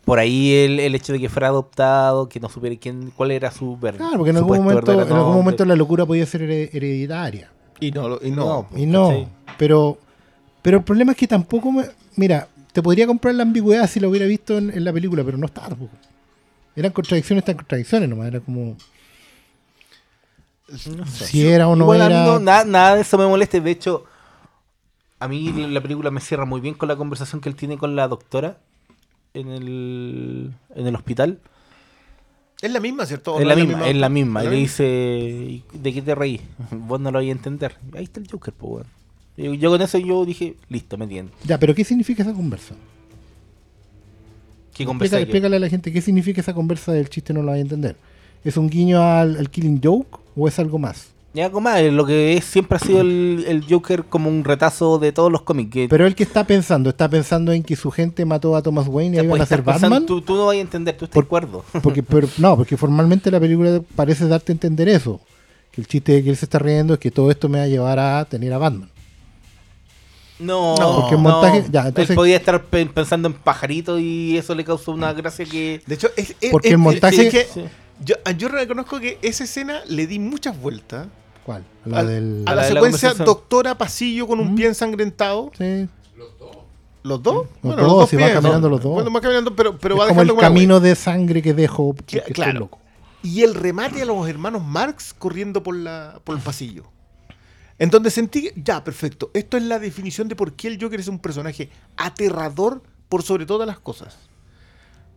Por 0.04 0.20
ahí 0.20 0.52
el, 0.54 0.78
el 0.78 0.94
hecho 0.94 1.12
de 1.12 1.18
que 1.18 1.28
fuera 1.28 1.48
adoptado, 1.48 2.28
que 2.28 2.38
no 2.38 2.48
supiera 2.48 2.76
quién, 2.76 3.10
cuál 3.16 3.32
era 3.32 3.50
su 3.50 3.76
ver, 3.76 3.96
Claro, 3.96 4.18
porque 4.18 4.30
en 4.30 4.36
algún, 4.36 4.58
momento, 4.58 4.92
en 4.92 5.12
algún 5.12 5.34
momento 5.34 5.64
la 5.64 5.74
locura 5.74 6.06
podía 6.06 6.24
ser 6.24 6.42
hered- 6.42 6.70
hereditaria. 6.72 7.50
Y 7.80 7.90
no, 7.90 8.20
y 8.22 8.30
no. 8.30 8.68
Y 8.76 8.86
no, 8.86 9.08
¿cachai? 9.08 9.28
pero, 9.58 9.98
pero 10.62 10.78
el 10.78 10.84
problema 10.84 11.10
es 11.10 11.18
que 11.18 11.26
tampoco 11.26 11.72
me. 11.72 11.86
Mira, 12.14 12.46
te 12.72 12.80
podría 12.80 13.08
comprar 13.08 13.34
la 13.34 13.42
ambigüedad 13.42 13.90
si 13.90 13.98
lo 13.98 14.08
hubiera 14.08 14.26
visto 14.26 14.56
en, 14.56 14.70
en 14.70 14.84
la 14.84 14.92
película, 14.92 15.24
pero 15.24 15.36
no 15.36 15.46
estaba 15.46 15.70
tampoco. 15.70 15.96
Eran 16.76 16.92
contradicciones, 16.92 17.44
tan 17.44 17.56
contradicciones 17.56 18.08
nomás. 18.08 18.28
Era 18.28 18.38
como. 18.38 18.76
Si 20.76 21.46
era 21.46 21.68
o 21.68 21.76
no 21.76 21.84
Igual 21.84 22.00
era. 22.02 22.24
no, 22.24 22.38
nada, 22.38 22.64
nada 22.64 22.94
de 22.96 23.02
eso 23.02 23.18
me 23.18 23.26
molesta. 23.26 23.58
De 23.60 23.70
hecho, 23.70 24.04
a 25.18 25.28
mí 25.28 25.52
la 25.68 25.80
película 25.80 26.10
me 26.10 26.20
cierra 26.20 26.44
muy 26.44 26.60
bien 26.60 26.74
con 26.74 26.88
la 26.88 26.96
conversación 26.96 27.40
que 27.40 27.48
él 27.48 27.56
tiene 27.56 27.76
con 27.78 27.96
la 27.96 28.08
doctora 28.08 28.58
en 29.34 29.48
el, 29.48 30.52
en 30.74 30.86
el 30.86 30.94
hospital. 30.94 31.38
Es 32.62 32.70
la 32.70 32.80
misma, 32.80 33.06
¿cierto? 33.06 33.34
¿O 33.34 33.38
Es 33.38 33.42
no 33.44 33.48
la 33.48 33.56
misma, 33.56 33.88
es 33.88 33.96
la 33.96 34.08
misma. 34.10 34.42
¿Es 34.44 34.50
le 34.50 34.56
dice, 34.56 34.84
"¿Y 34.86 35.64
¿de 35.72 35.92
qué 35.94 36.02
te 36.02 36.14
reí? 36.14 36.40
Vos 36.72 37.00
no 37.00 37.10
lo 37.10 37.18
vais 37.18 37.28
a 37.30 37.32
entender. 37.32 37.76
Ahí 37.94 38.04
está 38.04 38.20
el 38.20 38.30
Joker, 38.30 38.52
pues, 38.52 38.72
weón. 38.72 38.86
Y 39.54 39.58
Yo 39.58 39.70
con 39.70 39.80
eso 39.80 39.96
yo 39.96 40.24
dije, 40.26 40.56
listo, 40.68 40.98
me 40.98 41.04
entiendo. 41.04 41.32
Ya, 41.44 41.58
pero 41.58 41.74
¿qué 41.74 41.84
significa 41.84 42.22
esa 42.22 42.34
conversa? 42.34 42.74
¿Qué 44.74 44.84
conversa 44.84 45.18
Explícale, 45.18 45.50
que- 45.50 45.56
a 45.56 45.60
la 45.60 45.68
gente 45.68 45.92
qué 45.92 46.00
significa 46.00 46.40
esa 46.40 46.54
conversa 46.54 46.92
del 46.92 47.08
chiste, 47.08 47.32
no 47.32 47.40
lo 47.40 47.48
va 47.48 47.54
a 47.54 47.58
entender. 47.58 47.96
¿Es 48.44 48.56
un 48.56 48.68
guiño 48.70 49.02
al, 49.02 49.36
al 49.36 49.50
Killing 49.50 49.80
Joke 49.82 50.18
o 50.36 50.48
es 50.48 50.58
algo 50.58 50.78
más? 50.78 51.08
Ya, 51.32 51.44
algo 51.46 51.60
más, 51.60 51.80
lo 51.82 52.04
que 52.06 52.36
es, 52.36 52.44
siempre 52.44 52.74
ha 52.76 52.80
sido 52.80 53.02
el, 53.02 53.44
el 53.46 53.64
Joker 53.68 54.02
como 54.02 54.28
un 54.28 54.42
retazo 54.42 54.98
de 54.98 55.12
todos 55.12 55.30
los 55.30 55.42
cómics. 55.42 55.70
Que 55.70 55.86
Pero 55.88 56.04
el 56.06 56.16
que 56.16 56.24
está 56.24 56.42
pensando, 56.44 56.90
está 56.90 57.08
pensando 57.08 57.52
en 57.52 57.62
que 57.62 57.76
su 57.76 57.92
gente 57.92 58.24
mató 58.24 58.56
a 58.56 58.62
Thomas 58.62 58.88
Wayne 58.88 59.14
y 59.14 59.18
van 59.20 59.28
puedes 59.28 59.44
a 59.44 59.46
ser 59.46 59.62
pensando- 59.62 59.94
Batman. 59.94 60.06
Tú, 60.06 60.20
tú 60.22 60.34
no 60.34 60.46
vas 60.46 60.56
a 60.56 60.58
entender, 60.60 60.96
tú 60.96 61.04
estás 61.04 61.14
Por- 61.14 61.22
de 61.22 61.26
acuerdo. 61.28 61.64
Porque, 61.82 62.02
pero, 62.02 62.28
no, 62.38 62.56
porque 62.56 62.76
formalmente 62.76 63.30
la 63.30 63.38
película 63.38 63.80
parece 63.94 64.26
darte 64.26 64.50
a 64.50 64.54
entender 64.54 64.88
eso. 64.88 65.20
Que 65.70 65.80
el 65.82 65.86
chiste 65.86 66.12
de 66.14 66.24
que 66.24 66.30
él 66.30 66.36
se 66.36 66.46
está 66.46 66.58
riendo 66.58 66.94
es 66.94 66.98
que 67.00 67.12
todo 67.12 67.30
esto 67.30 67.48
me 67.48 67.58
va 67.58 67.64
a 67.64 67.68
llevar 67.68 68.00
a 68.00 68.24
tener 68.24 68.52
a 68.52 68.58
Batman. 68.58 68.90
No, 70.40 70.74
No, 70.76 70.96
porque 71.02 71.14
el 71.16 71.20
montaje- 71.20 71.64
ya, 71.70 71.86
entonces- 71.88 72.10
él 72.10 72.16
podía 72.16 72.36
estar 72.38 72.64
pe- 72.64 72.86
pensando 72.86 73.28
en 73.28 73.34
pajaritos 73.34 74.00
y 74.00 74.36
eso 74.38 74.54
le 74.54 74.64
causó 74.64 74.90
una 74.92 75.12
gracia 75.12 75.44
que... 75.44 75.82
De 75.86 75.94
hecho, 75.94 76.08
es, 76.16 76.34
es- 76.40 76.50
Porque 76.50 76.68
es- 76.68 76.72
el 76.74 76.78
montaje- 76.78 77.26
es 77.28 77.32
que 77.32 77.44
Sí. 77.44 77.60
Yo, 78.04 78.14
yo 78.36 78.48
reconozco 78.48 78.98
que 79.00 79.18
esa 79.22 79.44
escena 79.44 79.82
le 79.86 80.06
di 80.06 80.18
muchas 80.18 80.60
vueltas. 80.60 81.06
¿Cuál? 81.44 81.64
La 81.84 82.00
a, 82.00 82.04
del. 82.04 82.44
a 82.46 82.52
A 82.52 82.54
la, 82.54 82.62
la 82.62 82.68
de 82.68 82.74
la 82.74 82.80
secuencia 82.80 83.14
doctora 83.14 83.76
pasillo 83.78 84.26
con 84.26 84.40
un 84.40 84.52
Mm. 84.52 84.54
pie 84.56 84.66
ensangrentado. 84.66 85.50
Sí. 85.56 85.88
¿Los 87.02 87.22
dos? 87.22 87.46
Los 87.62 87.76
dos, 87.76 88.10
si 88.10 88.16
van 88.16 88.32
caminando 88.34 88.68
los 88.68 88.82
dos. 88.82 88.92
Bueno, 88.92 89.10
van 89.10 89.22
caminando, 89.22 89.56
pero, 89.56 89.78
pero 89.78 89.94
es 89.94 90.00
va 90.02 90.08
como 90.08 90.20
el 90.22 90.36
camino 90.36 90.80
de 90.80 90.94
sangre 90.94 91.40
que 91.40 91.54
dejo. 91.54 91.94
estoy 91.98 92.20
claro. 92.34 92.60
loco. 92.60 92.78
Y 93.22 93.42
el 93.42 93.54
remate 93.54 94.02
a 94.02 94.04
los 94.04 94.28
hermanos 94.28 94.62
Marx 94.62 95.14
corriendo 95.14 95.62
por, 95.62 95.74
la, 95.76 96.20
por 96.24 96.36
el 96.36 96.42
pasillo. 96.42 96.84
En 97.78 97.88
donde 97.88 98.10
sentí, 98.10 98.50
ya, 98.54 98.84
perfecto. 98.84 99.30
Esto 99.32 99.56
es 99.56 99.62
la 99.62 99.78
definición 99.78 100.28
de 100.28 100.36
por 100.36 100.52
qué 100.52 100.68
el 100.68 100.78
Joker 100.82 101.00
es 101.00 101.08
un 101.08 101.18
personaje 101.18 101.70
aterrador 101.96 102.82
por 103.08 103.22
sobre 103.22 103.46
todas 103.46 103.66
las 103.66 103.78
cosas. 103.78 104.18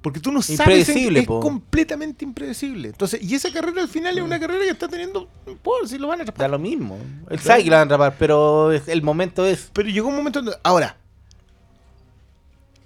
Porque 0.04 0.20
tú 0.20 0.32
no 0.34 0.42
sabes, 0.42 0.90
en- 0.90 1.16
es 1.18 1.26
po. 1.26 1.40
completamente 1.40 2.26
impredecible. 2.26 2.90
Entonces, 2.90 3.24
y 3.24 3.34
esa 3.36 3.52
carrera 3.52 3.82
al 3.82 3.88
final 3.88 4.18
es 4.18 4.24
una 4.24 4.38
carrera 4.40 4.66
que 4.66 4.70
está 4.72 4.88
teniendo, 4.90 5.28
puedo 5.64 5.88
si 5.88 5.98
lo 5.98 6.08
van 6.10 6.20
a 6.20 6.26
Da 6.26 6.30
atrapar. 6.32 6.50
lo 6.52 6.60
mismo. 6.60 7.00
Él 7.30 7.40
sabe 7.40 7.64
que 7.64 7.70
la 7.72 7.78
van 7.78 7.84
a 7.90 7.96
atrapar, 7.96 8.16
pero 8.20 8.72
el 8.74 9.02
momento 9.02 9.46
es... 9.46 9.70
Pero 9.74 9.88
llegó 9.90 10.10
un 10.10 10.18
momento 10.18 10.42
donde, 10.42 10.58
ahora, 10.62 10.98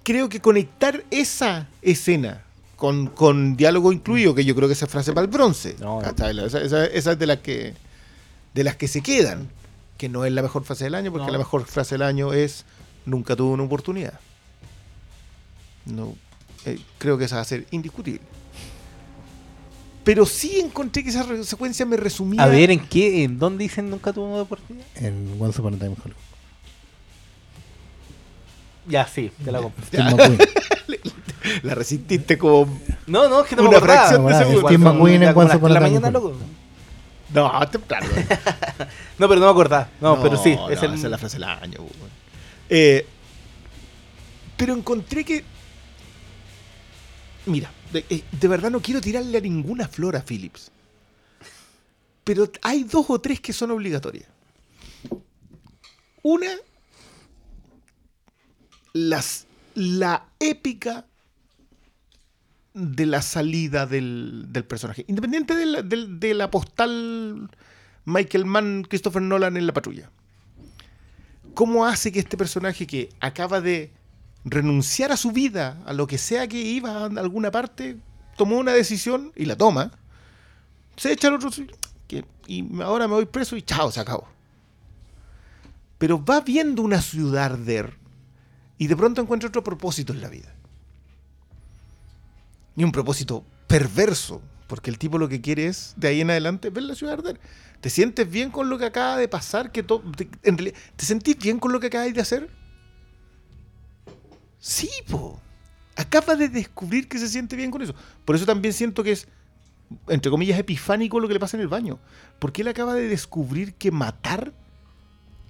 creo 0.04 0.28
que 0.28 0.40
conectar 0.40 1.04
esa 1.10 1.66
escena 1.82 2.44
con, 2.76 3.08
con 3.08 3.56
diálogo 3.56 3.92
incluido, 3.92 4.34
que 4.34 4.44
yo 4.44 4.54
creo 4.54 4.68
que 4.68 4.74
esa 4.74 4.86
frase 4.86 5.12
para 5.12 5.24
el 5.24 5.30
bronce, 5.30 5.74
No, 5.80 6.00
no. 6.00 6.08
Esa, 6.46 6.60
esa- 6.62 6.84
esa 6.86 7.12
es 7.12 7.18
de 7.18 7.26
las 7.26 7.38
que 7.38 7.74
de 8.54 8.64
las 8.64 8.76
que 8.76 8.88
se 8.88 9.02
quedan, 9.02 9.48
que 9.98 10.08
no 10.08 10.24
es 10.24 10.32
la 10.32 10.42
mejor 10.42 10.64
frase 10.64 10.84
del 10.84 10.94
año, 10.94 11.10
porque 11.10 11.26
No. 11.26 11.32
la 11.32 11.38
mejor 11.38 11.64
frase 11.66 11.96
del 11.96 12.02
año 12.02 12.32
es 12.32 12.64
nunca 13.06 13.34
tuve 13.36 13.52
una 13.54 13.64
oportunidad. 13.64 14.20
No, 15.84 16.14
eh, 16.68 16.78
creo 16.98 17.18
que 17.18 17.24
esa 17.24 17.36
va 17.36 17.42
a 17.42 17.44
ser 17.44 17.66
indiscutible. 17.70 18.20
Pero 20.04 20.24
sí 20.24 20.58
encontré 20.60 21.02
que 21.02 21.10
esa 21.10 21.44
secuencia 21.44 21.84
me 21.84 21.96
resumía. 21.96 22.42
A 22.42 22.46
ver, 22.46 22.70
¿en 22.70 22.80
qué? 22.80 23.24
¿En 23.24 23.38
dónde 23.38 23.64
dicen 23.64 23.90
nunca 23.90 24.12
tuvo 24.12 24.32
una 24.32 24.42
oportunidad? 24.42 24.86
En 24.96 25.36
Once 25.38 25.60
Upon 25.60 25.74
a 25.74 25.78
Time 25.78 25.90
Hollywood. 26.02 26.22
Ya, 28.88 29.06
sí, 29.06 29.30
te 29.44 29.52
la 29.52 29.60
compro. 29.60 29.84
La 31.62 31.74
resististe 31.74 32.36
como. 32.36 32.66
No, 33.06 33.28
no, 33.28 33.42
es 33.42 33.48
que 33.48 33.56
no 33.56 33.62
me 33.62 33.68
Una 33.68 33.78
acordaba. 33.78 34.08
fracción 34.08 34.26
de 34.26 34.34
segundo. 34.34 34.68
Steve 34.68 34.78
McQueen 34.78 35.22
en 35.22 35.36
Once 35.36 35.56
Upon 35.56 35.70
a 35.70 35.74
Time 35.74 35.88
mañana, 35.90 36.10
loco. 36.10 36.34
No, 37.32 37.68
temprano. 37.68 38.06
No, 39.18 39.28
pero 39.28 39.40
no 39.40 39.46
me 39.46 39.52
acordaba. 39.52 39.88
No, 40.00 40.22
pero 40.22 40.36
sí, 40.36 40.54
no, 40.54 40.70
es 40.70 40.80
el... 40.82 40.94
esa 40.94 41.06
es 41.06 41.10
la 41.10 41.18
frase 41.18 41.36
del 41.36 41.44
año. 41.44 41.80
Eh, 42.68 43.04
pero 44.56 44.74
encontré 44.74 45.24
que. 45.24 45.44
Mira, 47.48 47.72
de, 47.92 48.04
eh, 48.10 48.22
de 48.30 48.48
verdad 48.48 48.70
no 48.70 48.80
quiero 48.80 49.00
tirarle 49.00 49.38
a 49.38 49.40
ninguna 49.40 49.88
flor 49.88 50.16
a 50.16 50.22
Phillips. 50.22 50.70
Pero 52.24 52.50
hay 52.62 52.84
dos 52.84 53.06
o 53.08 53.20
tres 53.20 53.40
que 53.40 53.52
son 53.52 53.70
obligatorias. 53.70 54.28
Una, 56.22 56.50
las, 58.92 59.46
la 59.74 60.28
épica 60.38 61.06
de 62.74 63.06
la 63.06 63.22
salida 63.22 63.86
del, 63.86 64.44
del 64.48 64.64
personaje. 64.64 65.04
Independiente 65.08 65.54
de 65.54 65.66
la, 65.66 65.82
de 65.82 66.34
la 66.34 66.50
postal 66.50 67.50
Michael 68.04 68.44
Mann, 68.44 68.82
Christopher 68.82 69.22
Nolan 69.22 69.56
en 69.56 69.66
la 69.66 69.72
patrulla. 69.72 70.10
¿Cómo 71.54 71.86
hace 71.86 72.12
que 72.12 72.20
este 72.20 72.36
personaje 72.36 72.86
que 72.86 73.08
acaba 73.20 73.60
de 73.60 73.90
renunciar 74.44 75.12
a 75.12 75.16
su 75.16 75.32
vida, 75.32 75.82
a 75.86 75.92
lo 75.92 76.06
que 76.06 76.18
sea 76.18 76.48
que 76.48 76.60
iba 76.60 76.90
a 76.90 77.06
alguna 77.06 77.50
parte, 77.50 77.96
tomó 78.36 78.58
una 78.58 78.72
decisión 78.72 79.32
y 79.36 79.44
la 79.44 79.56
toma, 79.56 79.90
se 80.96 81.12
echa 81.12 81.28
al 81.28 81.34
otro 81.34 81.50
y 82.46 82.82
ahora 82.82 83.06
me 83.06 83.14
voy 83.14 83.26
preso 83.26 83.56
y 83.56 83.62
chao, 83.62 83.92
se 83.92 84.00
acabó. 84.00 84.26
Pero 85.98 86.24
va 86.24 86.40
viendo 86.40 86.82
una 86.82 87.02
ciudad 87.02 87.44
arder 87.44 87.98
y 88.78 88.86
de 88.86 88.96
pronto 88.96 89.20
encuentra 89.20 89.48
otro 89.48 89.62
propósito 89.62 90.12
en 90.12 90.22
la 90.22 90.28
vida. 90.28 90.54
Y 92.74 92.84
un 92.84 92.92
propósito 92.92 93.44
perverso, 93.66 94.40
porque 94.66 94.90
el 94.90 94.98
tipo 94.98 95.18
lo 95.18 95.28
que 95.28 95.40
quiere 95.40 95.66
es, 95.66 95.92
de 95.96 96.08
ahí 96.08 96.20
en 96.22 96.30
adelante, 96.30 96.70
ver 96.70 96.84
la 96.84 96.94
ciudad 96.94 97.14
arder. 97.14 97.38
¿Te 97.80 97.90
sientes 97.90 98.30
bien 98.30 98.50
con 98.50 98.70
lo 98.70 98.78
que 98.78 98.86
acaba 98.86 99.16
de 99.18 99.28
pasar? 99.28 99.70
Que 99.70 99.82
te, 99.82 99.94
¿Te 100.96 101.04
sentís 101.04 101.36
bien 101.36 101.58
con 101.58 101.72
lo 101.72 101.80
que 101.80 101.88
acabáis 101.88 102.14
de 102.14 102.20
hacer? 102.20 102.48
Sí, 104.60 104.88
po. 105.08 105.40
Acaba 105.96 106.36
de 106.36 106.48
descubrir 106.48 107.08
que 107.08 107.18
se 107.18 107.28
siente 107.28 107.56
bien 107.56 107.70
con 107.70 107.82
eso. 107.82 107.94
Por 108.24 108.36
eso 108.36 108.46
también 108.46 108.72
siento 108.72 109.02
que 109.02 109.12
es, 109.12 109.26
entre 110.08 110.30
comillas, 110.30 110.58
epifánico 110.58 111.18
lo 111.20 111.26
que 111.28 111.34
le 111.34 111.40
pasa 111.40 111.56
en 111.56 111.60
el 111.62 111.68
baño. 111.68 111.98
Porque 112.38 112.62
él 112.62 112.68
acaba 112.68 112.94
de 112.94 113.08
descubrir 113.08 113.74
que 113.74 113.90
matar 113.90 114.52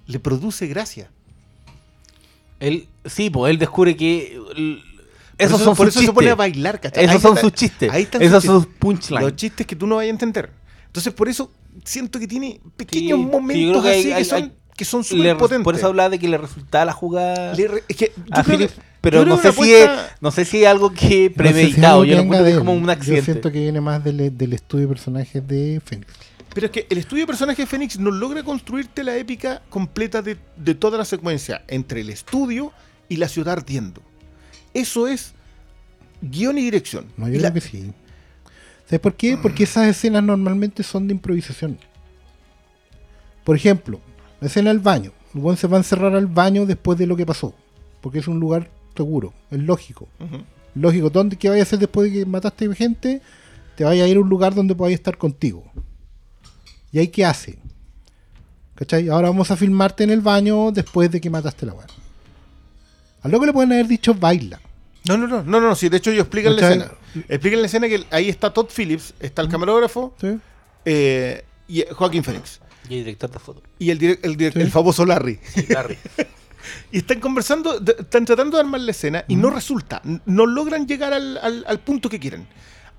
le 0.07 0.19
produce 0.19 0.65
gracia. 0.67 1.11
Él, 2.59 2.87
sí, 3.05 3.29
pues 3.29 3.51
él 3.51 3.59
descubre 3.59 3.95
que. 3.95 4.39
Esos 5.37 5.55
eso- 5.55 5.65
son 5.65 5.75
por 5.75 5.87
sus 5.91 6.01
eso 6.01 6.11
se 6.11 6.13
pone 6.13 6.29
a 6.31 6.35
bailar, 6.35 6.81
¿cachai? 6.81 7.05
Esos 7.05 7.15
Ahí 7.15 7.21
son 7.21 7.31
está- 7.37 7.41
sus 7.41 7.53
chistes. 7.53 7.91
ahí 7.91 8.03
están 8.03 8.21
Esos 8.21 8.43
sus 8.43 8.51
son 8.51 8.61
sus 8.63 8.67
Los 8.69 8.77
punchlines. 8.79 9.35
chistes 9.35 9.65
que 9.65 9.75
tú 9.75 9.87
no 9.87 9.95
vayas 9.97 10.09
a 10.09 10.13
entender. 10.15 10.51
Entonces, 10.87 11.13
por 11.13 11.29
eso 11.29 11.51
siento 11.85 12.19
que 12.19 12.27
tiene 12.27 12.59
pequeños 12.75 13.19
Sí, 13.19 13.25
momentos 13.25 13.83
que 13.83 13.89
así 13.91 14.11
hay- 14.11 14.17
que 14.23 14.25
son, 14.25 14.43
hay- 14.43 14.51
que 14.79 14.85
son 14.85 15.03
súper 15.03 15.35
potentes. 15.37 15.63
por 15.63 15.75
eso 15.75 15.87
hablaba 15.87 16.09
de 16.09 16.17
que 16.19 16.27
le 16.27 16.37
resultaba 16.37 16.85
la 16.85 16.93
jugada 16.93 17.53
Le 17.53 17.67
re- 17.67 17.83
es 17.87 17.95
que 17.97 18.11
yo 18.15 18.23
a 18.31 18.43
creo 18.43 18.57
que- 18.57 18.67
Phillips, 18.67 18.85
pero 19.01 19.17
yo 19.19 19.23
creo 19.25 19.35
no 19.35 19.41
sé, 19.41 19.51
si 19.51 19.73
es, 19.73 19.89
no 20.21 20.31
sé 20.31 20.45
si 20.45 20.61
es 20.63 20.67
algo 20.67 20.91
que 20.91 20.97
No 20.97 21.05
sé 21.05 21.13
si 21.13 21.19
es 21.29 21.33
premeditado. 21.35 21.93
algo 22.01 22.03
que 22.03 22.09
yo 22.09 22.23
lo 22.23 22.43
de 22.43 22.57
como 22.57 22.73
un 22.73 22.85
Yo 22.85 22.91
accidente. 22.91 23.25
siento 23.25 23.51
que 23.51 23.59
viene 23.59 23.81
más 23.81 24.03
del, 24.03 24.37
del 24.37 24.53
estudio 24.53 24.87
de 24.87 24.93
personajes 24.93 25.47
de 25.47 25.81
Fénix. 25.85 26.07
Pero 26.53 26.65
es 26.65 26.71
que 26.71 26.87
el 26.89 26.97
estudio 26.97 27.23
de 27.23 27.27
personaje 27.27 27.61
de 27.61 27.67
Fénix 27.67 27.99
no 27.99 28.09
logra 28.09 28.41
construirte 28.43 29.03
la 29.03 29.15
épica 29.17 29.61
completa 29.69 30.21
de, 30.21 30.37
de 30.57 30.73
toda 30.75 30.97
la 30.97 31.05
secuencia 31.05 31.61
entre 31.67 32.01
el 32.01 32.09
estudio 32.09 32.71
y 33.07 33.17
la 33.17 33.27
ciudad 33.27 33.53
ardiendo. 33.53 34.01
Eso 34.73 35.07
es 35.07 35.33
guion 36.21 36.57
y 36.57 36.61
dirección. 36.63 37.05
No, 37.17 37.27
Y 37.29 37.33
yo 37.33 37.41
la- 37.41 37.51
creo 37.51 37.61
que 37.61 37.69
sí. 37.69 37.91
¿Sabes 38.85 38.99
por 39.01 39.13
qué? 39.15 39.37
Porque 39.37 39.63
esas 39.65 39.87
escenas 39.87 40.23
normalmente 40.23 40.81
son 40.83 41.07
de 41.07 41.13
improvisación. 41.13 41.77
Por 43.43 43.55
ejemplo, 43.55 43.99
la 44.39 44.47
escena 44.47 44.69
del 44.69 44.79
baño. 44.79 45.11
El 45.33 45.41
buen 45.41 45.57
se 45.57 45.67
va 45.67 45.77
a 45.77 45.79
encerrar 45.79 46.15
al 46.15 46.27
baño 46.27 46.65
después 46.65 46.97
de 46.97 47.05
lo 47.05 47.15
que 47.15 47.25
pasó. 47.25 47.53
Porque 48.01 48.19
es 48.19 48.27
un 48.27 48.39
lugar 48.39 48.69
seguro. 48.95 49.33
Es 49.51 49.59
lógico. 49.59 50.07
Lógico. 50.75 51.09
¿Dónde, 51.09 51.35
¿Qué 51.35 51.49
vaya 51.49 51.61
a 51.61 51.63
hacer 51.63 51.79
después 51.79 52.11
de 52.11 52.19
que 52.19 52.25
mataste 52.25 52.73
gente? 52.75 53.21
Te 53.75 53.83
vaya 53.83 54.03
a 54.03 54.07
ir 54.07 54.17
a 54.17 54.19
un 54.19 54.29
lugar 54.29 54.55
donde 54.55 54.75
podáis 54.75 54.95
estar 54.95 55.17
contigo. 55.17 55.63
¿Y 56.91 56.99
ahí 56.99 57.07
qué 57.07 57.25
hace? 57.25 57.59
¿Cachai? 58.75 59.09
Ahora 59.09 59.29
vamos 59.29 59.51
a 59.51 59.57
filmarte 59.57 60.03
en 60.03 60.09
el 60.09 60.21
baño 60.21 60.71
después 60.71 61.11
de 61.11 61.19
que 61.21 61.29
mataste 61.29 61.65
la 61.65 61.73
weá. 61.73 61.87
A 63.21 63.27
lo 63.27 63.39
que 63.39 63.47
le 63.47 63.53
pueden 63.53 63.73
haber 63.73 63.87
dicho 63.87 64.13
baila. 64.13 64.59
No, 65.05 65.17
no, 65.17 65.27
no, 65.27 65.43
no, 65.43 65.59
no, 65.59 65.75
sí, 65.75 65.89
de 65.89 65.97
hecho 65.97 66.11
ellos 66.11 66.23
explican 66.23 66.55
la 66.55 66.61
escena. 66.61 66.91
Explican 67.27 67.61
la 67.61 67.65
escena 67.67 67.87
que 67.87 68.05
ahí 68.11 68.29
está 68.29 68.53
Todd 68.53 68.67
Phillips, 68.75 69.13
está 69.19 69.41
el 69.41 69.49
camarógrafo 69.49 70.13
¿sí? 70.19 70.37
eh, 70.85 71.43
y 71.67 71.83
Joaquín 71.91 72.23
Phoenix. 72.23 72.59
Y 72.89 72.97
el 72.97 73.03
director 73.05 73.29
de 73.31 73.39
foto. 73.39 73.61
Y 73.79 73.91
el, 73.91 74.03
el, 74.21 74.37
Sí. 74.37 74.59
el 74.59 74.71
famoso 74.71 75.05
Larry. 75.05 75.39
Larry. 75.69 75.97
Y 76.91 76.97
están 76.99 77.19
conversando, 77.19 77.79
están 77.79 78.25
tratando 78.25 78.57
de 78.57 78.61
armar 78.61 78.81
la 78.81 78.91
escena 78.91 79.23
y 79.27 79.35
no 79.37 79.49
resulta. 79.49 80.01
No 80.25 80.45
logran 80.45 80.87
llegar 80.87 81.13
al, 81.13 81.37
al- 81.37 81.63
al 81.67 81.79
punto 81.79 82.09
que 82.09 82.19
quieren. 82.19 82.47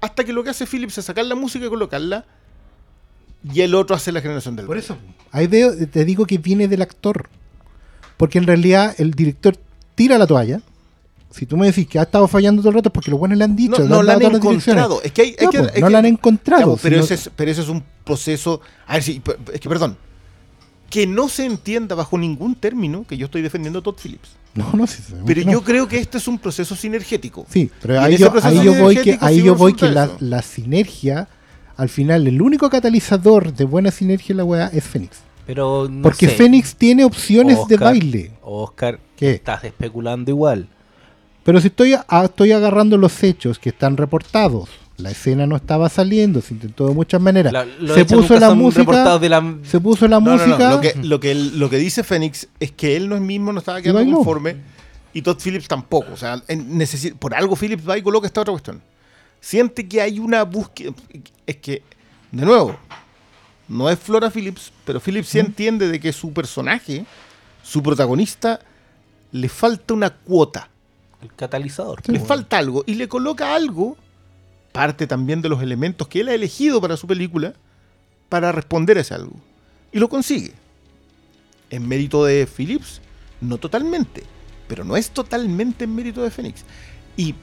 Hasta 0.01 0.25
que 0.25 0.33
lo 0.33 0.43
que 0.43 0.51
hace 0.51 0.67
Phillips 0.67 0.97
es 0.99 1.05
sacar 1.05 1.27
la 1.27 1.35
música 1.35 1.67
y 1.67 1.69
colocarla. 1.69 2.25
Y 3.53 3.61
el 3.61 3.75
otro 3.75 3.95
hace 3.95 4.13
la 4.13 4.21
generación 4.23 4.57
del 4.57 4.67
Por 4.67 4.79
eso, 4.79 4.97
ahí 5.31 5.47
veo, 5.47 5.73
te 5.89 6.05
digo 6.05 6.27
que 6.27 6.39
viene 6.39 6.69
del 6.69 6.83
actor. 6.83 7.29
Porque 8.17 8.39
en 8.39 8.47
realidad 8.47 8.95
el 8.99 9.13
director 9.13 9.57
tira 9.95 10.19
la 10.19 10.27
toalla. 10.27 10.63
Si 11.31 11.47
tú 11.47 11.57
me 11.57 11.67
decís 11.67 11.87
que 11.87 11.99
ha 11.99 12.03
estado 12.03 12.27
fallando 12.27 12.61
todo 12.61 12.71
el 12.71 12.75
rato 12.77 12.89
es 12.89 12.93
porque 12.93 13.11
los 13.11 13.21
buenos 13.21 13.39
le 13.39 13.45
han 13.45 13.55
dicho. 13.55 13.79
No, 13.83 13.87
no 13.89 14.01
han 14.01 14.07
la 14.07 14.13
han 14.15 14.35
encontrado. 14.35 15.01
Es 15.03 15.13
que 15.13 15.23
hay, 15.23 15.29
hay 15.39 15.47
Ya, 15.47 15.51
que- 15.51 15.59
pues, 15.61 15.75
es 15.75 15.81
no 15.81 15.87
que- 15.87 15.93
la 15.93 15.99
han 16.01 16.07
encontrado. 16.07 16.71
Pues, 16.73 16.81
pero, 16.83 16.95
sino- 16.97 17.05
ese 17.05 17.15
es, 17.15 17.31
pero 17.37 17.51
ese 17.51 17.61
es 17.63 17.69
un 17.69 17.85
proceso. 18.05 18.61
A 18.87 18.95
ver, 18.95 19.03
sí, 19.03 19.23
es 19.53 19.61
que 19.61 19.69
perdón. 19.69 19.97
Que 20.91 21.07
no 21.07 21.29
se 21.29 21.45
entienda 21.47 21.95
bajo 21.95 22.19
ningún 22.19 22.57
término 22.57 23.05
que 23.07 23.17
yo 23.17 23.27
estoy 23.27 23.43
defendiendo 23.43 23.79
a 23.79 23.83
Todd 23.83 23.95
Phillips. 24.03 24.31
No, 24.55 24.73
no, 24.73 24.89
sí, 24.89 25.01
Pero 25.25 25.43
no. 25.45 25.53
yo 25.53 25.63
creo 25.63 25.87
que 25.87 25.99
este 25.99 26.19
es 26.19 26.27
un 26.27 26.37
proceso 26.41 26.75
sinergético. 26.75 27.47
Sí, 27.49 27.71
pero 27.81 28.01
ahí 28.01 28.17
yo, 28.17 28.33
ahí 28.43 28.65
yo 28.65 28.75
voy 28.75 28.97
que, 28.97 29.17
ahí 29.21 29.37
sí 29.37 29.45
yo 29.45 29.55
voy 29.55 29.75
que 29.75 29.89
la, 29.89 30.11
la 30.19 30.43
sinergia, 30.43 31.29
al 31.77 31.89
final, 31.89 32.27
el 32.27 32.43
único 32.43 32.69
catalizador 32.69 33.53
de 33.55 33.65
buena 33.65 33.93
sinergia 33.93 34.33
en 34.33 34.39
la 34.39 34.45
weá 34.45 34.67
es 34.75 34.83
Fénix. 34.83 35.19
Pero 35.47 35.87
no 35.89 36.03
Porque 36.03 36.29
sé. 36.29 36.35
Fénix 36.35 36.75
tiene 36.75 37.05
opciones 37.05 37.59
de 37.69 37.77
baile. 37.77 38.33
Oscar, 38.43 38.99
¿Qué? 39.15 39.31
estás 39.35 39.63
especulando 39.63 40.33
igual. 40.33 40.69
Pero 41.45 41.61
si 41.61 41.69
estoy, 41.69 41.95
a- 41.95 42.25
estoy 42.25 42.53
agarrando 42.53 42.97
los 42.97 43.23
hechos 43.23 43.59
que 43.59 43.71
están 43.71 43.97
reportados, 43.97 44.69
la 44.99 45.11
escena 45.11 45.47
no 45.47 45.57
estaba 45.57 45.89
saliendo, 45.89 46.41
se 46.43 46.53
intentó 46.55 46.87
de 46.89 46.95
muchas 46.95 47.21
maneras. 47.21 47.53
La- 47.53 47.65
se 47.95 48.05
puso 48.05 48.39
la 48.39 48.55
música, 48.55 48.81
reportados 48.83 49.21
de 49.21 49.29
la- 49.31 49.55
se 49.63 49.81
puso 49.81 50.07
la 50.07 50.21
No, 50.21 50.27
no, 50.27 50.37
no, 50.37 50.47
música. 50.47 50.71
Lo, 50.71 50.81
que, 50.81 50.95
lo, 51.03 51.21
que, 51.21 51.31
él- 51.33 51.59
lo 51.59 51.71
que 51.71 51.77
dice 51.79 52.05
Fénix 52.05 52.49
es 52.61 52.73
que 52.73 52.97
él 52.97 53.09
no 53.09 53.17
es 53.17 53.23
mismo, 53.23 53.53
no 53.53 53.59
estaba 53.61 53.81
quedando 53.81 54.01
conforme. 54.17 54.57
Y 55.13 55.23
Todd 55.23 55.39
Phillips 55.43 55.67
tampoco. 55.67 56.13
O 56.13 56.17
sea, 56.17 56.41
en- 56.47 56.79
por 57.19 57.35
algo 57.35 57.57
Phillips 57.57 57.89
va 57.89 57.97
y 57.99 58.03
coloca 58.03 58.27
esta 58.27 58.43
otra 58.43 58.53
cuestión. 58.53 58.81
Siente 59.41 59.89
que 59.89 60.03
hay 60.03 60.19
una 60.19 60.43
búsqueda. 60.45 60.93
Es 61.47 61.57
que, 61.57 61.83
de 62.31 62.45
nuevo, 62.45 62.77
no 63.67 63.89
es 63.89 63.99
Flora 63.99 64.31
Phillips, 64.31 64.71
pero 64.85 65.01
Phillips 65.01 65.29
sí 65.29 65.39
entiende 65.39 65.89
de 65.89 65.99
que 65.99 66.13
su 66.13 66.33
personaje, 66.33 67.07
su 67.63 67.83
protagonista, 67.83 68.61
le 69.33 69.49
falta 69.49 69.95
una 69.95 70.11
cuota. 70.11 70.69
El 71.23 71.35
catalizador. 71.35 72.01
Le 72.09 72.21
falta 72.21 72.59
algo. 72.59 72.85
Y 72.87 72.95
le 72.95 73.09
coloca 73.09 73.55
algo, 73.55 73.97
parte 74.73 75.07
también 75.07 75.43
de 75.43 75.49
los 75.49 75.63
elementos 75.63 76.09
que 76.09 76.21
él 76.21 76.29
ha 76.29 76.35
elegido 76.35 76.81
para 76.81 76.97
su 76.97 77.07
película, 77.07 77.55
para 78.29 78.53
responder 78.53 78.99
a 78.99 79.03
ese 79.03 79.15
algo. 79.15 79.35
Y 79.93 79.99
lo 79.99 80.09
consigue. 80.09 80.53
En 81.71 81.87
mérito 81.87 82.25
de 82.25 82.47
Phillips, 82.47 83.01
no 83.41 83.59
totalmente. 83.59 84.25
Pero 84.69 84.85
no 84.85 84.97
es 84.97 85.11
totalmente 85.11 85.85
en 85.85 85.95
mérito 85.95 86.23
de 86.23 86.31
Phoenix. 86.31 86.65
Y 87.17 87.35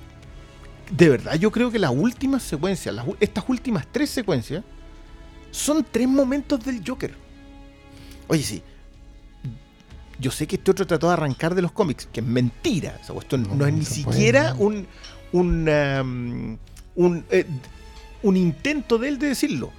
de 0.92 1.10
verdad, 1.10 1.36
yo 1.36 1.52
creo 1.52 1.70
que 1.72 1.80
las 1.80 1.92
últimas 1.92 2.44
secuencias, 2.44 2.96
las 2.96 3.06
estas 3.20 3.44
últimas 3.48 3.86
tres 3.92 4.10
secuencias, 4.10 4.64
son 5.52 5.86
tres 5.90 6.08
momentos 6.08 6.64
del 6.64 6.82
Joker. 6.86 7.14
Oye, 8.28 8.44
sí. 8.44 8.62
Yo 10.20 10.32
sé 10.32 10.48
que 10.48 10.56
este 10.56 10.72
otro 10.72 10.88
trató 10.88 11.08
de 11.08 11.14
arrancar 11.14 11.54
de 11.56 11.62
los 11.62 11.72
cómics, 11.72 12.08
que 12.12 12.22
es 12.22 12.26
mentira. 12.26 12.98
Esa 13.02 13.14
cuestión 13.14 13.44
no, 13.44 13.56
No, 13.56 13.66
es 13.68 13.74
ni 13.74 13.86
siquiera 13.86 14.56
puede. 14.56 14.80
un, 14.80 14.88
un, 15.32 15.70
um, 15.70 16.58
un, 16.96 17.26
eh, 17.30 17.46
un 18.24 18.38
intento 18.38 18.98
de 18.98 19.10
él 19.10 19.20
de 19.20 19.28
decirlo. 19.28 19.72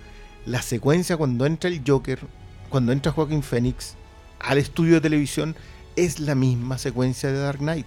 La 0.46 0.62
secuencia 0.62 1.16
cuando 1.16 1.44
entra 1.46 1.68
el 1.68 1.82
Joker, 1.86 2.20
cuando 2.68 2.92
entra 2.92 3.12
Joaquín 3.12 3.42
Phoenix 3.42 3.94
al 4.38 4.58
estudio 4.58 4.94
de 4.94 5.00
televisión, 5.00 5.56
es 5.96 6.20
la 6.20 6.34
misma 6.34 6.78
secuencia 6.78 7.30
de 7.32 7.38
Dark 7.38 7.58
Knight. 7.58 7.86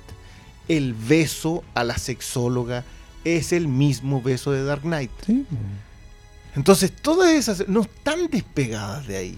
El 0.67 0.93
beso 0.93 1.63
a 1.73 1.83
la 1.83 1.97
sexóloga 1.97 2.83
es 3.23 3.53
el 3.53 3.67
mismo 3.67 4.21
beso 4.21 4.51
de 4.51 4.63
Dark 4.63 4.81
Knight. 4.81 5.11
Sí. 5.25 5.45
Entonces, 6.55 6.91
todas 6.91 7.31
esas 7.31 7.67
no 7.69 7.81
están 7.81 8.27
despegadas 8.29 9.07
de 9.07 9.17
ahí. 9.17 9.37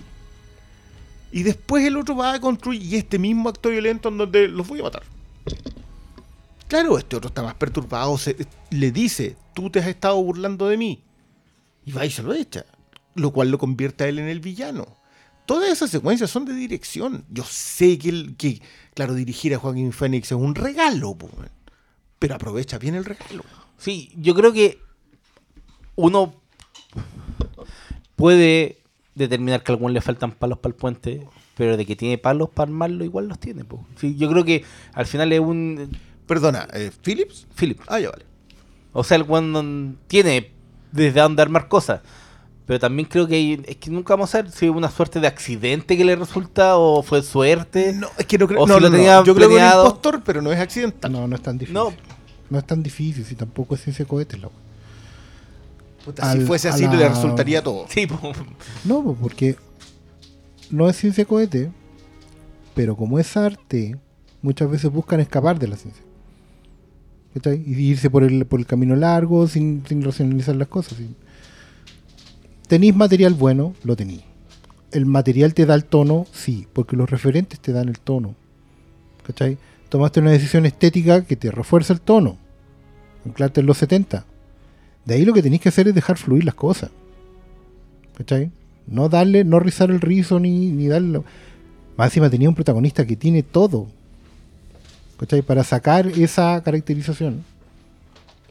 Y 1.34 1.41
después 1.43 1.84
el 1.84 1.97
otro 1.97 2.15
va 2.15 2.34
a 2.34 2.39
construir 2.39 2.81
y 2.81 2.95
este 2.95 3.18
mismo 3.18 3.49
acto 3.49 3.69
violento 3.69 4.10
en 4.10 4.19
donde 4.19 4.47
los 4.47 4.68
voy 4.68 4.80
a 4.81 4.84
matar. 4.84 5.03
Claro, 6.68 6.97
este 6.97 7.15
otro 7.15 7.27
está 7.30 7.41
más 7.41 7.55
perturbado, 7.55 8.18
se- 8.18 8.47
le 8.69 8.91
dice, 8.91 9.35
tú 9.55 9.69
te 9.69 9.80
has 9.80 9.88
estado 9.88 10.22
burlando 10.22 10.68
de 10.68 10.77
mí. 10.77 11.03
Y 11.85 11.91
va 11.91 12.05
y 12.05 12.11
se 12.11 12.22
lo 12.23 12.34
echa. 12.34 12.65
Lo 13.15 13.31
cual 13.31 13.49
lo 13.51 13.57
convierte 13.57 14.03
a 14.03 14.07
él 14.07 14.19
en 14.19 14.27
el 14.30 14.39
villano. 14.39 14.85
Todas 15.47 15.69
esas 15.72 15.89
secuencias 15.89 16.30
son 16.30 16.45
de 16.45 16.53
dirección. 16.53 17.26
Yo 17.30 17.43
sé 17.43 17.97
que, 17.97 18.10
el, 18.10 18.35
que 18.38 18.61
claro, 18.93 19.14
dirigir 19.15 19.53
a 19.55 19.60
Joaquín 19.60 19.91
Phoenix 19.91 20.27
es 20.31 20.38
un 20.38 20.55
regalo, 20.55 21.18
pero 22.19 22.35
aprovecha 22.35 22.77
bien 22.77 22.95
el 22.95 23.05
regalo. 23.05 23.43
Sí, 23.77 24.11
yo 24.15 24.34
creo 24.35 24.53
que 24.53 24.80
uno 25.95 26.34
puede 28.15 28.82
determinar 29.15 29.64
que 29.64 29.72
a 29.72 29.76
algún 29.76 29.94
le 29.94 30.02
faltan 30.02 30.31
palos 30.31 30.57
para 30.60 30.72
el 30.73 30.76
puente, 30.76 31.27
pero 31.56 31.77
de 31.77 31.85
que 31.85 31.95
tiene 31.95 32.18
palos 32.18 32.49
para 32.49 32.69
armarlo, 32.69 33.03
igual 33.03 33.27
los 33.27 33.40
tiene. 33.40 33.64
po. 33.64 33.85
Sí, 33.98 34.15
yo 34.15 34.30
creo 34.30 34.44
que 34.44 34.64
al 34.94 35.06
final 35.06 35.31
es 35.34 35.40
un 35.40 35.90
Perdona, 36.26 36.68
eh, 36.73 36.90
¿Phillips? 37.03 37.48
Philip. 37.53 37.81
Ah, 37.88 37.99
ya 37.99 38.10
vale. 38.10 38.26
O 38.94 39.03
sea, 39.03 39.18
el 39.18 39.26
one 39.27 39.95
tiene 40.07 40.52
desde 40.91 41.19
dónde 41.19 41.41
armar 41.41 41.68
cosas. 41.68 42.02
Pero 42.65 42.80
también 42.80 43.10
creo 43.10 43.27
que 43.27 43.35
hay- 43.35 43.61
es 43.68 43.76
que 43.76 43.90
nunca 43.91 44.14
vamos 44.14 44.34
a 44.34 44.41
ver 44.41 44.49
si 44.52 44.65
es 44.68 44.72
una 44.72 44.90
suerte 44.90 45.19
de 45.19 45.27
accidente 45.27 45.98
que 45.98 46.06
le 46.06 46.15
resulta 46.15 46.77
o 46.77 47.03
fue 47.03 47.22
suerte. 47.22 47.91
No, 47.91 48.07
es 48.18 48.26
que 48.26 48.38
no 48.38 48.48
creo 48.48 48.61
O 48.61 48.68
no, 48.68 48.76
si 48.76 48.80
lo 48.80 48.88
no, 48.90 48.91
no. 48.91 48.98
tenía 48.98 49.23
Yo 49.26 49.35
creo 49.35 49.49
que 49.49 49.57
es 49.57 49.61
un 49.61 49.80
impostor, 49.80 50.22
pero 50.23 50.41
no 50.41 50.49
es 50.53 50.60
accidental. 50.61 51.11
No, 51.11 51.27
no 51.27 51.35
es 51.35 51.41
tan 51.41 51.57
difícil. 51.57 51.73
No. 51.73 51.94
No, 52.49 52.60
es 52.60 52.65
tan 52.65 52.81
difícil, 52.81 53.26
si 53.26 53.35
tampoco 53.35 53.76
es 53.76 53.81
ciencia 53.81 54.06
cohete 54.06 54.38
la 54.38 54.48
weá. 54.48 54.57
Puta, 56.05 56.31
si 56.34 56.41
fuese 56.41 56.69
así, 56.69 56.84
la- 56.85 56.95
le 56.95 57.09
resultaría 57.09 57.63
todo. 57.63 57.85
Sí, 57.89 58.07
po. 58.07 58.19
No, 58.85 59.15
porque 59.19 59.55
no 60.69 60.89
es 60.89 60.95
ciencia 60.97 61.25
cohete, 61.25 61.71
pero 62.75 62.95
como 62.95 63.19
es 63.19 63.38
arte, 63.38 63.97
muchas 64.41 64.69
veces 64.69 64.91
buscan 64.91 65.19
escapar 65.19 65.59
de 65.59 65.67
la 65.67 65.77
ciencia. 65.77 66.03
¿Cachai? 67.34 67.63
Y 67.65 67.73
irse 67.91 68.09
por 68.09 68.23
el, 68.23 68.45
por 68.45 68.59
el 68.59 68.65
camino 68.65 68.95
largo 68.95 69.47
sin, 69.47 69.84
sin 69.88 70.01
racionalizar 70.03 70.55
las 70.55 70.67
cosas. 70.67 70.97
sin- 70.97 71.15
¿Tenéis 72.67 72.95
material 72.95 73.34
bueno? 73.34 73.73
Lo 73.84 73.95
tenéis. 73.95 74.21
¿El 74.91 75.05
material 75.05 75.53
te 75.53 75.65
da 75.65 75.73
el 75.75 75.85
tono? 75.85 76.27
Sí, 76.31 76.67
porque 76.73 76.95
los 76.95 77.09
referentes 77.09 77.59
te 77.59 77.71
dan 77.71 77.89
el 77.89 77.99
tono. 77.99 78.35
¿Cachai? 79.25 79.57
tomaste 79.89 80.19
una 80.21 80.31
decisión 80.31 80.65
estética 80.65 81.23
que 81.23 81.35
te 81.35 81.51
refuerza 81.51 81.93
el 81.93 82.01
tono. 82.01 82.38
Anclarte 83.27 83.61
en 83.61 83.67
los 83.67 83.77
70. 83.77 84.25
De 85.05 85.15
ahí 85.15 85.25
lo 85.25 85.34
que 85.34 85.41
tenéis 85.41 85.61
que 85.61 85.69
hacer 85.69 85.88
es 85.88 85.95
dejar 85.95 86.17
fluir 86.17 86.45
las 86.45 86.55
cosas. 86.55 86.89
¿Cachai? 88.17 88.51
No 88.88 89.09
darle, 89.09 89.43
no 89.43 89.59
rizar 89.59 89.89
el 89.91 90.01
rizo 90.01 90.39
ni, 90.39 90.71
ni 90.71 90.88
darle. 90.88 91.21
Más 91.97 92.11
tenía 92.11 92.49
un 92.49 92.55
protagonista 92.55 93.05
que 93.05 93.15
tiene 93.15 93.43
todo. 93.43 93.88
¿Cachai? 95.17 95.41
Para 95.41 95.63
sacar 95.63 96.07
esa 96.07 96.61
caracterización. 96.63 97.43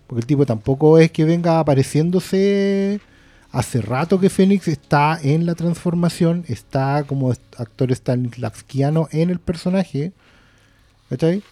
Porque 0.07 0.21
el 0.21 0.27
tipo 0.27 0.47
tampoco 0.47 0.99
es 0.99 1.11
que 1.11 1.25
venga 1.25 1.59
apareciéndose. 1.59 3.01
Hace 3.51 3.83
rato 3.83 4.19
que 4.19 4.31
Fénix 4.31 4.69
está 4.69 5.19
en 5.23 5.45
la 5.45 5.55
transformación, 5.55 6.45
está 6.49 7.05
como 7.07 7.33
actor 7.59 7.93
stanislavskiano 7.93 9.09
en 9.11 9.29
el 9.29 9.41
personaje. 9.41 10.13
¿Cachai? 11.11 11.43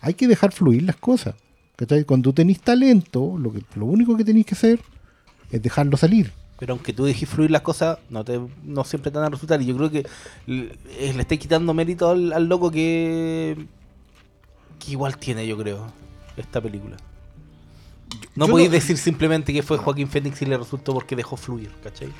Hay 0.00 0.14
que 0.14 0.28
dejar 0.28 0.52
fluir 0.52 0.82
las 0.82 0.96
cosas. 0.96 1.34
¿Cachai? 1.80 2.04
Cuando 2.04 2.28
tú 2.30 2.34
tenés 2.34 2.60
talento, 2.60 3.36
lo, 3.38 3.50
que, 3.52 3.62
lo 3.74 3.86
único 3.86 4.14
que 4.16 4.22
tenéis 4.24 4.44
que 4.44 4.54
hacer 4.54 4.78
es 5.50 5.62
dejarlo 5.62 5.96
salir. 5.96 6.30
Pero 6.58 6.74
aunque 6.74 6.92
tú 6.92 7.06
dejes 7.06 7.26
fluir 7.26 7.50
las 7.50 7.62
cosas, 7.62 7.98
no 8.10 8.22
te 8.22 8.38
no 8.62 8.84
siempre 8.84 9.10
te 9.10 9.16
van 9.16 9.28
a 9.28 9.30
resultar. 9.30 9.62
Y 9.62 9.64
yo 9.66 9.76
creo 9.78 9.90
que 9.90 10.06
le, 10.46 10.76
eh, 10.98 11.12
le 11.14 11.22
estáis 11.22 11.40
quitando 11.40 11.72
mérito 11.72 12.10
al, 12.10 12.34
al 12.34 12.46
loco 12.46 12.70
que, 12.70 13.56
que 14.78 14.90
igual 14.92 15.16
tiene, 15.16 15.46
yo 15.46 15.56
creo, 15.56 15.86
esta 16.36 16.60
película. 16.60 16.98
No 18.36 18.44
yo 18.46 18.52
podéis 18.52 18.68
no- 18.68 18.74
decir 18.74 18.98
simplemente 18.98 19.50
que 19.54 19.62
fue 19.62 19.78
Joaquín 19.78 20.06
Phoenix 20.08 20.42
y 20.42 20.46
le 20.46 20.58
resultó 20.58 20.92
porque 20.92 21.16
dejó 21.16 21.38
fluir, 21.38 21.70
¿cachai? 21.82 22.10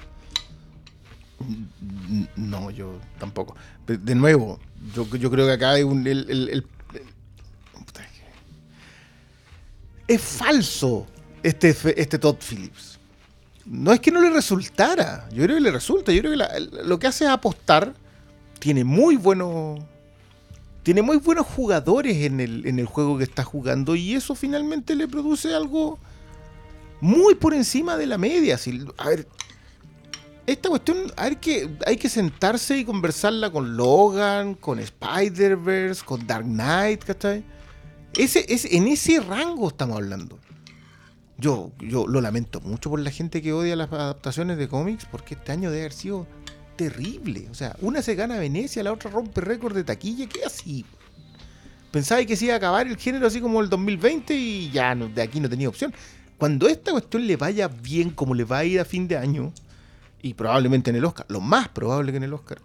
N- 1.41 2.29
No, 2.37 2.71
yo 2.71 2.99
tampoco. 3.19 3.55
De, 3.87 3.99
de 3.99 4.15
nuevo, 4.15 4.59
yo, 4.95 5.07
yo 5.17 5.31
creo 5.31 5.47
que 5.47 5.53
acá 5.53 5.73
hay 5.73 5.83
un. 5.83 6.07
el- 6.07 6.27
el- 6.31 6.49
el- 6.49 6.67
es 10.15 10.21
falso 10.21 11.07
este, 11.43 11.75
este 11.97 12.19
Todd 12.19 12.37
Phillips. 12.37 12.99
No 13.65 13.93
es 13.93 14.01
que 14.01 14.11
no 14.11 14.21
le 14.21 14.31
resultara. 14.31 15.29
Yo 15.33 15.45
creo 15.45 15.57
que 15.57 15.63
le 15.63 15.71
resulta. 15.71 16.13
Yo 16.13 16.21
creo 16.23 16.33
que 16.37 16.85
lo 16.85 16.99
que 16.99 17.07
hace 17.07 17.25
es 17.25 17.31
apostar. 17.31 17.95
Tiene 18.59 18.83
muy 18.85 19.17
buenos. 19.17 19.79
Tiene 20.83 21.03
muy 21.03 21.19
buenos 21.19 21.47
jugadores 21.47 22.17
en 22.17 22.41
el, 22.41 22.67
en 22.67 22.79
el 22.79 22.87
juego 22.87 23.19
que 23.19 23.25
está 23.25 23.45
jugando. 23.45 23.95
Y 23.95 24.15
eso 24.15 24.35
finalmente 24.35 24.97
le 24.97 25.07
produce 25.07 25.55
algo 25.55 25.99
muy 27.01 27.35
por 27.37 27.55
encima 27.55 27.97
de 27.97 28.07
la 28.07 28.19
media. 28.19 28.59
Si- 28.59 28.85
a 28.99 29.09
ver, 29.11 29.29
esta 30.47 30.69
cuestión 30.69 31.13
hay 31.17 31.37
que, 31.37 31.71
hay 31.87 31.97
que 31.97 32.09
sentarse 32.09 32.77
y 32.79 32.85
conversarla 32.85 33.51
con 33.51 33.77
Logan, 33.77 34.55
con 34.55 34.81
Spider-Verse, 34.81 36.05
con 36.05 36.27
Dark 36.27 36.45
Knight, 36.47 37.05
¿cachai? 37.05 37.45
Ese, 38.17 38.45
es, 38.53 38.65
en 38.65 38.89
ese 38.89 39.21
rango 39.21 39.69
estamos 39.69 39.97
hablando. 39.97 40.39
Yo, 41.39 41.73
lo 41.81 42.21
lamento 42.21 42.61
mucho 42.61 42.91
por 42.91 43.01
la 43.01 43.11
gente 43.11 43.41
que 43.41 43.53
odia 43.53 43.75
las 43.75 43.91
adaptaciones 43.93 44.59
de 44.59 44.69
cómics, 44.69 45.07
porque 45.11 45.35
este 45.35 45.53
año 45.53 45.71
debe 45.71 45.85
haber 45.85 45.93
sido 45.93 46.27
terrible. 46.77 47.49
O 47.51 47.55
sea, 47.55 47.77
una 47.81 48.03
se 48.03 48.15
gana 48.15 48.39
Venecia, 48.39 48.83
la 48.83 48.93
otra 48.93 49.11
rompe 49.11 49.41
récord 49.41 49.75
de 49.75 49.85
taquilla, 49.85 50.29
¿qué 50.29 50.45
así? 50.45 50.85
Pensaba 51.91 52.25
que 52.25 52.37
se 52.37 52.45
iba 52.45 52.55
a 52.55 52.57
acabar 52.59 52.87
el 52.87 52.97
género 52.97 53.27
así 53.27 53.41
como 53.41 53.61
el 53.61 53.69
2020 53.69 54.35
y 54.35 54.71
ya 54.71 54.95
no, 54.95 55.09
de 55.09 55.23
aquí 55.23 55.41
no 55.41 55.49
tenía 55.49 55.69
opción. 55.69 55.93
Cuando 56.39 56.69
esta 56.69 56.93
cuestión 56.93 57.27
le 57.27 57.37
vaya 57.37 57.69
bien 57.69 58.11
como 58.11 58.35
le 58.35 58.45
va 58.45 58.59
a 58.59 58.65
ir 58.65 58.81
a 58.81 58.85
fin 58.85 59.09
de 59.09 59.17
año, 59.17 59.53
y 60.23 60.35
probablemente 60.35 60.91
en 60.91 60.97
el 60.97 61.05
Oscar, 61.05 61.27
lo 61.29 61.41
más 61.41 61.69
probable 61.69 62.13
que 62.13 62.19
en 62.19 62.25
el 62.25 62.35
Oscar. 62.35 62.59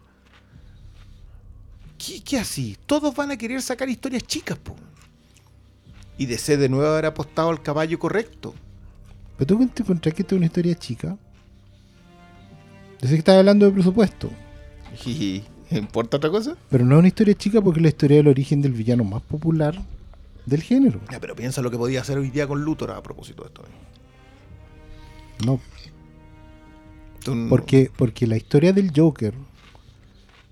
¿Qué, 1.98 2.38
así? 2.38 2.78
Todos 2.86 3.16
van 3.16 3.32
a 3.32 3.38
querer 3.38 3.62
sacar 3.62 3.90
historias 3.90 4.24
chicas. 4.24 4.60
Y 6.18 6.26
DC 6.28 6.58
de 6.58 6.70
nuevo 6.70 6.88
haber 6.88 7.06
apostado 7.08 7.50
al 7.50 7.62
caballo 7.62 8.00
correcto. 8.00 8.54
Pero 9.38 9.48
tú 9.58 9.68
te 9.68 9.84
encontrás 9.84 10.16
que 10.16 10.22
esto 10.22 10.36
es 10.36 10.38
una 10.38 10.46
historia 10.46 10.76
chica. 10.76 11.18
Yo 13.02 13.08
sé 13.08 13.10
que 13.16 13.20
estás 13.20 13.38
hablando 13.38 13.66
de 13.66 13.72
presupuesto. 13.72 14.30
Y, 15.06 15.44
¿Importa 15.72 16.18
otra 16.18 16.30
cosa? 16.30 16.56
Pero 16.70 16.86
no 16.86 16.96
es 16.96 17.00
una 17.00 17.08
historia 17.10 17.34
chica 17.34 17.60
porque 17.62 17.80
es 17.80 17.84
la 17.84 17.90
historia 17.90 18.18
del 18.18 18.28
origen 18.30 18.62
del 18.62 18.72
villano 18.72 19.04
más 19.04 19.22
popular 19.24 19.76
del 20.46 20.62
género. 20.62 21.02
Ya, 21.12 21.20
pero 21.20 21.36
piensa 21.36 21.62
lo 21.62 21.70
que 21.72 21.78
podía 21.78 22.00
hacer 22.02 22.18
hoy 22.18 22.30
día 22.30 22.48
con 22.48 22.62
Luthor 22.64 22.92
a 22.92 23.02
propósito 23.04 23.42
de 23.44 23.48
esto. 23.48 23.64
No, 25.46 25.60
Tú- 27.24 27.48
porque, 27.50 27.92
porque 27.98 28.28
la 28.28 28.38
historia 28.38 28.72
del 28.72 28.92
Joker 28.96 29.34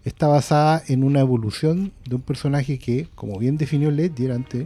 está 0.04 0.28
basada 0.28 0.84
en 0.88 1.04
una 1.04 1.22
evolución 1.22 1.94
de 2.06 2.16
un 2.16 2.22
personaje 2.22 2.80
que, 2.80 3.08
como 3.16 3.38
bien 3.40 3.56
definió 3.58 3.92
Ledger 3.92 4.32
antes, 4.32 4.66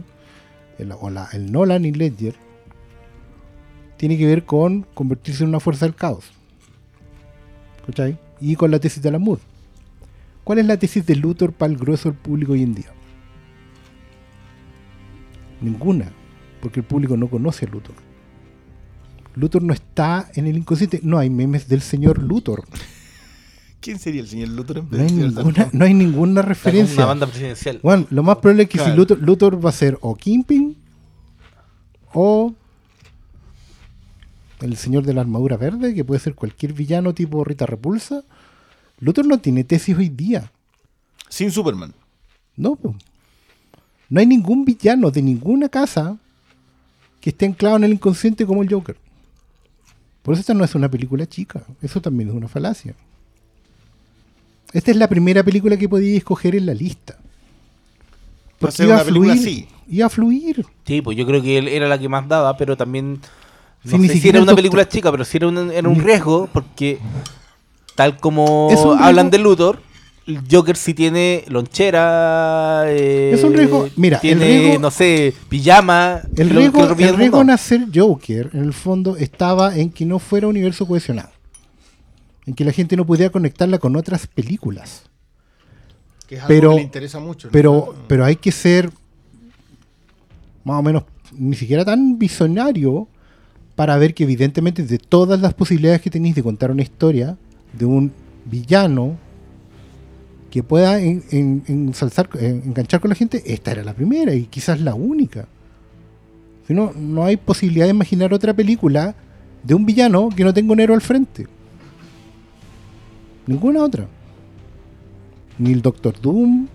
el, 0.78 0.92
o 0.92 1.10
la- 1.10 1.28
el 1.32 1.50
Nolan 1.52 1.84
y 1.84 1.92
Ledger, 1.92 2.34
tiene 3.96 4.16
que 4.16 4.26
ver 4.26 4.44
con 4.44 4.82
convertirse 4.94 5.42
en 5.42 5.48
una 5.50 5.60
fuerza 5.60 5.86
del 5.86 5.94
caos. 5.94 6.30
¿Cachai? 7.86 8.18
Y 8.40 8.54
con 8.56 8.70
la 8.70 8.78
tesis 8.78 9.02
de 9.02 9.08
Alan 9.08 9.22
Moore. 9.22 9.42
¿Cuál 10.44 10.58
es 10.60 10.66
la 10.66 10.76
tesis 10.78 11.04
de 11.04 11.16
Luthor 11.16 11.52
para 11.52 11.72
el 11.72 11.78
grueso 11.78 12.08
del 12.10 12.18
público 12.18 12.52
hoy 12.52 12.62
en 12.62 12.74
día? 12.74 12.90
Ninguna, 15.60 16.10
porque 16.62 16.80
el 16.80 16.86
público 16.86 17.16
no 17.16 17.28
conoce 17.28 17.66
a 17.66 17.68
Luthor. 17.68 17.96
Luthor 19.34 19.62
no 19.62 19.72
está 19.72 20.28
en 20.34 20.46
el 20.46 20.56
inconsciente. 20.56 21.00
No 21.02 21.18
hay 21.18 21.30
memes 21.30 21.68
del 21.68 21.80
señor 21.80 22.22
Luthor. 22.22 22.64
¿Quién 23.80 23.98
sería 23.98 24.20
el 24.20 24.28
señor 24.28 24.48
Luthor 24.48 24.78
en 24.78 24.90
vez 24.90 24.98
No 24.98 25.06
hay 25.06 25.12
ninguna, 25.12 25.68
no 25.72 25.84
hay 25.84 25.94
ninguna 25.94 26.42
referencia. 26.42 26.96
Una 26.96 27.06
banda 27.06 27.26
presidencial. 27.26 27.80
Bueno, 27.82 28.06
lo 28.10 28.22
más 28.22 28.38
probable 28.38 28.64
es 28.64 28.68
que 28.68 28.78
si. 28.78 28.90
Luthor, 28.92 29.18
Luthor 29.20 29.64
va 29.64 29.70
a 29.70 29.72
ser 29.72 29.98
o 30.00 30.16
Kingpin 30.16 30.76
o 32.12 32.54
el 34.60 34.76
señor 34.76 35.04
de 35.04 35.14
la 35.14 35.20
armadura 35.20 35.56
verde, 35.56 35.94
que 35.94 36.04
puede 36.04 36.20
ser 36.20 36.34
cualquier 36.34 36.72
villano 36.72 37.14
tipo 37.14 37.44
Rita 37.44 37.66
Repulsa. 37.66 38.24
Luthor 38.98 39.26
no 39.26 39.38
tiene 39.38 39.62
tesis 39.62 39.96
hoy 39.96 40.08
día. 40.08 40.50
Sin 41.28 41.52
Superman. 41.52 41.94
No, 42.56 42.76
no 44.08 44.20
hay 44.20 44.26
ningún 44.26 44.64
villano 44.64 45.10
de 45.12 45.22
ninguna 45.22 45.68
casa 45.68 46.16
que 47.20 47.30
esté 47.30 47.46
anclado 47.46 47.76
en 47.76 47.84
el 47.84 47.92
inconsciente 47.92 48.44
como 48.44 48.62
el 48.62 48.72
Joker. 48.72 48.96
Por 50.22 50.34
eso 50.34 50.40
esta 50.40 50.54
no 50.54 50.64
es 50.64 50.74
una 50.74 50.90
película 50.90 51.26
chica. 51.26 51.62
Eso 51.80 52.00
también 52.00 52.30
es 52.30 52.34
una 52.34 52.48
falacia. 52.48 52.94
Esta 54.72 54.90
es 54.90 54.96
la 54.96 55.08
primera 55.08 55.42
película 55.42 55.76
que 55.76 55.88
podía 55.88 56.16
escoger 56.16 56.54
en 56.54 56.66
la 56.66 56.74
lista. 56.74 57.14
Va 57.14 57.20
a 57.20 58.58
Porque 58.58 58.76
ser 58.76 58.86
iba 58.86 58.94
una 58.96 59.02
a 59.02 59.04
película 59.06 59.34
fluir. 59.34 59.48
así. 59.48 59.68
Iba 59.90 60.06
a 60.06 60.10
fluir. 60.10 60.66
Sí, 60.86 61.00
pues 61.00 61.16
yo 61.16 61.26
creo 61.26 61.40
que 61.42 61.58
él 61.58 61.68
era 61.68 61.88
la 61.88 61.98
que 61.98 62.08
más 62.08 62.28
daba, 62.28 62.56
pero 62.56 62.76
también. 62.76 63.20
No 63.84 63.92
Sí, 63.92 63.98
ni 63.98 64.08
sé 64.08 64.18
si 64.18 64.28
era 64.28 64.38
una 64.38 64.46
doctor- 64.46 64.56
película 64.56 64.88
chica, 64.88 65.10
pero 65.10 65.24
sí 65.24 65.36
era 65.36 65.46
un, 65.48 65.70
era 65.70 65.88
un 65.88 65.98
Ni- 65.98 66.04
riesgo, 66.04 66.48
porque 66.52 66.98
tal 67.94 68.16
como 68.18 68.68
hablan 68.98 69.30
de 69.30 69.38
Luthor, 69.38 69.80
Joker 70.50 70.76
sí 70.76 70.92
tiene 70.92 71.44
lonchera. 71.48 72.82
eh, 72.88 73.30
Es 73.34 73.42
un 73.44 73.54
riesgo- 73.54 73.88
mira, 73.96 74.16
el 74.16 74.20
tiene, 74.20 74.44
riesgo- 74.46 74.80
no 74.80 74.90
sé, 74.90 75.32
pijama. 75.48 76.20
El 76.36 76.50
riesgo, 76.50 76.84
el 76.84 77.16
riesgo 77.16 77.40
en 77.40 77.50
hacer 77.50 77.86
Joker, 77.94 78.50
en 78.52 78.60
el 78.64 78.72
fondo, 78.74 79.16
estaba 79.16 79.76
en 79.76 79.90
que 79.90 80.04
no 80.04 80.18
fuera 80.18 80.48
universo 80.48 80.86
cohesionado. 80.86 81.30
En 82.48 82.54
que 82.54 82.64
la 82.64 82.72
gente 82.72 82.96
no 82.96 83.04
pudiera 83.04 83.30
conectarla 83.30 83.78
con 83.78 83.94
otras 83.94 84.26
películas. 84.26 85.02
Que 86.26 86.36
es 86.36 86.40
algo 86.40 86.48
Pero- 86.48 86.70
que 86.70 86.76
le 86.76 86.82
interesa 86.82 87.20
mucho. 87.20 87.48
¿no? 87.48 87.52
Pero, 87.52 87.94
pero 88.08 88.24
hay 88.24 88.36
que 88.36 88.50
ser 88.50 88.90
más 90.64 90.80
o 90.80 90.82
menos 90.82 91.04
ni 91.36 91.54
siquiera 91.56 91.84
tan 91.84 92.18
visionario 92.18 93.06
para 93.76 93.98
ver 93.98 94.14
que 94.14 94.24
evidentemente 94.24 94.82
de 94.82 94.98
todas 94.98 95.38
las 95.42 95.52
posibilidades 95.52 96.00
que 96.00 96.08
tenéis 96.08 96.34
de 96.36 96.42
contar 96.42 96.70
una 96.70 96.80
historia 96.80 97.36
de 97.74 97.84
un 97.84 98.12
villano 98.46 99.18
que 100.50 100.62
pueda 100.62 100.98
en- 101.00 101.22
en- 101.30 101.62
ensalzar- 101.66 102.30
en- 102.40 102.62
enganchar 102.64 103.00
con 103.00 103.10
la 103.10 103.14
gente, 103.14 103.42
esta 103.44 103.72
era 103.72 103.84
la 103.84 103.92
primera 103.92 104.32
y 104.34 104.44
quizás 104.46 104.80
la 104.80 104.94
única. 104.94 105.46
Si 106.66 106.72
no, 106.72 106.92
no 106.96 107.24
hay 107.26 107.36
posibilidad 107.36 107.84
de 107.84 107.90
imaginar 107.90 108.32
otra 108.32 108.54
película 108.54 109.14
de 109.62 109.74
un 109.74 109.84
villano 109.84 110.30
que 110.34 110.44
no 110.44 110.54
tenga 110.54 110.72
un 110.72 110.80
héroe 110.80 110.94
al 110.96 111.02
frente. 111.02 111.46
Ninguna 113.48 113.82
otra. 113.82 114.06
Ni 115.58 115.72
el 115.72 115.80
Doctor 115.80 116.20
Doom, 116.20 116.68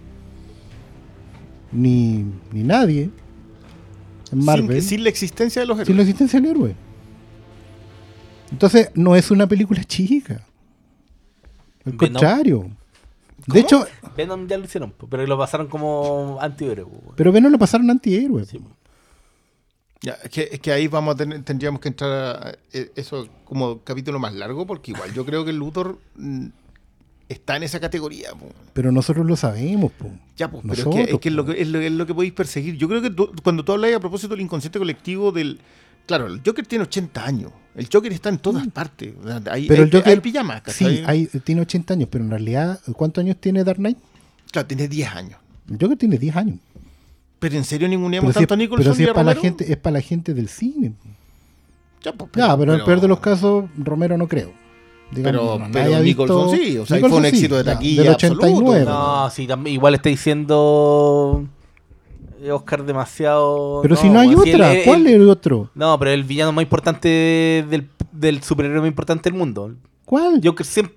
ni, 1.72 2.26
ni 2.52 2.64
nadie 2.64 3.12
en 4.32 4.44
Marvel 4.44 4.82
Sin, 4.82 4.90
sin 4.90 5.04
la 5.04 5.10
existencia 5.10 5.62
de 5.62 5.68
los 5.68 5.76
héroes. 5.76 5.88
sin 5.88 5.96
la 5.96 6.02
existencia 6.02 6.42
del 6.42 6.50
héroe. 6.50 6.76
Entonces, 8.52 8.90
no 8.96 9.16
es 9.16 9.30
una 9.30 9.48
película 9.48 9.84
chica. 9.84 10.46
Al 11.86 11.96
contrario. 11.96 12.70
De 13.46 13.60
hecho, 13.60 13.86
Venom 14.18 14.48
ya 14.48 14.58
lo 14.58 14.66
hicieron, 14.66 14.94
pero 15.10 15.28
lo 15.28 15.38
pasaron 15.38 15.68
como 15.68 16.40
antihéroe. 16.42 16.88
pero 17.16 17.32
Venom 17.32 17.52
lo 17.52 17.60
pasaron 17.60 17.90
antihéroe. 17.92 18.46
Sí. 18.46 18.60
Ya, 20.02 20.14
es, 20.24 20.30
que, 20.32 20.50
es 20.52 20.60
que 20.60 20.72
ahí 20.72 20.88
vamos 20.88 21.14
a 21.14 21.18
tener, 21.18 21.44
tendríamos 21.44 21.80
que 21.80 21.90
entrar 21.90 22.12
a 22.12 22.58
eh, 22.74 22.92
eso 22.96 23.28
como 23.46 23.84
capítulo 23.84 24.20
más 24.20 24.34
largo, 24.34 24.66
porque 24.66 24.92
igual 24.92 25.14
yo 25.14 25.26
creo 25.26 25.46
que 25.46 25.54
Luthor 25.54 26.00
mm, 26.16 26.48
está 27.30 27.56
en 27.58 27.64
esa 27.64 27.80
categoría. 27.80 28.30
po. 28.32 28.50
Pero 28.74 28.92
nosotros 28.92 29.26
lo 29.26 29.36
sabemos, 29.36 29.92
po. 29.94 30.10
Ya, 30.38 30.50
pues, 30.52 30.64
pero 30.68 30.90
es 30.92 30.96
que, 31.08 31.14
es, 31.14 31.20
que 31.20 31.30
es 31.30 31.36
lo 31.36 31.46
que, 31.46 31.62
es, 31.62 31.68
lo, 31.68 31.80
es 31.80 31.92
lo 31.92 32.06
que 32.06 32.14
podéis 32.14 32.34
perseguir. 32.34 32.78
Yo 32.78 32.88
creo 32.88 33.02
que 33.02 33.10
tú- 33.10 33.32
cuando 33.44 33.64
tú 33.66 33.72
hablas 33.74 33.94
a 33.94 34.00
propósito 34.00 34.34
del 34.36 34.42
inconsciente 34.42 34.80
colectivo 34.80 35.32
del... 35.32 35.60
Claro, 36.06 36.28
el 36.28 36.42
Joker 36.46 36.66
tiene 36.68 36.84
80 36.84 37.26
años. 37.26 37.52
El 37.76 37.88
Joker 37.92 38.12
está 38.12 38.30
en 38.30 38.38
todas 38.38 38.68
partes. 38.68 39.14
O 39.24 39.28
sea, 39.28 39.42
Hay, 39.52 39.64
Mm. 39.64 39.68
Pero 39.68 39.84
hay- 39.84 39.90
el 39.90 39.96
Joker. 39.96 40.14
hay 40.14 40.20
pijamas, 40.20 40.62
¿cachai? 40.62 40.98
Sí, 40.98 41.04
hay, 41.06 41.26
tiene 41.28 41.62
80 41.62 41.94
años, 41.94 42.10
pero 42.12 42.24
en 42.26 42.30
realidad, 42.30 42.80
¿cuántos 42.96 43.24
años 43.24 43.38
tiene 43.40 43.64
Dark 43.64 43.78
Knight? 43.80 43.98
Claro, 44.52 44.68
tiene 44.68 44.88
10 44.88 45.10
años. 45.16 45.40
El 45.70 45.78
Joker 45.80 45.98
tiene 45.98 46.18
10 46.18 46.36
años. 46.36 46.58
Pero 47.40 47.56
en 47.56 47.64
serio 47.64 47.88
Pero 47.88 47.98
ninguneamos 47.98 48.34
si, 48.34 48.40
es, 48.40 48.42
tanto 48.42 48.54
a 48.54 48.58
Nicholson 48.58 48.84
pero 48.84 48.96
si 48.96 49.02
y 49.04 49.06
es 49.06 49.12
para 49.14 49.24
la 49.34 49.36
gente, 49.36 49.72
es 49.72 49.78
para 49.78 49.94
la 49.96 50.02
gente 50.02 50.34
del 50.34 50.48
cine. 50.50 50.94
Ya, 52.04 52.12
pues, 52.14 52.30
Ya, 52.36 52.58
pero, 52.58 52.74
en 52.74 52.80
el 52.80 52.86
peor 52.86 53.00
de 53.02 53.08
los 53.08 53.20
casos, 53.22 53.66
Romero 53.78 54.18
no 54.18 54.28
creo. 54.28 54.54
Digamos, 55.14 55.42
Pero- 55.42 55.60
no, 55.60 55.72
pero 55.72 56.00
Nicholson 56.00 56.52
visto- 56.52 56.64
sí, 56.66 56.78
o 56.78 56.86
sea, 56.86 57.00
fue 57.00 57.10
un 57.12 57.26
éxito 57.26 57.56
de 57.58 57.64
taquilla 57.64 58.04
Del 58.04 58.14
89. 58.14 58.82
absoluto. 58.82 58.90
No, 58.92 59.30
sí, 59.30 59.48
igual 59.72 59.96
está 59.96 60.10
diciendo 60.10 61.46
eh, 62.42 62.52
Oscar 62.52 62.84
demasiado. 62.84 63.80
Pero 63.82 63.96
si 63.96 64.10
no 64.10 64.20
hay 64.20 64.30
si 64.30 64.36
otra, 64.36 64.74
él- 64.74 64.82
¿cuál 64.86 65.08
es 65.08 65.14
el 65.14 65.30
otro? 65.30 65.70
No, 65.76 65.98
pero 66.00 66.12
el 66.12 66.24
villano 66.24 66.52
más 66.52 66.64
importante 66.64 67.08
del, 67.70 67.88
del 68.12 68.44
superhéroe 68.44 68.80
más 68.80 68.88
importante 68.88 69.30
del 69.30 69.38
mundo. 69.38 69.74
¿Cuál? 70.06 70.42
Joker 70.44 70.66
siempre. 70.66 70.96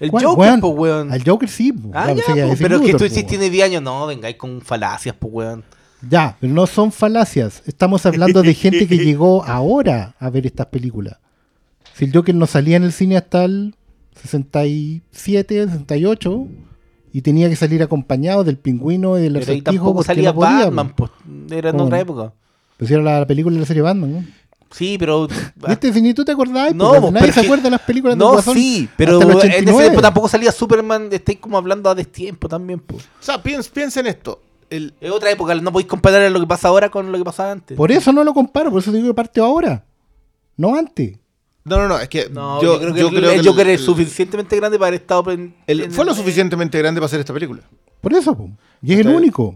El 0.00 0.10
¿Cuál? 0.10 0.24
Joker, 0.24 0.40
Weón, 0.40 0.60
pues, 0.60 0.72
weón. 0.76 1.12
Al 1.12 1.22
Joker 1.24 1.48
sí. 1.48 1.72
po. 1.72 1.90
Ah, 1.94 2.08
Ya, 2.12 2.14
po, 2.26 2.32
decir 2.34 2.58
pero 2.60 2.76
es 2.76 2.82
que 2.82 2.92
tú 2.92 2.98
po, 2.98 3.04
dices 3.04 3.18
weón. 3.18 3.28
tiene 3.28 3.50
10 3.50 3.64
años. 3.66 3.82
No, 3.82 4.06
vengáis 4.06 4.36
con 4.36 4.60
falacias, 4.60 5.14
pues, 5.18 5.32
weón. 5.32 5.64
Ya, 6.10 6.36
pero 6.40 6.52
no 6.52 6.66
son 6.66 6.90
falacias. 6.90 7.62
Estamos 7.66 8.04
hablando 8.04 8.42
de 8.42 8.52
gente 8.54 8.88
que 8.88 8.98
llegó 9.04 9.44
ahora 9.44 10.16
a 10.18 10.30
ver 10.30 10.46
estas 10.46 10.66
películas. 10.66 11.18
Si 11.94 12.04
el 12.06 12.12
Joker 12.12 12.34
no 12.34 12.46
salía 12.46 12.76
en 12.76 12.84
el 12.84 12.92
cine 12.92 13.16
hasta 13.16 13.44
el 13.44 13.74
67, 14.14 15.68
68 15.68 16.46
y 17.12 17.22
tenía 17.22 17.48
que 17.48 17.56
salir 17.56 17.82
acompañado 17.82 18.44
del 18.44 18.58
pingüino 18.58 19.18
y 19.18 19.22
del 19.22 19.34
Pero 19.34 19.52
ahí 19.52 19.62
tampoco 19.62 19.94
porque 19.96 20.06
salía 20.06 20.30
no 20.30 20.34
podía, 20.34 20.64
Batman, 20.66 20.88
po. 20.94 21.10
pues. 21.26 21.52
Era 21.58 21.70
en 21.70 21.76
¿Cómo 21.76 21.84
otra 21.86 21.98
no? 21.98 22.02
época. 22.02 22.32
Pues 22.78 22.90
era 22.90 23.02
la 23.02 23.26
película 23.26 23.54
de 23.54 23.60
la 23.60 23.66
serie 23.66 23.82
Batman, 23.82 24.12
¿no? 24.12 24.24
Sí, 24.70 24.96
pero. 24.98 25.28
¿Viste? 25.68 25.92
Si 25.92 26.00
ni 26.00 26.14
tú 26.14 26.24
te 26.24 26.32
acordás, 26.32 26.74
No, 26.74 26.88
pues, 26.90 27.00
pues, 27.02 27.12
nadie 27.12 27.32
se 27.32 27.40
acuerda 27.40 27.64
de 27.64 27.70
las 27.70 27.82
películas 27.82 28.16
de 28.16 28.18
No, 28.24 28.32
Guasón 28.32 28.54
sí, 28.54 28.88
pero 28.96 29.20
en 29.20 29.28
ese 29.28 29.36
89. 29.38 29.82
tiempo 29.82 30.00
tampoco 30.00 30.28
salía 30.28 30.50
Superman. 30.50 31.08
Estáis 31.12 31.38
como 31.38 31.58
hablando 31.58 31.90
a 31.90 31.94
destiempo 31.94 32.48
también, 32.48 32.80
pues. 32.80 33.04
O 33.04 33.08
sea, 33.22 33.42
piensa, 33.42 33.70
piensa 33.72 34.00
en 34.00 34.06
esto. 34.06 34.40
El, 34.70 34.94
Es 35.02 35.10
otra 35.10 35.30
época, 35.30 35.54
no 35.54 35.70
podéis 35.70 35.88
comparar 35.88 36.30
lo 36.32 36.40
que 36.40 36.46
pasa 36.46 36.68
ahora 36.68 36.88
con 36.88 37.12
lo 37.12 37.18
que 37.18 37.24
pasaba 37.24 37.52
antes. 37.52 37.76
Por 37.76 37.92
eso 37.92 38.10
no 38.10 38.24
lo 38.24 38.32
comparo, 38.32 38.70
por 38.70 38.80
eso 38.80 38.90
digo 38.90 39.08
que 39.08 39.14
partió 39.14 39.44
ahora. 39.44 39.84
No 40.56 40.74
antes. 40.74 41.18
No, 41.64 41.76
no, 41.78 41.88
no, 41.88 41.98
es 41.98 42.08
que 42.08 42.28
No, 42.30 42.60
yo, 42.62 42.74
yo, 42.74 42.80
creo 42.80 42.94
que 42.94 43.00
yo 43.00 43.08
el, 43.08 43.14
creo 43.16 43.30
el 43.32 43.42
que 43.42 43.48
Joker 43.48 43.66
el- 43.68 43.74
es 43.74 43.80
suficientemente 43.82 44.56
grande 44.56 44.78
para 44.78 44.88
haber 44.88 45.00
estado. 45.00 45.30
en- 45.32 45.54
el- 45.66 45.80
en- 45.82 45.92
fue 45.92 46.04
lo 46.04 46.14
suficientemente 46.14 46.78
grande 46.78 47.00
para 47.00 47.06
hacer 47.06 47.20
esta 47.20 47.32
película. 47.32 47.62
Por 48.00 48.12
eso, 48.14 48.36
po. 48.36 48.50
y 48.82 48.94
es 48.94 49.00
el 49.00 49.08
único. 49.08 49.54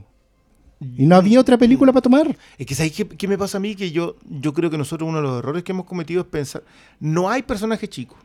Y 0.80 1.06
no 1.06 1.16
había 1.16 1.40
otra 1.40 1.56
película 1.56 1.90
para 1.92 2.02
tomar. 2.02 2.36
Es 2.58 2.66
que 2.66 2.74
¿sabes 2.74 2.92
qué, 2.92 3.08
qué 3.08 3.26
me 3.26 3.38
pasa 3.38 3.56
a 3.56 3.60
mí? 3.60 3.74
Que 3.74 3.90
yo, 3.90 4.16
yo 4.28 4.52
creo 4.52 4.70
que 4.70 4.76
nosotros 4.78 5.08
uno 5.08 5.18
de 5.18 5.22
los 5.24 5.38
errores 5.38 5.62
que 5.64 5.72
hemos 5.72 5.86
cometido 5.86 6.20
es 6.20 6.26
pensar, 6.26 6.62
no 7.00 7.30
hay 7.30 7.42
personajes 7.42 7.88
chicos. 7.88 8.18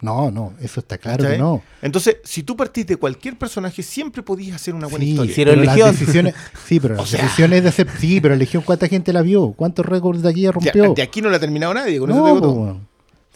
No, 0.00 0.30
no, 0.30 0.54
eso 0.60 0.78
está 0.80 0.96
claro 0.96 1.28
que 1.28 1.36
no. 1.36 1.60
Entonces, 1.82 2.18
si 2.22 2.44
tú 2.44 2.56
partís 2.56 2.86
de 2.86 2.96
cualquier 2.96 3.36
personaje, 3.36 3.82
siempre 3.82 4.22
podías 4.22 4.54
hacer 4.56 4.72
una 4.74 4.86
buena 4.86 5.04
Sí, 5.04 5.10
historia. 5.10 5.30
hicieron 5.32 5.54
pero 5.56 5.64
las 5.66 5.74
Legión. 5.76 5.90
decisiones, 5.92 6.34
sí, 6.66 6.78
pero 6.80 6.94
O 6.94 6.98
las 6.98 7.08
sea. 7.08 7.22
decisiones 7.24 7.62
de 7.64 7.68
hacer, 7.68 7.88
sí, 7.98 8.20
pero 8.20 8.36
Legión 8.36 8.62
cuánta 8.64 8.86
gente 8.88 9.12
la 9.12 9.22
vio, 9.22 9.52
cuántos 9.56 9.84
récords 9.84 10.22
de 10.22 10.28
aquí 10.30 10.42
ya 10.42 10.52
rompió. 10.52 10.94
de 10.94 11.02
aquí 11.02 11.20
no 11.20 11.28
la 11.30 11.36
ha 11.36 11.40
terminado 11.40 11.74
nadie, 11.74 11.98
con 11.98 12.10
eso 12.10 12.22
te 12.22 12.26
digo 12.28 12.40
todo. 12.40 12.80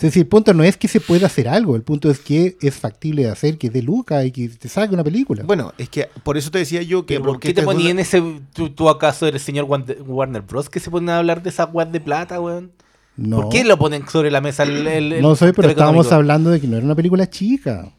Es 0.03 0.11
decir, 0.11 0.23
el 0.23 0.27
punto 0.29 0.53
no 0.53 0.65
es 0.65 0.77
que 0.77 0.89
se 0.89 1.01
pueda 1.01 1.27
hacer 1.27 1.49
algo, 1.49 1.77
el 1.77 1.83
punto 1.83 2.11
es 2.11 2.19
que 2.19 2.57
es 2.61 2.75
factible 2.75 3.23
de 3.23 3.31
hacer, 3.31 3.57
que 3.57 3.71
dé 3.71 3.83
Luca 3.83 4.25
y 4.25 4.33
que 4.33 4.49
te 4.49 4.69
saque 4.69 4.93
una 4.93 5.05
película. 5.05 5.45
Bueno, 5.45 5.73
es 5.79 5.89
que 5.89 6.09
por 6.25 6.37
eso 6.37 6.51
te 6.51 6.59
decía 6.59 6.83
yo 6.83 7.07
que... 7.07 7.15
¿Pero 7.21 7.25
¿Por 7.25 7.39
qué 7.41 7.55
te 7.55 7.65
una- 7.65 8.01
ese. 8.01 8.21
Tú, 8.53 8.71
tú 8.71 8.89
acaso 8.89 9.27
eres 9.27 9.43
señor 9.43 9.67
Warner 9.67 10.43
Bros. 10.43 10.69
que 10.69 10.81
se 10.81 10.91
ponen 10.91 11.11
a 11.11 11.19
hablar 11.19 11.43
de 11.43 11.51
esas 11.51 11.69
weas 11.73 11.93
de 11.93 12.01
plata, 12.01 12.41
weón? 12.41 12.73
no, 13.17 13.43
¿Por 13.43 13.49
qué 13.51 13.63
lo 13.65 13.79
ponen 13.79 14.09
sobre 14.09 14.31
la 14.31 14.41
mesa 14.41 14.65
el. 14.65 14.87
el- 14.89 15.23
no 15.23 15.37
soy, 15.37 15.53
pero 15.53 15.69
estábamos 15.69 16.11
hablando 16.11 16.51
de 16.51 16.61
que 16.61 16.67
no 16.67 16.77
era 16.77 16.85
una 16.85 16.97
película 16.97 17.31
chica. 17.31 17.93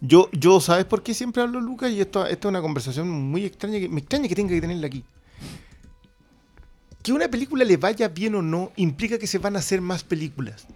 Yo, 0.00 0.28
yo, 0.32 0.60
¿sabes 0.60 0.86
por 0.86 1.02
qué 1.02 1.14
siempre 1.14 1.42
hablo 1.42 1.60
Lucas? 1.60 1.90
Y 1.92 2.00
esto, 2.00 2.26
esta 2.26 2.48
es 2.48 2.50
una 2.50 2.60
conversación 2.62 3.08
muy 3.08 3.44
extraña, 3.44 3.78
que 3.78 3.88
me 3.88 4.00
extraña 4.00 4.28
que 4.28 4.34
tenga 4.34 4.50
que 4.54 4.60
tenerla 4.60 4.86
aquí. 4.86 5.04
Que 7.02 7.12
una 7.12 7.28
película 7.28 7.64
le 7.64 7.76
vaya 7.76 8.08
bien 8.08 8.34
o 8.34 8.42
no 8.42 8.72
implica 8.76 9.18
que 9.18 9.26
se 9.26 9.38
van 9.38 9.56
a 9.56 9.60
hacer 9.60 9.80
más 9.80 10.04
películas. 10.04 10.66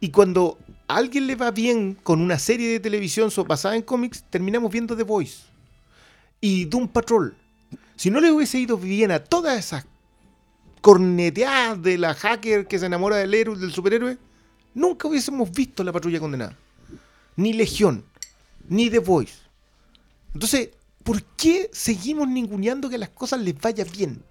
Y 0.00 0.10
cuando 0.10 0.58
a 0.86 0.96
alguien 0.96 1.26
le 1.26 1.36
va 1.36 1.50
bien 1.50 1.94
con 1.94 2.20
una 2.20 2.38
serie 2.38 2.70
de 2.70 2.80
televisión 2.80 3.30
basada 3.46 3.76
en 3.76 3.82
cómics, 3.82 4.24
terminamos 4.30 4.70
viendo 4.70 4.96
The 4.96 5.02
Voice 5.02 5.44
y 6.40 6.66
Doom 6.66 6.88
Patrol. 6.88 7.36
Si 7.96 8.10
no 8.10 8.20
le 8.20 8.30
hubiese 8.30 8.58
ido 8.58 8.76
bien 8.76 9.10
a 9.10 9.22
todas 9.22 9.58
esas 9.58 9.86
corneteadas 10.80 11.82
de 11.82 11.98
la 11.98 12.14
hacker 12.14 12.66
que 12.66 12.78
se 12.78 12.86
enamora 12.86 13.16
del 13.16 13.34
héroe, 13.34 13.58
del 13.58 13.72
superhéroe, 13.72 14.16
nunca 14.74 15.08
hubiésemos 15.08 15.50
visto 15.50 15.82
la 15.82 15.92
patrulla 15.92 16.20
condenada 16.20 16.56
ni 17.38 17.52
Legión, 17.52 18.04
ni 18.68 18.90
The 18.90 18.98
Voice. 18.98 19.34
Entonces, 20.34 20.70
¿por 21.04 21.22
qué 21.22 21.70
seguimos 21.72 22.28
ninguneando 22.28 22.90
que 22.90 22.98
las 22.98 23.10
cosas 23.10 23.40
les 23.40 23.58
vaya 23.58 23.84
bien? 23.84 24.24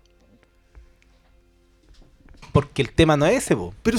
Porque 2.51 2.81
el 2.81 2.91
tema 2.91 3.15
no 3.15 3.25
es 3.25 3.45
ese, 3.45 3.55
po. 3.55 3.73
Pero 3.81 3.97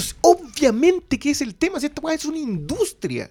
obviamente 0.59 1.17
que 1.17 1.31
es 1.31 1.41
el 1.41 1.55
tema, 1.55 1.79
si 1.79 1.87
esta 1.87 2.01
weá 2.01 2.15
es 2.15 2.25
una 2.25 2.37
industria. 2.37 3.29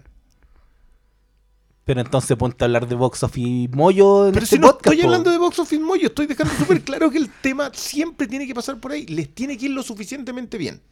Pero 1.85 2.01
entonces 2.01 2.37
ponte 2.37 2.63
a 2.63 2.67
hablar 2.67 2.87
de 2.87 2.95
Box 2.95 3.23
Office 3.23 3.69
Moyo 3.75 4.27
en 4.27 4.33
Pero 4.35 4.45
este 4.45 4.57
si 4.57 4.61
no 4.61 4.69
podcast, 4.69 4.87
estoy 4.89 5.05
hablando 5.07 5.31
de 5.31 5.39
Box 5.39 5.59
Office 5.59 5.83
Moyo, 5.83 6.09
estoy 6.09 6.27
dejando 6.27 6.53
súper 6.55 6.83
claro 6.83 7.11
que 7.11 7.17
el 7.19 7.31
tema 7.41 7.71
siempre 7.73 8.27
tiene 8.27 8.47
que 8.47 8.55
pasar 8.55 8.79
por 8.79 8.93
ahí, 8.93 9.07
les 9.07 9.35
tiene 9.35 9.57
que 9.57 9.67
ir 9.67 9.71
lo 9.73 9.83
suficientemente 9.83 10.59
bien. 10.59 10.83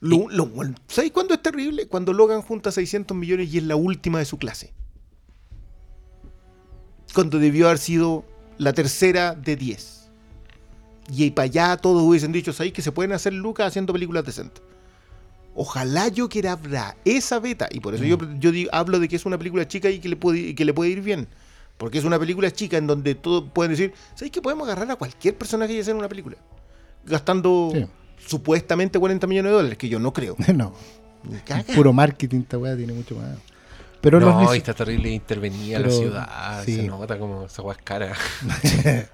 Lo, 0.00 0.28
lo- 0.30 0.50
¿Sabéis 0.86 1.12
cuándo 1.12 1.34
es 1.34 1.42
terrible? 1.42 1.88
Cuando 1.88 2.12
Logan 2.12 2.40
junta 2.40 2.72
600 2.72 3.14
millones 3.16 3.52
y 3.52 3.58
es 3.58 3.64
la 3.64 3.76
última 3.76 4.18
de 4.18 4.24
su 4.24 4.38
clase. 4.38 4.72
Cuando 7.14 7.38
debió 7.38 7.66
haber 7.66 7.78
sido 7.78 8.24
la 8.58 8.72
tercera 8.72 9.34
de 9.34 9.56
10. 9.56 10.08
Y 11.10 11.30
para 11.32 11.44
allá 11.46 11.76
todos 11.76 12.02
hubiesen 12.02 12.32
dicho, 12.32 12.52
¿sabéis 12.52 12.72
que 12.74 12.82
se 12.82 12.92
pueden 12.92 13.12
hacer 13.12 13.32
lucas 13.32 13.66
haciendo 13.66 13.92
películas 13.92 14.24
decentes? 14.24 14.62
Ojalá 15.60 16.06
yo 16.06 16.28
quiera 16.28 16.52
abra 16.52 16.96
esa 17.04 17.40
beta. 17.40 17.68
Y 17.72 17.80
por 17.80 17.92
eso 17.94 18.04
yo, 18.04 18.16
yo 18.38 18.52
digo- 18.52 18.70
hablo 18.72 19.00
de 19.00 19.08
que 19.08 19.16
es 19.16 19.26
una 19.26 19.36
película 19.38 19.66
chica 19.66 19.90
y 19.90 19.98
que 19.98 20.08
le 20.08 20.14
puede, 20.16 20.38
y 20.38 20.54
que 20.54 20.64
le 20.64 20.72
puede 20.72 20.90
ir 20.90 21.00
bien. 21.02 21.26
Porque 21.76 21.98
es 21.98 22.04
una 22.04 22.16
película 22.18 22.50
chica 22.52 22.76
en 22.76 22.86
donde 22.86 23.14
todos 23.16 23.44
pueden 23.52 23.72
decir, 23.72 23.92
¿sabéis 24.14 24.30
que 24.32 24.40
podemos 24.40 24.66
agarrar 24.68 24.90
a 24.92 24.96
cualquier 24.96 25.36
personaje 25.36 25.72
y 25.72 25.80
hacer 25.80 25.96
una 25.96 26.08
película? 26.08 26.36
Gastando 27.04 27.70
Sí. 27.74 27.86
supuestamente 28.24 28.98
40 28.98 29.26
millones 29.26 29.50
de 29.50 29.56
dólares, 29.56 29.78
que 29.78 29.88
yo 29.88 29.98
no 29.98 30.12
creo. 30.12 30.36
no, 30.54 30.72
puro 31.74 31.92
marketing, 31.92 32.40
esta 32.42 32.58
weá 32.58 32.76
tiene 32.76 32.92
mucho 32.92 33.16
más. 33.16 33.30
Pero 34.00 34.20
los 34.20 34.32
no, 34.32 34.54
y 34.54 34.58
está 34.58 34.74
terrible 34.74 35.10
intervenida 35.10 35.80
la 35.80 35.90
ciudad. 35.90 36.64
sí. 36.64 36.76
Se 36.76 36.82
nota 36.84 37.18
como 37.18 37.46
esa 37.46 37.62
weá 37.62 37.76
es 37.76 37.82
cara. 37.82 38.12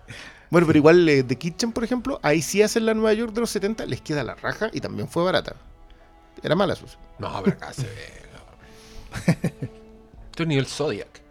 Bueno, 0.50 0.68
pero 0.68 0.78
igual 0.78 1.08
eh, 1.08 1.24
The 1.24 1.36
Kitchen, 1.36 1.72
por 1.72 1.82
ejemplo, 1.82 2.20
ahí 2.22 2.40
sí 2.40 2.62
hacen 2.62 2.86
la 2.86 2.94
Nueva 2.94 3.12
York 3.12 3.32
de 3.32 3.40
los 3.40 3.50
70, 3.50 3.86
les 3.86 4.00
queda 4.02 4.22
la 4.22 4.34
raja 4.36 4.70
y 4.72 4.80
también 4.80 5.08
fue 5.08 5.24
barata. 5.24 5.56
Era 6.42 6.54
mala 6.54 6.74
Susan. 6.74 6.98
No, 7.18 7.30
pero 7.42 7.56
acá 7.56 7.72
se 7.72 7.82
ve. 7.82 8.24
Esto 10.30 10.42
es 10.42 10.46
nivel 10.48 10.66
Zodiac. 10.66 11.22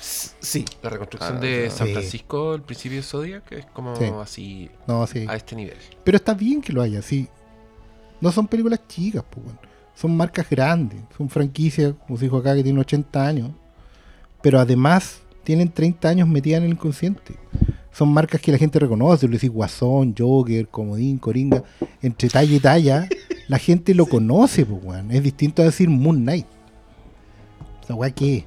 Sí. 0.00 0.64
La 0.82 0.90
reconstrucción 0.90 1.36
Ah, 1.38 1.40
de 1.40 1.70
sí. 1.70 1.76
San 1.78 1.88
Francisco, 1.88 2.54
el 2.54 2.62
principio 2.62 2.98
de 2.98 3.02
Zodiac, 3.02 3.52
es 3.52 3.66
como 3.66 3.96
Sí. 3.96 4.04
así 4.20 4.70
No, 4.86 5.06
sí. 5.06 5.24
a 5.28 5.34
este 5.36 5.56
nivel. 5.56 5.76
Pero 6.02 6.16
está 6.16 6.34
bien 6.34 6.60
que 6.60 6.72
lo 6.72 6.82
haya, 6.82 7.00
sí. 7.00 7.28
No 8.20 8.30
son 8.32 8.46
películas 8.46 8.80
chicas, 8.88 9.24
pues, 9.30 9.46
son 9.94 10.16
marcas 10.16 10.48
grandes, 10.50 11.00
son 11.16 11.28
franquicias, 11.30 11.94
como 12.06 12.18
se 12.18 12.24
dijo 12.24 12.36
acá, 12.38 12.54
que 12.54 12.62
tienen 12.62 12.80
80 12.80 13.26
años, 13.26 13.50
pero 14.42 14.58
además 14.60 15.20
tienen 15.44 15.70
30 15.70 16.08
años 16.08 16.28
metidas 16.28 16.58
en 16.58 16.64
el 16.64 16.72
inconsciente. 16.72 17.36
Son 17.92 18.12
marcas 18.12 18.40
que 18.40 18.50
la 18.52 18.58
gente 18.58 18.78
reconoce, 18.78 19.26
le 19.26 19.34
decís 19.34 19.50
Guasón, 19.50 20.14
Joker, 20.18 20.68
Comodín, 20.68 21.18
Coringa, 21.18 21.62
entre 22.02 22.28
talla 22.28 22.54
y 22.56 22.60
talla, 22.60 23.08
la 23.48 23.58
gente 23.58 23.94
lo 23.94 24.06
conoce, 24.06 24.64
pues, 24.66 24.82
weón. 24.82 25.10
Es 25.10 25.22
distinto 25.22 25.62
a 25.62 25.66
decir 25.66 25.88
Moon 25.88 26.22
Knight. 26.22 26.46
O 27.82 27.86
sea, 27.86 27.96
weá, 27.96 28.10
¿qué? 28.10 28.44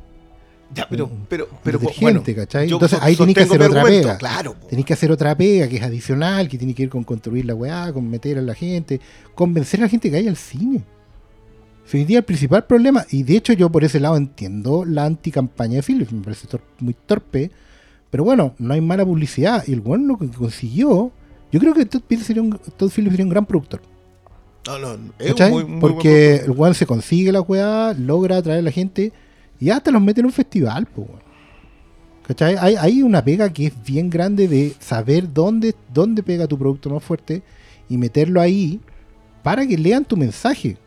Ya, 0.76 0.86
pero, 0.90 1.10
pero, 1.30 1.48
pero 1.64 1.80
bueno, 2.02 2.22
¿cachai? 2.36 2.70
Entonces 2.70 3.00
ahí 3.02 3.16
tenéis 3.16 3.38
que 3.38 3.44
hacer 3.44 3.62
otra 3.62 3.84
pega. 3.84 4.18
Claro. 4.18 4.56
Tenéis 4.70 4.86
que 4.86 4.94
hacer 4.94 5.12
otra 5.12 5.34
pega 5.36 5.68
que 5.70 5.78
es 5.78 5.82
adicional, 5.84 6.50
que 6.50 6.58
tiene 6.58 6.74
que 6.74 6.84
ver 6.84 6.90
con 6.90 7.06
construir 7.06 7.46
la 7.46 7.56
weá, 7.56 7.94
con 7.94 8.10
meter 8.10 8.38
a 8.38 8.42
la 8.42 8.54
gente, 8.54 9.00
convencer 9.34 9.80
a 9.80 9.84
la 9.84 9.90
gente 9.90 10.10
que 10.10 10.18
vaya 10.18 10.30
al 10.30 10.36
cine. 10.36 10.84
Hoy 11.94 12.04
día 12.04 12.18
el 12.18 12.26
principal 12.26 12.66
problema, 12.66 13.06
y 13.12 13.24
de 13.24 13.38
hecho 13.38 13.54
yo 13.54 13.70
por 13.72 13.86
ese 13.86 14.02
lado 14.02 14.18
entiendo 14.18 14.84
la 14.84 15.06
anticampaña 15.06 15.76
de 15.76 15.84
Philips, 15.84 16.12
me 16.12 16.22
parece 16.22 16.46
tor- 16.46 16.60
muy 16.80 16.94
torpe, 16.94 17.50
pero 18.10 18.26
bueno, 18.26 18.54
no 18.58 18.74
hay 18.74 18.82
mala 18.82 19.06
publicidad, 19.06 19.64
y 19.68 19.72
el 19.72 19.80
bueno 19.80 20.06
lo 20.08 20.18
que 20.18 20.28
consiguió, 20.28 21.14
yo 21.50 21.60
creo 21.62 21.74
que 21.74 21.86
Todd 21.86 22.02
Phillips 22.06 22.28
sería 22.28 22.42
un, 22.42 22.60
Todd 22.76 22.92
Phillips 22.92 23.14
sería 23.14 23.26
un 23.26 23.30
gran 23.30 23.46
productor. 23.46 23.82
No, 24.68 24.78
no, 24.80 25.14
es 25.20 25.50
muy- 25.50 25.64
muy 25.66 25.80
Porque 25.80 26.36
el 26.38 26.52
weón 26.52 26.74
se 26.76 26.86
consigue 26.86 27.32
la 27.32 27.42
weá, 27.42 27.94
logra 27.94 28.38
atraer 28.38 28.60
a 28.60 28.64
la 28.64 28.72
gente, 28.72 29.12
Y 29.60 29.72
hasta 29.72 29.90
los 29.90 30.02
mete 30.02 30.20
en 30.20 30.28
un 30.28 30.32
festival, 30.32 30.86
pues. 30.86 31.08
¿Cachai? 32.28 32.58
Hay, 32.60 32.76
hay 32.76 33.02
una 33.02 33.24
pega 33.24 33.52
que 33.52 33.68
es 33.68 33.84
bien 33.84 34.10
grande 34.10 34.48
de 34.48 34.74
saber 34.80 35.34
dónde, 35.34 35.74
dónde 35.94 36.22
pega 36.22 36.46
tu 36.46 36.58
producto 36.60 36.90
más 36.90 37.04
fuerte 37.04 37.42
y 37.90 37.98
meterlo 37.98 38.42
ahí 38.42 38.80
para 39.44 39.66
que 39.66 39.78
lean 39.78 40.04
tu 40.06 40.18
mensaje. 40.18 40.78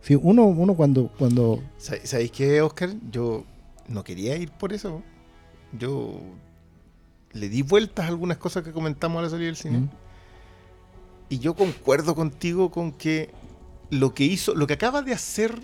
Si 0.00 0.14
uno, 0.14 0.44
uno 0.46 0.74
cuando, 0.74 1.08
cuando 1.18 1.60
¿Sab- 1.78 2.04
¿Sabéis 2.04 2.30
qué, 2.30 2.62
Oscar? 2.62 2.90
Yo 3.10 3.44
no 3.88 4.02
quería 4.04 4.36
ir 4.36 4.50
por 4.52 4.72
eso. 4.72 5.02
Yo 5.78 6.20
le 7.32 7.48
di 7.48 7.62
vueltas 7.62 8.06
a 8.06 8.08
algunas 8.08 8.38
cosas 8.38 8.62
que 8.62 8.72
comentamos 8.72 9.18
a 9.18 9.22
la 9.24 9.28
salida 9.30 9.46
del 9.46 9.56
cine. 9.56 9.78
¿Mm? 9.80 9.88
Y 11.30 11.38
yo 11.38 11.54
concuerdo 11.54 12.14
contigo 12.14 12.70
con 12.70 12.92
que 12.92 13.30
lo 13.88 14.12
que 14.12 14.24
hizo, 14.24 14.54
lo 14.54 14.66
que 14.66 14.74
acaba 14.74 15.00
de 15.00 15.14
hacer 15.14 15.58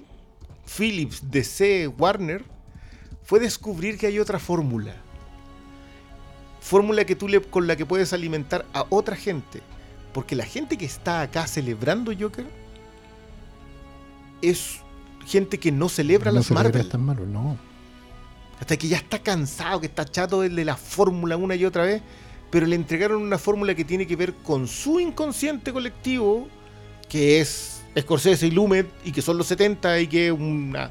Philips, 0.65 1.31
DC, 1.31 1.89
Warner, 1.89 2.45
fue 3.25 3.41
descubrir 3.41 3.99
que 3.99 4.07
hay 4.07 4.21
otra 4.21 4.39
fórmula. 4.39 4.95
Fórmula 6.61 7.05
que 7.05 7.17
tú 7.17 7.29
le, 7.29 7.43
con 7.43 7.67
la 7.67 7.77
que 7.77 7.85
puedes 7.85 8.13
alimentar 8.13 8.65
a 8.73 8.87
otra 8.91 9.17
gente. 9.17 9.61
Porque 10.13 10.37
la 10.37 10.47
gente 10.47 10.79
que 10.79 10.87
está 10.87 11.21
acá 11.21 11.47
celebrando 11.49 12.13
Joker 12.19 12.47
es 14.41 14.81
gente 15.27 15.59
que 15.59 15.73
no 15.73 15.89
celebra 15.89 16.31
no 16.31 16.39
las 16.39 16.47
se 16.47 16.55
logra 16.55 16.71
Marvel. 16.71 16.89
tan 16.89 17.05
malo, 17.05 17.27
no. 17.27 17.59
Hasta 18.61 18.77
que 18.77 18.89
ya 18.89 18.99
está 18.99 19.19
cansado, 19.19 19.81
que 19.81 19.87
está 19.87 20.05
chato 20.05 20.41
de 20.41 20.65
la 20.65 20.77
fórmula 20.77 21.37
una 21.37 21.57
y 21.57 21.65
otra 21.65 21.83
vez, 21.83 22.03
pero 22.51 22.67
le 22.67 22.77
entregaron 22.77 23.21
una 23.23 23.39
fórmula 23.39 23.75
que 23.75 23.85
tiene 23.85 24.07
que 24.07 24.17
ver 24.17 24.33
con 24.35 24.67
su 24.69 25.01
inconsciente 25.01 25.73
colectivo, 25.73 26.49
que 27.09 27.41
es 27.41 27.83
Scorsese 27.99 28.47
y 28.47 28.51
Lumet, 28.51 28.87
y 29.05 29.13
que 29.13 29.23
son 29.23 29.39
los 29.39 29.47
70 29.47 30.01
y 30.01 30.07
que 30.07 30.33
una 30.33 30.91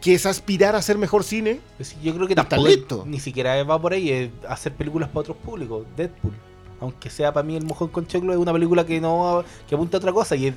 que 0.00 0.14
es 0.14 0.26
aspirar 0.26 0.74
a 0.74 0.78
hacer 0.78 0.98
mejor 0.98 1.22
cine. 1.22 1.60
Yo 2.02 2.12
creo 2.16 2.26
que 2.26 2.34
tampoco 2.34 2.66
listo. 2.66 3.04
ni 3.06 3.20
siquiera 3.20 3.62
va 3.62 3.80
por 3.80 3.92
ahí 3.92 4.10
es 4.10 4.30
hacer 4.48 4.72
películas 4.72 5.08
para 5.08 5.20
otros 5.20 5.36
públicos. 5.36 5.86
Deadpool. 5.96 6.32
Aunque 6.80 7.08
sea 7.08 7.32
para 7.32 7.46
mí 7.46 7.54
el 7.54 7.64
mojón 7.64 7.86
con 7.88 8.08
choclo 8.08 8.32
es 8.32 8.38
una 8.40 8.52
película 8.52 8.84
que 8.84 9.00
no 9.00 9.44
que 9.68 9.76
apunta 9.76 9.96
a 9.96 10.00
otra 10.00 10.12
cosa 10.12 10.34
y 10.34 10.48
es 10.48 10.54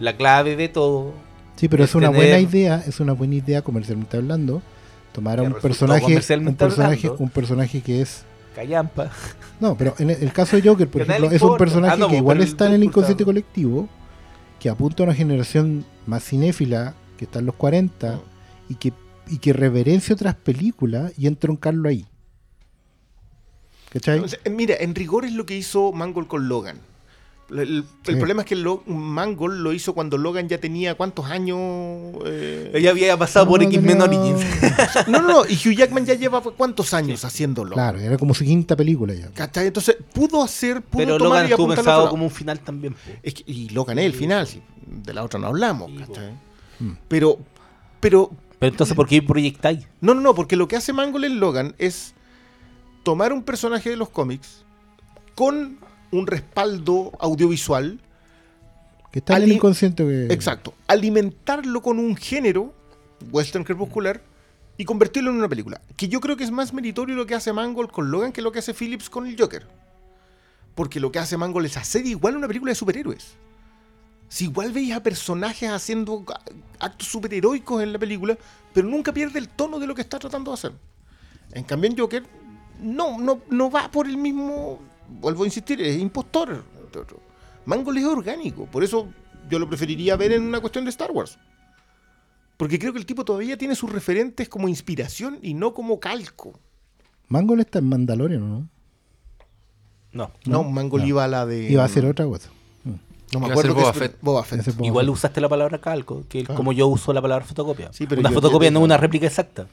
la 0.00 0.16
clave 0.16 0.56
de 0.56 0.68
todo. 0.68 1.12
Sí, 1.54 1.68
pero 1.68 1.84
es 1.84 1.94
una 1.94 2.08
Tener- 2.10 2.16
buena 2.22 2.40
idea, 2.40 2.82
es 2.86 2.98
una 2.98 3.12
buena 3.12 3.36
idea 3.36 3.62
comercialmente 3.62 4.16
hablando. 4.16 4.62
Tomar 5.12 5.38
a 5.38 5.42
un 5.42 5.52
personaje, 5.54 6.04
un 6.06 6.54
personaje, 6.56 7.06
hablando. 7.06 7.16
un 7.22 7.30
personaje 7.30 7.80
que 7.80 8.02
es 8.02 8.24
Callampa. 8.58 9.10
No, 9.60 9.76
pero 9.76 9.94
en 9.98 10.10
el 10.10 10.32
caso 10.32 10.56
de 10.56 10.68
Joker, 10.68 10.88
por 10.88 11.02
ejemplo, 11.02 11.30
es 11.30 11.42
un 11.42 11.56
personaje 11.56 11.94
Ah, 11.94 11.96
no, 11.96 12.06
que 12.06 12.10
pues, 12.10 12.20
igual 12.20 12.40
está 12.40 12.66
en 12.66 12.74
el 12.74 12.84
inconsciente 12.84 13.24
colectivo, 13.24 13.88
que 14.58 14.68
apunta 14.68 15.02
a 15.02 15.06
una 15.06 15.14
generación 15.14 15.84
más 16.06 16.24
cinéfila, 16.24 16.94
que 17.16 17.24
está 17.24 17.38
en 17.38 17.46
los 17.46 17.54
40, 17.54 18.20
y 18.68 18.74
que, 18.74 18.92
y 19.28 19.38
que 19.38 19.52
reverencia 19.52 20.14
otras 20.14 20.34
películas 20.34 21.12
y 21.16 21.28
entroncarlo 21.28 21.88
ahí. 21.88 22.06
¿Cachai? 23.90 24.18
O 24.18 24.28
sea, 24.28 24.38
mira, 24.50 24.74
en 24.78 24.94
rigor 24.94 25.24
es 25.24 25.32
lo 25.32 25.46
que 25.46 25.56
hizo 25.56 25.92
Mangold 25.92 26.26
con 26.26 26.48
Logan. 26.48 26.78
El, 27.50 27.58
el- 27.60 27.76
el 27.78 27.84
Sí. 28.04 28.14
problema 28.16 28.42
es 28.42 28.46
que 28.48 28.56
Lo- 28.56 28.82
Mangold 28.86 29.60
lo 29.60 29.72
hizo 29.72 29.94
cuando 29.94 30.18
Logan 30.18 30.48
ya 30.48 30.58
tenía 30.58 30.94
cuántos 30.96 31.24
años. 31.26 31.58
eh? 32.26 32.70
Ella 32.74 32.90
había 32.90 33.16
pasado 33.16 33.48
por 33.48 33.62
No, 33.62 33.68
X-Men 33.68 33.98
no, 33.98 34.04
Origins. 34.04 34.40
No, 35.08 35.22
no, 35.22 35.28
no. 35.28 35.44
Y 35.46 35.54
Hugh 35.54 35.74
Jackman 35.74 36.04
ya 36.04 36.14
lleva 36.14 36.42
cuántos 36.42 36.92
años 36.92 37.24
haciéndolo. 37.24 37.72
Claro, 37.74 37.98
era 38.00 38.18
como 38.18 38.34
su 38.34 38.44
quinta 38.44 38.76
película 38.76 39.14
ya. 39.14 39.28
¿Cachai? 39.32 39.66
Entonces, 39.68 39.96
pudo 40.12 40.42
hacer, 40.42 40.82
pudo 40.82 40.98
Pero 41.04 41.16
tomar 41.18 41.30
Logan 41.30 41.46
y 41.48 41.50
estuvo 41.52 41.74
pensado 41.74 42.10
como 42.10 42.24
un 42.24 42.30
final 42.30 42.60
también. 42.60 42.92
po. 42.92 43.00
Es 43.22 43.32
que- 43.34 43.44
y 43.46 43.70
Logan 43.70 43.98
es 43.98 44.04
el 44.06 44.12
final, 44.14 44.46
sí. 44.46 44.60
de 44.86 45.14
la 45.14 45.24
otra 45.24 45.38
no 45.40 45.46
hablamos. 45.46 45.90
Sí, 45.90 45.96
¿cachai? 45.98 46.32
Mm. 46.80 46.92
Pero, 47.08 47.38
pero, 48.00 48.30
Pero 48.58 48.70
entonces, 48.72 48.94
¿por 48.94 49.06
qué 49.08 49.22
proyectáis? 49.22 49.86
no, 50.00 50.12
no, 50.14 50.20
no, 50.20 50.34
porque 50.34 50.54
lo 50.56 50.68
que 50.68 50.76
hace 50.76 50.92
Mangold 50.92 51.24
en 51.24 51.40
Logan 51.40 51.74
es 51.78 52.14
tomar 53.04 53.32
un 53.32 53.42
personaje 53.42 53.88
de 53.90 53.96
los 53.96 54.10
cómics 54.10 54.64
con 55.34 55.78
un 56.10 56.26
respaldo 56.26 57.12
audiovisual, 57.18 58.00
Que 59.12 59.20
está 59.20 59.36
en 59.36 59.44
el 59.44 59.52
inconsciente 59.52 60.04
que... 60.04 60.32
exacto, 60.32 60.74
alimentarlo 60.86 61.82
con 61.82 61.98
un 61.98 62.16
género 62.16 62.74
western 63.30 63.64
crepuscular 63.64 64.22
y 64.76 64.84
convertirlo 64.84 65.30
en 65.30 65.36
una 65.36 65.48
película. 65.48 65.80
Que 65.96 66.08
yo 66.08 66.20
creo 66.20 66.36
que 66.36 66.44
es 66.44 66.50
más 66.50 66.72
meritorio 66.72 67.16
lo 67.16 67.26
que 67.26 67.34
hace 67.34 67.52
Mangold 67.52 67.90
con 67.90 68.10
Logan 68.10 68.32
que 68.32 68.42
lo 68.42 68.52
que 68.52 68.60
hace 68.60 68.74
Phillips 68.74 69.10
con 69.10 69.26
el 69.26 69.38
Joker. 69.38 69.66
Porque 70.74 71.00
lo 71.00 71.10
que 71.10 71.18
hace 71.18 71.36
Mangold 71.36 71.66
es 71.66 71.76
hacer 71.76 72.06
igual 72.06 72.36
una 72.36 72.46
película 72.46 72.70
de 72.70 72.76
superhéroes. 72.76 73.36
Si 74.28 74.44
igual 74.44 74.72
veis 74.72 74.92
a 74.92 75.02
personajes 75.02 75.70
haciendo 75.70 76.24
actos 76.78 77.08
superheroicos 77.08 77.82
en 77.82 77.92
la 77.92 77.98
película, 77.98 78.38
pero 78.72 78.86
nunca 78.86 79.12
pierde 79.12 79.38
el 79.38 79.48
tono 79.48 79.78
de 79.78 79.86
lo 79.86 79.94
que 79.94 80.02
está 80.02 80.18
tratando 80.18 80.50
de 80.50 80.54
hacer. 80.54 80.72
En 81.52 81.64
cambio, 81.64 81.90
en 81.90 81.98
Joker 81.98 82.22
no, 82.80 83.18
no, 83.18 83.40
no 83.50 83.70
va 83.70 83.90
por 83.90 84.06
el 84.06 84.16
mismo. 84.16 84.78
Vuelvo 85.08 85.42
a 85.44 85.46
insistir, 85.46 85.80
es 85.80 85.98
impostor. 85.98 86.62
Mangold 87.64 87.98
es 87.98 88.04
orgánico. 88.04 88.66
Por 88.66 88.82
eso 88.84 89.08
yo 89.50 89.58
lo 89.58 89.68
preferiría 89.68 90.16
ver 90.16 90.32
en 90.32 90.42
una 90.42 90.60
cuestión 90.60 90.84
de 90.84 90.90
Star 90.90 91.10
Wars. 91.10 91.38
Porque 92.56 92.78
creo 92.78 92.92
que 92.92 92.98
el 92.98 93.06
tipo 93.06 93.24
todavía 93.24 93.56
tiene 93.56 93.74
sus 93.74 93.90
referentes 93.92 94.48
como 94.48 94.68
inspiración 94.68 95.38
y 95.42 95.54
no 95.54 95.74
como 95.74 96.00
calco. 96.00 96.58
Mangold 97.28 97.60
está 97.60 97.78
en 97.78 97.88
Mandalorian, 97.88 98.48
¿no? 98.48 98.68
No. 100.12 100.30
No, 100.46 100.64
Mangold 100.64 101.02
no. 101.04 101.08
iba 101.08 101.24
a 101.24 101.28
la 101.28 101.46
de. 101.46 101.70
Iba 101.70 101.82
a 101.82 101.86
hacer 101.86 102.04
otra 102.06 102.24
cosa. 102.24 102.48
No 102.84 103.40
me 103.40 103.46
Iba 103.46 103.54
acuerdo. 103.54 103.74
Boba 103.74 103.92
Fett. 103.92 104.16
Boba 104.22 104.42
Fett. 104.42 104.60
Ese 104.60 104.70
Boba 104.72 104.86
Igual 104.86 105.06
Fett. 105.06 105.12
usaste 105.14 105.40
la 105.42 105.48
palabra 105.50 105.78
calco, 105.78 106.24
que 106.28 106.44
Claro. 106.44 106.56
como 106.56 106.72
yo 106.72 106.86
uso 106.88 107.12
la 107.12 107.20
palabra 107.20 107.44
fotocopia. 107.44 107.92
Sí, 107.92 108.06
pero 108.06 108.20
una 108.22 108.30
fotocopia 108.32 108.70
no 108.70 108.78
es 108.80 108.84
una 108.86 108.96
réplica 108.96 109.26
exacta. 109.26 109.66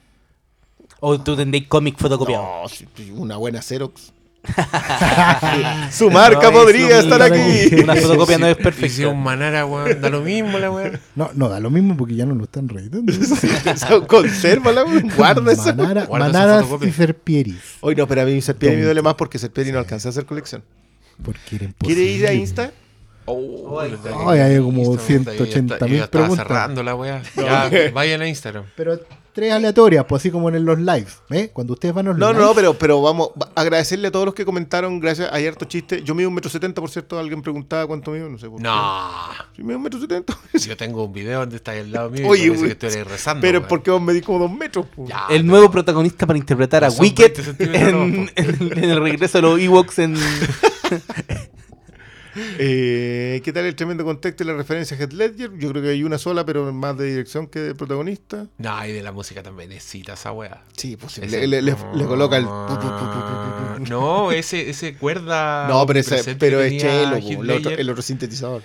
O 0.99 1.19
tú 1.19 1.35
tendréis 1.37 1.67
cómic 1.67 1.97
fotocopiado. 1.97 2.43
No, 2.43 3.15
una 3.21 3.37
buena 3.37 3.61
Xerox. 3.61 4.11
Su 5.91 6.09
marca 6.11 6.51
No, 6.51 6.51
podría 6.51 6.99
estar 6.99 7.21
aquí. 7.21 7.75
Una 7.83 7.95
fotocopia 7.95 8.37
no 8.37 8.47
es 8.47 8.57
si 8.57 8.63
perfecta. 8.63 9.07
un 9.09 9.23
manara, 9.23 9.65
weón, 9.65 9.99
da 10.01 10.09
lo 10.09 10.21
mismo 10.21 10.57
la 10.59 10.71
weón. 10.71 10.99
No, 11.15 11.29
no, 11.33 11.49
da 11.49 11.59
lo 11.59 11.69
mismo 11.69 11.95
porque 11.97 12.15
ya 12.15 12.25
no 12.25 12.35
lo 12.35 12.43
están 12.45 12.67
reeditando. 12.69 13.11
Consérvala, 14.07 14.83
güey, 14.83 15.01
guarda 15.17 15.51
eso. 15.51 15.73
Manara- 15.75 16.05
Guarda 16.05 16.27
Manaras 16.27 16.65
y 16.81 16.91
Serpieris. 16.91 17.77
Hoy 17.81 17.95
no, 17.95 18.07
pero 18.07 18.21
a 18.21 18.25
mí 18.25 18.41
Serpieri 18.41 18.77
me 18.77 18.83
duele 18.83 19.01
más 19.01 19.15
porque 19.15 19.37
Serpieri 19.39 19.71
no 19.71 19.79
alcanza 19.79 20.09
a 20.09 20.11
hacer 20.11 20.25
colección. 20.25 20.63
Porque 21.23 21.55
era 21.55 21.69
¿Quiere 21.79 22.01
ir 22.03 22.27
a. 22.27 22.33
Insta? 22.33 22.71
Ay, 24.27 24.39
hay 24.39 24.59
como 24.59 24.83
Instagram, 24.83 25.23
180 25.35 25.77
yo 25.79 25.85
ya 25.87 25.91
mil 26.01 26.07
preguntas. 26.09 26.37
cerrando 26.47 26.83
la 26.83 26.95
weá. 26.95 27.21
Ya, 27.35 27.69
vayan 27.93 28.21
a 28.21 28.27
Instagram. 28.27 28.65
Pero 28.75 28.99
tres 29.35 29.51
aleatorias, 29.51 30.05
pues 30.07 30.21
así 30.21 30.31
como 30.31 30.49
en 30.49 30.63
los 30.65 30.79
lives. 30.79 31.19
¿eh? 31.29 31.49
Cuando 31.53 31.73
ustedes 31.73 31.93
van 31.93 32.07
a 32.07 32.09
los 32.11 32.17
No, 32.17 32.31
lives. 32.31 32.45
no, 32.45 32.53
pero, 32.55 32.73
pero 32.73 33.01
vamos, 33.01 33.29
va- 33.39 33.51
agradecerle 33.53 34.07
a 34.07 34.11
todos 34.11 34.25
los 34.25 34.33
que 34.33 34.45
comentaron. 34.45 34.99
Gracias, 35.01 35.29
hay 35.31 35.45
harto 35.45 35.65
chiste. 35.65 36.01
Yo 36.03 36.15
mido 36.15 36.29
un 36.29 36.35
metro 36.35 36.49
setenta, 36.49 36.79
por 36.79 36.89
cierto. 36.89 37.19
Alguien 37.19 37.41
preguntaba 37.41 37.85
cuánto 37.85 38.11
mido, 38.11 38.29
no 38.29 38.37
sé 38.37 38.47
por 38.49 38.57
qué. 38.57 38.63
No. 38.63 39.11
Mido 39.57 39.77
un 39.77 39.83
metro 39.83 39.99
setenta. 39.99 40.37
Yo 40.53 40.77
tengo 40.77 41.03
un 41.03 41.11
video 41.13 41.41
donde 41.41 41.57
está 41.57 41.71
ahí 41.71 41.79
al 41.81 41.91
lado 41.91 42.09
mío 42.09 42.21
y 42.23 42.29
Oye, 42.29 42.47
parece 42.47 42.77
que 42.77 42.87
estoy 42.87 43.03
rezando. 43.03 43.41
Pero 43.41 43.59
weón. 43.59 43.67
porque 43.67 43.91
vos 43.91 44.01
medís 44.01 44.23
como 44.23 44.39
dos 44.39 44.51
metros. 44.51 44.85
Ya, 44.97 45.25
El 45.29 45.45
nuevo 45.45 45.69
protagonista 45.69 46.25
para 46.25 46.39
interpretar 46.39 46.83
a 46.85 46.89
Wicked 46.89 47.33
20 47.35 47.43
centímetros 47.43 47.83
en, 47.91 47.91
nomás, 48.15 48.31
en- 48.35 48.77
en 48.83 48.89
el 48.89 49.01
regreso 49.01 49.37
de 49.37 49.41
los 49.41 49.59
Ewoks 49.59 49.99
en... 49.99 50.15
Eh, 52.37 53.41
¿Qué 53.43 53.53
tal 53.53 53.65
el 53.65 53.75
tremendo 53.75 54.03
contexto 54.03 54.43
y 54.43 54.47
la 54.47 54.53
referencia 54.53 54.97
a 54.97 54.99
Heath 54.99 55.13
Ledger? 55.13 55.51
Yo 55.57 55.69
creo 55.71 55.81
que 55.81 55.89
hay 55.89 56.03
una 56.03 56.17
sola, 56.17 56.45
pero 56.45 56.71
más 56.73 56.97
de 56.97 57.05
dirección 57.05 57.47
que 57.47 57.59
de 57.59 57.75
protagonista. 57.75 58.47
No, 58.57 58.85
y 58.85 58.91
de 58.91 59.01
la 59.01 59.11
música 59.11 59.41
también 59.41 59.69
necesita 59.69 60.13
esa 60.13 60.31
weá. 60.31 60.61
Sí, 60.75 60.97
pues 60.97 61.17
Ese- 61.17 61.27
le, 61.27 61.47
le- 61.47 61.61
le- 61.61 61.75
le 61.95 62.05
coloca 62.05 62.37
el. 62.37 62.45
No, 63.89 64.31
ese, 64.31 64.69
ese 64.69 64.95
cuerda. 64.95 65.67
No, 65.67 65.85
pero, 65.85 65.99
ese, 65.99 66.35
pero 66.35 66.61
es 66.61 66.81
chelo, 66.81 67.15
el, 67.17 67.23
otro, 67.23 67.43
Ledger. 67.43 67.79
el 67.79 67.89
otro 67.89 68.01
sintetizador. 68.01 68.63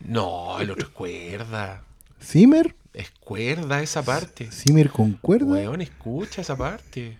No, 0.00 0.60
el 0.60 0.70
otro 0.70 0.86
es 0.88 0.92
cuerda. 0.92 1.84
Zimmer, 2.22 2.74
Es 2.94 3.10
cuerda 3.20 3.82
esa 3.82 4.02
parte. 4.02 4.50
Zimmer 4.50 4.90
con 4.90 5.12
cuerda. 5.14 5.46
Weón, 5.46 5.80
escucha 5.80 6.42
esa 6.42 6.56
parte. 6.56 7.16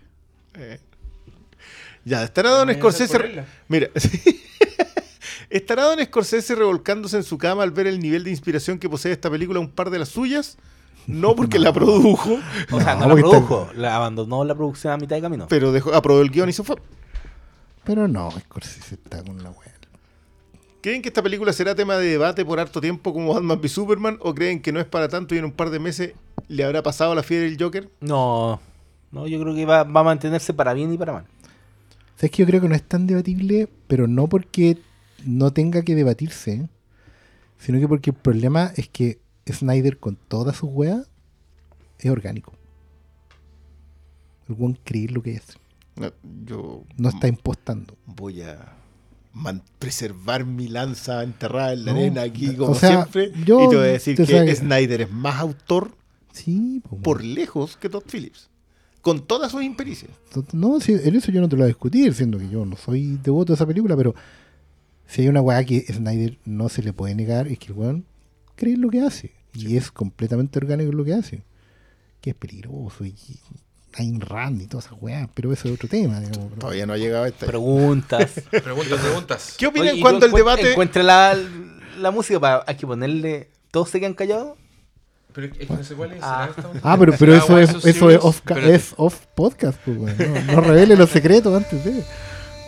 Ya, 2.05 2.23
estará 2.23 2.49
Don 2.51 2.71
Scorsese. 2.73 3.43
Mira, 3.69 3.89
sí. 3.95 4.41
¿Estará 5.53 5.83
Don 5.83 6.03
Scorsese 6.03 6.55
revolcándose 6.55 7.15
en 7.15 7.23
su 7.23 7.37
cama 7.37 7.61
al 7.61 7.69
ver 7.69 7.85
el 7.85 7.99
nivel 7.99 8.23
de 8.23 8.31
inspiración 8.31 8.79
que 8.79 8.89
posee 8.89 9.11
esta 9.11 9.29
película 9.29 9.59
un 9.59 9.69
par 9.69 9.91
de 9.91 9.99
las 9.99 10.09
suyas? 10.09 10.57
No 11.05 11.35
porque 11.35 11.59
la 11.59 11.71
produjo, 11.71 12.39
O 12.71 12.81
sea, 12.81 12.95
no, 12.95 13.07
No, 13.07 13.15
la 13.15 13.21
produjo, 13.21 13.69
la 13.75 13.95
abandonó 13.95 14.43
la 14.45 14.55
producción 14.55 14.93
a 14.93 14.97
mitad 14.97 15.15
de 15.15 15.21
camino. 15.21 15.45
pero 15.47 15.71
dejó, 15.71 15.93
aprobó 15.93 16.21
el 16.21 16.31
guion 16.31 16.49
y 16.49 16.53
se 16.53 16.63
fue. 16.63 16.77
Pero 17.83 18.07
no, 18.07 18.31
Scorsese 18.31 18.95
está 18.95 19.23
con 19.23 19.43
la 19.43 19.51
wea. 19.51 19.73
¿Creen 20.81 21.01
que 21.01 21.09
esta 21.09 21.21
película 21.21 21.53
será 21.53 21.75
tema 21.75 21.97
de 21.97 22.07
debate 22.07 22.43
por 22.43 22.59
harto 22.59 22.81
tiempo 22.81 23.13
como 23.13 23.33
Batman 23.33 23.59
v 23.59 23.69
Superman? 23.69 24.17
¿O 24.21 24.33
creen 24.33 24.59
que 24.61 24.71
no 24.71 24.79
es 24.79 24.85
para 24.85 25.07
tanto 25.07 25.35
y 25.35 25.37
en 25.37 25.45
un 25.45 25.51
par 25.51 25.69
de 25.69 25.79
meses 25.79 26.13
le 26.47 26.63
habrá 26.63 26.81
pasado 26.81 27.13
la 27.15 27.23
fiebre 27.23 27.49
del 27.49 27.61
Joker? 27.61 27.89
No, 28.01 28.59
no, 29.11 29.27
yo 29.27 29.39
creo 29.39 29.53
que 29.53 29.65
va, 29.65 29.83
va 29.83 29.99
a 30.01 30.03
mantenerse 30.03 30.53
para 30.53 30.73
bien 30.73 30.91
y 30.91 30.97
para 30.97 31.13
mal. 31.13 31.25
¿Sabes 32.15 32.31
que 32.31 32.41
yo 32.41 32.47
creo 32.47 32.59
que 32.59 32.67
no 32.67 32.75
es 32.75 32.83
tan 32.83 33.05
debatible, 33.07 33.69
pero 33.87 34.07
no 34.07 34.27
porque 34.27 34.77
no 35.25 35.51
tenga 35.53 35.81
que 35.83 35.95
debatirse, 35.95 36.69
sino 37.57 37.79
que 37.79 37.87
porque 37.87 38.09
el 38.11 38.15
problema 38.15 38.71
es 38.75 38.89
que 38.89 39.19
Snyder 39.51 39.97
con 39.99 40.15
todas 40.15 40.57
sus 40.57 40.69
weas 40.71 41.09
es 41.99 42.09
orgánico. 42.11 42.53
El 44.49 44.55
buen 44.55 44.73
creer 44.83 45.11
lo 45.11 45.21
que 45.23 45.33
es. 45.35 45.57
No, 45.95 46.11
yo 46.45 46.83
No 46.97 47.09
está 47.09 47.27
impostando. 47.27 47.95
voy 48.05 48.41
a 48.41 48.75
preservar 49.79 50.45
mi 50.45 50.67
lanza 50.67 51.23
enterrada 51.23 51.73
en 51.73 51.85
la 51.85 51.93
No, 51.93 51.99
arena 51.99 52.21
aquí 52.21 52.49
o 52.49 52.57
como 52.57 52.75
sea, 52.75 52.89
siempre. 53.07 53.31
yo- 53.45 53.63
y 53.65 53.69
te 53.69 53.75
voy 53.75 53.85
a 53.87 53.91
decir 53.93 54.15
que 54.15 54.25
sabe- 54.25 54.55
Snyder 54.55 55.01
es 55.01 55.11
más 55.11 55.39
autor 55.39 55.95
Sí, 56.31 56.81
po, 56.87 56.97
por 56.97 57.23
lejos 57.23 57.77
que 57.77 57.89
Todd 57.89 58.03
Phillips. 58.11 58.49
Con 59.01 59.25
todas 59.27 59.51
sus 59.51 59.61
impericias. 59.63 60.11
No, 60.53 60.77
en 60.79 61.15
eso 61.15 61.31
yo 61.31 61.41
no 61.41 61.49
te 61.49 61.55
lo 61.55 61.59
voy 61.61 61.65
a 61.65 61.67
discutir, 61.67 62.13
siendo 62.13 62.37
que 62.39 62.47
yo 62.49 62.65
no 62.65 62.75
soy 62.77 63.19
devoto 63.23 63.53
de 63.53 63.55
esa 63.55 63.65
película, 63.67 63.95
pero 63.97 64.15
si 65.13 65.21
hay 65.21 65.27
una 65.27 65.41
weá 65.41 65.63
que 65.63 65.85
Snyder 65.93 66.39
no 66.43 66.69
se 66.69 66.81
le 66.81 66.91
puede 66.91 67.13
negar, 67.13 67.47
es 67.47 67.59
que 67.59 67.67
el 67.67 67.73
weón 67.73 68.05
cree 68.55 68.73
en 68.73 68.81
lo 68.81 68.89
que 68.89 69.01
hace. 69.01 69.31
Y 69.53 69.77
es 69.77 69.91
completamente 69.91 70.57
orgánico 70.57 70.89
en 70.89 70.97
lo 70.97 71.05
que 71.05 71.13
hace. 71.13 71.43
Que 72.19 72.31
es 72.31 72.35
peligroso 72.35 73.05
y 73.05 73.13
Ayn 73.93 74.19
Rand 74.19 74.63
y 74.63 74.65
todas 74.65 74.87
esas 74.87 74.97
weas, 74.99 75.29
pero 75.35 75.53
eso 75.53 75.67
es 75.67 75.75
otro 75.75 75.87
tema. 75.87 76.19
digamos, 76.19 76.57
Todavía 76.57 76.87
no 76.87 76.93
ha 76.93 76.97
llegado 76.97 77.25
a 77.25 77.27
esta. 77.27 77.45
Preguntas. 77.45 78.31
Preguntas, 78.49 78.99
preguntas. 78.99 79.55
¿Qué 79.55 79.67
opinan 79.67 79.89
Oye, 79.89 79.97
¿y 79.99 80.01
cuando 80.01 80.25
el 80.25 80.31
debate... 80.31 80.71
Encuentra 80.71 81.03
la, 81.03 81.37
la 81.99 82.09
música 82.09 82.39
para 82.39 82.63
hay 82.65 82.75
que 82.75 82.87
ponerle. 82.87 83.49
¿Todos 83.69 83.91
se 83.91 83.99
quedan 83.99 84.15
callados? 84.15 84.57
Pero 85.31 85.45
es 85.45 85.53
que 85.53 85.65
no 85.67 85.83
sé 85.83 85.93
cuál 85.93 86.13
es. 86.13 86.23
Ah. 86.23 86.49
Ah, 86.81 86.97
pero, 86.97 87.13
pero 87.19 87.33
Ah, 87.33 87.37
eso, 87.37 87.53
bueno, 87.53 87.77
es, 87.77 87.85
eso 87.85 88.09
es, 88.09 88.17
off, 88.19 88.41
es 88.49 89.27
podcast, 89.35 89.79
pues, 89.85 89.95
weón. 89.95 90.17
no, 90.47 90.53
no 90.53 90.61
revele 90.61 90.95
los 90.95 91.11
secretos 91.11 91.55
antes 91.55 91.85
de. 91.85 92.03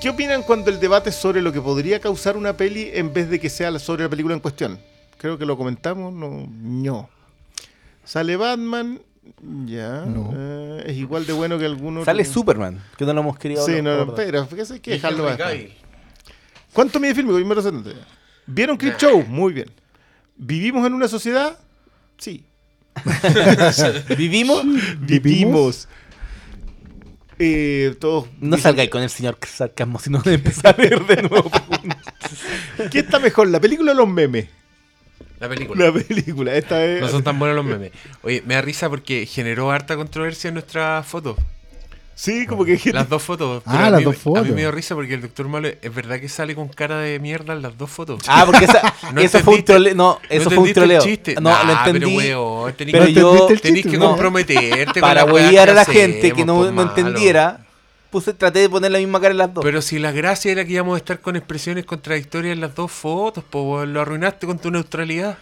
¿Qué 0.06 0.10
opinan 0.10 0.44
cuando 0.44 0.70
el 0.70 0.80
debate 0.80 1.10
es 1.10 1.16
sobre 1.16 1.42
lo 1.42 1.52
que 1.52 1.60
podría 1.60 2.00
causar 2.00 2.38
una 2.38 2.56
peli 2.56 2.92
en 2.94 3.12
vez 3.12 3.28
de 3.28 3.40
que 3.40 3.50
sea 3.50 3.80
sobre 3.80 4.04
la 4.04 4.10
película 4.12 4.36
en 4.36 4.40
cuestión? 4.40 4.80
Creo 5.18 5.36
que 5.36 5.48
lo 5.48 5.58
comentamos, 5.58 6.14
no. 6.14 6.48
no. 6.48 7.10
Sale 8.04 8.36
Batman, 8.36 9.02
ya. 9.66 10.06
No. 10.06 10.32
eh, 10.36 10.84
es 10.86 10.98
igual 10.98 11.26
de 11.26 11.34
bueno 11.34 11.58
que 11.58 11.66
algunos. 11.66 12.06
Sale 12.06 12.24
Superman, 12.24 12.84
que 12.96 13.04
no 13.04 13.14
lo 13.14 13.22
hemos 13.22 13.40
querido 13.40 13.66
Sí, 13.66 13.82
no, 13.82 14.06
no, 14.06 14.14
pero 14.14 14.46
fíjese 14.46 14.80
que 14.80 14.92
dejarlo. 14.92 15.28
¿Cuánto 16.72 17.00
mide 17.00 17.16
filme? 17.16 17.34
¿Vieron 18.46 18.78
Creep 18.78 18.98
Show? 19.00 19.26
Muy 19.28 19.54
bien. 19.54 19.72
¿Vivimos 20.38 20.86
en 20.86 20.94
una 20.94 21.08
sociedad? 21.08 21.58
Sí. 22.20 22.46
¿Vivimos? 24.16 24.64
Vivimos. 25.00 25.88
Eh, 27.38 27.96
todos 28.00 28.28
No 28.40 28.58
salgáis 28.58 28.90
con 28.90 29.02
el 29.02 29.10
señor 29.10 29.38
sarcasmo, 29.46 30.00
sino 30.00 30.20
de 30.20 30.36
empezar 30.36 30.76
a 30.78 30.82
leer 30.82 31.06
de 31.06 31.24
nuevo. 31.24 31.52
¿Qué 32.92 33.00
está 33.00 33.20
mejor, 33.20 33.50
la 33.50 33.60
película 33.60 33.92
o 33.92 33.96
los 33.96 34.08
memes? 34.08 34.48
La 35.40 35.50
película. 35.50 35.86
La 35.86 35.94
película, 35.94 36.56
esta 36.56 36.84
es. 36.86 37.02
No 37.02 37.10
son 37.10 37.24
tan 37.24 37.38
buenos 37.38 37.56
los 37.56 37.66
memes. 37.66 37.92
Oye, 38.24 38.42
me 38.46 38.56
da 38.56 38.62
risa 38.62 38.90
porque 38.90 39.26
generó 39.26 39.72
harta 39.72 39.96
controversia 39.96 40.48
en 40.48 40.54
nuestra 40.56 41.04
foto. 41.04 41.36
Sí, 42.18 42.46
como 42.48 42.64
que. 42.64 42.80
Las 42.94 43.10
dos 43.10 43.22
fotos. 43.22 43.62
Ah, 43.66 43.72
Pero 43.74 43.84
a 43.86 43.90
las 43.90 44.00
mí- 44.00 44.06
dos 44.06 44.16
A 44.16 44.20
fotos. 44.20 44.46
mí 44.48 44.52
me 44.54 44.62
dio 44.62 44.72
risa 44.72 44.96
porque 44.96 45.14
el 45.16 45.22
doctor 45.22 45.48
Malo 45.50 45.68
es 45.68 45.94
verdad 45.94 46.18
que 46.20 46.30
sale 46.30 46.56
con 46.56 46.70
cara 46.70 46.98
de 47.00 47.20
mierda 47.20 47.54
en 47.54 47.62
las 47.62 47.78
dos 47.78 47.90
fotos. 47.92 48.22
Ah, 48.28 48.44
porque 48.46 48.66
esa, 48.66 48.94
No 49.14 49.20
eso 49.22 49.40
fue 49.42 49.56
un 49.56 49.66
troleo. 49.66 49.96
No, 49.96 50.20
eso 50.30 50.50
fue 50.50 50.64
un 50.64 50.74
troleo. 50.74 51.02
chiste? 51.02 51.36
No, 51.36 51.50
Nah, 51.50 51.64
lo 51.64 51.74
entendí. 51.74 52.18
Pero, 52.18 52.62
weón, 52.62 52.74
tenés 52.74 52.94
pero 52.94 53.06
que, 53.06 53.14
yo 53.14 53.46
tenés 53.48 53.62
chiste, 53.62 53.90
que 53.92 53.98
no. 53.98 54.08
comprometerte 54.12 54.94
con 54.94 55.02
para 55.02 55.26
huear 55.26 55.70
a 55.70 55.74
la 55.74 55.84
gente 55.86 56.32
que 56.32 56.46
no, 56.46 56.72
no 56.72 56.82
entendiera, 56.84 57.66
puse, 58.10 58.34
traté 58.34 58.60
de 58.60 58.70
poner 58.70 58.92
la 58.92 59.00
misma 59.00 59.20
cara 59.20 59.32
en 59.32 59.38
las 59.40 59.54
dos. 59.54 59.62
Pero 59.66 59.82
si 59.82 60.00
la 60.00 60.14
gracia 60.14 60.54
era 60.54 60.64
que 60.64 60.72
íbamos 60.72 60.96
a 60.96 60.98
estar 61.00 61.20
con 61.20 61.36
expresiones 61.36 61.84
contradictorias 61.86 62.54
en 62.54 62.62
las 62.62 62.74
dos 62.76 62.94
fotos, 62.94 63.44
pues 63.50 63.90
lo 63.90 64.00
arruinaste 64.00 64.48
con 64.48 64.58
tu 64.58 64.72
neutralidad. 64.72 65.38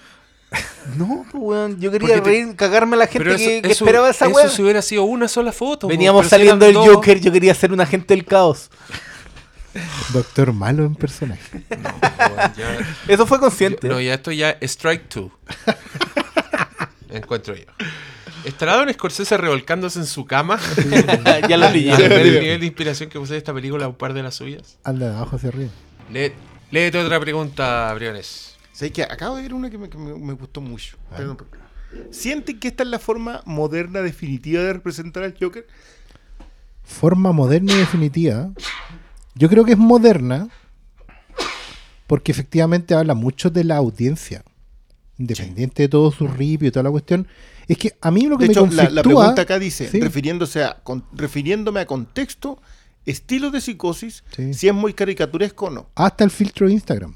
no, 0.98 1.26
pues, 1.32 1.44
weón, 1.44 1.80
yo 1.80 1.92
quería 1.92 2.16
te- 2.16 2.22
reír, 2.22 2.56
cagarme 2.56 2.96
a 2.96 3.00
la 3.00 3.08
gente 3.08 3.30
eso, 3.30 3.38
que, 3.38 3.62
que 3.62 3.72
eso- 3.72 3.84
esperaba 3.86 4.10
esa 4.10 4.26
eso 4.28 4.36
weá. 4.36 4.50
si 4.50 4.62
hubiera 4.62 4.82
sido 4.82 5.04
una 5.04 5.28
sola 5.28 5.52
foto. 5.52 5.88
pues, 5.88 5.98
Veníamos 5.98 6.26
si 6.26 6.30
saliendo 6.32 6.66
del 6.66 6.76
Joker, 6.76 7.20
yo 7.20 7.32
quería 7.32 7.54
ser 7.56 7.72
un 7.74 7.82
agente 7.82 8.14
del 8.16 8.26
caos. 8.26 8.70
Doctor 10.14 10.54
Malo 10.54 10.86
en 10.86 10.96
personaje. 10.96 11.64
weón, 11.70 12.54
ya- 12.56 12.78
Eso 13.08 13.26
fue 13.26 13.40
consciente. 13.40 13.88
No, 13.88 14.00
ya 14.00 14.14
esto 14.14 14.32
ya 14.32 14.52
es 14.62 14.72
Strike 14.72 15.06
2. 15.14 15.32
Encuentro 17.10 17.56
yo. 17.56 17.66
¿Estará 18.46 18.76
Don 18.76 18.92
Scorsese 18.94 19.38
revolcándose 19.38 20.00
en 20.00 20.06
su 20.06 20.26
cama? 20.26 20.60
ya 21.48 21.58
lo 21.58 21.70
leí. 21.70 21.90
El 21.90 22.42
nivel 22.42 22.60
de 22.60 22.66
inspiración 22.66 23.10
que 23.10 23.18
posee 23.20 23.38
esta 23.38 23.54
película, 23.54 23.88
un 23.88 23.96
par 23.96 24.14
de 24.14 24.22
las 24.24 24.36
suyas. 24.36 24.78
Anda 24.84 25.10
de 25.10 25.16
abajo 25.16 25.38
hacia 25.38 25.50
arriba. 25.50 25.70
Lé- 26.12 26.34
léete 26.72 27.00
otra 27.00 27.20
pregunta, 27.20 27.92
Briones. 27.96 28.53
¿Sabes 28.74 28.92
qué? 28.92 29.04
Acabo 29.04 29.36
de 29.38 29.44
ver 29.44 29.54
una 29.54 29.70
que 29.70 29.78
me, 29.78 29.90
que 29.90 29.98
gustó 29.98 30.60
mucho. 30.62 30.98
Perdón. 31.16 31.38
¿Sienten 32.12 32.60
que 32.60 32.68
esta 32.70 32.84
es 32.84 32.90
la 32.90 33.00
forma 33.00 33.42
moderna 33.46 34.02
definitiva 34.02 34.62
de 34.64 34.74
representar 34.74 35.24
al 35.24 35.36
Joker? 35.40 35.66
Forma 36.84 37.32
moderna 37.32 37.72
y 37.74 37.78
definitiva. 37.78 38.52
Yo 39.36 39.48
creo 39.50 39.64
que 39.64 39.74
es 39.74 39.78
moderna 39.78 40.50
porque 42.08 42.32
efectivamente 42.32 42.94
habla 42.94 43.14
mucho 43.14 43.50
de 43.50 43.64
la 43.64 43.78
audiencia. 43.78 44.44
Independiente 45.18 45.84
de 45.84 45.90
todo 45.90 46.12
su 46.12 46.28
ripio 46.28 46.68
y 46.68 46.72
toda 46.72 46.84
la 46.84 46.92
cuestión. 46.92 47.28
Es 47.68 47.78
que 47.78 47.96
a 48.02 48.10
mí 48.12 48.26
lo 48.26 48.38
que 48.38 48.46
De 48.48 48.48
me 48.48 48.54
hecho, 48.54 48.90
la, 48.92 49.04
pregunta 49.04 49.44
acá 49.44 49.60
dice, 49.60 49.88
Sí. 49.90 50.00
refiriéndose 50.02 50.64
a, 50.64 50.80
con- 50.84 51.06
refiriéndome 51.14 51.80
a 51.80 51.86
contexto, 51.86 52.60
estilo 53.06 53.52
de 53.52 53.62
psicosis, 53.62 54.24
Sí. 54.36 54.54
si 54.56 54.68
es 54.68 54.74
muy 54.74 54.94
caricaturesco 54.94 55.68
o 55.68 55.70
no. 55.70 55.88
Hasta 55.96 56.24
el 56.24 56.32
filtro 56.32 56.68
de 56.68 56.74
Instagram. 56.74 57.16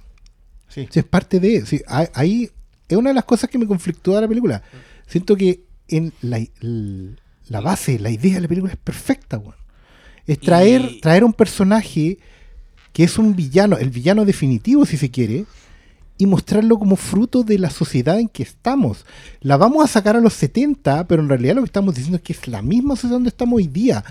Sí. 0.85 0.99
Es 0.99 1.05
parte 1.05 1.39
de. 1.39 1.65
sí, 1.65 1.81
ahí- 1.87 2.49
es 2.87 2.97
una 2.97 3.09
de 3.09 3.15
las 3.15 3.25
cosas 3.25 3.49
que 3.49 3.57
me 3.57 3.65
conflictúa 3.67 4.15
de 4.15 4.21
la 4.21 4.27
película. 4.27 4.61
Siento 5.07 5.35
que 5.35 5.61
en 5.89 6.13
la, 6.21 6.39
la 7.49 7.59
base, 7.61 7.99
la 7.99 8.09
idea 8.09 8.35
de 8.35 8.41
la 8.41 8.47
película 8.47 8.71
es 8.73 8.79
perfecta, 8.79 9.37
weón. 9.37 9.55
Es 10.25 10.39
traer, 10.39 10.81
Y- 10.81 10.99
traer 11.01 11.23
un 11.23 11.33
personaje 11.33 12.17
que 12.93 13.03
es 13.03 13.17
un 13.17 13.35
villano, 13.35 13.77
el 13.77 13.89
villano 13.89 14.25
definitivo, 14.25 14.85
si 14.85 14.97
se 14.97 15.09
quiere, 15.11 15.45
y 16.17 16.25
mostrarlo 16.25 16.79
como 16.79 16.95
fruto 16.95 17.43
de 17.43 17.59
la 17.59 17.69
sociedad 17.69 18.19
en 18.19 18.27
que 18.27 18.43
estamos. 18.43 19.05
La 19.41 19.55
vamos 19.57 19.83
a 19.85 19.87
sacar 19.87 20.15
a 20.15 20.19
los 20.21 20.33
70, 20.33 21.07
pero 21.07 21.21
en 21.21 21.29
realidad 21.29 21.55
lo 21.55 21.61
que 21.61 21.67
estamos 21.67 21.93
diciendo 21.93 22.17
es 22.17 22.23
que 22.23 22.33
es 22.33 22.47
la 22.47 22.61
misma 22.61 22.95
sociedad 22.95 23.15
donde 23.17 23.29
estamos 23.29 23.57
hoy 23.57 23.67
día. 23.67 24.03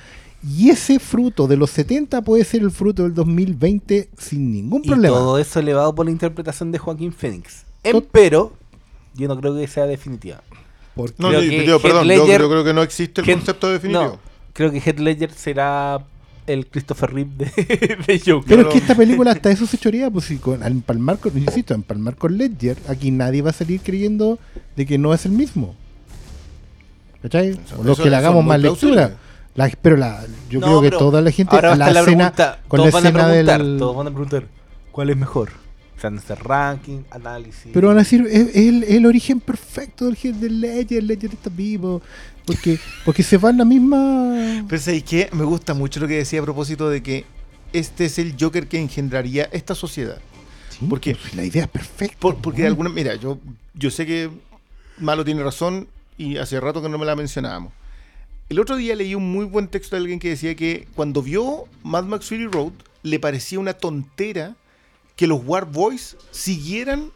Y 0.49 0.71
ese 0.71 0.99
fruto 1.01 1.47
de 1.49 1.57
los 1.57 1.71
70 1.71 2.23
puede 2.23 2.45
ser 2.45 2.63
el 2.63 2.71
fruto 2.71 3.03
del 3.03 3.15
2020 3.15 4.11
sin 4.17 4.53
ningún 4.53 4.83
Y 4.85 4.89
problema. 4.89 5.17
todo 5.17 5.39
eso 5.39 5.59
elevado 5.61 5.95
por 5.95 6.05
la 6.07 6.13
interpretación 6.13 6.71
de 6.71 6.79
Joaquín 6.79 7.13
Phoenix. 7.13 7.65
Tot- 7.83 8.07
Pero, 8.13 8.53
yo 9.15 9.27
no 9.29 9.37
creo 9.41 9.57
que 9.57 9.67
sea 9.67 9.87
definitiva. 9.87 10.43
Porque 10.95 11.15
No, 11.19 11.29
Creo 11.29 11.43
yo- 11.43 11.51
que 11.51 11.67
yo- 11.67 11.75
Heath 11.77 11.83
perdón, 11.83 12.09
yo, 12.09 12.27
Ledger- 12.27 12.41
yo 12.41 12.49
creo 12.49 12.65
que 12.65 12.73
no 12.75 12.83
existe 12.83 13.21
el 13.23 13.27
concepto 13.27 13.69
definitivo. 13.71 14.05
No, 14.05 14.19
creo 14.53 14.71
que 14.71 14.79
Heath 14.79 14.99
Ledger 15.01 15.33
será 15.33 16.05
el 16.47 16.67
Christopher 16.69 17.13
Reeve 17.13 17.31
de, 17.37 17.47
de 18.07 18.19
Joker. 18.25 18.45
Pero 18.47 18.63
es 18.69 18.73
que 18.73 18.79
esta 18.79 18.95
película 18.95 19.33
hasta 19.33 19.51
eso 19.51 19.67
se 19.67 19.79
chorea, 19.79 20.11
pues 20.11 20.27
si 20.27 20.37
con, 20.39 20.63
al 20.63 20.73
empalmar 20.73 21.19
con, 21.19 21.37
insisto, 21.37 21.75
empalmar 21.75 22.15
con 22.17 22.37
Ledger, 22.39 22.79
aquí 22.89 23.11
nadie 23.11 23.43
va 23.43 23.51
a 23.51 23.53
salir 23.53 23.81
creyendo 23.83 24.39
de 24.77 24.87
que 24.87 24.97
no 24.97 25.13
es 25.13 25.27
el 25.27 25.33
mismo. 25.33 25.75
¿Cachai? 27.23 27.49
Eso- 27.51 27.81
O 27.81 27.83
los 27.85 27.95
eso- 27.95 28.05
que 28.05 28.11
le 28.11 28.17
hagamos 28.17 28.45
más 28.45 28.61
plausible. 28.61 28.97
lectura. 28.97 29.21
La- 29.57 29.71
pero 29.81 29.97
la, 29.97 30.25
yo 30.51 30.61
No, 30.61 30.67
creo 30.67 30.83
que 30.83 30.91
toda 30.91 31.21
la 31.23 31.31
gente, 31.31 31.55
Ahora 31.57 31.75
la 31.77 31.87
escena, 31.91 32.03
pregunta. 32.33 32.61
con 32.69 32.81
la 32.81 32.83
todos 32.91 32.93
van 32.95 33.05
a 33.05 33.09
escena 33.09 33.25
preguntar, 33.29 33.63
del... 33.63 33.79
todos 33.79 33.97
van 33.97 34.07
a 34.07 34.11
preguntar, 34.11 34.45
¿cuál 34.93 35.11
es 35.11 35.17
mejor? 35.17 35.51
O 35.97 36.01
sea, 36.01 36.11
nuestro 36.11 36.37
ranking, 36.37 37.01
análisis. 37.11 37.71
Pero 37.73 37.89
van 37.89 37.97
a 37.97 38.01
decir, 38.01 38.27
es, 38.31 38.49
es 38.49 38.57
el, 38.57 38.85
el 38.85 39.07
origen 39.07 39.41
perfecto 39.41 40.05
del, 40.05 40.17
del 40.41 40.61
Ledger, 40.61 41.03
Ledger 41.03 41.33
está 41.33 41.49
vivo, 41.49 42.03
porque, 42.45 42.79
porque 43.05 43.23
se 43.23 43.39
va 43.39 43.49
en 43.51 43.57
la 43.59 43.65
misma... 43.65 44.63
Pero 44.69 44.83
¿sabes 44.83 45.03
qué? 45.05 45.31
Me 45.33 45.45
gusta 45.45 45.73
mucho 45.73 46.01
lo 46.01 46.07
que 46.07 46.19
decía 46.19 46.41
a 46.41 46.45
propósito 46.45 46.91
de 46.91 47.03
que 47.03 47.25
este 47.73 48.05
es 48.05 48.19
el 48.19 48.35
Joker 48.39 48.67
que 48.69 48.79
engendraría 48.79 49.49
esta 49.53 49.75
sociedad. 49.75 50.19
Sí, 50.69 50.85
porque- 50.89 51.15
pues, 51.17 51.35
la 51.35 51.45
idea 51.45 51.63
es 51.65 51.69
perfecta. 51.71 52.17
Por- 52.21 52.37
porque 52.37 52.61
de 52.63 52.69
alguna 52.69 52.91
mira, 52.91 53.15
yo, 53.15 53.39
yo 53.73 53.91
sé 53.91 54.05
que 54.05 54.29
Malo 54.99 55.25
tiene 55.25 55.43
razón 55.43 55.89
y 56.19 56.37
hace 56.37 56.61
rato 56.61 56.83
que 56.83 56.91
no 56.91 56.99
me 56.99 57.07
la 57.07 57.17
mencionábamos. 57.17 57.73
El 58.49 58.61
otro 58.61 58.77
día 58.77 58.95
leí 58.95 59.15
un 59.15 59.33
muy 59.33 59.45
buen 59.45 59.67
texto 59.69 59.97
de 59.97 60.01
alguien 60.03 60.19
que 60.21 60.29
decía 60.29 60.55
que 60.55 60.87
cuando 60.95 61.21
vio 61.23 61.65
Mad 61.83 62.05
Max 62.05 62.27
Fury 62.29 62.47
Road 62.47 62.73
le 63.03 63.19
parecía 63.19 63.59
una 63.59 63.73
tontera 63.75 64.55
que 65.17 65.27
los 65.27 65.41
War 65.45 65.65
Boys 65.71 66.17
siguieran 66.31 67.11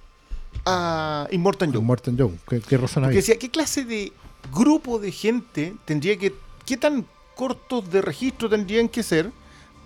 a 0.67 1.29
Immortal 1.31 1.69
Joe. 1.69 1.77
Con 1.77 1.87
Morton 1.87 2.17
Joe, 2.19 2.33
¿qué, 2.49 2.61
qué 2.61 2.77
razón 2.77 3.03
Porque 3.03 3.07
había? 3.07 3.17
decía, 3.21 3.39
¿qué 3.39 3.49
clase 3.51 3.85
de 3.85 4.13
grupo 4.53 4.99
de 4.99 5.13
gente 5.13 5.75
tendría 5.85 6.17
que, 6.19 6.35
qué 6.67 6.77
tan 6.77 7.07
cortos 7.37 7.91
de 7.91 8.03
registro 8.03 8.49
tendrían 8.49 8.89
que 8.89 9.03
ser 9.03 9.31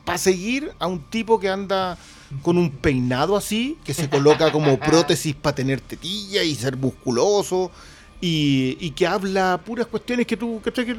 para 0.05 0.17
seguir 0.19 0.73
a 0.79 0.87
un 0.87 1.01
tipo 1.03 1.39
que 1.39 1.49
anda 1.51 1.99
con 2.43 2.57
un 2.57 2.71
peinado 2.71 3.37
así, 3.37 3.77
que 3.85 3.93
se 3.95 4.09
coloca 4.09 4.51
como 4.51 4.79
prótesis 4.81 5.35
para 5.35 5.55
tener 5.55 5.81
tetilla 5.81 6.43
y 6.43 6.55
ser 6.55 6.77
musculoso, 6.77 7.71
y, 8.21 8.77
y 8.81 8.91
que 8.93 9.07
habla 9.07 9.61
puras 9.65 9.87
cuestiones 9.87 10.27
que 10.27 10.37
tú, 10.37 10.61
¿cachai? 10.65 10.87
Que- 10.87 10.97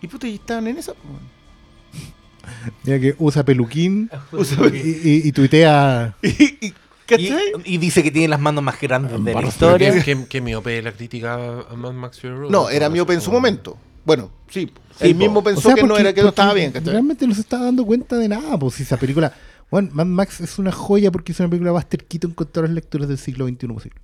Y 0.00 0.06
puta, 0.08 0.26
y 0.28 0.34
están 0.36 0.66
en 0.66 0.78
esa. 0.78 0.92
Mira 2.84 2.98
que 3.00 3.14
usa 3.18 3.44
peluquín 3.44 4.10
Usa- 4.32 4.56
y, 4.72 4.76
y- 4.78 5.28
y 5.28 5.32
tuitea... 5.32 6.14
y, 6.22 6.66
y 6.66 6.74
¿Cachai? 7.06 7.52
Y, 7.64 7.74
y 7.74 7.78
dice 7.78 8.02
que 8.04 8.10
tiene 8.12 8.28
las 8.28 8.38
manos 8.40 8.62
más 8.62 8.80
grandes 8.80 9.22
de 9.24 9.34
la 9.34 9.42
historia. 9.42 9.92
¿Qué, 9.94 10.02
qué, 10.16 10.26
qué 10.28 10.40
miope 10.40 10.80
la 10.80 10.92
crítica 10.92 11.34
a 11.68 11.74
Mad 11.74 11.92
Max 11.92 12.20
Fury 12.20 12.34
Road? 12.34 12.50
No, 12.50 12.70
era 12.70 12.88
miope 12.88 13.14
en 13.14 13.20
su 13.20 13.32
momento. 13.32 13.76
Bueno, 14.04 14.30
sí. 14.48 14.70
Sí, 14.96 15.06
él 15.08 15.14
po. 15.14 15.18
mismo 15.18 15.40
O 15.40 15.42
pensó 15.42 15.62
sea, 15.62 15.74
que 15.74 15.82
no 15.82 15.98
era 15.98 16.12
que 16.12 16.22
no 16.22 16.28
estaba 16.28 16.54
bien, 16.54 16.70
¿cachai? 16.70 16.92
Realmente 16.92 17.26
no 17.26 17.34
se 17.34 17.40
está 17.40 17.58
dando 17.58 17.84
cuenta 17.84 18.16
de 18.16 18.28
nada, 18.28 18.56
pues 18.58 18.74
si 18.76 18.84
esa 18.84 18.96
película. 18.96 19.34
Bueno, 19.72 19.88
Mad 19.92 20.06
Max 20.06 20.40
es 20.40 20.58
una 20.60 20.70
joya 20.70 21.10
porque 21.10 21.32
es 21.32 21.40
una 21.40 21.48
película 21.48 21.72
Buster 21.72 22.04
Keaton 22.04 22.30
con 22.32 22.46
todas 22.46 22.70
las 22.70 22.74
lecturas 22.76 23.08
del 23.08 23.18
siglo 23.18 23.46
XXI 23.48 23.66
posible. 23.66 24.00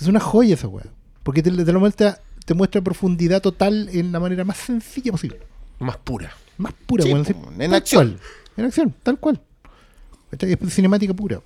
Es 0.00 0.08
una 0.08 0.18
joya 0.20 0.54
esa 0.54 0.66
weá. 0.66 0.86
Porque 1.22 1.40
te, 1.42 1.50
te 1.52 1.72
lo 1.72 1.78
muestra, 1.80 2.18
te 2.46 2.54
muestra 2.54 2.80
profundidad 2.80 3.42
total 3.42 3.90
en 3.92 4.10
la 4.12 4.18
manera 4.20 4.44
más 4.44 4.56
sencilla 4.56 5.12
posible. 5.12 5.38
Más 5.78 5.98
pura. 5.98 6.32
Más 6.56 6.72
pura, 6.86 7.04
Sí, 7.04 7.10
po, 7.10 7.16
así, 7.18 7.32
en 7.32 7.58
tal 7.58 7.74
acción. 7.74 8.08
cual. 8.08 8.20
En 8.56 8.64
acción, 8.64 8.94
tal 9.02 9.18
cual. 9.18 9.40
¿Cachai? 10.30 10.52
Es 10.52 10.74
cinemática 10.74 11.12
pura. 11.12 11.40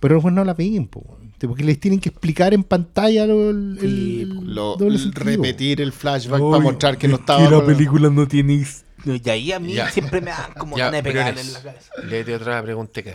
Pero 0.00 0.16
los 0.20 0.30
no 0.30 0.44
la 0.44 0.52
ven, 0.52 0.86
po, 0.88 1.02
porque 1.40 1.64
les 1.64 1.80
tienen 1.80 2.00
que 2.00 2.10
explicar 2.10 2.52
en 2.52 2.62
pantalla 2.64 3.26
lo, 3.26 3.48
el, 3.50 3.78
Sí, 3.80 4.20
el 4.22 4.54
Lo- 4.54 4.76
doble 4.76 4.98
sentido. 4.98 5.24
repetir 5.24 5.80
el 5.80 5.90
flashback 5.92 6.38
para 6.40 6.62
mostrar 6.62 6.98
que 6.98 7.08
no 7.08 7.16
estaba. 7.16 7.40
la 7.44 7.50
con- 7.50 7.66
película 7.66 8.10
no 8.10 8.28
tiene 8.28 8.66
Y 9.06 9.30
ahí 9.30 9.52
a 9.52 9.58
mí 9.60 9.72
Ya. 9.72 9.88
siempre 9.90 10.20
me 10.20 10.30
dan 10.30 10.52
como 10.58 10.76
Ya, 10.76 10.86
ganas 10.86 11.02
de 11.02 11.10
pegarle 11.10 11.40
en 11.40 11.52
la 11.52 11.62
cabeza. 11.62 11.90
léete 12.04 12.34
otra 12.34 12.62
pregunta 12.62 13.02
que. 13.02 13.14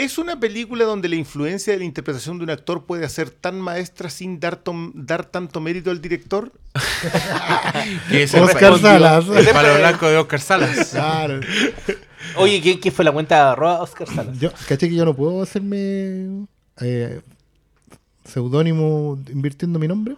Es 0.00 0.16
una 0.16 0.40
película 0.40 0.86
donde 0.86 1.10
la 1.10 1.16
influencia 1.16 1.74
de 1.74 1.78
la 1.78 1.84
interpretación 1.84 2.38
de 2.38 2.44
un 2.44 2.48
actor 2.48 2.86
puede 2.86 3.06
ser 3.10 3.28
tan 3.28 3.60
maestra 3.60 4.08
sin 4.08 4.40
dar, 4.40 4.62
dar 4.94 5.26
tanto 5.26 5.60
mérito 5.60 5.90
al 5.90 6.00
director. 6.00 6.50
Oscar 8.40 8.78
Salas. 8.78 9.28
El 9.28 9.48
palo 9.48 9.78
blanco 9.78 10.08
de 10.08 10.16
Oscar 10.16 10.40
Salas. 10.40 10.88
Claro. 10.90 11.40
Oye, 12.36 12.62
¿qué, 12.62 12.80
qué 12.80 12.90
fue 12.90 13.04
la 13.04 13.12
cuenta 13.12 13.34
de 13.34 13.40
arroba 13.42 13.82
Oscar 13.82 14.08
Salas? 14.08 14.38
Yo, 14.38 14.50
caché 14.66 14.88
que 14.88 14.94
yo 14.94 15.04
no 15.04 15.14
puedo 15.14 15.42
hacerme 15.42 16.46
eh, 16.80 17.20
seudónimo 18.24 19.18
invirtiendo 19.30 19.78
mi 19.78 19.86
nombre. 19.86 20.16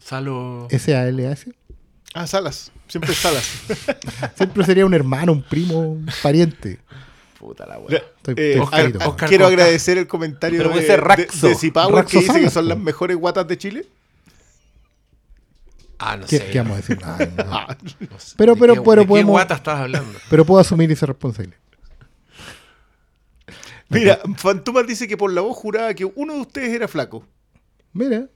Salo. 0.00 0.66
S-A-L-S. 0.70 1.52
Ah, 2.14 2.26
Salas. 2.26 2.72
Siempre 2.88 3.14
Salas. 3.14 3.48
Siempre 4.34 4.64
sería 4.64 4.84
un 4.84 4.94
hermano, 4.94 5.30
un 5.30 5.42
primo, 5.42 5.78
un 5.78 6.06
pariente. 6.20 6.80
Puta 7.42 7.66
la 7.66 7.76
wea. 7.80 7.98
Estoy, 7.98 8.34
Eh, 8.38 8.50
estoy 8.50 8.60
Oscar- 8.62 8.82
frito. 8.84 9.08
Oscar 9.10 9.28
quiero 9.28 9.46
agradecer 9.48 9.98
el 9.98 10.06
comentario 10.06 10.58
Pero 10.62 10.70
de, 10.76 10.80
ser 10.86 11.00
de, 11.00 11.06
Raxo. 11.08 11.48
de 11.48 11.54
Cipower, 11.56 11.92
Raxo 11.96 12.20
que 12.20 12.24
dice 12.24 12.40
que 12.40 12.50
son 12.50 12.68
las 12.68 12.78
mejores 12.78 13.16
guatas 13.16 13.48
de 13.48 13.58
Chile. 13.58 13.86
Ah, 15.98 16.16
no 16.16 16.24
¿Qué, 16.26 16.38
sé. 16.38 16.50
qué 16.50 16.58
vamos 16.58 16.74
a 16.74 16.76
decir? 16.76 16.98
Ay, 17.02 17.32
no. 17.36 17.44
Ah, 17.48 17.76
No 18.10 18.18
sé. 18.20 18.34
Pero- 18.38 18.54
¿De 18.54 18.60
pero- 18.60 18.74
qué- 18.74 18.80
pero 18.82 18.94
¿de 19.00 19.02
qué 19.02 19.08
podemos- 19.08 19.30
guata 19.32 19.54
estás 19.56 19.80
hablando? 19.80 20.16
Pero 20.30 20.44
puedo 20.44 20.60
asumir 20.60 20.90
esa 20.92 21.06
responsabilidad. 21.06 21.58
Mira, 23.88 24.20
Fantumas 24.36 24.86
dice 24.86 25.06
que 25.08 25.16
por 25.16 25.32
la 25.32 25.40
voz 25.42 25.56
juraba 25.56 25.92
que 25.94 26.04
uno 26.04 26.34
de 26.34 26.40
ustedes 26.42 26.70
era 26.72 26.86
flaco. 26.88 27.26
Mira. 27.92 28.26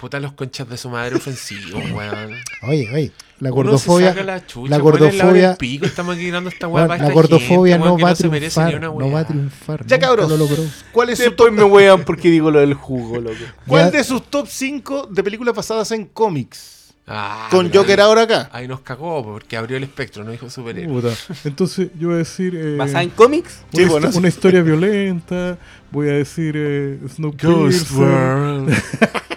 Puta 0.00 0.18
los 0.18 0.32
conchas 0.32 0.68
de 0.68 0.76
su 0.78 0.88
madre 0.88 1.16
ofensivos, 1.16 1.82
weón. 1.92 2.32
Oye, 2.62 2.88
oye. 2.92 3.12
La 3.40 3.48
gordofobia. 3.50 4.12
la, 4.22 4.46
chucha, 4.46 4.70
la 4.70 4.82
weón, 4.82 4.98
gordofobia. 4.98 5.56
pico, 5.56 5.86
estamos 5.86 6.16
aquí 6.16 6.30
dando 6.30 6.50
esta 6.50 6.68
weá 6.68 6.86
Bueno, 6.86 6.88
para 6.98 7.08
la 7.08 7.14
gordofobia 7.14 7.74
gente, 7.74 7.88
no 7.88 7.94
weón, 7.94 8.04
va 8.06 8.10
ni 8.10 8.16
triunfar. 8.16 8.80
No 8.80 9.10
va 9.10 9.20
a 9.20 9.26
triunfar. 9.26 9.86
Ya, 9.86 9.98
cabros. 9.98 10.28
lo 10.30 10.36
logró. 10.36 10.62
¿Cuál 10.92 11.10
es 11.10 11.18
su 11.18 11.30
top, 11.32 11.50
me 11.52 11.64
wean 11.64 12.04
porque 12.04 12.30
digo 12.30 12.50
lo 12.50 12.60
del 12.60 12.74
jugo, 12.74 13.18
loco. 13.20 13.36
¿Cuál 13.66 13.86
Ya- 13.86 13.98
de 13.98 14.04
sus 14.04 14.24
top 14.24 14.46
5 14.48 15.08
de 15.10 15.22
películas 15.22 15.54
basadas 15.54 15.90
en 15.92 16.04
cómics? 16.06 16.92
Ah, 17.06 17.48
Con 17.50 17.72
Joker 17.72 17.98
ahí- 17.98 18.06
ahora 18.06 18.22
acá. 18.22 18.50
Ahí 18.52 18.68
nos 18.68 18.80
cagó, 18.82 19.24
porque 19.24 19.56
abrió 19.56 19.76
el 19.78 19.82
espectro, 19.84 20.22
no 20.22 20.30
dijo 20.32 20.48
superhéroe. 20.50 20.92
Puta. 21.00 21.14
Entonces, 21.44 21.88
yo 21.98 22.08
voy 22.08 22.16
a 22.16 22.18
decir. 22.18 22.54
eh, 22.54 22.76
¿Basada 22.76 23.02
en 23.02 23.10
cómics? 23.10 23.62
Sí, 23.72 23.82
una, 23.82 23.90
bueno, 23.90 24.12
sí. 24.12 24.18
una 24.18 24.28
historia 24.28 24.62
violenta. 24.62 25.56
Voy 25.90 26.08
a 26.08 26.12
decir 26.12 26.54
eh, 26.56 26.98
Ghost 27.00 27.16
Snowpiercer. 27.16 28.82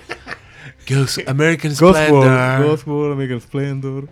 Ghost 0.88 1.20
American 1.28 1.72
Ghost 1.76 2.00
Splendor. 2.00 2.28
World, 2.28 2.66
Ghost 2.66 2.88
World, 2.88 3.14
American 3.14 3.42
Splendor, 3.42 4.04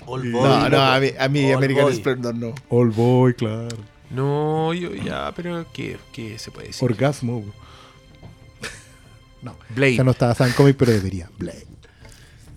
Y- 0.00 0.04
Boy, 0.04 0.28
No, 0.30 0.68
no, 0.68 0.80
a 0.80 1.00
mí, 1.00 1.08
a 1.18 1.28
mí 1.28 1.50
All 1.50 1.56
American 1.58 1.84
Boy. 1.84 1.94
Splendor 1.96 2.34
no. 2.34 2.54
All 2.68 2.90
Boy, 2.90 3.34
claro. 3.34 3.76
No, 4.10 4.74
yo 4.74 4.94
ya, 4.94 5.32
pero 5.34 5.64
¿qué, 5.72 5.96
qué 6.12 6.38
se 6.38 6.50
puede 6.50 6.68
decir? 6.68 6.84
Orgasmo. 6.84 7.44
No, 9.42 9.56
Blade. 9.70 9.96
ya 9.96 10.04
no 10.04 10.12
está 10.12 10.28
basada 10.28 10.48
en 10.50 10.54
cómic, 10.54 10.76
pero 10.76 10.92
debería. 10.92 11.28
Blade. 11.38 11.66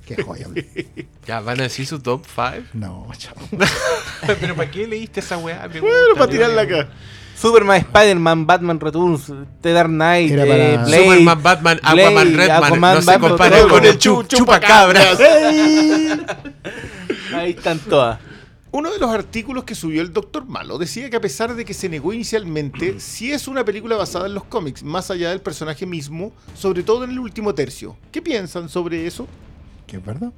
Qué 0.06 0.22
joya, 0.22 0.48
Blade. 0.48 1.08
Ya, 1.28 1.40
¿van 1.40 1.60
a 1.60 1.64
decir 1.64 1.88
su 1.88 2.00
top 2.00 2.24
5? 2.28 2.68
No, 2.74 3.08
chao. 3.18 3.34
¿Pero 4.40 4.56
para 4.56 4.70
qué 4.70 4.86
leíste 4.86 5.20
esa 5.22 5.38
weá? 5.40 5.68
Me 5.68 5.80
Bueno, 5.82 5.96
gusta, 6.10 6.20
para 6.20 6.32
tirarla 6.32 6.62
acá. 6.62 6.90
Superman, 7.36 7.78
Spider-Man, 7.82 8.46
Batman 8.48 8.80
Returns, 8.80 9.32
The 9.62 9.74
Dark 9.74 9.90
Knight, 9.90 10.32
Era 10.32 10.46
eh, 10.46 10.48
para- 10.76 10.86
Blade, 10.86 11.04
Superman, 11.04 11.44
Batman, 11.44 11.80
Aquaman, 11.84 12.14
Blade, 12.14 12.38
Redman. 12.38 12.64
Aquaman, 12.64 12.96
no 12.96 13.02
se 13.02 13.18
Batman, 13.18 13.38
todo. 13.52 13.68
con 13.70 13.86
el 13.86 13.98
chu- 14.00 14.28
chupacabras. 14.28 15.20
Ahí 17.34 17.52
están 17.52 17.80
todas. 17.80 18.20
Uno 18.72 18.92
de 18.92 19.00
los 19.00 19.10
artículos 19.10 19.64
que 19.64 19.74
subió 19.76 20.02
el 20.02 20.12
Doctor 20.12 20.46
Malo 20.46 20.78
decía 20.78 21.10
que 21.10 21.16
a 21.16 21.22
pesar 21.22 21.56
de 21.56 21.64
que 21.64 21.74
se 21.74 21.88
negó 21.90 22.12
inicialmente, 22.14 22.96
sí 23.00 23.32
es 23.32 23.48
una 23.48 23.64
película 23.66 23.96
basada 23.96 24.28
en 24.28 24.34
los 24.34 24.44
cómics, 24.46 24.84
más 24.84 25.10
allá 25.12 25.30
del 25.30 25.42
personaje 25.42 25.86
mismo, 25.86 26.34
sobre 26.56 26.84
todo 26.84 27.04
en 27.06 27.12
el 27.12 27.20
último 27.20 27.54
tercio. 27.56 27.96
¿Qué 28.12 28.22
piensan 28.22 28.68
sobre 28.70 29.08
eso? 29.08 29.28
Que 29.88 29.98
es 29.98 30.06
verdad. 30.06 30.32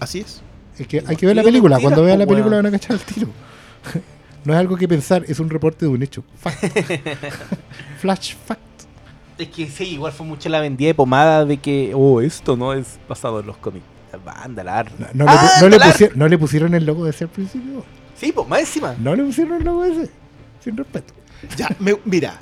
Así 0.00 0.20
es. 0.20 0.42
Es 0.78 0.86
que 0.86 1.02
hay 1.06 1.16
que 1.16 1.26
ver 1.26 1.34
la 1.36 1.42
película. 1.42 1.78
Cuando 1.80 2.02
vean 2.04 2.18
po, 2.18 2.24
la 2.24 2.28
película 2.28 2.56
van 2.56 2.66
a 2.66 2.70
cachar 2.70 2.92
el 2.96 3.02
tiro. 3.02 3.28
No 4.44 4.52
es 4.54 4.58
algo 4.58 4.76
que 4.76 4.88
pensar, 4.88 5.24
es 5.28 5.40
un 5.40 5.50
reporte 5.50 5.84
de 5.86 5.90
un 5.90 6.02
hecho. 6.02 6.22
Fact. 6.40 6.64
Flash 8.00 8.34
fact. 8.46 8.60
Es 9.36 9.48
que 9.48 9.68
sí, 9.68 9.84
igual 9.94 10.12
fue 10.12 10.26
mucho 10.26 10.48
la 10.48 10.60
vendida 10.60 10.88
de 10.88 10.94
pomada 10.94 11.44
de 11.44 11.58
que, 11.58 11.92
oh, 11.94 12.20
esto 12.20 12.56
no 12.56 12.72
es 12.72 12.98
basado 13.08 13.40
en 13.40 13.46
los 13.46 13.56
cómics. 13.58 13.84
Banda, 14.24 14.84
No, 15.14 15.24
no 15.24 15.24
le, 15.24 15.30
Ah, 15.30 15.50
no 15.60 15.68
le 15.68 15.78
no 16.14 16.28
le 16.28 16.38
pusieron 16.38 16.74
el 16.74 16.84
logo 16.86 17.04
de 17.04 17.10
ese 17.10 17.24
al 17.24 17.30
principio. 17.30 17.84
Sí, 18.16 18.32
pues 18.32 18.48
más 18.48 18.60
encima. 18.60 18.94
No 18.98 19.14
le 19.14 19.22
pusieron 19.22 19.58
el 19.58 19.64
logo 19.64 19.84
ese. 19.84 20.10
Sin 20.64 20.76
respeto. 20.76 21.14
Ya, 21.56 21.68
me- 21.78 21.98
mira. 22.04 22.36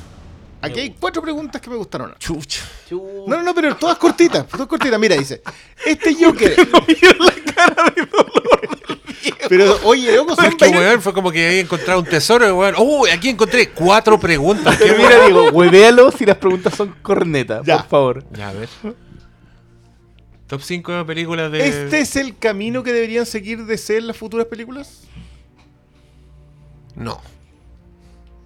Aquí 0.63 0.81
hay 0.81 0.91
cuatro 0.99 1.21
preguntas 1.23 1.61
que 1.61 1.69
me 1.69 1.77
gustaron. 1.77 2.15
Chucha. 2.19 2.63
No, 2.91 3.27
no, 3.37 3.43
no, 3.43 3.55
pero 3.55 3.77
todas 3.77 3.99
cortitas, 3.99 4.47
todas 4.47 4.67
cortitas. 4.67 4.99
Mira, 4.99 5.17
dice, 5.17 5.43
este 5.85 6.15
Joker... 6.25 6.55
Pero, 9.49 9.79
oye, 9.85 10.15
loco, 10.15 10.35
son 10.37 10.47
Es 10.47 10.55
que, 10.55 10.69
weón, 10.69 11.01
fue 11.03 11.13
como 11.13 11.31
que 11.31 11.47
ahí 11.47 11.59
encontrado 11.61 12.01
un 12.01 12.07
tesoro, 12.07 12.57
weón. 12.59 12.75
¡Oh! 12.79 13.07
Aquí 13.13 13.29
encontré 13.29 13.71
cuatro 13.71 14.19
preguntas. 14.19 14.77
Pero 14.79 14.97
mira, 14.97 15.27
digo, 15.27 15.51
huevéalo 15.51 16.11
si 16.11 16.25
las 16.27 16.37
preguntas 16.37 16.75
son 16.75 16.95
cornetas, 17.03 17.67
por 17.67 17.87
favor. 17.89 18.25
Ya, 18.33 18.49
a 18.49 18.53
ver. 18.53 18.69
Top 20.47 20.61
5 20.63 21.05
películas 21.07 21.51
de. 21.51 21.67
¿Este 21.67 22.01
es 22.01 22.15
el 22.17 22.37
camino 22.39 22.83
que 22.83 22.93
deberían 22.93 23.27
seguir 23.27 23.67
de 23.67 23.77
ser 23.79 24.03
las 24.05 24.17
futuras 24.17 24.47
películas? 24.47 25.03
No. 26.95 27.21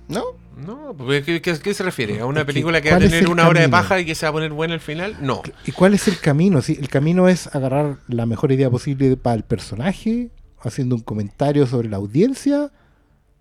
¿No? 0.09 0.25
No, 0.57 0.95
¿qué, 1.25 1.41
qué- 1.41 1.59
qué 1.63 1.75
se 1.75 1.83
refiere? 1.85 2.21
¿A 2.21 2.27
una 2.27 2.45
película 2.45 2.81
que 2.83 2.91
va 2.91 2.97
a 2.97 2.99
¿cuál 2.99 3.05
es 3.07 3.11
tener 3.13 3.31
una 3.31 3.49
hora 3.49 3.61
de 3.61 3.69
paja 3.69 4.01
y 4.01 4.05
que 4.05 4.15
se 4.15 4.27
va 4.27 4.31
a 4.31 4.33
poner 4.33 4.51
buena 4.53 4.75
al 4.75 4.81
final? 4.81 5.17
No. 5.21 5.43
¿Y 5.65 5.73
cuál 5.73 5.95
es 5.95 6.07
el 6.09 6.19
camino? 6.19 6.61
Sí, 6.61 6.77
el 6.79 6.89
camino 6.89 7.29
es 7.29 7.47
agarrar 7.55 7.97
la 8.09 8.27
mejor 8.27 8.51
idea 8.53 8.69
posible 8.69 9.17
para 9.17 9.37
el 9.37 9.45
personaje, 9.45 10.29
haciendo 10.63 10.95
un 10.95 11.03
comentario 11.03 11.67
sobre 11.67 11.89
la 11.89 11.97
audiencia, 11.99 12.71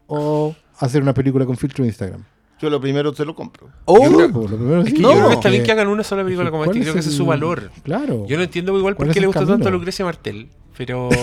o 0.08 0.56
hacer 0.80 1.02
una 1.02 1.14
película 1.14 1.46
con 1.46 1.56
filtro 1.58 1.84
de 1.84 1.90
Instagram. 1.90 2.24
Yo 2.62 2.70
lo 2.70 2.82
primero 2.82 3.14
te 3.14 3.24
lo 3.24 3.34
compro. 3.36 3.70
Oh, 3.86 4.04
Yo 4.04 4.16
creo, 4.18 4.32
pues, 4.34 4.52
lo 4.52 4.58
primero 4.58 4.82
Es 4.82 4.90
que 4.90 4.98
sí, 4.98 5.02
yo 5.02 5.10
creo 5.12 5.16
que 5.16 5.22
está 5.28 5.36
porque- 5.36 5.50
bien 5.52 5.64
que 5.64 5.72
hagan 5.72 5.88
una 5.88 6.04
sola 6.04 6.24
película 6.26 6.50
como 6.52 6.66
¿cuál 6.66 6.76
esta. 6.76 6.80
es 6.80 6.86
Creo 6.86 6.94
que 6.96 7.00
ese 7.00 7.10
es 7.10 7.16
su 7.16 7.26
valor. 7.26 7.72
Claro. 7.84 8.26
Yo 8.28 8.36
no 8.38 8.44
entiendo 8.44 8.78
igual 8.78 8.96
por 8.96 9.06
¿Cuál 9.06 9.14
qué 9.14 9.22
le 9.22 9.28
gusta 9.28 9.46
tanto 9.46 9.68
a? 9.68 9.72
Lucrecia 9.72 10.04
Martel. 10.04 10.50
Pero. 10.78 11.10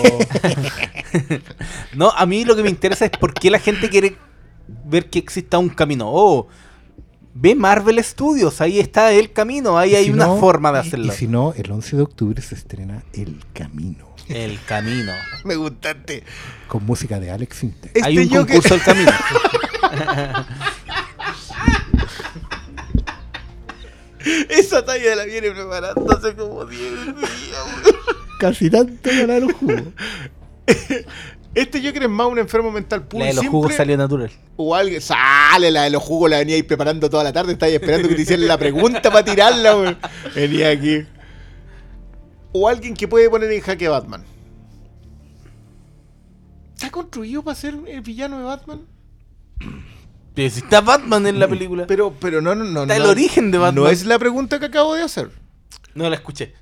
No, 1.95 2.09
a 2.11 2.25
mí 2.25 2.45
lo 2.45 2.55
que 2.55 2.63
me 2.63 2.69
interesa 2.69 3.05
es 3.05 3.11
por 3.11 3.33
qué 3.33 3.49
la 3.49 3.59
gente 3.59 3.89
quiere 3.89 4.15
ver 4.85 5.09
que 5.09 5.19
exista 5.19 5.57
un 5.57 5.69
camino. 5.69 6.05
Oh, 6.09 6.47
ve 7.33 7.55
Marvel 7.55 8.03
Studios, 8.03 8.61
ahí 8.61 8.79
está 8.79 9.11
el 9.11 9.31
camino, 9.31 9.77
ahí 9.77 9.95
hay 9.95 10.05
si 10.05 10.11
una 10.11 10.27
no- 10.27 10.37
forma 10.37 10.71
de 10.71 10.77
y- 10.79 10.81
hacerlo. 10.81 11.05
Y 11.07 11.11
si 11.15 11.27
no, 11.27 11.53
el 11.53 11.71
11 11.71 11.95
de 11.97 12.01
octubre 12.03 12.41
se 12.41 12.55
estrena 12.55 13.03
El 13.13 13.39
Camino, 13.53 14.06
El 14.29 14.59
camino. 14.65 15.13
Me 15.43 15.55
gustaste. 15.55 16.23
con 16.67 16.85
música 16.85 17.19
de 17.19 17.31
Alex 17.31 17.57
Sintek. 17.57 17.91
Este 17.95 18.07
hay 18.07 18.17
un 18.17 18.29
concurso 18.29 18.73
del 18.75 18.83
camino. 18.83 19.11
Esa 24.49 24.83
talla 24.83 25.15
la 25.15 25.23
viene 25.25 25.51
preparando 25.51 26.11
hace 26.11 26.35
como 26.35 26.65
10 26.65 26.81
días. 26.81 27.15
Casi 28.39 28.69
tanto 28.69 29.09
ganar 29.09 29.43
un 29.43 29.53
jugo. 29.53 29.93
Este 31.55 31.81
Joker 31.81 32.03
es 32.03 32.09
más 32.09 32.27
un 32.27 32.37
enfermo 32.37 32.69
mental 32.71 33.07
puro 33.07 33.21
La 33.23 33.29
de 33.29 33.33
los 33.33 33.41
simple, 33.41 33.57
jugos 33.57 33.73
salió 33.73 33.97
natural. 33.97 34.29
O 34.57 34.75
alguien. 34.75 35.01
Sale 35.01 35.71
la 35.71 35.83
de 35.83 35.89
los 35.89 36.03
jugos, 36.03 36.29
la 36.29 36.37
venía 36.37 36.55
ahí 36.55 36.63
preparando 36.63 37.09
toda 37.09 37.23
la 37.23 37.33
tarde. 37.33 37.53
Estaba 37.53 37.69
ahí 37.69 37.75
esperando 37.75 38.07
que 38.09 38.15
te 38.15 38.21
hicieran 38.21 38.47
la 38.47 38.57
pregunta 38.57 39.09
para 39.09 39.25
tirarla, 39.25 39.75
weón. 39.75 39.97
Venía 40.35 40.69
aquí. 40.69 41.05
O 42.53 42.67
alguien 42.67 42.93
que 42.95 43.07
puede 43.07 43.29
poner 43.29 43.51
en 43.51 43.61
jaque 43.61 43.87
a 43.87 43.91
Batman. 43.91 44.23
¿Está 46.75 46.91
construido 46.91 47.43
para 47.43 47.55
ser 47.55 47.75
el 47.87 48.01
villano 48.01 48.37
de 48.37 48.43
Batman? 48.43 48.81
Pero 50.33 50.49
si 50.51 50.59
está 50.59 50.81
Batman 50.81 51.25
en 51.27 51.39
la 51.39 51.47
película. 51.47 51.87
Pero, 51.87 52.13
pero 52.19 52.41
no, 52.41 52.53
no, 52.55 52.63
no. 52.63 52.83
Está 52.83 52.95
el 52.97 53.03
no- 53.03 53.09
origen 53.09 53.51
de 53.51 53.57
Batman. 53.57 53.83
No 53.83 53.89
es 53.89 54.05
la 54.05 54.19
pregunta 54.19 54.59
que 54.59 54.65
acabo 54.67 54.93
de 54.95 55.03
hacer. 55.03 55.31
No 55.95 56.09
la 56.09 56.15
escuché. 56.15 56.53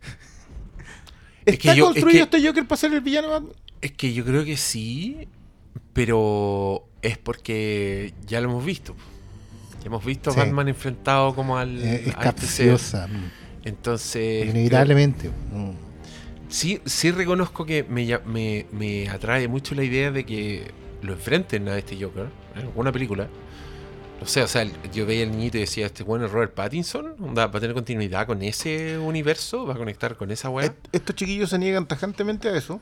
Es 1.45 1.55
¿Está 1.55 1.73
que 1.73 1.77
yo- 1.77 1.85
es 1.89 1.91
construido 1.93 2.29
que- 2.29 2.37
este 2.37 2.47
Joker 2.47 2.67
para 2.67 2.77
ser 2.77 2.93
el 2.93 3.01
villano 3.01 3.27
de 3.27 3.33
Batman? 3.33 3.53
Es 3.81 3.91
que 3.91 4.13
yo 4.13 4.23
creo 4.25 4.45
que 4.45 4.57
sí, 4.57 5.27
pero 5.93 6.87
es 7.01 7.17
porque 7.17 8.13
ya 8.25 8.41
lo 8.41 8.49
hemos 8.49 8.65
visto. 8.65 8.95
Ya 9.81 9.87
hemos 9.87 10.03
visto 10.03 10.29
a 10.31 10.33
Sí. 10.33 10.39
Batman 10.39 10.69
enfrentado 10.69 11.35
como 11.35 11.57
al. 11.57 11.77
Eh, 11.83 12.05
es 12.07 12.15
a 12.15 12.29
este 12.29 12.75
mm, 12.75 13.31
Entonces. 13.65 14.45
Inevitablemente. 14.47 15.29
mm. 15.51 15.71
Sí, 16.47 16.79
sí 16.85 17.11
reconozco 17.11 17.65
que 17.65 17.83
me, 17.83 18.07
me, 18.25 18.67
me 18.71 19.09
atrae 19.09 19.47
mucho 19.47 19.73
la 19.75 19.83
idea 19.83 20.11
de 20.11 20.25
que 20.25 20.71
lo 21.01 21.13
enfrenten 21.13 21.67
a 21.67 21.77
este 21.77 22.01
Joker 22.01 22.27
en 22.55 22.61
alguna 22.61 22.91
película. 22.91 23.27
No 24.21 24.27
sé, 24.27 24.41
o 24.43 24.47
sea, 24.47 24.61
el- 24.61 24.71
yo 24.93 25.05
veía 25.05 25.23
al 25.25 25.31
niñito 25.31 25.57
y 25.57 25.61
decía, 25.61 25.87
este 25.87 26.03
bueno 26.03 26.27
es 26.27 26.31
Robert 26.31 26.53
Pattinson, 26.53 27.15
onda, 27.19 27.47
va 27.47 27.57
a 27.57 27.61
tener 27.61 27.73
continuidad 27.73 28.25
con 28.27 28.41
ese 28.43 28.97
universo, 28.97 29.65
va 29.65 29.73
a 29.73 29.77
conectar 29.77 30.15
con 30.15 30.31
esa 30.31 30.49
weá. 30.49 30.67
Est- 30.67 30.87
Estos 30.93 31.15
chiquillos 31.15 31.49
se 31.49 31.57
niegan 31.59 31.87
tajantemente 31.87 32.47
a 32.47 32.55
eso. 32.55 32.79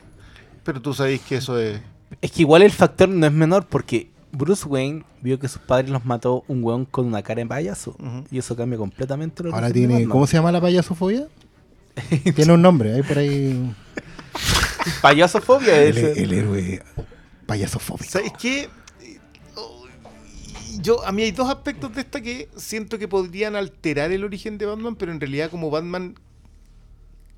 Pero 0.62 0.80
tú 0.80 0.94
sabéis 0.94 1.22
que 1.22 1.36
eso 1.36 1.58
es. 1.58 1.80
Es 2.20 2.30
que 2.30 2.42
igual 2.42 2.62
el 2.62 2.70
factor 2.70 3.08
no 3.08 3.26
es 3.26 3.32
menor 3.32 3.66
porque 3.66 4.08
Bruce 4.34 4.66
Wayne 4.66 5.04
vio 5.22 5.38
que 5.38 5.48
sus 5.48 5.60
padres 5.60 5.90
los 5.90 6.04
mató 6.04 6.44
un 6.48 6.62
weón 6.62 6.84
con 6.84 7.06
una 7.06 7.22
cara 7.22 7.40
de 7.40 7.46
payaso. 7.46 7.96
Y 8.30 8.38
eso 8.38 8.56
cambia 8.56 8.78
completamente 8.78 9.42
lo 9.42 9.54
Ahora 9.54 9.70
tiene. 9.70 10.06
¿Cómo 10.06 10.26
se 10.26 10.36
llama 10.36 10.52
la 10.52 10.60
payasofobia? 10.60 11.28
tiene 12.34 12.52
un 12.52 12.62
nombre, 12.62 12.94
ahí 12.94 13.02
por 13.02 13.18
ahí. 13.18 13.74
Payasofobia 15.00 15.82
El, 15.82 15.96
es. 15.96 16.18
el 16.18 16.32
héroe 16.32 16.82
payasofóbico. 17.46 18.10
¿Sabes 18.10 18.32
qué? 18.38 18.68
Yo, 20.80 21.06
a 21.06 21.12
mí 21.12 21.22
hay 21.22 21.30
dos 21.30 21.48
aspectos 21.48 21.94
de 21.94 22.00
esta 22.00 22.20
que 22.20 22.48
siento 22.56 22.98
que 22.98 23.08
podrían 23.08 23.56
alterar 23.56 24.10
el 24.10 24.24
origen 24.24 24.58
de 24.58 24.66
Batman, 24.66 24.96
pero 24.96 25.12
en 25.12 25.20
realidad 25.20 25.50
como 25.50 25.70
Batman 25.70 26.16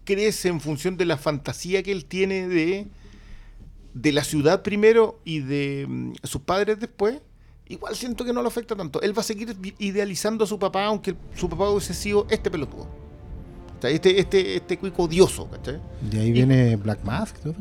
crece 0.04 0.48
en 0.48 0.60
función 0.60 0.96
de 0.96 1.04
la 1.04 1.16
fantasía 1.18 1.82
que 1.82 1.92
él 1.92 2.06
tiene 2.06 2.48
de, 2.48 2.86
de 3.98 4.12
la 4.12 4.24
ciudad 4.24 4.62
primero 4.62 5.20
y 5.24 5.38
de 5.40 5.86
mm, 5.88 6.12
sus 6.22 6.42
padres 6.42 6.78
después, 6.78 7.20
igual 7.66 7.96
siento 7.96 8.24
que 8.24 8.32
no 8.32 8.42
lo 8.42 8.48
afecta 8.48 8.76
tanto. 8.76 9.00
Él 9.00 9.16
va 9.16 9.22
a 9.22 9.24
seguir 9.24 9.56
idealizando 9.78 10.44
a 10.44 10.46
su 10.46 10.58
papá, 10.58 10.84
aunque 10.84 11.14
su 11.34 11.48
papá 11.48 11.70
hubiese 11.70 11.94
sido 11.94 12.26
este 12.30 12.50
pelotudo. 12.50 12.82
O 13.78 13.80
sea, 13.80 13.90
este, 13.90 14.18
este, 14.20 14.56
este 14.56 14.78
cuico 14.78 15.04
odioso, 15.04 15.48
¿cachai? 15.50 15.80
De 16.10 16.20
ahí 16.20 16.32
viene 16.32 16.76
Black 16.76 17.04
Mask. 17.04 17.36
¿no? 17.44 17.54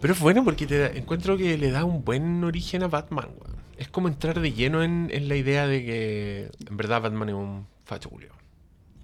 Pero 0.00 0.12
es 0.14 0.20
bueno 0.20 0.44
porque 0.44 0.66
te 0.66 0.78
da- 0.78 0.88
encuentro 0.92 1.36
que 1.36 1.56
le 1.58 1.70
da 1.70 1.84
un 1.84 2.04
buen 2.04 2.42
origen 2.44 2.82
a 2.82 2.88
Batman, 2.88 3.28
weón. 3.40 3.56
Es 3.76 3.88
como 3.88 4.06
entrar 4.08 4.40
de 4.40 4.52
lleno 4.52 4.82
en, 4.84 5.08
en 5.12 5.28
la 5.28 5.34
idea 5.36 5.66
de 5.66 5.84
que 5.84 6.50
en 6.68 6.76
verdad 6.76 7.00
Batman 7.02 7.28
es 7.30 7.34
un 7.34 7.66
facho 7.84 8.08
culiao. 8.10 8.34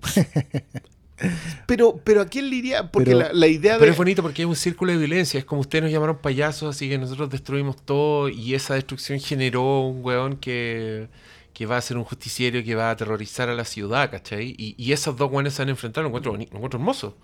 Pero, 1.67 2.01
pero 2.05 2.21
¿a 2.23 2.27
quién 2.27 2.49
le 2.51 2.57
iría? 2.57 2.91
Porque 2.91 3.11
Pero- 3.11 3.19
la, 3.21 3.33
la 3.33 3.47
idea 3.47 3.75
de... 3.75 3.79
Pero 3.81 3.93
es 3.93 3.99
bonito 3.99 4.23
porque 4.23 4.43
es 4.43 4.49
un 4.49 4.57
círculo 4.57 4.93
de 4.93 4.99
violencia. 4.99 5.39
Es 5.39 5.45
como 5.45 5.61
ustedes 5.61 5.83
nos 5.85 5.93
llamaron 5.93 6.19
payasos, 6.19 6.75
así 6.77 6.89
que 6.89 6.99
nosotros 6.99 7.29
destruimos 7.31 7.77
todo 7.85 8.29
y 8.29 8.55
esa 8.55 8.75
destrucción 8.75 9.19
generó 9.21 9.81
un 9.83 10.05
weón 10.05 10.37
que, 10.37 11.09
que 11.53 11.67
va 11.67 11.77
a 11.77 11.81
ser 11.81 11.97
un 11.97 12.05
justiciero 12.05 12.63
que 12.63 12.75
va 12.75 12.89
a 12.89 12.91
aterrorizar 12.93 13.49
a 13.49 13.55
la 13.55 13.65
ciudad, 13.65 14.11
¿cachai? 14.11 14.55
Y, 14.57 14.75
y 14.79 14.93
esos 14.93 15.17
dos 15.17 15.31
weones 15.31 15.55
se 15.55 15.63
han 15.63 15.69
enfrentado, 15.69 16.03
lo 16.03 16.09
encuentro, 16.09 16.33
boni- 16.33 16.49
lo 16.51 16.57
encuentro 16.57 16.79
hermoso. 16.79 17.17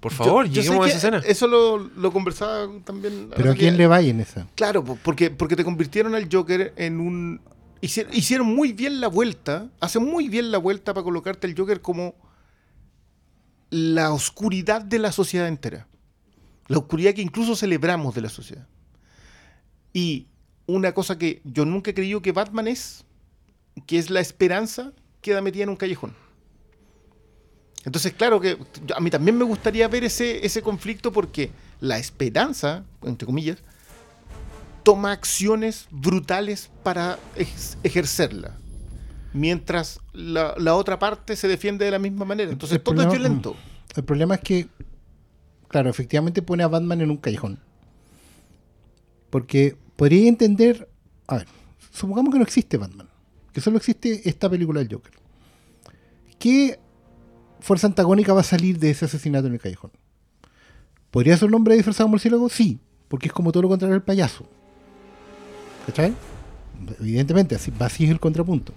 Por 0.00 0.12
favor, 0.12 0.46
Yo- 0.46 0.62
lleguemos 0.62 0.86
a 0.86 0.88
esa 0.88 0.96
escena. 0.98 1.22
Eso 1.26 1.46
lo, 1.46 1.76
lo 1.78 2.12
conversaba 2.12 2.68
también. 2.84 3.28
Pero 3.36 3.52
¿a 3.52 3.54
quién 3.54 3.72
que- 3.74 3.78
le 3.78 3.86
va 3.86 4.00
en 4.00 4.20
esa? 4.20 4.46
Claro, 4.54 4.82
po, 4.84 4.98
porque, 5.02 5.30
porque 5.30 5.56
te 5.56 5.64
convirtieron 5.64 6.14
al 6.14 6.28
Joker 6.32 6.72
en 6.76 7.00
un. 7.00 7.40
Hicieron, 7.82 8.12
hicieron 8.14 8.46
muy 8.46 8.72
bien 8.72 9.00
la 9.00 9.08
vuelta. 9.08 9.68
Hacen 9.80 10.04
muy 10.04 10.28
bien 10.28 10.50
la 10.50 10.58
vuelta 10.58 10.94
para 10.94 11.04
colocarte 11.04 11.46
al 11.46 11.54
Joker 11.56 11.80
como 11.82 12.14
la 13.70 14.12
oscuridad 14.12 14.82
de 14.82 14.98
la 14.98 15.12
sociedad 15.12 15.48
entera. 15.48 15.86
La 16.66 16.78
oscuridad 16.78 17.14
que 17.14 17.22
incluso 17.22 17.56
celebramos 17.56 18.14
de 18.14 18.20
la 18.20 18.28
sociedad. 18.28 18.66
Y 19.92 20.28
una 20.66 20.92
cosa 20.92 21.18
que 21.18 21.40
yo 21.44 21.64
nunca 21.64 21.90
he 21.90 21.94
creído 21.94 22.22
que 22.22 22.32
Batman 22.32 22.68
es, 22.68 23.04
que 23.86 23.98
es 23.98 24.10
la 24.10 24.20
esperanza, 24.20 24.92
queda 25.20 25.40
metida 25.42 25.64
en 25.64 25.70
un 25.70 25.76
callejón. 25.76 26.14
Entonces, 27.84 28.12
claro 28.12 28.40
que 28.40 28.58
a 28.94 29.00
mí 29.00 29.10
también 29.10 29.38
me 29.38 29.44
gustaría 29.44 29.88
ver 29.88 30.04
ese, 30.04 30.44
ese 30.44 30.62
conflicto 30.62 31.12
porque 31.12 31.50
la 31.80 31.98
esperanza, 31.98 32.84
entre 33.02 33.26
comillas, 33.26 33.58
toma 34.82 35.12
acciones 35.12 35.86
brutales 35.90 36.70
para 36.82 37.18
ejercerla. 37.82 38.59
Mientras 39.32 40.00
la, 40.12 40.54
la 40.58 40.74
otra 40.74 40.98
parte 40.98 41.36
se 41.36 41.46
defiende 41.48 41.84
de 41.84 41.90
la 41.92 41.98
misma 41.98 42.24
manera. 42.24 42.50
Entonces 42.50 42.78
El 42.78 42.82
todo 42.82 42.94
problema- 42.96 43.12
es 43.14 43.18
violento. 43.20 43.56
El 43.96 44.04
problema 44.04 44.34
es 44.36 44.40
que, 44.40 44.68
claro, 45.68 45.88
efectivamente 45.90 46.42
pone 46.42 46.62
a 46.62 46.68
Batman 46.68 47.00
en 47.00 47.10
un 47.10 47.16
callejón. 47.16 47.58
Porque 49.30 49.76
podría 49.96 50.28
entender. 50.28 50.88
A 51.26 51.36
ver, 51.38 51.46
supongamos 51.92 52.32
que 52.32 52.38
no 52.38 52.44
existe 52.44 52.76
Batman. 52.76 53.08
Que 53.52 53.60
solo 53.60 53.76
existe 53.76 54.28
esta 54.28 54.48
película 54.50 54.80
del 54.80 54.92
Joker. 54.92 55.12
¿Qué 56.38 56.78
fuerza 57.60 57.86
antagónica 57.86 58.32
va 58.32 58.40
a 58.40 58.44
salir 58.44 58.78
de 58.78 58.90
ese 58.90 59.04
asesinato 59.04 59.46
en 59.46 59.54
el 59.54 59.60
callejón? 59.60 59.90
¿Podría 61.10 61.36
ser 61.36 61.48
un 61.48 61.54
hombre 61.54 61.74
disfrazado 61.74 62.04
como 62.06 62.12
murciélago? 62.12 62.48
Sí, 62.48 62.78
porque 63.08 63.26
es 63.26 63.32
como 63.32 63.50
todo 63.52 63.62
lo 63.62 63.68
contrario 63.68 63.92
del 63.94 64.02
payaso. 64.02 64.46
¿Cachai? 65.86 66.14
Evidentemente, 67.00 67.54
así, 67.56 67.72
así 67.80 68.04
es 68.04 68.10
el 68.10 68.20
contrapunto. 68.20 68.72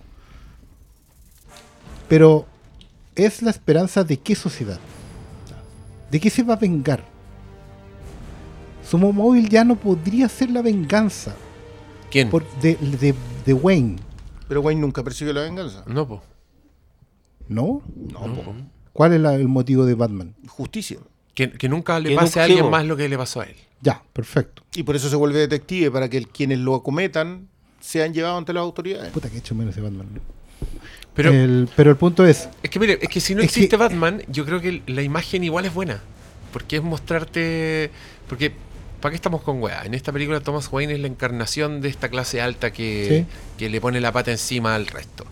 Pero 2.14 2.46
es 3.16 3.42
la 3.42 3.50
esperanza 3.50 4.04
de 4.04 4.18
qué 4.18 4.36
sociedad. 4.36 4.80
¿De 6.12 6.20
qué 6.20 6.30
se 6.30 6.44
va 6.44 6.54
a 6.54 6.58
vengar? 6.58 7.04
Sumo 8.88 9.12
Móvil 9.12 9.50
ya 9.50 9.64
no 9.64 9.76
podría 9.76 10.30
ser 10.30 10.52
la 10.52 10.62
venganza 10.62 11.34
¿Quién? 12.12 12.30
por- 12.30 12.46
de, 12.62 12.76
de- 12.76 13.16
de 13.48 13.54
Wayne, 13.54 13.96
Pero 14.48 14.62
Wayne 14.62 14.80
nunca 14.82 15.04
persiguió 15.04 15.34
la 15.34 15.42
venganza. 15.42 15.84
No, 15.88 16.08
po. 16.08 16.22
¿no? 17.48 17.82
No, 18.12 18.20
po. 18.36 18.54
¿Cuál 18.94 19.14
es 19.14 19.20
la- 19.22 19.34
el 19.34 19.48
motivo 19.48 19.84
de 19.86 19.96
Batman? 19.96 20.36
justicia. 20.48 21.00
Que, 21.34 21.50
que 21.52 21.68
nunca 21.68 22.00
le 22.00 22.10
Que 22.10 22.16
pase 22.16 22.28
nunca- 22.28 22.42
a 22.42 22.44
alguien 22.44 22.70
más 22.70 22.86
lo 22.86 22.96
que 22.96 23.10
le 23.10 23.18
pasó 23.18 23.42
a 23.42 23.46
él. 23.46 23.56
Ya, 23.82 24.04
perfecto. 24.14 24.62
Y 24.76 24.84
por 24.84 24.96
eso 24.96 25.10
se 25.10 25.16
vuelve 25.16 25.40
detective, 25.40 25.90
para 25.90 26.08
que 26.10 26.18
el- 26.18 26.28
quienes 26.28 26.60
lo 26.60 26.76
acometan 26.76 27.48
sean 27.82 28.14
llevados 28.14 28.38
ante 28.38 28.54
las 28.54 28.62
autoridades. 28.62 29.12
Puta 29.12 29.30
que 29.32 29.38
he 29.38 29.40
hecho 29.40 29.56
menos 29.56 29.76
de 29.76 29.82
Batman. 29.82 30.08
Pero 31.16 31.32
el, 31.32 31.70
pero 31.76 31.92
el 31.92 31.98
punto 31.98 32.26
es, 32.26 32.50
es 32.64 32.70
que 32.70 32.80
mire, 32.80 32.98
es 33.02 33.08
que 33.10 33.20
si 33.20 33.36
no 33.36 33.42
existe 33.44 33.70
que- 33.70 33.76
Batman, 33.78 34.24
yo 34.30 34.46
creo 34.46 34.60
que 34.62 34.82
la 34.88 35.02
imagen 35.04 35.44
igual 35.44 35.66
es 35.66 35.74
buena. 35.74 36.02
Porque 36.52 36.78
es 36.78 36.84
mostrarte. 36.84 37.92
Porque, 38.28 38.52
¿para 39.02 39.12
qué 39.12 39.16
estamos 39.16 39.42
con 39.44 39.62
weá? 39.62 39.84
En 39.86 39.94
esta 39.94 40.12
película 40.12 40.40
Thomas 40.40 40.70
Wayne 40.72 40.94
es 40.94 41.00
la 41.00 41.08
encarnación 41.08 41.82
de 41.82 41.90
esta 41.90 42.10
clase 42.10 42.42
alta 42.42 42.72
que, 42.72 43.26
que 43.58 43.70
le 43.70 43.80
pone 43.82 44.00
la 44.02 44.12
pata 44.12 44.32
encima 44.32 44.74
al 44.76 44.88
resto. 44.88 45.26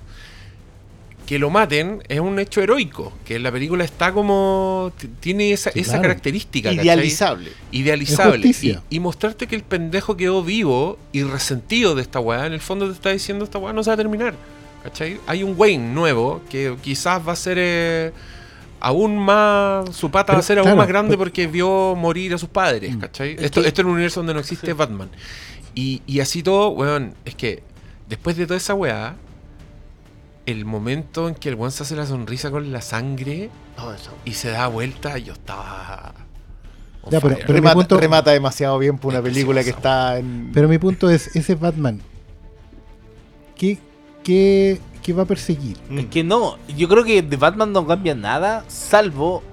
Que 1.25 1.39
lo 1.39 1.49
maten 1.49 2.03
es 2.09 2.19
un 2.19 2.39
hecho 2.39 2.61
heroico. 2.61 3.13
Que 3.25 3.35
en 3.37 3.43
la 3.43 3.51
película 3.51 3.83
está 3.83 4.11
como. 4.13 4.91
Tiene 5.19 5.51
esa, 5.53 5.71
Sí, 5.71 5.79
esa 5.79 5.91
claro. 5.93 6.03
característica. 6.03 6.69
¿cachai? 6.69 6.85
Idealizable. 6.85 7.51
idealizable. 7.71 8.53
Y 8.89 8.99
mostrarte 8.99 9.47
que 9.47 9.55
el 9.55 9.63
pendejo 9.63 10.17
quedó 10.17 10.43
vivo 10.43 10.97
y 11.11 11.23
resentido 11.23 11.95
de 11.95 12.01
esta 12.01 12.19
weá, 12.19 12.45
en 12.47 12.53
el 12.53 12.59
fondo 12.61 12.87
te 12.87 12.93
está 12.93 13.11
diciendo 13.11 13.45
esta 13.45 13.59
weá 13.59 13.73
no 13.73 13.83
se 13.83 13.89
va 13.91 13.93
a 13.93 13.97
terminar. 13.97 14.33
¿Cachai? 14.83 15.19
Hay 15.27 15.43
un 15.43 15.53
Wayne 15.57 15.93
nuevo 15.93 16.41
que 16.49 16.75
quizás 16.81 17.21
va 17.27 17.33
a 17.33 17.35
ser 17.35 17.57
eh, 17.59 18.11
aún 18.79 19.17
más. 19.17 19.95
Su 19.95 20.09
pata 20.09 20.27
Pero, 20.27 20.37
va 20.37 20.39
a 20.39 20.43
ser 20.43 20.59
aún 20.59 20.75
más 20.75 20.87
grande 20.87 21.11
pero- 21.11 21.19
porque 21.19 21.45
vio 21.47 21.95
morir 21.95 22.33
a 22.33 22.37
sus 22.37 22.49
padres. 22.49 22.95
Mm. 22.95 22.99
¿Cachai? 22.99 23.33
Es 23.35 23.43
Esto, 23.43 23.61
que- 23.61 23.67
esto 23.67 23.81
en 23.81 23.87
un 23.87 23.93
universo 23.93 24.19
donde 24.21 24.33
no 24.33 24.39
existe 24.39 24.73
Batman. 24.73 25.09
Y, 25.75 26.01
y 26.07 26.19
así 26.19 26.41
todo, 26.43 26.69
weón, 26.69 27.13
es 27.25 27.35
que 27.35 27.63
después 28.09 28.35
de 28.37 28.45
toda 28.47 28.57
esa 28.57 28.73
weá, 28.73 29.15
el 30.47 30.65
momento 30.65 31.29
en 31.29 31.35
que 31.35 31.49
el 31.49 31.55
weón 31.55 31.71
se 31.71 31.83
hace 31.83 31.95
la 31.95 32.05
sonrisa 32.07 32.49
con 32.49 32.71
la 32.73 32.81
sangre 32.81 33.49
No, 33.77 33.93
y 34.25 34.33
se 34.33 34.49
da 34.49 34.67
vuelta, 34.67 35.17
yo 35.19 35.33
estaba. 35.33 36.13
Ya, 37.09 37.21
pero- 37.21 37.35
pero- 37.37 37.53
remata, 37.53 37.75
punto- 37.75 37.99
remata 37.99 38.31
demasiado 38.31 38.77
bien 38.79 38.97
por 38.97 39.13
una 39.13 39.21
película 39.21 39.63
que 39.63 39.69
está 39.69 40.17
en. 40.17 40.49
pero 40.53 40.67
mi 40.67 40.79
punto 40.79 41.09
es, 41.09 41.35
ese 41.35 41.53
Batman, 41.55 42.01
¿qué, 43.55 43.77
qué, 44.23 44.79
qué 45.03 45.13
va 45.13 45.23
a 45.23 45.25
perseguir? 45.25 45.77
Mm. 45.89 45.99
Es 45.99 46.05
que 46.07 46.23
no, 46.23 46.57
yo 46.77 46.87
creo 46.87 47.03
que 47.03 47.21
de 47.21 47.37
Batman 47.37 47.71
no 47.73 47.85
cambia 47.85 48.15
nada, 48.15 48.63
salvo 48.67 49.43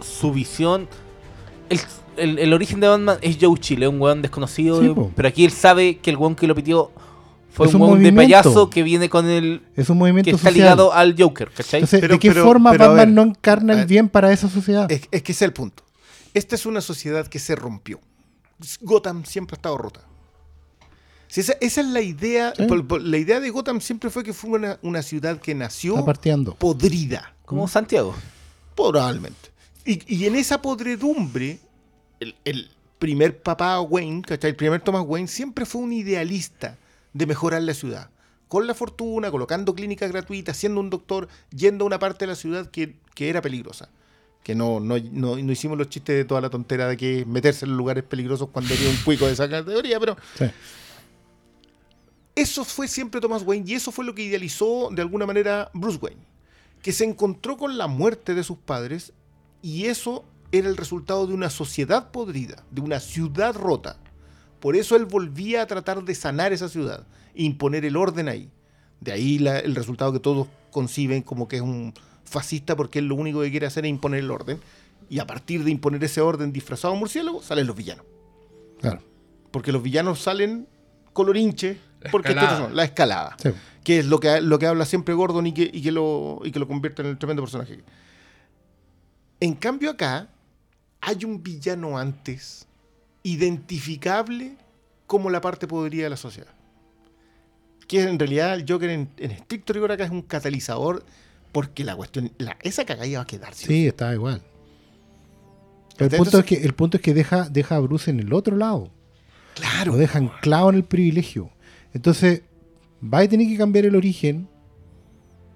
su 0.00 0.32
visión. 0.32 0.88
El, 1.68 1.80
el- 2.16 2.38
el 2.38 2.52
origen 2.52 2.80
de 2.80 2.88
Batman 2.88 3.18
es 3.22 3.38
Joe 3.40 3.58
Chile, 3.58 3.88
un 3.88 4.00
weón 4.00 4.22
desconocido, 4.22 4.80
Sí, 4.82 4.88
po. 4.90 5.10
pero 5.16 5.28
aquí 5.28 5.44
él 5.44 5.50
sabe 5.50 5.98
que 5.98 6.10
el 6.10 6.16
weón 6.16 6.34
que 6.36 6.46
lo 6.46 6.54
pitió 6.54 6.90
fue 7.50 7.66
Es 7.66 7.74
un 7.74 7.80
un 7.82 7.88
weón 7.90 8.02
de 8.02 8.12
payaso 8.12 8.68
que 8.70 8.82
viene 8.82 9.08
con 9.08 9.26
el. 9.28 9.62
Es 9.76 9.88
un 9.88 9.96
movimiento 9.98 10.30
que 10.30 10.36
está 10.36 10.48
social. 10.50 10.54
ligado 10.64 10.92
al 10.92 11.14
Joker, 11.18 11.50
¿cachai? 11.50 11.80
Entonces, 11.80 12.00
Pero- 12.00 12.14
¿de 12.14 12.18
qué 12.20 12.28
pero- 12.30 12.44
forma 12.44 12.70
pero 12.72 12.84
Batman 12.88 12.96
ver, 13.06 13.08
no 13.14 13.22
encarna 13.22 13.72
el 13.80 13.86
bien 13.86 14.08
para 14.10 14.30
esa 14.32 14.48
sociedad? 14.50 14.90
Es, 14.92 15.08
es 15.10 15.22
que 15.22 15.32
ese 15.32 15.44
es 15.44 15.48
el 15.48 15.52
punto. 15.52 15.82
Esta 16.34 16.54
es 16.54 16.66
una 16.66 16.82
sociedad 16.82 17.26
que 17.26 17.38
se 17.38 17.56
rompió. 17.56 17.98
Gotham 18.82 19.24
siempre 19.24 19.54
ha 19.54 19.56
estado 19.56 19.78
rota. 19.78 20.00
Si 21.28 21.40
esa, 21.40 21.54
esa 21.60 21.80
es 21.80 21.86
la 21.88 22.00
idea. 22.00 22.52
Sí. 22.56 22.64
por- 22.66 22.86
por- 22.86 23.02
la 23.02 23.18
idea 23.18 23.40
de 23.40 23.50
Gotham 23.50 23.80
siempre 23.80 24.10
fue 24.10 24.22
que 24.22 24.32
fue 24.32 24.50
una, 24.50 24.78
una 24.82 25.02
ciudad 25.02 25.40
que 25.40 25.54
nació 25.54 25.96
podrida. 26.54 27.34
Como 27.44 27.68
Santiago. 27.68 28.14
Probablemente. 28.74 29.50
Y, 29.84 30.02
y 30.12 30.26
en 30.26 30.36
esa 30.36 30.60
podredumbre, 30.60 31.58
el, 32.20 32.34
el 32.44 32.70
primer 32.98 33.40
papá 33.40 33.80
Wayne, 33.80 34.22
¿cachai? 34.22 34.50
El 34.50 34.56
primer 34.56 34.80
Thomas 34.80 35.04
Wayne 35.06 35.28
siempre 35.28 35.64
fue 35.64 35.82
un 35.82 35.92
idealista 35.92 36.76
de 37.12 37.26
mejorar 37.26 37.62
la 37.62 37.74
ciudad. 37.74 38.10
Con 38.48 38.66
la 38.66 38.74
fortuna, 38.74 39.30
colocando 39.30 39.74
clínicas 39.74 40.10
gratuitas, 40.10 40.56
siendo 40.56 40.80
un 40.80 40.90
doctor, 40.90 41.28
yendo 41.50 41.84
a 41.84 41.86
una 41.86 41.98
parte 41.98 42.24
de 42.26 42.28
la 42.32 42.36
ciudad 42.36 42.70
que, 42.70 42.96
que 43.14 43.28
era 43.28 43.40
peligrosa. 43.42 43.88
Que 44.42 44.54
no, 44.54 44.78
no, 44.78 44.96
no, 44.98 45.36
no 45.36 45.52
hicimos 45.52 45.76
los 45.76 45.88
chistes 45.88 46.16
de 46.16 46.24
toda 46.24 46.40
la 46.40 46.50
tontera 46.50 46.86
de 46.88 46.96
que 46.96 47.24
meterse 47.26 47.64
en 47.64 47.76
lugares 47.76 48.04
peligrosos 48.04 48.48
cuando 48.52 48.72
había 48.74 48.88
un 48.88 48.96
cuico 48.98 49.26
de 49.26 49.32
esa 49.32 49.48
categoría, 49.48 49.98
pero 49.98 50.16
Sí. 50.38 50.44
Eso 52.36 52.64
fue 52.64 52.86
siempre 52.86 53.20
Thomas 53.20 53.42
Wayne 53.42 53.64
y 53.68 53.74
eso 53.74 53.90
fue 53.90 54.04
lo 54.04 54.14
que 54.14 54.22
idealizó 54.22 54.90
de 54.92 55.02
alguna 55.02 55.26
manera 55.26 55.70
Bruce 55.74 55.98
Wayne, 56.00 56.22
que 56.82 56.92
se 56.92 57.04
encontró 57.04 57.56
con 57.56 57.76
la 57.78 57.88
muerte 57.88 58.34
de 58.34 58.44
sus 58.44 58.58
padres 58.58 59.12
y 59.62 59.86
eso 59.86 60.24
era 60.52 60.68
el 60.68 60.76
resultado 60.76 61.26
de 61.26 61.34
una 61.34 61.50
sociedad 61.50 62.12
podrida, 62.12 62.64
de 62.70 62.80
una 62.80 63.00
ciudad 63.00 63.54
rota. 63.56 63.98
Por 64.60 64.76
eso 64.76 64.94
él 64.96 65.06
volvía 65.06 65.62
a 65.62 65.66
tratar 65.66 66.04
de 66.04 66.14
sanar 66.14 66.52
esa 66.52 66.68
ciudad 66.68 67.06
e 67.34 67.42
imponer 67.42 67.84
el 67.84 67.96
orden 67.96 68.28
ahí. 68.28 68.50
De 69.00 69.12
ahí 69.12 69.38
la- 69.38 69.58
el 69.58 69.74
resultado 69.74 70.12
que 70.12 70.20
todos 70.20 70.46
conciben 70.70 71.22
como 71.22 71.48
que 71.48 71.56
es 71.56 71.62
un 71.62 71.92
fascista 72.24 72.76
porque 72.76 72.98
él 73.00 73.06
lo 73.06 73.14
único 73.16 73.40
que 73.40 73.50
quiere 73.50 73.66
hacer 73.66 73.84
es 73.84 73.90
imponer 73.90 74.20
el 74.20 74.30
orden. 74.30 74.60
Y 75.08 75.18
a 75.20 75.26
partir 75.26 75.62
de 75.64 75.70
imponer 75.70 76.02
ese 76.04 76.20
orden 76.20 76.52
disfrazado 76.52 76.94
de 76.94 77.00
murciélago, 77.00 77.42
salen 77.42 77.66
los 77.66 77.76
villanos. 77.76 78.04
Claro. 78.80 79.00
Porque 79.50 79.72
los 79.72 79.82
villanos 79.82 80.20
salen 80.20 80.68
colorinche, 81.12 81.72
La 81.74 81.85
porque 82.10 82.30
escalada. 82.30 82.58
son 82.58 82.76
la 82.76 82.84
escalada, 82.84 83.36
Sí. 83.42 83.50
que 83.84 83.98
es 84.00 84.06
lo 84.06 84.18
que, 84.20 84.40
lo 84.40 84.58
que 84.58 84.66
habla 84.66 84.84
siempre 84.84 85.14
Gordon 85.14 85.46
y 85.46 85.52
que, 85.52 85.70
y 85.72 85.82
que 85.82 85.92
lo, 85.92 86.40
y 86.44 86.50
que 86.50 86.58
lo 86.58 86.66
convierte 86.68 87.02
en 87.02 87.08
el 87.08 87.18
tremendo 87.18 87.42
personaje. 87.42 87.80
En 89.40 89.54
cambio 89.54 89.90
acá 89.90 90.28
hay 91.00 91.24
un 91.24 91.42
villano 91.42 91.98
antes, 91.98 92.66
identificable 93.22 94.56
como 95.06 95.30
la 95.30 95.40
parte 95.40 95.66
podrida 95.66 96.04
de 96.04 96.10
la 96.10 96.16
sociedad. 96.16 96.50
Que 97.86 98.02
en 98.02 98.18
realidad 98.18 98.54
el 98.54 98.64
Joker 98.68 98.90
en, 98.90 99.08
en 99.16 99.30
estricto 99.30 99.72
rigor 99.72 99.92
acá 99.92 100.04
es 100.04 100.10
un 100.10 100.22
catalizador 100.22 101.04
porque 101.52 101.84
la 101.84 101.94
cuestión, 101.94 102.32
la, 102.38 102.56
esa 102.62 102.84
cagalla 102.84 103.18
va 103.18 103.22
a 103.22 103.26
quedar. 103.26 103.54
¿sí? 103.54 103.66
Sí, 103.66 103.86
está 103.86 104.12
igual. 104.12 104.42
Pero 105.96 106.10
el 106.10 106.16
punto 106.18 106.38
es 106.40 106.44
que, 106.44 106.56
el 106.56 106.74
punto 106.74 106.96
es 106.98 107.02
que 107.02 107.14
deja, 107.14 107.48
deja 107.48 107.76
a 107.76 107.80
Bruce 107.80 108.10
en 108.10 108.20
el 108.20 108.32
otro 108.32 108.56
lado. 108.56 108.90
Claro. 109.54 109.92
Lo 109.92 109.98
deja 109.98 110.18
anclado 110.18 110.68
en 110.70 110.76
el 110.76 110.84
privilegio. 110.84 111.50
Entonces, 111.96 112.42
va 113.02 113.20
a 113.20 113.26
tener 113.28 113.48
que 113.48 113.56
cambiar 113.56 113.86
el 113.86 113.96
origen 113.96 114.46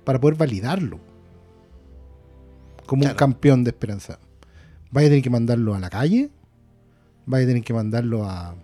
para 0.05 0.19
poder 0.19 0.39
validarlo. 0.39 0.99
Como 2.87 3.05
un 3.05 3.13
campeón 3.13 3.63
de 3.63 3.71
esperanza. 3.71 4.19
Va 4.97 5.03
a 5.03 5.05
tener 5.05 5.21
que 5.21 5.29
mandarlo 5.29 5.75
a 5.75 5.79
la 5.79 5.91
calle. 5.91 6.31
Va 7.31 7.37
a 7.39 7.41
tener 7.43 7.63
que 7.63 7.75
mandarlo 7.75 8.25
a. 8.25 8.55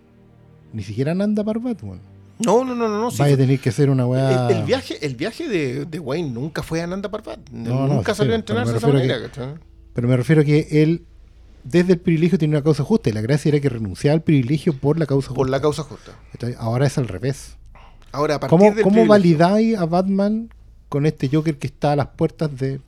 Ni 0.73 0.83
siquiera 0.83 1.13
a 1.13 1.15
Nanda 1.15 1.45
Parbat, 1.45 1.83
weón. 1.83 2.01
No, 2.39 2.65
no, 2.65 2.75
no, 2.75 2.89
no. 2.89 2.99
no 2.99 3.11
sí 3.11 3.23
a 3.23 3.37
tener 3.37 3.61
que 3.61 3.69
hacer 3.69 3.91
una 3.91 4.07
weá. 4.07 4.49
el, 4.49 4.57
el 4.57 4.65
viaje, 4.65 5.07
el 5.07 5.15
viaje 5.15 5.47
de, 5.47 5.85
de 5.85 5.99
Wayne 5.99 6.31
nunca 6.31 6.63
fue 6.63 6.81
a 6.81 6.87
Nanda 6.87 7.11
Parbat. 7.11 7.41
No, 7.51 7.87
no, 7.87 7.95
nunca 7.97 8.15
sí, 8.15 8.19
salió 8.19 8.33
a 8.33 8.37
entrenarse 8.37 8.73
de 8.73 8.79
esa 8.79 8.89
manera. 8.89 9.31
que-. 9.31 9.55
Pero 9.93 10.09
me 10.09 10.17
refiero 10.17 10.41
a 10.41 10.45
que 10.47 10.67
él, 10.83 11.05
desde 11.63 11.93
el 11.93 12.01
privilegio, 12.01 12.39
tiene 12.39 12.57
una 12.57 12.65
causa 12.65 12.85
justa. 12.85 13.11
Y 13.11 13.13
la 13.13 13.21
gracia 13.21 13.51
era 13.51 13.61
que 13.61 13.69
renunciaba 13.69 14.15
al 14.15 14.23
privilegio 14.23 14.73
por 14.73 14.99
la 14.99 15.05
causa 15.05 15.29
Por 15.29 15.37
justa. 15.47 15.51
la 15.51 15.61
causa 15.61 15.83
justa. 15.83 16.13
Entonces, 16.33 16.59
ahora 16.59 16.87
es 16.87 16.97
al 16.97 17.07
revés. 17.09 17.56
Ahora, 18.17 18.35
a 18.37 18.41
partir 18.41 18.59
¿Cómo, 18.59 18.75
del 18.75 18.83
cómo 18.85 19.07
validáis 19.07 19.77
a 19.77 19.85
Batman 19.87 20.49
con 20.89 21.07
este 21.07 21.29
Joker 21.29 21.57
que 21.59 21.67
está 21.67 21.93
a 21.93 21.97
las 21.97 22.07
puertas 22.09 22.57
de 22.59 22.81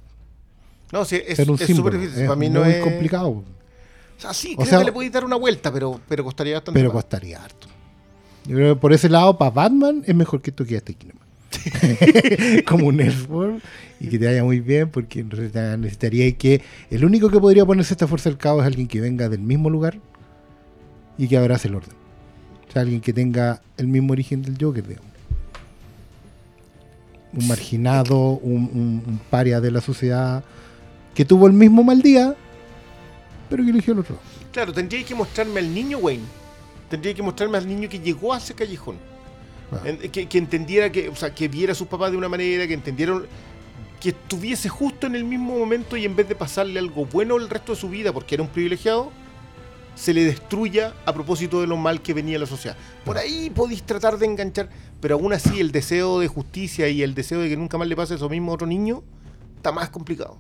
No, 0.92 1.04
sí, 1.04 1.20
es 1.26 1.36
ser 1.36 1.50
un 1.50 1.56
es 1.60 1.66
símbolo? 1.66 1.98
difícil. 1.98 2.22
Es 2.22 2.28
Para 2.28 2.38
mí 2.38 2.48
muy 2.48 2.54
no 2.60 2.64
es 2.64 2.82
complicado, 2.82 3.28
O 3.28 3.44
sea, 4.18 4.32
sí, 4.34 4.52
O 4.54 4.56
creo 4.62 4.66
sea- 4.68 4.78
que 4.80 4.84
le 4.86 4.92
podéis 4.92 5.12
dar 5.12 5.24
una 5.24 5.36
vuelta, 5.36 5.72
pero, 5.72 6.00
pero 6.08 6.24
costaría 6.24 6.54
bastante. 6.54 6.78
pero 6.78 6.88
más. 6.92 7.02
costaría 7.02 7.42
harto. 7.42 7.66
Yo 8.46 8.56
creo 8.56 8.74
que 8.74 8.80
por 8.80 8.92
ese 8.92 9.08
lado, 9.08 9.36
para 9.36 9.50
Batman, 9.50 10.02
es 10.06 10.14
mejor 10.14 10.40
que 10.40 10.50
esto 10.50 10.64
que 10.64 10.76
este 10.76 10.94
Kinema. 10.94 11.20
Como 12.66 12.86
un 12.86 13.00
Elseworld 13.00 13.60
y 14.00 14.08
que 14.08 14.18
te 14.18 14.26
vaya 14.26 14.44
muy 14.44 14.60
bien, 14.60 14.90
porque 14.90 15.20
en 15.20 15.30
realidad 15.30 15.76
necesitaría 15.76 16.30
que 16.36 16.62
el 16.90 17.04
único 17.04 17.30
que 17.30 17.38
podría 17.40 17.66
ponerse 17.66 17.94
esta 17.94 18.06
fuerza 18.06 18.28
del 18.30 18.38
caos 18.38 18.60
es 18.62 18.66
alguien 18.66 18.86
que 18.88 19.00
venga 19.00 19.28
del 19.28 19.40
mismo 19.40 19.68
lugar 19.70 19.98
y 21.18 21.26
que 21.28 21.36
abrace 21.36 21.68
el 21.68 21.74
orden. 21.74 21.94
O 22.68 22.72
sea, 22.72 22.82
alguien 22.82 23.00
que 23.00 23.12
tenga 23.12 23.60
el 23.76 23.88
mismo 23.88 24.12
origen 24.12 24.42
del 24.42 24.56
Joker, 24.60 24.86
digamos. 24.86 25.07
Un 27.32 27.46
marginado, 27.46 28.16
un, 28.38 28.70
un- 28.72 29.02
un 29.06 29.20
paria 29.30 29.60
de 29.60 29.70
la 29.70 29.80
sociedad 29.80 30.42
que 31.14 31.24
tuvo 31.24 31.46
el 31.46 31.52
mismo 31.52 31.82
mal 31.82 32.00
día, 32.00 32.34
pero 33.50 33.64
que 33.64 33.70
eligió 33.70 33.92
el 33.92 34.00
otro. 34.00 34.18
Claro, 34.52 34.72
tendría 34.72 35.04
que 35.04 35.14
mostrarme 35.14 35.60
al 35.60 35.72
niño 35.74 35.98
Wayne. 35.98 36.24
Tendría 36.88 37.12
que 37.12 37.22
mostrarme 37.22 37.58
al 37.58 37.66
niño 37.68 37.88
que 37.88 37.98
llegó 37.98 38.32
a 38.32 38.38
ese 38.38 38.54
callejón. 38.54 38.96
Ah. 39.72 39.80
En- 39.84 40.10
que, 40.10 40.26
que 40.26 40.38
entendiera 40.38 40.90
que, 40.90 41.08
o 41.10 41.16
sea, 41.16 41.34
que 41.34 41.48
viera 41.48 41.72
a 41.72 41.74
sus 41.74 41.86
papás 41.86 42.10
de 42.10 42.16
una 42.16 42.28
manera, 42.28 42.66
que 42.66 42.74
entendieron 42.74 43.26
que 44.00 44.10
estuviese 44.10 44.68
justo 44.68 45.06
en 45.08 45.16
el 45.16 45.24
mismo 45.24 45.58
momento 45.58 45.96
y 45.96 46.04
en 46.04 46.14
vez 46.14 46.28
de 46.28 46.34
pasarle 46.36 46.78
algo 46.78 47.04
bueno 47.06 47.36
el 47.36 47.50
resto 47.50 47.72
de 47.74 47.80
su 47.80 47.88
vida 47.90 48.12
porque 48.12 48.36
era 48.36 48.44
un 48.44 48.48
privilegiado, 48.48 49.10
se 49.98 50.14
le 50.14 50.24
destruya 50.24 50.94
a 51.06 51.12
propósito 51.12 51.60
de 51.60 51.66
lo 51.66 51.76
mal 51.76 52.00
que 52.00 52.14
venía 52.14 52.38
la 52.38 52.46
sociedad. 52.46 52.76
Por 53.04 53.18
ahí 53.18 53.50
podéis 53.50 53.82
tratar 53.82 54.16
de 54.16 54.26
enganchar, 54.26 54.68
pero 55.00 55.16
aún 55.16 55.32
así 55.32 55.58
el 55.58 55.72
deseo 55.72 56.20
de 56.20 56.28
justicia 56.28 56.88
y 56.88 57.02
el 57.02 57.14
deseo 57.14 57.40
de 57.40 57.48
que 57.48 57.56
nunca 57.56 57.78
más 57.78 57.88
le 57.88 57.96
pase 57.96 58.14
eso 58.14 58.28
mismo 58.28 58.52
a 58.52 58.54
otro 58.54 58.66
niño 58.66 59.02
está 59.56 59.72
más 59.72 59.90
complicado. 59.90 60.38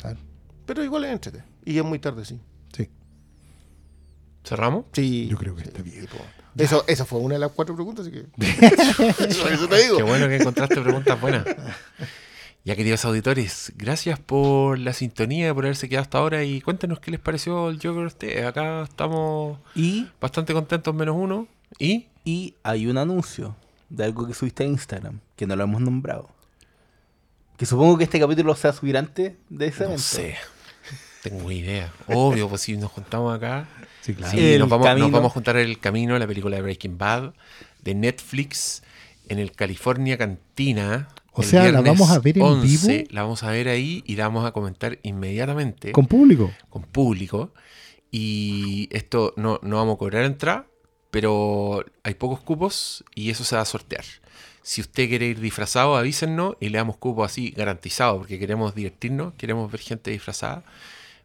Claro. 0.00 0.18
Pero 0.66 0.82
igual 0.82 1.04
es 1.04 1.12
entrete. 1.12 1.44
Y 1.64 1.78
es 1.78 1.84
muy 1.84 2.00
tarde, 2.00 2.24
sí. 2.24 2.40
Sí, 2.76 2.90
¿Cerramos? 4.44 4.86
Sí. 4.92 5.28
yo 5.28 5.36
creo 5.36 5.54
que 5.54 5.62
está 5.62 5.82
bien. 5.82 6.08
Eso, 6.58 6.84
esa 6.88 7.04
fue 7.04 7.20
una 7.20 7.34
de 7.34 7.40
las 7.40 7.52
cuatro 7.52 7.76
preguntas, 7.76 8.06
así 8.06 8.12
que. 8.12 8.22
Por 8.22 8.42
eso 9.52 9.68
te 9.68 9.82
digo. 9.82 9.98
Qué 9.98 10.02
bueno 10.02 10.26
que 10.26 10.36
encontraste 10.36 10.80
preguntas 10.80 11.20
buenas. 11.20 11.44
Ya 12.66 12.74
queridos 12.74 13.04
auditores, 13.04 13.72
gracias 13.76 14.18
por 14.18 14.80
la 14.80 14.92
sintonía, 14.92 15.54
por 15.54 15.64
haberse 15.66 15.88
quedado 15.88 16.02
hasta 16.02 16.18
ahora 16.18 16.42
y 16.42 16.60
cuéntenos 16.60 16.98
qué 16.98 17.12
les 17.12 17.20
pareció 17.20 17.68
el 17.70 17.76
Joker 17.76 18.02
a 18.02 18.06
ustedes. 18.08 18.44
Acá 18.44 18.82
estamos 18.82 19.60
Y, 19.76 20.08
bastante 20.20 20.52
contentos 20.52 20.92
menos 20.92 21.14
uno. 21.16 21.46
¿Y? 21.78 22.06
y 22.24 22.54
hay 22.64 22.88
un 22.88 22.98
anuncio 22.98 23.54
de 23.88 24.02
algo 24.02 24.26
que 24.26 24.34
subiste 24.34 24.64
a 24.64 24.66
Instagram, 24.66 25.20
que 25.36 25.46
no 25.46 25.54
lo 25.54 25.62
hemos 25.62 25.80
nombrado. 25.80 26.28
Que 27.56 27.66
supongo 27.66 27.96
que 27.98 28.02
este 28.02 28.18
capítulo 28.18 28.52
se 28.56 28.66
va 28.66 28.74
a 28.74 28.76
subir 28.76 28.96
antes 28.96 29.34
de 29.48 29.66
ese 29.66 29.80
No 29.84 29.90
evento. 29.90 30.02
sé. 30.02 30.34
Tengo 31.22 31.52
idea. 31.52 31.92
Obvio, 32.08 32.48
pues 32.48 32.62
si 32.62 32.76
nos 32.76 32.90
juntamos 32.90 33.32
acá. 33.32 33.68
Sí, 34.00 34.12
claro. 34.12 34.36
Sí, 34.36 34.58
nos 34.58 34.68
vamos, 34.68 34.98
nos 34.98 35.12
vamos 35.12 35.30
a 35.30 35.34
juntar 35.34 35.56
el 35.56 35.78
camino, 35.78 36.18
la 36.18 36.26
película 36.26 36.56
de 36.56 36.62
Breaking 36.62 36.98
Bad, 36.98 37.32
de 37.82 37.94
Netflix, 37.94 38.82
en 39.28 39.38
el 39.38 39.52
California 39.52 40.18
Cantina. 40.18 41.08
O 41.38 41.42
el 41.42 41.48
sea, 41.48 41.70
¿la 41.70 41.80
vamos 41.82 42.10
a 42.10 42.18
ver 42.18 42.38
en 42.38 42.44
11. 42.44 42.66
vivo? 42.98 43.08
La 43.10 43.22
vamos 43.22 43.42
a 43.42 43.50
ver 43.50 43.68
ahí 43.68 44.02
y 44.06 44.16
la 44.16 44.24
vamos 44.28 44.46
a 44.46 44.52
comentar 44.52 44.98
inmediatamente 45.02 45.92
Con 45.92 46.06
público. 46.06 46.50
con 46.70 46.82
público. 46.82 47.52
Y 48.10 48.88
esto 48.92 49.34
no, 49.36 49.58
no 49.62 49.76
vamos 49.76 49.96
a 49.96 49.98
cobrar 49.98 50.24
entrada, 50.24 50.66
pero 51.10 51.84
hay 52.02 52.14
pocos 52.14 52.40
cupos 52.40 53.04
y 53.14 53.30
eso 53.30 53.44
se 53.44 53.56
va 53.56 53.62
a 53.62 53.66
sortear. 53.66 54.04
Si 54.62 54.80
usted 54.80 55.08
quiere 55.08 55.26
ir 55.26 55.40
disfrazado, 55.40 55.96
avísennos 55.96 56.56
y 56.60 56.68
le 56.70 56.78
damos 56.78 56.96
cupo 56.96 57.24
así 57.24 57.50
garantizado, 57.50 58.18
porque 58.18 58.38
queremos 58.38 58.74
divertirnos, 58.74 59.34
queremos 59.34 59.70
ver 59.70 59.80
gente 59.80 60.10
disfrazada. 60.10 60.64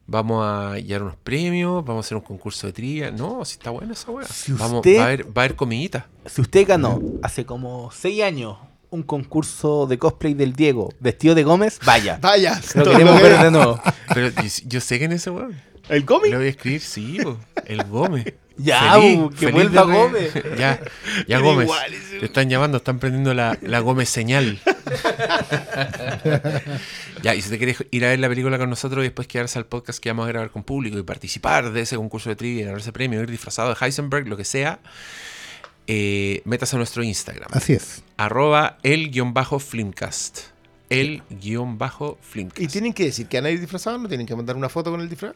Vamos 0.07 0.43
a 0.45 0.77
llevar 0.79 1.03
unos 1.03 1.15
premios, 1.17 1.85
vamos 1.85 2.05
a 2.05 2.07
hacer 2.07 2.17
un 2.17 2.23
concurso 2.23 2.67
de 2.67 2.73
trivia. 2.73 3.11
No, 3.11 3.45
si 3.45 3.53
está 3.53 3.69
buena 3.69 3.93
esa 3.93 4.11
weá. 4.11 4.25
Si 4.27 4.51
Vamos, 4.51 4.77
usted- 4.77 4.97
va, 4.97 5.03
a 5.03 5.05
haber, 5.05 5.25
va 5.25 5.41
a 5.43 5.45
haber 5.45 5.55
comidita. 5.55 6.07
Si 6.25 6.41
usted 6.41 6.67
ganó 6.67 6.99
hace 7.23 7.45
como 7.45 7.89
6 7.91 8.21
años 8.23 8.57
un 8.91 9.03
concurso 9.03 9.87
de 9.87 9.97
cosplay 9.97 10.33
del 10.35 10.53
Diego 10.53 10.93
vestido 10.99 11.33
de 11.33 11.43
Gómez, 11.43 11.79
vaya. 11.85 12.17
Vaya. 12.21 12.61
Lo 12.75 12.83
queremos 12.83 13.15
lo 13.15 13.23
ver 13.27 13.39
de 13.43 13.51
nuevo. 13.51 13.81
Pero 14.13 14.29
yo, 14.29 14.41
yo 14.67 14.79
sé 14.81 14.99
que 14.99 15.05
en 15.05 15.13
ese 15.13 15.29
weón. 15.31 15.59
¿El 15.89 16.05
cómic? 16.05 16.29
Le 16.31 16.37
voy 16.37 16.45
a 16.45 16.49
escribir, 16.49 16.81
sí, 16.81 17.17
po, 17.23 17.37
el 17.65 17.83
Gómez. 17.85 18.25
Ya, 18.57 18.95
que 19.39 19.47
vuelva 19.47 19.85
de- 19.85 19.93
Gómez. 19.93 20.33
Ya, 20.59 20.79
ya 21.27 21.39
Gómez. 21.39 21.63
igual 21.65 21.93
ese- 21.93 22.19
Te 22.19 22.25
están 22.25 22.47
llamando, 22.49 22.77
están 22.77 22.99
prendiendo 22.99 23.33
la, 23.33 23.57
la 23.61 23.79
Gómez 23.79 24.07
señal. 24.09 24.59
ya, 27.23 27.33
y 27.33 27.41
si 27.41 27.49
te 27.49 27.57
quieres 27.57 27.83
ir 27.91 28.05
a 28.05 28.09
ver 28.09 28.19
la 28.19 28.29
película 28.29 28.57
con 28.59 28.69
nosotros 28.69 29.01
y 29.03 29.07
después 29.07 29.27
quedarse 29.27 29.57
al 29.57 29.65
podcast 29.65 29.99
que 29.99 30.09
vamos 30.09 30.25
a 30.25 30.27
grabar 30.29 30.51
con 30.51 30.63
público 30.63 30.99
y 30.99 31.03
participar 31.03 31.71
de 31.71 31.81
ese 31.81 31.95
concurso 31.95 32.29
de 32.29 32.35
trivia, 32.35 32.65
ganar 32.65 32.81
ese 32.81 32.91
premio, 32.91 33.21
ir 33.21 33.31
disfrazado 33.31 33.73
de 33.73 33.75
Heisenberg, 33.85 34.27
lo 34.27 34.37
que 34.37 34.45
sea, 34.45 34.79
eh, 35.87 36.41
métase 36.45 36.75
a 36.75 36.77
nuestro 36.77 37.03
Instagram. 37.03 37.49
Así 37.53 37.73
es. 37.73 38.03
Arroba 38.17 38.77
el-flimcast. 38.83 40.39
El-flimcast. 40.89 42.59
¿Y 42.59 42.67
tienen 42.67 42.93
que 42.93 43.05
decir 43.05 43.27
que 43.27 43.37
a 43.45 43.49
ir 43.49 43.59
disfrazados? 43.59 43.99
¿No 44.01 44.07
tienen 44.07 44.27
que 44.27 44.35
mandar 44.35 44.55
una 44.55 44.69
foto 44.69 44.91
con 44.91 45.01
el 45.01 45.09
disfraz? 45.09 45.33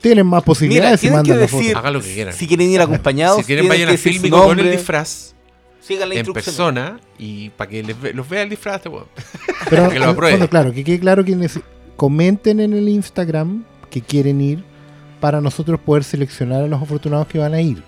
Tienen 0.00 0.26
más 0.26 0.42
posibilidades 0.42 1.00
si 1.00 1.06
tienen 1.06 1.18
mandan 1.18 1.36
que 1.36 1.40
la 1.42 1.48
foto. 1.48 1.62
decir 1.62 1.76
Haga 1.76 1.90
lo 1.90 2.00
que 2.02 2.12
quieran. 2.14 2.34
si 2.34 2.46
quieren 2.46 2.68
ir 2.70 2.80
acompañados, 2.80 3.38
si 3.38 3.44
quieren 3.44 3.62
tienen 3.64 3.78
vayan 3.86 3.88
que 3.88 3.94
a 3.94 3.98
Fílmico 4.12 4.44
con 4.44 4.60
el 4.60 4.70
disfraz. 4.70 5.34
Sigan 5.80 6.08
la 6.08 6.14
en 6.16 6.32
persona 6.32 7.00
y 7.18 7.50
para 7.50 7.70
que 7.70 7.82
les 7.82 8.00
ve- 8.00 8.12
los 8.12 8.28
vea 8.28 8.42
el 8.42 8.50
disfraz 8.50 8.82
este. 8.84 9.06
Pero 9.70 9.88
Que 9.90 9.98
lo 10.00 10.04
al 10.06 10.10
apruebe. 10.10 10.32
fondo, 10.36 10.50
claro, 10.50 10.72
que 10.72 10.82
quede 10.84 10.98
claro 10.98 11.24
que 11.24 11.36
nece- 11.36 11.62
comenten 11.96 12.58
en 12.60 12.72
el 12.72 12.88
Instagram 12.88 13.64
que 13.88 14.02
quieren 14.02 14.40
ir 14.40 14.64
para 15.20 15.40
nosotros 15.40 15.78
poder 15.80 16.02
seleccionar 16.02 16.64
a 16.64 16.66
los 16.66 16.82
afortunados 16.82 17.28
que 17.28 17.38
van 17.38 17.54
a 17.54 17.60
ir. 17.60 17.82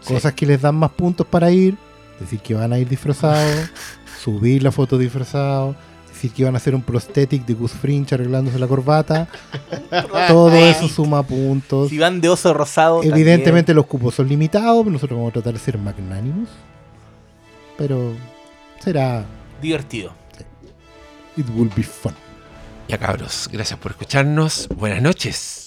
Sí. 0.00 0.14
Cosas 0.14 0.32
que 0.34 0.46
les 0.46 0.60
dan 0.60 0.76
más 0.76 0.90
puntos 0.90 1.26
para 1.26 1.50
ir, 1.50 1.76
decir 2.20 2.40
que 2.40 2.54
van 2.54 2.72
a 2.72 2.78
ir 2.78 2.88
disfrazados, 2.88 3.70
subir 4.22 4.62
la 4.62 4.72
foto 4.72 4.98
disfrazados, 4.98 5.76
decir 6.12 6.32
que 6.32 6.44
van 6.44 6.54
a 6.54 6.58
hacer 6.58 6.74
un 6.74 6.82
prosthetic 6.82 7.44
de 7.44 7.54
Gus 7.54 7.72
Fringe 7.72 8.14
arreglándose 8.14 8.58
la 8.58 8.66
corbata. 8.66 9.28
Todo 10.28 10.54
eso 10.54 10.88
suma 10.88 11.22
puntos. 11.22 11.90
Si 11.90 11.98
van 11.98 12.20
de 12.20 12.28
oso 12.28 12.54
rosado. 12.54 13.02
Evidentemente 13.02 13.74
los 13.74 13.86
cupos 13.86 14.14
son 14.14 14.28
limitados, 14.28 14.78
pero 14.80 14.92
nosotros 14.92 15.18
vamos 15.18 15.30
a 15.30 15.34
tratar 15.34 15.54
de 15.54 15.60
ser 15.60 15.78
magnánimos. 15.78 16.48
Pero 17.76 18.12
será... 18.80 19.24
Divertido. 19.60 20.12
It 21.36 21.46
will 21.54 21.70
be 21.76 21.82
fun. 21.82 22.14
Ya 22.88 22.98
cabros, 22.98 23.48
gracias 23.52 23.78
por 23.78 23.92
escucharnos. 23.92 24.68
Buenas 24.68 25.02
noches. 25.02 25.65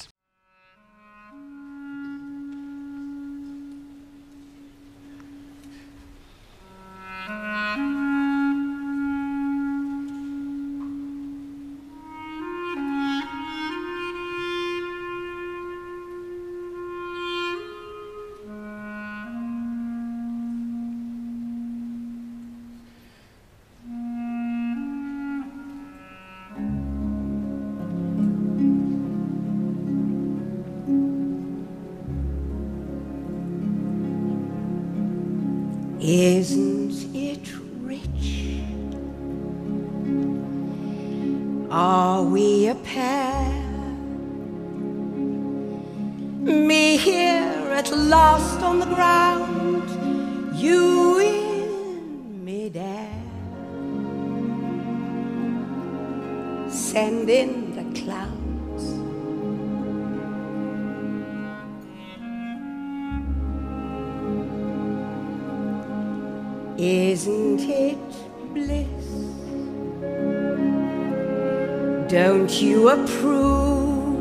Don't 72.09 72.51
you 72.59 72.89
approve? 72.89 74.17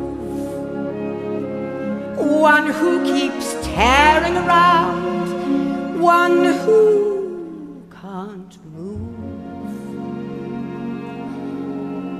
One 2.18 2.66
who 2.66 3.02
keeps 3.02 3.54
tearing 3.62 4.36
around, 4.36 5.98
one 5.98 6.44
who 6.44 7.82
can't 7.90 8.58
move. 8.74 9.16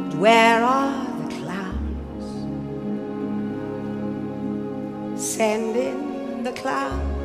And 0.05 0.15
Where 0.19 0.65
are 0.65 1.05
the 1.19 1.28
clowns? 1.36 2.24
Send 5.23 5.77
in 5.77 6.45
the 6.45 6.53
clowns 6.53 7.19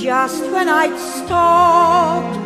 just 0.00 0.44
when 0.50 0.68
I'd 0.70 0.98
stopped 0.98 2.41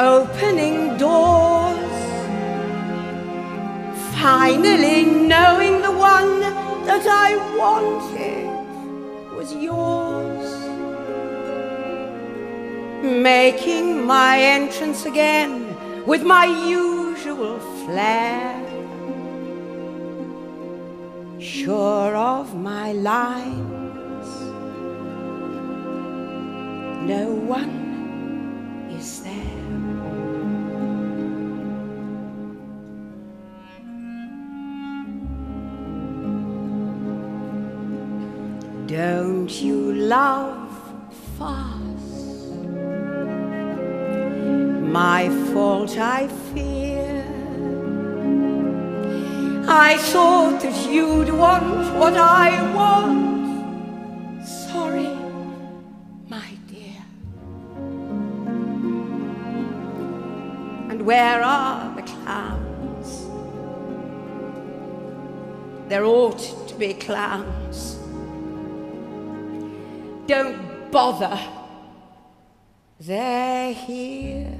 opening 0.00 0.96
doors, 0.96 1.78
finally 4.12 5.04
knowing 5.04 5.80
the 5.82 5.92
one 5.92 6.40
that 6.86 7.06
I 7.06 7.36
wanted 7.56 8.46
was 9.36 9.54
yours, 9.54 10.50
making 13.02 14.04
my 14.04 14.40
entrance 14.40 15.06
again 15.06 15.76
with 16.06 16.22
my 16.24 16.46
usual 16.46 17.58
flair. 17.84 18.60
Sure 21.38 22.16
of 22.16 22.54
my 22.54 22.92
lines, 22.92 24.28
no 27.08 27.30
one 27.30 27.83
Don't 39.44 39.60
you 39.60 39.92
love 39.92 40.70
fast? 41.36 42.48
My 44.90 45.28
fault, 45.52 45.98
I 45.98 46.28
fear. 46.54 47.26
I 49.68 49.98
thought 49.98 50.62
that 50.62 50.90
you'd 50.90 51.28
want 51.28 51.94
what 51.94 52.16
I 52.16 52.62
want. 52.74 54.46
Sorry, 54.46 55.14
my 56.30 56.48
dear. 56.66 57.04
And 60.88 61.04
where 61.04 61.42
are 61.42 61.94
the 61.96 62.02
clowns? 62.02 63.26
There 65.90 66.06
ought 66.06 66.68
to 66.68 66.74
be 66.76 66.94
clowns. 66.94 67.93
Don't 70.26 70.90
bother. 70.90 71.38
They're 72.98 73.74
here. 73.74 74.58